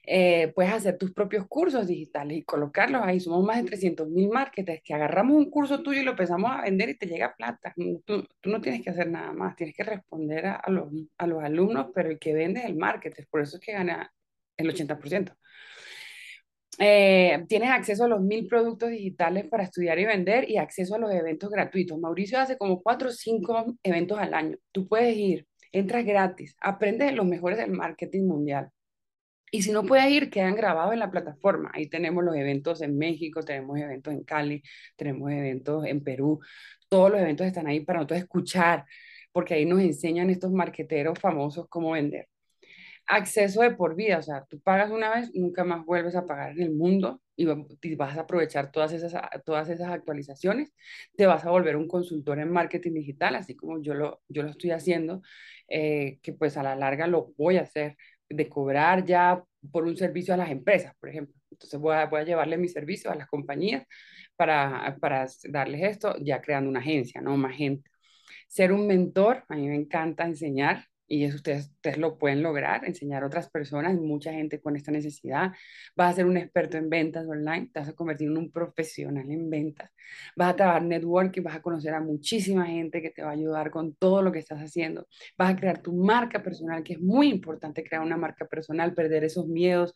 Eh, 0.05 0.52
puedes 0.55 0.73
hacer 0.73 0.98
tus 0.98 1.12
propios 1.12 1.47
cursos 1.47 1.86
digitales 1.86 2.36
y 2.36 2.43
colocarlos 2.43 3.01
ahí. 3.02 3.19
Somos 3.19 3.44
más 3.47 3.56
de 3.62 3.69
300 3.69 4.09
mil 4.09 4.28
marketers 4.28 4.82
que 4.85 4.93
agarramos 4.93 5.36
un 5.36 5.48
curso 5.48 5.82
tuyo 5.82 6.02
y 6.02 6.05
lo 6.05 6.10
empezamos 6.10 6.51
a 6.51 6.60
vender 6.60 6.90
y 6.90 6.98
te 6.98 7.06
llega 7.06 7.35
plata. 7.35 7.73
Tú, 8.05 8.28
tú 8.43 8.51
no 8.51 8.60
tienes 8.60 8.82
que 8.82 8.90
hacer 8.90 9.09
nada 9.09 9.32
más, 9.32 9.56
tienes 9.56 9.74
que 9.74 9.85
responder 9.85 10.47
a, 10.47 10.56
a, 10.56 10.70
los, 10.70 10.93
a 11.16 11.27
los 11.27 11.43
alumnos, 11.43 11.86
pero 11.94 12.10
el 12.10 12.19
que 12.19 12.35
vende 12.35 12.60
es 12.60 12.66
el 12.66 12.77
marketer. 12.77 13.27
Por 13.31 13.40
eso 13.40 13.56
es 13.56 13.62
que 13.62 13.73
gana 13.73 14.12
el 14.62 14.74
80%. 14.74 15.36
Eh, 16.78 17.44
tienes 17.48 17.70
acceso 17.70 18.05
a 18.05 18.09
los 18.09 18.20
mil 18.22 18.47
productos 18.48 18.90
digitales 18.90 19.47
para 19.48 19.64
estudiar 19.64 19.98
y 19.98 20.06
vender 20.06 20.51
y 20.51 20.56
acceso 20.56 20.94
a 20.94 20.98
los 20.98 21.12
eventos 21.12 21.51
gratuitos. 21.51 21.98
Mauricio 21.98 22.39
hace 22.39 22.56
como 22.56 22.82
cuatro 22.82 23.10
o 23.10 23.12
cinco 23.12 23.76
eventos 23.82 24.18
al 24.18 24.34
año. 24.34 24.56
Tú 24.72 24.89
puedes 24.89 25.16
ir, 25.16 25.47
entras 25.70 26.05
gratis, 26.05 26.56
aprendes 26.60 27.14
los 27.14 27.26
mejores 27.26 27.59
del 27.59 27.72
marketing 27.72 28.24
mundial. 28.26 28.70
Y 29.51 29.62
si 29.62 29.72
no 29.72 29.84
puedes 29.84 30.10
ir, 30.10 30.30
quedan 30.30 30.56
grabados 30.56 30.94
en 30.94 31.01
la 31.01 31.10
plataforma. 31.10 31.70
Ahí 31.74 31.89
tenemos 31.89 32.24
los 32.24 32.34
eventos 32.36 32.80
en 32.82 32.97
México, 32.97 33.43
tenemos 33.43 33.78
eventos 33.78 34.14
en 34.14 34.24
Cali, 34.24 34.62
tenemos 34.97 35.30
eventos 35.30 35.84
en 35.86 36.02
Perú. 36.02 36.40
Todos 36.89 37.10
los 37.12 37.20
eventos 37.20 37.47
están 37.47 37.66
ahí 37.66 37.80
para 37.80 37.98
nosotros 38.01 38.20
escuchar, 38.20 38.86
porque 39.30 39.55
ahí 39.55 39.66
nos 39.66 39.80
enseñan 39.82 40.30
estos 40.30 40.52
marqueteros 40.52 41.18
famosos 41.18 41.68
cómo 41.68 41.93
vender 41.93 42.31
acceso 43.06 43.62
de 43.62 43.72
por 43.72 43.94
vida, 43.94 44.18
o 44.18 44.22
sea, 44.22 44.44
tú 44.48 44.60
pagas 44.60 44.90
una 44.90 45.14
vez, 45.14 45.30
nunca 45.34 45.64
más 45.64 45.84
vuelves 45.84 46.14
a 46.16 46.26
pagar 46.26 46.52
en 46.52 46.62
el 46.62 46.72
mundo 46.72 47.20
y 47.36 47.94
vas 47.96 48.16
a 48.16 48.22
aprovechar 48.22 48.70
todas 48.70 48.92
esas, 48.92 49.14
todas 49.44 49.68
esas 49.68 49.90
actualizaciones, 49.90 50.72
te 51.16 51.26
vas 51.26 51.44
a 51.44 51.50
volver 51.50 51.76
un 51.76 51.88
consultor 51.88 52.38
en 52.38 52.50
marketing 52.50 52.92
digital, 52.94 53.34
así 53.36 53.56
como 53.56 53.80
yo 53.82 53.94
lo, 53.94 54.22
yo 54.28 54.42
lo 54.42 54.50
estoy 54.50 54.70
haciendo, 54.70 55.22
eh, 55.68 56.18
que 56.22 56.32
pues 56.32 56.56
a 56.56 56.62
la 56.62 56.76
larga 56.76 57.06
lo 57.06 57.32
voy 57.36 57.56
a 57.56 57.62
hacer, 57.62 57.96
de 58.28 58.48
cobrar 58.48 59.04
ya 59.04 59.42
por 59.70 59.84
un 59.84 59.96
servicio 59.96 60.34
a 60.34 60.36
las 60.36 60.50
empresas, 60.50 60.94
por 60.98 61.08
ejemplo. 61.10 61.34
Entonces 61.50 61.78
voy 61.78 61.94
a, 61.94 62.06
voy 62.06 62.20
a 62.20 62.24
llevarle 62.24 62.56
mi 62.58 62.68
servicio 62.68 63.10
a 63.10 63.14
las 63.14 63.28
compañías 63.28 63.86
para, 64.36 64.96
para 65.00 65.26
darles 65.48 65.82
esto, 65.82 66.16
ya 66.20 66.40
creando 66.40 66.70
una 66.70 66.80
agencia, 66.80 67.20
¿no? 67.20 67.36
Más 67.36 67.56
gente. 67.56 67.90
Ser 68.48 68.72
un 68.72 68.86
mentor, 68.86 69.44
a 69.48 69.56
mí 69.56 69.68
me 69.68 69.76
encanta 69.76 70.24
enseñar, 70.24 70.86
y 71.12 71.24
eso 71.24 71.36
ustedes, 71.36 71.66
ustedes 71.66 71.98
lo 71.98 72.16
pueden 72.16 72.43
lograr, 72.43 72.86
enseñar 72.86 73.22
a 73.22 73.26
otras 73.26 73.51
personas, 73.51 73.94
mucha 74.01 74.32
gente 74.32 74.62
con 74.62 74.76
esta 74.76 74.90
necesidad. 74.90 75.52
Vas 75.94 76.12
a 76.12 76.16
ser 76.16 76.26
un 76.26 76.39
experto 76.39 76.78
en 76.78 76.89
ventas 76.89 77.26
online, 77.26 77.68
te 77.70 77.80
vas 77.80 77.90
a 77.90 77.93
convertir 77.93 78.28
en 78.28 78.39
un 78.39 78.51
profesional 78.51 79.30
en 79.30 79.51
ventas, 79.51 79.90
vas 80.36 80.48
a 80.55 80.56
trabajar 80.56 80.82
networking, 80.84 81.43
vas 81.43 81.56
a 81.56 81.60
conocer 81.60 81.93
a 81.93 82.01
muchísima 82.01 82.64
gente 82.64 83.02
que 83.02 83.10
te 83.10 83.22
va 83.22 83.28
a 83.28 83.32
ayudar 83.32 83.70
con 83.70 83.94
todo 83.94 84.22
lo 84.22 84.32
que 84.32 84.39
estás 84.39 84.60
haciendo, 84.60 85.06
vas 85.36 85.52
a 85.52 85.56
crear 85.56 85.82
tu 85.82 85.93
marca 85.93 86.43
personal, 86.43 86.82
que 86.82 86.94
es 86.94 87.01
muy 87.01 87.28
importante 87.28 87.84
crear 87.84 88.02
una 88.02 88.16
marca 88.16 88.47
personal, 88.47 88.94
perder 88.94 89.24
esos 89.24 89.47
miedos. 89.47 89.94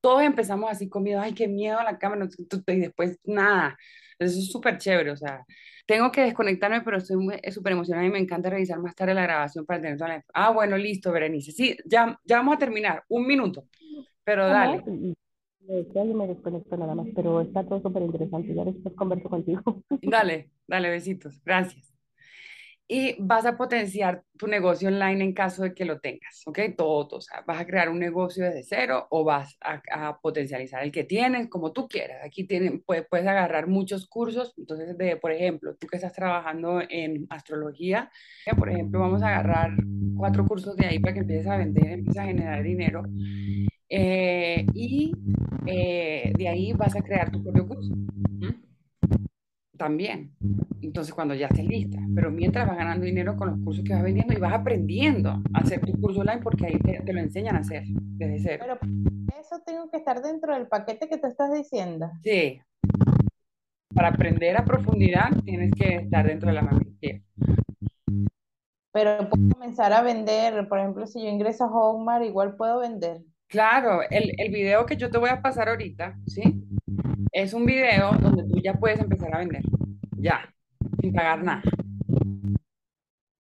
Todos 0.00 0.22
empezamos 0.22 0.70
así 0.72 0.88
con 0.88 1.04
miedo, 1.04 1.20
ay, 1.20 1.34
qué 1.34 1.46
miedo 1.46 1.78
a 1.78 1.84
la 1.84 1.98
cámara, 1.98 2.28
y 2.66 2.80
después 2.80 3.18
nada. 3.24 3.76
Eso 4.18 4.38
es 4.38 4.50
súper 4.50 4.78
chévere, 4.78 5.10
o 5.10 5.16
sea, 5.16 5.44
tengo 5.86 6.10
que 6.12 6.22
desconectarme, 6.22 6.82
pero 6.82 6.98
estoy 6.98 7.16
súper 7.50 7.72
emocionada 7.72 8.06
y 8.06 8.10
me 8.10 8.18
encanta 8.18 8.50
revisar 8.50 8.78
más 8.80 8.94
tarde 8.94 9.14
la 9.14 9.22
grabación 9.22 9.64
para 9.64 9.80
tener 9.80 9.96
toda 9.96 10.10
la... 10.10 10.24
Ah, 10.34 10.50
bueno, 10.50 10.76
listo, 10.76 11.12
Berenice. 11.12 11.52
Sí, 11.52 11.76
ya, 11.86 12.18
ya 12.24 12.36
vamos 12.36 12.56
a 12.56 12.58
terminar. 12.58 13.04
Un 13.08 13.26
minuto. 13.26 13.64
Pero 14.24 14.46
dale. 14.46 14.82
Yo 15.94 16.04
me 16.04 16.26
desconecto 16.26 16.76
nada 16.76 16.94
más, 16.94 17.06
pero 17.14 17.40
está 17.40 17.64
todo 17.64 17.80
súper 17.80 18.02
interesante. 18.02 18.54
Ya 18.54 18.64
después 18.64 18.94
converso 18.94 19.28
contigo. 19.28 19.82
Dale, 20.02 20.50
dale, 20.66 20.90
besitos. 20.90 21.40
Gracias 21.44 21.97
y 22.90 23.16
vas 23.18 23.44
a 23.44 23.58
potenciar 23.58 24.24
tu 24.38 24.46
negocio 24.46 24.88
online 24.88 25.22
en 25.22 25.34
caso 25.34 25.62
de 25.62 25.74
que 25.74 25.84
lo 25.84 26.00
tengas, 26.00 26.42
¿ok? 26.46 26.58
Todo, 26.74 27.18
o 27.18 27.20
sea, 27.20 27.44
vas 27.46 27.60
a 27.60 27.66
crear 27.66 27.90
un 27.90 27.98
negocio 27.98 28.44
desde 28.44 28.62
cero 28.62 29.06
o 29.10 29.24
vas 29.24 29.58
a, 29.60 29.82
a 29.92 30.18
potencializar 30.18 30.82
el 30.82 30.90
que 30.90 31.04
tienes, 31.04 31.48
como 31.48 31.72
tú 31.72 31.86
quieras. 31.86 32.24
Aquí 32.24 32.44
tienen, 32.44 32.82
puedes, 32.82 33.06
puedes 33.06 33.26
agarrar 33.26 33.66
muchos 33.66 34.08
cursos, 34.08 34.54
entonces, 34.56 34.96
de, 34.96 35.16
por 35.18 35.32
ejemplo, 35.32 35.76
tú 35.76 35.86
que 35.86 35.96
estás 35.96 36.14
trabajando 36.14 36.80
en 36.88 37.26
astrología, 37.28 38.10
por 38.56 38.70
ejemplo, 38.70 39.00
vamos 39.00 39.22
a 39.22 39.28
agarrar 39.28 39.72
cuatro 40.16 40.46
cursos 40.46 40.74
de 40.76 40.86
ahí 40.86 40.98
para 40.98 41.12
que 41.12 41.20
empieces 41.20 41.46
a 41.46 41.58
vender, 41.58 41.90
empieces 41.90 42.22
a 42.22 42.24
generar 42.24 42.62
dinero. 42.62 43.02
Eh, 43.90 44.64
y 44.74 45.12
eh, 45.66 46.32
de 46.36 46.48
ahí 46.48 46.72
vas 46.72 46.96
a 46.96 47.02
crear 47.02 47.30
tu 47.30 47.42
propio 47.42 47.66
curso 47.66 47.94
también. 49.78 50.32
Entonces, 50.82 51.14
cuando 51.14 51.34
ya 51.34 51.46
estés 51.46 51.64
lista, 51.64 51.98
pero 52.14 52.30
mientras 52.30 52.66
vas 52.68 52.76
ganando 52.76 53.06
dinero 53.06 53.36
con 53.36 53.48
los 53.48 53.58
cursos 53.60 53.84
que 53.84 53.94
vas 53.94 54.02
vendiendo 54.02 54.34
y 54.34 54.38
vas 54.38 54.52
aprendiendo 54.52 55.42
a 55.54 55.58
hacer 55.58 55.80
tu 55.80 55.98
curso 56.00 56.20
online 56.20 56.42
porque 56.42 56.66
ahí 56.66 56.78
te, 56.78 57.12
lo 57.12 57.20
enseñan 57.20 57.56
a 57.56 57.60
hacer 57.60 57.84
desde 57.86 58.38
cero. 58.40 58.78
Pero 58.78 58.92
eso 59.40 59.62
tengo 59.64 59.90
que 59.90 59.96
estar 59.96 60.20
dentro 60.20 60.52
del 60.52 60.66
paquete 60.66 61.08
que 61.08 61.16
te 61.16 61.28
estás 61.28 61.52
diciendo. 61.52 62.10
Sí. 62.22 62.60
Para 63.94 64.08
aprender 64.08 64.56
a 64.56 64.64
profundidad 64.64 65.30
tienes 65.44 65.72
que 65.72 65.96
estar 65.96 66.26
dentro 66.26 66.48
de 66.48 66.54
la 66.54 66.62
membresía. 66.62 67.22
Pero 68.92 69.30
puedo 69.30 69.48
comenzar 69.50 69.92
a 69.92 70.02
vender, 70.02 70.68
por 70.68 70.78
ejemplo, 70.78 71.06
si 71.06 71.22
yo 71.22 71.28
ingreso 71.28 71.64
a 71.64 71.68
Hotmart, 71.68 72.24
igual 72.24 72.56
puedo 72.56 72.80
vender. 72.80 73.22
Claro, 73.48 74.00
el, 74.10 74.32
el 74.38 74.52
video 74.52 74.84
que 74.84 74.96
yo 74.96 75.10
te 75.10 75.18
voy 75.18 75.30
a 75.30 75.40
pasar 75.40 75.68
ahorita, 75.68 76.18
¿sí? 76.26 76.42
Es 77.32 77.52
un 77.52 77.66
video 77.66 78.12
donde 78.12 78.44
tú 78.44 78.60
ya 78.62 78.74
puedes 78.74 79.00
empezar 79.00 79.34
a 79.34 79.38
vender, 79.38 79.62
ya, 80.16 80.52
sin 81.00 81.12
pagar 81.12 81.42
nada. 81.42 81.62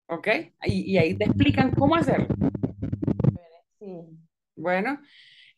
¿Ok? 0.08 0.28
Y, 0.66 0.92
y 0.92 0.98
ahí 0.98 1.14
te 1.14 1.24
explican 1.24 1.72
cómo 1.72 1.94
hacerlo. 1.94 2.28
Sí. 3.78 3.86
Bueno, 4.56 5.00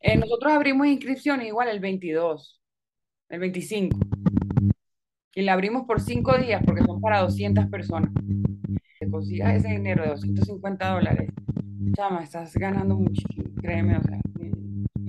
eh, 0.01 0.17
nosotros 0.17 0.53
abrimos 0.53 0.87
inscripciones 0.87 1.49
igual 1.49 1.69
el 1.69 1.81
22, 1.81 2.61
el 3.29 3.41
25. 3.41 3.99
Y 5.35 5.43
la 5.43 5.53
abrimos 5.53 5.85
por 5.87 6.01
cinco 6.01 6.37
días 6.39 6.63
porque 6.65 6.83
son 6.83 7.01
para 7.01 7.21
200 7.21 7.67
personas. 7.67 8.11
Te 8.99 9.11
consigas 9.11 9.57
ese 9.57 9.69
dinero 9.69 10.03
de 10.03 10.11
250 10.11 10.95
dólares, 10.95 11.31
chama, 11.95 12.23
estás 12.23 12.55
ganando 12.55 12.97
muchísimo, 12.97 13.45
créeme, 13.61 13.99
o 13.99 14.03
sea, 14.03 14.21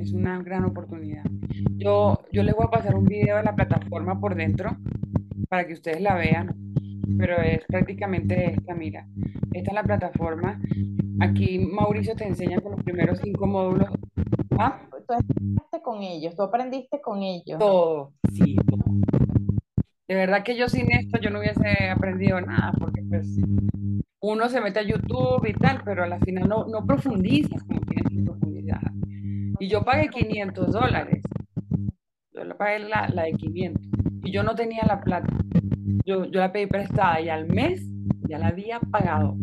es 0.07 0.13
una 0.13 0.41
gran 0.41 0.63
oportunidad. 0.63 1.23
Yo, 1.75 2.17
yo 2.31 2.43
les 2.43 2.55
voy 2.55 2.65
a 2.65 2.71
pasar 2.71 2.95
un 2.95 3.05
video 3.05 3.37
de 3.37 3.43
la 3.43 3.55
plataforma 3.55 4.19
por 4.19 4.35
dentro 4.35 4.77
para 5.49 5.67
que 5.67 5.73
ustedes 5.73 6.01
la 6.01 6.15
vean, 6.15 6.55
pero 7.17 7.37
es 7.41 7.65
prácticamente 7.67 8.53
esta, 8.53 8.73
mira. 8.73 9.05
Esta 9.51 9.71
es 9.71 9.75
la 9.75 9.83
plataforma. 9.83 10.61
Aquí 11.19 11.59
Mauricio 11.59 12.15
te 12.15 12.25
enseña 12.25 12.61
con 12.61 12.71
los 12.73 12.83
primeros 12.83 13.19
cinco 13.21 13.47
módulos. 13.47 13.89
¿Ah? 14.57 14.79
Tú 14.89 15.13
aprendiste 15.13 15.81
con 15.83 16.03
ellos, 16.03 16.35
tú 16.35 16.43
aprendiste 16.43 17.01
con 17.01 17.21
ellos. 17.21 17.59
Todo, 17.59 18.13
sí, 18.31 18.55
todo. 18.55 18.83
De 20.07 20.15
verdad 20.15 20.43
que 20.43 20.55
yo 20.55 20.69
sin 20.69 20.89
esto 20.93 21.19
yo 21.19 21.29
no 21.31 21.39
hubiese 21.39 21.89
aprendido 21.89 22.39
nada, 22.39 22.71
porque 22.79 23.01
pues 23.09 23.27
uno 24.21 24.47
se 24.47 24.61
mete 24.61 24.79
a 24.79 24.83
YouTube 24.83 25.45
y 25.47 25.53
tal, 25.53 25.81
pero 25.83 26.03
a 26.03 26.07
la 26.07 26.19
final 26.19 26.47
no, 26.47 26.65
no 26.65 26.85
profundizas 26.85 27.61
como 27.63 27.81
tienes 27.81 28.07
que 28.09 28.23
profundizar. 28.23 28.96
Y 29.59 29.67
yo 29.67 29.83
pagué 29.83 30.09
500 30.09 30.71
dólares. 30.71 31.23
Yo 32.33 32.43
la 32.43 32.57
pagué 32.57 32.79
la, 32.79 33.07
la 33.09 33.23
de 33.23 33.33
500. 33.33 33.81
Y 34.23 34.31
yo 34.31 34.43
no 34.43 34.55
tenía 34.55 34.83
la 34.85 35.01
plata. 35.01 35.27
Yo, 36.05 36.25
yo 36.25 36.39
la 36.39 36.51
pedí 36.51 36.67
prestada 36.67 37.19
y 37.21 37.29
al 37.29 37.47
mes 37.47 37.81
ya 38.27 38.37
la 38.37 38.47
había 38.47 38.79
pagado. 38.79 39.35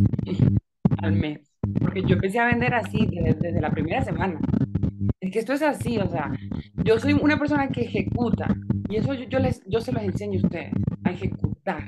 Al 0.99 1.13
mes. 1.13 1.41
Porque 1.81 2.03
yo 2.03 2.15
empecé 2.15 2.39
a 2.39 2.47
vender 2.47 2.75
así 2.75 3.07
desde, 3.11 3.35
desde 3.35 3.61
la 3.61 3.71
primera 3.71 4.03
semana. 4.03 4.39
Es 5.21 5.33
que 5.33 5.39
esto 5.39 5.53
es 5.55 5.63
así, 5.63 5.99
o 5.99 6.09
sea, 6.09 6.31
yo 6.85 6.99
soy 6.99 7.15
una 7.15 7.39
persona 7.39 7.69
que 7.69 7.83
ejecuta 7.83 8.47
y 8.91 8.97
eso 8.97 9.15
yo, 9.15 9.25
yo 9.25 9.39
les, 9.39 9.63
yo 9.67 9.81
se 9.81 9.93
los 9.93 10.03
enseño 10.03 10.39
a 10.43 10.47
ustedes, 10.47 10.73
a 11.05 11.11
ejecutar. 11.11 11.85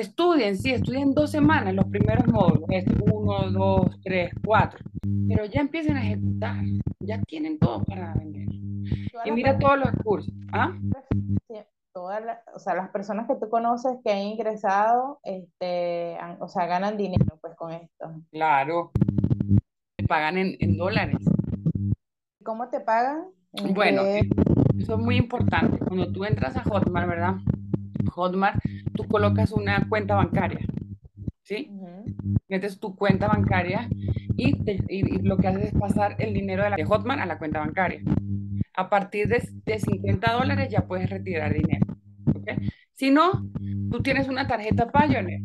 Estudien, 0.00 0.58
sí, 0.58 0.72
estudien 0.72 1.14
dos 1.14 1.30
semanas 1.30 1.72
los 1.74 1.86
primeros 1.86 2.26
módulos, 2.26 2.68
este, 2.68 2.94
uno, 3.10 3.50
dos, 3.50 3.98
tres, 4.02 4.30
cuatro, 4.44 4.78
pero 5.26 5.46
ya 5.46 5.62
empiecen 5.62 5.96
a 5.96 6.02
ejecutar, 6.04 6.62
ya 7.00 7.18
tienen 7.22 7.58
todo 7.58 7.82
para 7.82 8.12
vender. 8.12 8.46
Y 9.24 9.30
mira 9.32 9.58
todos 9.58 9.78
los 9.78 9.90
cursos, 10.04 10.34
¿ah? 10.52 10.70
Sí, 11.48 11.54
todas 11.94 12.22
las- 12.22 12.40
o 12.54 12.58
sea, 12.58 12.74
las 12.74 12.90
personas 12.90 13.26
que 13.26 13.36
tú 13.36 13.48
conoces 13.48 13.92
que 14.04 14.12
han 14.12 14.18
ingresado, 14.18 15.18
este, 15.22 16.18
han- 16.18 16.36
o 16.42 16.48
sea, 16.48 16.66
ganan 16.66 16.98
dinero 16.98 17.38
pues 17.40 17.54
con 17.56 17.72
esto. 17.72 18.20
Claro, 18.30 18.90
te 19.96 20.06
pagan 20.06 20.36
en, 20.36 20.56
en 20.60 20.76
dólares. 20.76 21.16
¿Cómo 22.44 22.68
te 22.68 22.80
pagan? 22.80 23.24
¿En 23.54 23.72
Bueno, 23.72 24.02
qué- 24.02 24.18
eh, 24.18 24.28
eso 24.78 24.92
es 24.96 25.00
muy 25.00 25.16
importante. 25.16 25.78
Cuando 25.78 26.12
tú 26.12 26.26
entras 26.26 26.54
a 26.54 26.62
Hotmart, 26.64 27.08
¿verdad? 27.08 27.36
Hotmart, 28.10 28.58
tú 28.94 29.04
colocas 29.08 29.52
una 29.52 29.86
cuenta 29.88 30.14
bancaria, 30.16 30.60
¿sí? 31.42 31.70
Metes 32.48 32.78
tu 32.80 32.96
cuenta 32.96 33.28
bancaria 33.28 33.88
y, 34.36 34.54
te- 34.64 34.84
y- 34.88 35.16
y 35.16 35.22
lo 35.22 35.36
que 35.38 35.48
haces 35.48 35.66
es 35.66 35.72
pasar 35.74 36.16
el 36.18 36.34
dinero 36.34 36.62
de, 36.64 36.70
la, 36.70 36.76
de 36.76 36.84
Hotmart 36.84 37.20
a 37.20 37.26
la 37.26 37.38
cuenta 37.38 37.60
bancaria. 37.60 38.00
A 38.74 38.88
partir 38.90 39.28
de, 39.28 39.42
de 39.64 39.78
50 39.80 40.32
dólares 40.32 40.68
ya 40.70 40.86
puedes 40.86 41.10
retirar 41.10 41.52
dinero. 41.54 41.86
¿ok? 42.34 42.50
Si 42.92 43.10
no, 43.10 43.46
tú 43.90 44.02
tienes 44.02 44.28
una 44.28 44.46
tarjeta 44.46 44.90
Payoneer. 44.90 45.40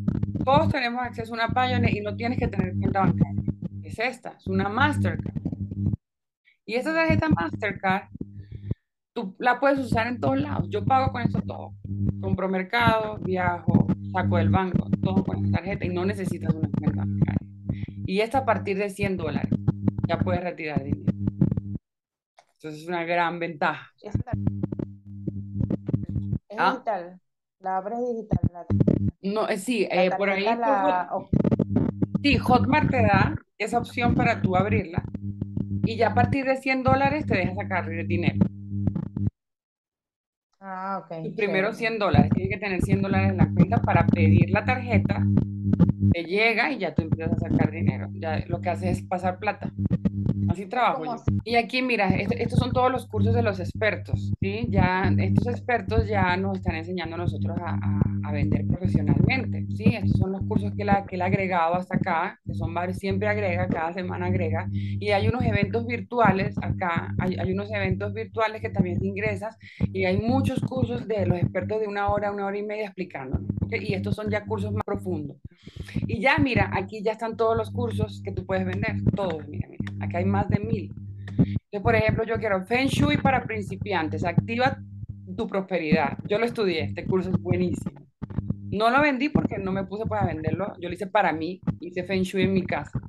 Todos 0.45 0.69
tenemos 0.71 1.01
acceso 1.03 1.33
a 1.33 1.35
una 1.35 1.47
Payoneer 1.49 1.95
y 1.97 2.01
no 2.01 2.15
tienes 2.15 2.39
que 2.39 2.47
tener 2.47 2.73
cuenta 2.77 3.01
bancaria. 3.01 3.41
Es 3.83 3.99
esta, 3.99 4.35
es 4.37 4.47
una 4.47 4.69
Mastercard. 4.69 5.35
Y 6.65 6.75
esta 6.75 6.93
tarjeta 6.93 7.29
Mastercard, 7.29 8.03
tú 9.13 9.35
la 9.39 9.59
puedes 9.59 9.79
usar 9.79 10.07
en 10.07 10.19
todos 10.19 10.39
lados. 10.39 10.67
Yo 10.69 10.85
pago 10.85 11.11
con 11.11 11.21
eso 11.21 11.41
todo. 11.41 11.73
Compro 12.21 12.47
mercado, 12.49 13.17
viajo, 13.19 13.87
saco 14.11 14.37
del 14.37 14.49
banco, 14.49 14.87
todo 15.03 15.23
con 15.23 15.45
esta 15.45 15.57
tarjeta 15.59 15.85
y 15.85 15.89
no 15.89 16.05
necesitas 16.05 16.53
una 16.53 16.69
cuenta 16.79 17.01
bancaria. 17.01 17.39
Y 18.05 18.19
esta 18.21 18.39
a 18.39 18.45
partir 18.45 18.77
de 18.77 18.89
100 18.89 19.17
dólares 19.17 19.51
ya 20.07 20.19
puedes 20.19 20.41
retirar 20.43 20.83
dinero. 20.83 21.13
Entonces 22.55 22.81
es 22.83 22.87
una 22.87 23.03
gran 23.03 23.39
ventaja. 23.39 23.91
Tarjeta 24.01 24.31
Es 26.49 26.57
Ah. 26.59 26.71
digital. 26.73 27.19
La 27.59 27.77
abres 27.77 27.99
digital. 27.99 28.39
La, 28.51 28.65
No, 29.23 29.47
eh, 29.47 29.57
sí, 29.57 29.87
la 29.89 30.05
eh, 30.05 30.11
por 30.17 30.29
ahí, 30.29 30.43
la- 30.43 31.07
Hot- 31.11 31.29
sí, 32.23 32.37
Hotmart 32.37 32.89
te 32.89 33.01
da 33.03 33.35
esa 33.57 33.77
opción 33.77 34.15
para 34.15 34.41
tú 34.41 34.55
abrirla 34.55 35.03
y 35.85 35.95
ya 35.95 36.09
a 36.09 36.13
partir 36.15 36.45
de 36.45 36.57
100 36.57 36.83
dólares 36.83 37.25
te 37.27 37.35
deja 37.37 37.53
sacar 37.55 37.87
dinero. 38.07 38.45
Ah, 40.61 40.99
ok. 41.03 41.35
Primeros 41.35 41.75
chévere. 41.75 41.75
100 41.75 41.99
dólares, 41.99 42.31
tienes 42.35 42.53
que 42.53 42.59
tener 42.59 42.81
100 42.81 43.01
dólares 43.01 43.31
en 43.31 43.37
la 43.37 43.49
cuenta 43.51 43.81
para 43.81 44.05
pedir 44.05 44.51
la 44.51 44.63
tarjeta, 44.63 45.23
te 46.13 46.23
llega 46.23 46.71
y 46.71 46.77
ya 46.79 46.93
tú 46.93 47.03
empiezas 47.03 47.33
a 47.33 47.49
sacar 47.49 47.71
dinero. 47.71 48.09
Ya 48.13 48.43
lo 48.47 48.61
que 48.61 48.69
haces 48.69 48.99
es 48.99 49.03
pasar 49.03 49.39
plata. 49.39 49.71
Así 50.47 50.65
trabajo 50.65 51.05
yo. 51.05 51.11
Y 51.43 51.55
aquí, 51.55 51.81
mira, 51.81 52.09
est- 52.15 52.31
estos 52.37 52.59
son 52.59 52.71
todos 52.71 52.91
los 52.91 53.07
cursos 53.07 53.33
de 53.33 53.41
los 53.43 53.59
expertos, 53.59 54.31
¿sí? 54.41 54.67
Ya, 54.69 55.11
estos 55.17 55.47
expertos 55.47 56.07
ya 56.07 56.35
nos 56.37 56.57
están 56.57 56.75
enseñando 56.75 57.15
a 57.15 57.19
nosotros 57.19 57.57
a, 57.59 57.75
a- 57.75 58.01
a 58.23 58.31
vender 58.31 58.65
profesionalmente, 58.67 59.65
¿sí? 59.75 59.85
Estos 59.95 60.19
son 60.19 60.31
los 60.31 60.41
cursos 60.47 60.73
que, 60.75 60.85
la, 60.85 61.05
que 61.05 61.15
él 61.15 61.21
ha 61.21 61.25
agregado 61.25 61.75
hasta 61.75 61.95
acá, 61.95 62.39
que 62.45 62.53
son 62.53 62.73
varios, 62.73 62.97
siempre 62.97 63.27
agrega, 63.27 63.67
cada 63.67 63.93
semana 63.93 64.27
agrega. 64.27 64.67
Y 64.71 65.09
hay 65.09 65.27
unos 65.27 65.43
eventos 65.43 65.85
virtuales 65.87 66.55
acá, 66.61 67.13
hay, 67.19 67.35
hay 67.39 67.51
unos 67.51 67.71
eventos 67.71 68.13
virtuales 68.13 68.61
que 68.61 68.69
también 68.69 69.03
ingresas 69.03 69.57
y 69.93 70.05
hay 70.05 70.17
muchos 70.17 70.59
cursos 70.61 71.07
de 71.07 71.25
los 71.25 71.37
expertos 71.39 71.79
de 71.81 71.87
una 71.87 72.09
hora, 72.09 72.31
una 72.31 72.45
hora 72.45 72.57
y 72.57 72.63
media 72.63 72.85
explicando. 72.85 73.39
Y 73.71 73.93
estos 73.93 74.15
son 74.15 74.29
ya 74.29 74.45
cursos 74.45 74.71
más 74.73 74.83
profundos. 74.85 75.37
Y 76.07 76.19
ya, 76.19 76.37
mira, 76.37 76.69
aquí 76.73 77.01
ya 77.03 77.13
están 77.13 77.37
todos 77.37 77.55
los 77.57 77.71
cursos 77.71 78.21
que 78.23 78.31
tú 78.31 78.45
puedes 78.45 78.65
vender, 78.65 78.95
todos, 79.15 79.47
mira, 79.47 79.67
mira, 79.69 79.83
aquí 80.01 80.17
hay 80.17 80.25
más 80.31 80.49
de 80.49 80.59
mil. 80.59 80.93
Entonces, 81.37 81.81
por 81.83 81.95
ejemplo, 81.95 82.23
yo 82.25 82.37
quiero 82.37 82.65
Feng 82.65 82.87
Shui 82.87 83.17
para 83.17 83.43
principiantes, 83.43 84.23
activa 84.23 84.77
tu 85.37 85.47
prosperidad. 85.47 86.17
Yo 86.27 86.37
lo 86.37 86.45
estudié, 86.45 86.83
este 86.83 87.05
curso 87.05 87.29
es 87.29 87.37
buenísimo. 87.37 88.01
No 88.71 88.89
lo 88.89 89.01
vendí 89.01 89.29
porque 89.29 89.57
no 89.57 89.71
me 89.71 89.83
puse 89.83 90.05
para 90.05 90.25
venderlo, 90.25 90.73
yo 90.79 90.87
lo 90.87 90.93
hice 90.93 91.07
para 91.07 91.33
mí, 91.33 91.61
hice 91.81 92.03
Feng 92.03 92.23
Shui 92.23 92.43
en 92.43 92.53
mi 92.53 92.63
casa. 92.63 92.99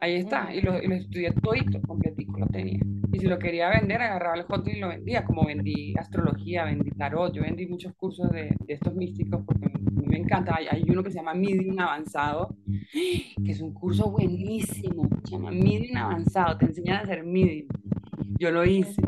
Ahí 0.00 0.16
está, 0.16 0.54
y 0.54 0.60
lo, 0.60 0.82
y 0.82 0.86
lo 0.86 0.94
estudié 0.94 1.30
todito, 1.32 1.80
completico, 1.82 2.38
lo 2.38 2.46
tenía. 2.46 2.80
Y 3.12 3.18
si 3.18 3.26
lo 3.26 3.38
quería 3.38 3.70
vender, 3.70 4.02
agarraba 4.02 4.36
el 4.36 4.42
hot 4.42 4.66
y 4.68 4.78
lo 4.78 4.88
vendía, 4.88 5.24
como 5.24 5.46
vendí 5.46 5.94
astrología, 5.98 6.64
vendí 6.64 6.90
tarot, 6.90 7.32
yo 7.32 7.42
vendí 7.42 7.66
muchos 7.66 7.94
cursos 7.94 8.30
de, 8.30 8.54
de 8.66 8.74
estos 8.74 8.94
místicos 8.94 9.42
porque 9.46 9.68
me 10.14 10.20
encanta. 10.20 10.56
Hay, 10.56 10.66
hay 10.70 10.84
uno 10.88 11.02
que 11.02 11.10
se 11.10 11.16
llama 11.16 11.34
Medium 11.34 11.78
Avanzado, 11.80 12.56
que 12.92 13.50
es 13.50 13.60
un 13.60 13.74
curso 13.74 14.10
buenísimo, 14.10 15.08
se 15.24 15.32
llama 15.32 15.50
Medium 15.50 15.96
Avanzado, 15.96 16.56
te 16.56 16.66
enseñan 16.66 16.98
a 16.98 17.00
hacer 17.00 17.24
Medium. 17.24 17.68
Yo 18.38 18.50
lo 18.52 18.64
hice. 18.64 19.02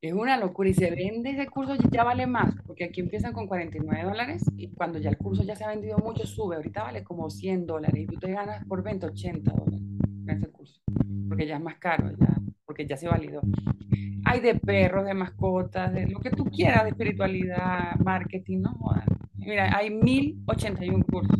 Es 0.00 0.12
una 0.12 0.36
locura 0.36 0.68
y 0.68 0.74
se 0.74 0.90
vende 0.90 1.30
ese 1.30 1.46
curso 1.46 1.76
y 1.76 1.78
ya 1.92 2.02
vale 2.02 2.26
más, 2.26 2.56
porque 2.66 2.84
aquí 2.84 3.00
empiezan 3.00 3.32
con 3.32 3.46
49 3.46 4.02
dólares 4.02 4.42
y 4.56 4.68
cuando 4.72 4.98
ya 4.98 5.10
el 5.10 5.16
curso 5.16 5.44
ya 5.44 5.54
se 5.54 5.62
ha 5.62 5.68
vendido 5.68 5.98
mucho, 5.98 6.26
sube. 6.26 6.56
Ahorita 6.56 6.82
vale 6.82 7.04
como 7.04 7.30
100 7.30 7.66
dólares 7.66 8.02
y 8.02 8.06
tú 8.06 8.18
te 8.18 8.32
ganas 8.32 8.64
por 8.66 8.82
venta 8.82 9.06
80 9.06 9.52
dólares 9.52 9.80
en 10.26 10.30
ese 10.30 10.48
curso, 10.48 10.80
porque 11.28 11.46
ya 11.46 11.56
es 11.56 11.62
más 11.62 11.76
caro, 11.76 12.10
ya, 12.18 12.36
porque 12.72 12.86
ya 12.86 12.96
se 12.96 13.06
validó. 13.06 13.42
Hay 14.24 14.40
de 14.40 14.54
perros, 14.54 15.04
de 15.04 15.12
mascotas, 15.12 15.92
de 15.92 16.06
lo 16.08 16.20
que 16.20 16.30
tú 16.30 16.46
quieras, 16.46 16.84
de 16.84 16.88
espiritualidad, 16.90 17.96
marketing, 18.02 18.60
no. 18.62 18.74
Mira, 19.36 19.76
hay 19.76 19.90
1081 19.90 21.04
cursos. 21.04 21.36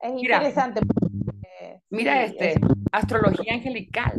Es 0.00 0.12
Mira. 0.14 0.36
interesante. 0.36 0.80
porque, 0.86 1.80
Mira 1.90 2.18
sí, 2.28 2.32
este, 2.32 2.52
es- 2.52 2.58
astrología 2.92 3.54
angelical. 3.54 4.12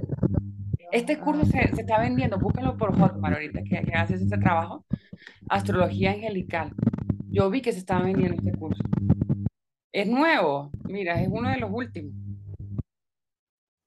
Este 0.91 1.17
curso 1.19 1.45
se, 1.45 1.73
se 1.73 1.81
está 1.81 2.01
vendiendo, 2.01 2.37
búscalo 2.37 2.75
por 2.75 2.91
Hotmart 2.99 3.35
ahorita 3.35 3.61
que, 3.63 3.81
que 3.81 3.93
haces 3.93 4.21
ese 4.21 4.37
trabajo. 4.39 4.85
Astrología 5.47 6.11
angelical. 6.11 6.73
Yo 7.29 7.49
vi 7.49 7.61
que 7.61 7.71
se 7.71 7.79
estaba 7.79 8.01
vendiendo 8.03 8.35
este 8.35 8.51
curso. 8.57 8.83
Es 9.93 10.05
nuevo, 10.07 10.69
mira, 10.83 11.21
es 11.21 11.29
uno 11.31 11.49
de 11.49 11.57
los 11.59 11.71
últimos. 11.71 12.11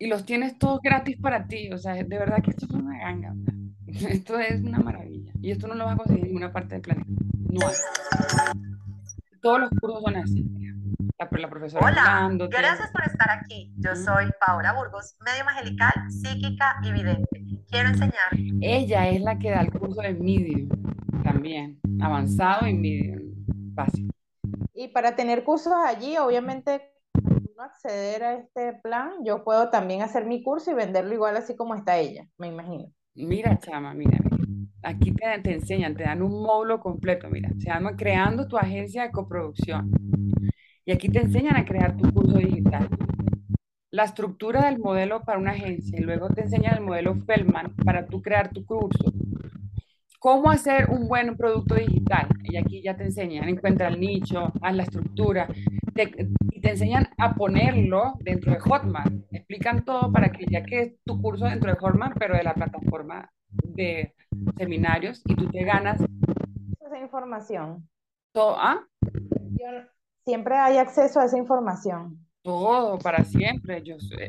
Y 0.02 0.08
los 0.08 0.24
tienes 0.26 0.58
todos 0.58 0.80
gratis 0.82 1.16
para 1.16 1.46
ti, 1.46 1.70
o 1.72 1.78
sea, 1.78 1.94
de 1.94 2.02
verdad 2.02 2.42
que 2.42 2.50
esto 2.50 2.66
es 2.66 2.72
una 2.72 2.98
ganga. 2.98 3.32
Esto 3.86 4.36
es 4.36 4.60
una 4.60 4.80
maravilla. 4.80 5.32
Y 5.40 5.52
esto 5.52 5.68
no 5.68 5.76
lo 5.76 5.84
vas 5.84 5.94
a 5.94 5.96
conseguir 5.98 6.22
en 6.22 6.28
ninguna 6.28 6.52
parte 6.52 6.74
del 6.74 6.82
planeta. 6.82 7.08
No 7.50 7.60
hay. 7.68 7.74
Todos 9.40 9.60
los 9.60 9.70
cursos 9.70 10.02
son 10.02 10.16
así. 10.16 10.44
la, 11.20 11.28
la 11.38 11.48
profesora 11.48 11.86
Hola, 11.86 12.02
hablándote. 12.02 12.56
gracias 12.56 12.90
por 12.90 13.04
estar 13.04 13.30
aquí. 13.30 13.72
Yo 13.76 13.94
soy 13.94 14.24
Paola 14.44 14.72
Burgos, 14.72 15.14
medio 15.24 15.48
angelical, 15.48 15.92
psíquica 16.10 16.80
y 16.82 16.90
vidente. 16.90 17.44
Quiero 17.70 17.90
enseñar 17.90 18.32
Ella 18.60 19.08
es 19.08 19.20
la 19.20 19.38
que 19.38 19.50
da 19.50 19.60
el 19.60 19.70
curso 19.70 20.00
de 20.00 20.14
Medium 20.14 20.68
también, 21.22 21.78
avanzado 22.00 22.66
y 22.66 22.74
Medium 22.74 23.20
básico. 23.72 24.12
Y 24.74 24.88
para 24.88 25.14
tener 25.14 25.44
cursos 25.44 25.74
allí, 25.86 26.16
obviamente, 26.18 26.90
acceder 27.62 28.24
a 28.24 28.34
este 28.34 28.74
plan, 28.82 29.12
yo 29.24 29.44
puedo 29.44 29.70
también 29.70 30.02
hacer 30.02 30.26
mi 30.26 30.42
curso 30.42 30.70
y 30.70 30.74
venderlo 30.74 31.14
igual 31.14 31.36
así 31.36 31.56
como 31.56 31.74
está 31.74 31.98
ella, 31.98 32.26
me 32.38 32.48
imagino. 32.48 32.86
Mira, 33.14 33.58
chama, 33.58 33.94
mira, 33.94 34.18
mira. 34.22 34.38
Aquí 34.82 35.12
te, 35.12 35.26
te 35.42 35.52
enseñan, 35.54 35.94
te 35.94 36.04
dan 36.04 36.22
un 36.22 36.42
módulo 36.42 36.80
completo, 36.80 37.28
mira. 37.30 37.50
Se 37.58 37.66
llama 37.66 37.96
Creando 37.96 38.48
tu 38.48 38.56
agencia 38.56 39.02
de 39.04 39.12
coproducción. 39.12 39.90
Y 40.84 40.92
aquí 40.92 41.08
te 41.08 41.20
enseñan 41.20 41.56
a 41.56 41.64
crear 41.64 41.96
tu 41.96 42.12
curso 42.12 42.38
digital. 42.38 42.88
La 43.90 44.04
estructura 44.04 44.66
del 44.66 44.78
modelo 44.78 45.22
para 45.22 45.38
una 45.38 45.52
agencia. 45.52 45.98
Y 45.98 46.02
luego 46.02 46.28
te 46.28 46.42
enseñan 46.42 46.78
el 46.78 46.84
modelo 46.84 47.14
Feldman 47.26 47.76
para 47.76 48.06
tú 48.06 48.20
crear 48.22 48.50
tu 48.50 48.64
curso. 48.64 49.12
Cómo 50.18 50.50
hacer 50.50 50.88
un 50.90 51.08
buen 51.08 51.36
producto 51.36 51.74
digital. 51.74 52.28
Y 52.44 52.56
aquí 52.56 52.82
ya 52.82 52.96
te 52.96 53.04
enseñan, 53.04 53.48
encuentra 53.48 53.88
el 53.88 54.00
nicho, 54.00 54.52
haz 54.60 54.74
la 54.74 54.84
estructura. 54.84 55.48
Te- 55.94 56.28
y 56.52 56.60
te 56.60 56.70
enseñan 56.70 57.08
a 57.18 57.34
ponerlo 57.34 58.14
dentro 58.20 58.52
de 58.52 58.60
Hotmart. 58.60 59.12
Explican 59.30 59.84
todo 59.84 60.10
para 60.12 60.30
que 60.32 60.46
ya 60.46 60.62
que 60.62 60.80
es 60.80 60.94
tu 61.04 61.20
curso 61.20 61.44
dentro 61.44 61.70
de 61.70 61.78
Hotmart, 61.78 62.16
pero 62.18 62.36
de 62.36 62.42
la 62.44 62.54
plataforma 62.54 63.30
de 63.50 64.14
seminarios, 64.56 65.22
y 65.26 65.34
tú 65.34 65.48
te 65.50 65.64
ganas 65.64 66.00
Esa 66.80 66.98
información. 66.98 67.88
todo, 68.32 68.56
¿ah? 68.58 68.80
Yo 69.02 69.66
siempre 70.24 70.56
hay 70.56 70.78
acceso 70.78 71.20
a 71.20 71.24
esa 71.26 71.36
información. 71.38 72.18
todo 72.42 72.98
para 72.98 73.22
siempre. 73.24 73.82
Yo 73.82 73.98
sé. 74.00 74.26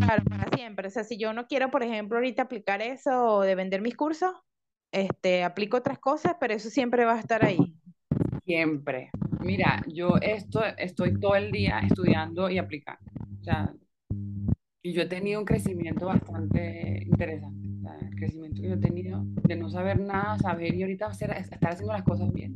Claro, 0.00 0.22
para 0.24 0.48
siempre. 0.56 0.88
O 0.88 0.90
sea, 0.90 1.04
si 1.04 1.18
yo 1.18 1.32
no 1.32 1.46
quiero, 1.46 1.70
por 1.70 1.82
ejemplo, 1.82 2.18
ahorita 2.18 2.42
aplicar 2.42 2.80
eso 2.82 3.40
de 3.40 3.54
vender 3.56 3.80
mis 3.82 3.96
cursos, 3.96 4.32
este, 4.92 5.42
aplico 5.42 5.76
otras 5.78 5.98
cosas, 5.98 6.36
pero 6.40 6.54
eso 6.54 6.70
siempre 6.70 7.04
va 7.04 7.14
a 7.14 7.20
estar 7.20 7.44
ahí. 7.44 7.74
Siempre. 8.44 9.10
Mira, 9.46 9.80
yo 9.86 10.16
esto, 10.20 10.60
estoy 10.76 11.20
todo 11.20 11.36
el 11.36 11.52
día 11.52 11.78
estudiando 11.78 12.50
y 12.50 12.58
aplicando. 12.58 13.12
O 13.40 13.44
sea, 13.44 13.72
y 14.82 14.92
yo 14.92 15.02
he 15.02 15.06
tenido 15.06 15.38
un 15.38 15.46
crecimiento 15.46 16.06
bastante 16.06 17.04
interesante. 17.04 17.68
El 18.10 18.16
crecimiento 18.16 18.60
que 18.60 18.68
yo 18.68 18.74
he 18.74 18.78
tenido 18.78 19.22
de 19.24 19.54
no 19.54 19.70
saber 19.70 20.00
nada, 20.00 20.36
saber 20.38 20.74
y 20.74 20.82
ahorita 20.82 21.06
hacer, 21.06 21.30
estar 21.30 21.72
haciendo 21.72 21.92
las 21.92 22.02
cosas 22.02 22.32
bien, 22.32 22.52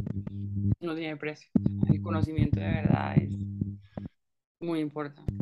no 0.80 0.96
tiene 0.96 1.16
precio. 1.16 1.48
El 1.88 2.02
conocimiento 2.02 2.58
de 2.58 2.66
verdad 2.66 3.16
es 3.18 3.38
muy 4.60 4.80
importante. 4.80 5.32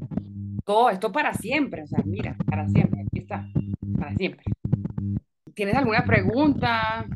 Todo 0.67 0.91
esto 0.91 1.11
para 1.11 1.33
siempre, 1.33 1.83
o 1.83 1.87
sea, 1.87 2.03
mira, 2.05 2.37
para 2.45 2.69
siempre, 2.69 3.01
aquí 3.01 3.21
está, 3.21 3.49
para 3.99 4.15
siempre. 4.17 4.45
¿Tienes 5.55 5.77
alguna 5.77 6.05
pregunta? 6.05 7.07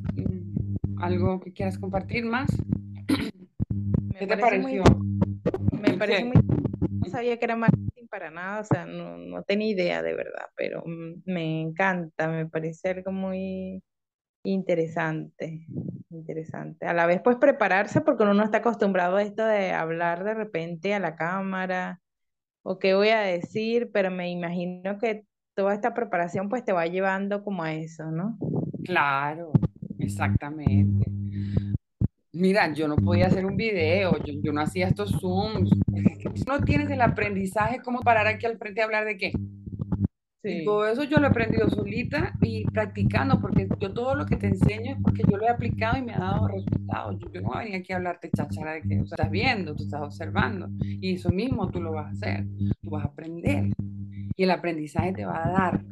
¿Algo 1.02 1.38
que 1.38 1.52
quieras 1.52 1.78
compartir 1.78 2.24
más? 2.24 2.48
¿Qué 4.23 4.36
te 4.36 4.36
muy- 4.36 4.40
pareció? 4.51 4.85
me 5.73 5.89
¿El 5.89 5.99
parece 5.99 6.24
muy, 6.24 6.36
no 7.01 7.09
sabía 7.11 7.39
que 7.39 7.44
era 7.44 7.57
marketing 7.57 8.07
para 8.09 8.31
nada, 8.31 8.61
o 8.61 8.65
sea, 8.65 8.86
no, 8.86 9.19
no 9.19 9.43
tenía 9.43 9.69
idea 9.70 10.03
de 10.03 10.15
verdad, 10.15 10.47
pero 10.57 10.82
me 10.86 11.61
encanta, 11.62 12.28
me 12.28 12.47
parece 12.47 12.90
algo 12.90 13.11
muy 13.11 13.82
interesante, 14.44 15.66
interesante. 16.11 16.86
A 16.86 16.93
la 16.94 17.07
vez, 17.07 17.20
pues 17.23 17.36
prepararse 17.36 18.01
porque 18.01 18.23
uno 18.23 18.35
no 18.35 18.44
está 18.44 18.59
acostumbrado 18.59 19.16
a 19.16 19.23
esto 19.23 19.44
de 19.44 19.73
hablar 19.73 20.24
de 20.24 20.35
repente 20.35 20.94
a 20.94 21.01
la 21.01 21.16
cámara 21.16 22.01
o 22.62 22.78
qué 22.78 22.94
voy 22.94 23.09
a 23.09 23.20
decir, 23.20 23.90
pero 23.93 24.11
me 24.11 24.31
imagino 24.31 24.99
que 24.99 25.24
toda 25.55 25.74
esta 25.74 25.94
preparación 25.94 26.49
pues 26.49 26.65
te 26.65 26.73
va 26.73 26.86
llevando 26.86 27.43
como 27.43 27.65
a 27.65 27.74
eso, 27.74 28.11
¿no? 28.11 28.39
Claro, 28.85 29.51
exactamente. 29.99 31.07
Mira, 32.34 32.72
yo 32.72 32.88
no 32.88 32.96
podía 32.96 33.26
hacer 33.26 33.44
un 33.44 33.56
video, 33.56 34.16
yo, 34.24 34.32
yo 34.42 34.52
no 34.52 34.62
hacía 34.62 34.88
estos 34.88 35.10
Zooms. 35.20 35.70
No 36.46 36.60
tienes 36.60 36.90
el 36.90 37.02
aprendizaje, 37.02 37.80
¿cómo 37.84 38.00
parar 38.00 38.26
aquí 38.26 38.46
al 38.46 38.56
frente 38.56 38.80
a 38.80 38.84
hablar 38.84 39.04
de 39.04 39.18
qué? 39.18 39.32
Sí. 40.44 40.64
todo 40.64 40.88
eso 40.88 41.04
yo 41.04 41.18
lo 41.18 41.28
he 41.28 41.30
aprendido 41.30 41.70
solita 41.70 42.32
y 42.40 42.64
practicando, 42.64 43.40
porque 43.40 43.68
yo 43.78 43.92
todo 43.92 44.16
lo 44.16 44.26
que 44.26 44.34
te 44.36 44.48
enseño 44.48 44.92
es 44.92 44.98
porque 45.00 45.22
yo 45.30 45.36
lo 45.36 45.44
he 45.44 45.48
aplicado 45.48 45.98
y 45.98 46.02
me 46.02 46.14
ha 46.14 46.18
dado 46.18 46.48
resultados. 46.48 47.20
Yo, 47.20 47.32
yo 47.32 47.40
no 47.42 47.50
venía 47.56 47.78
aquí 47.78 47.92
a 47.92 47.96
hablarte 47.96 48.28
cháchara 48.36 48.72
de 48.72 48.82
que 48.82 49.00
o 49.00 49.06
sea, 49.06 49.16
estás 49.16 49.30
viendo, 49.30 49.76
tú 49.76 49.84
estás 49.84 50.02
observando, 50.02 50.68
y 50.80 51.14
eso 51.14 51.30
mismo 51.30 51.70
tú 51.70 51.80
lo 51.80 51.92
vas 51.92 52.06
a 52.06 52.10
hacer, 52.10 52.46
tú 52.82 52.90
vas 52.90 53.04
a 53.04 53.09
aprender. 53.09 53.70
Y 54.36 54.42
el 54.42 54.50
aprendizaje 54.50 55.12
te 55.12 55.24
va 55.24 55.46
a 55.46 55.50
dar 55.50 55.84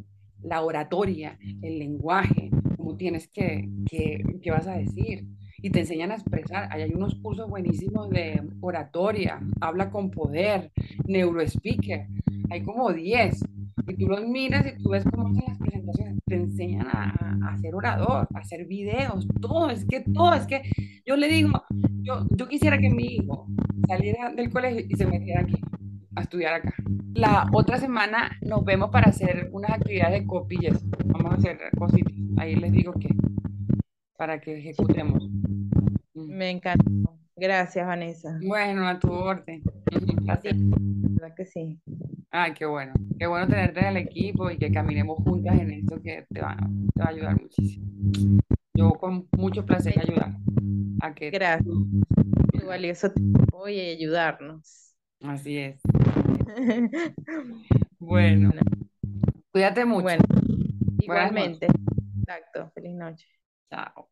la 0.43 0.63
oratoria, 0.63 1.39
el 1.63 1.79
lenguaje, 1.79 2.51
cómo 2.77 2.97
tienes 2.97 3.29
que, 3.29 3.69
que, 3.89 4.25
qué 4.43 4.51
vas 4.51 4.67
a 4.67 4.79
decir. 4.79 5.27
Y 5.63 5.71
te 5.71 5.81
enseñan 5.81 6.11
a 6.11 6.15
expresar. 6.15 6.69
Ahí 6.71 6.83
hay 6.83 6.93
unos 6.95 7.15
cursos 7.17 7.49
buenísimos 7.49 8.09
de 8.11 8.43
oratoria, 8.61 9.41
habla 9.61 9.91
con 9.91 10.11
poder, 10.11 10.73
neurospeaker. 11.07 12.07
Hay 12.51 12.63
como 12.63 12.93
10. 12.93 13.45
Y 13.89 13.95
tú 13.97 14.09
los 14.09 14.27
miras 14.27 14.67
y 14.67 14.83
tú 14.83 14.91
ves 14.91 15.05
cómo 15.05 15.29
hacen 15.29 15.45
las 15.47 15.59
presentaciones. 15.59 16.19
Te 16.27 16.37
enseñan 16.37 16.87
a, 16.87 17.15
a 17.49 17.59
ser 17.59 17.75
orador, 17.75 18.29
a 18.35 18.39
hacer 18.39 18.67
videos, 18.67 19.27
todo. 19.41 19.71
Es 19.71 19.85
que 19.85 20.01
todo, 20.01 20.35
es 20.35 20.47
que 20.47 20.63
yo 21.07 21.17
le 21.17 21.29
digo, 21.29 21.51
yo, 22.03 22.27
yo 22.31 22.49
quisiera 22.49 22.79
que 22.79 22.91
mi 22.91 23.17
hijo 23.17 23.47
saliera 23.89 24.33
del 24.33 24.51
colegio 24.51 24.85
y 24.89 24.97
se 24.97 25.07
metiera 25.07 25.41
aquí 25.41 25.61
a 26.17 26.23
estudiar 26.23 26.55
acá. 26.55 26.75
La 27.15 27.47
otra 27.53 27.79
semana 27.79 28.31
nos 28.43 28.65
vemos 28.65 28.91
para 28.91 29.11
hacer 29.11 29.49
unas 29.53 29.73
actividades 29.73 30.25
de 30.27 30.69
eso. 30.69 30.81
Vamos 31.07 31.33
a 31.33 31.35
hacer 31.37 31.59
cositas. 31.77 32.13
Ahí 32.39 32.57
les 32.57 32.73
digo 32.73 32.93
que 32.93 33.09
para 34.21 34.39
que 34.39 34.59
ejecutemos. 34.59 35.27
Mm. 36.13 36.29
Me 36.29 36.51
encantó. 36.51 37.19
Gracias, 37.37 37.87
Vanessa. 37.87 38.39
Bueno, 38.47 38.87
a 38.87 38.99
tu 38.99 39.11
orden. 39.11 39.63
Un 39.95 40.17
placer. 40.17 40.53
¿Verdad 40.59 41.35
que 41.35 41.47
sí? 41.47 41.81
Ay, 42.31 42.53
qué 42.53 42.67
bueno. 42.67 42.93
Qué 43.19 43.27
bueno 43.27 43.49
tenerte 43.49 43.81
en 43.81 43.87
el 43.87 43.97
equipo 43.97 44.51
y 44.51 44.59
que 44.59 44.71
caminemos 44.71 45.17
juntas 45.25 45.59
en 45.59 45.71
esto 45.71 46.03
que 46.03 46.27
te 46.29 46.43
va, 46.43 46.55
te 46.55 47.01
va 47.01 47.07
a 47.07 47.09
ayudar 47.09 47.41
muchísimo. 47.41 47.87
Yo 48.75 48.91
con 48.91 49.27
mucho 49.39 49.65
placer 49.65 49.99
ayudar 49.99 50.37
a 51.01 51.15
que 51.15 51.31
Gracias. 51.31 51.75
Qué 52.53 52.63
valioso 52.63 53.11
tiempo 53.13 53.69
y 53.69 53.81
ayudarnos. 53.81 54.95
Así 55.23 55.57
es. 55.57 55.81
Bueno, 57.99 58.51
cuídate 59.53 59.85
mucho. 59.85 60.03
Bueno, 60.05 60.25
igualmente. 60.99 61.69
Exacto. 62.23 62.71
Feliz 62.75 62.97
noche. 62.97 63.27
Chao. 63.71 64.10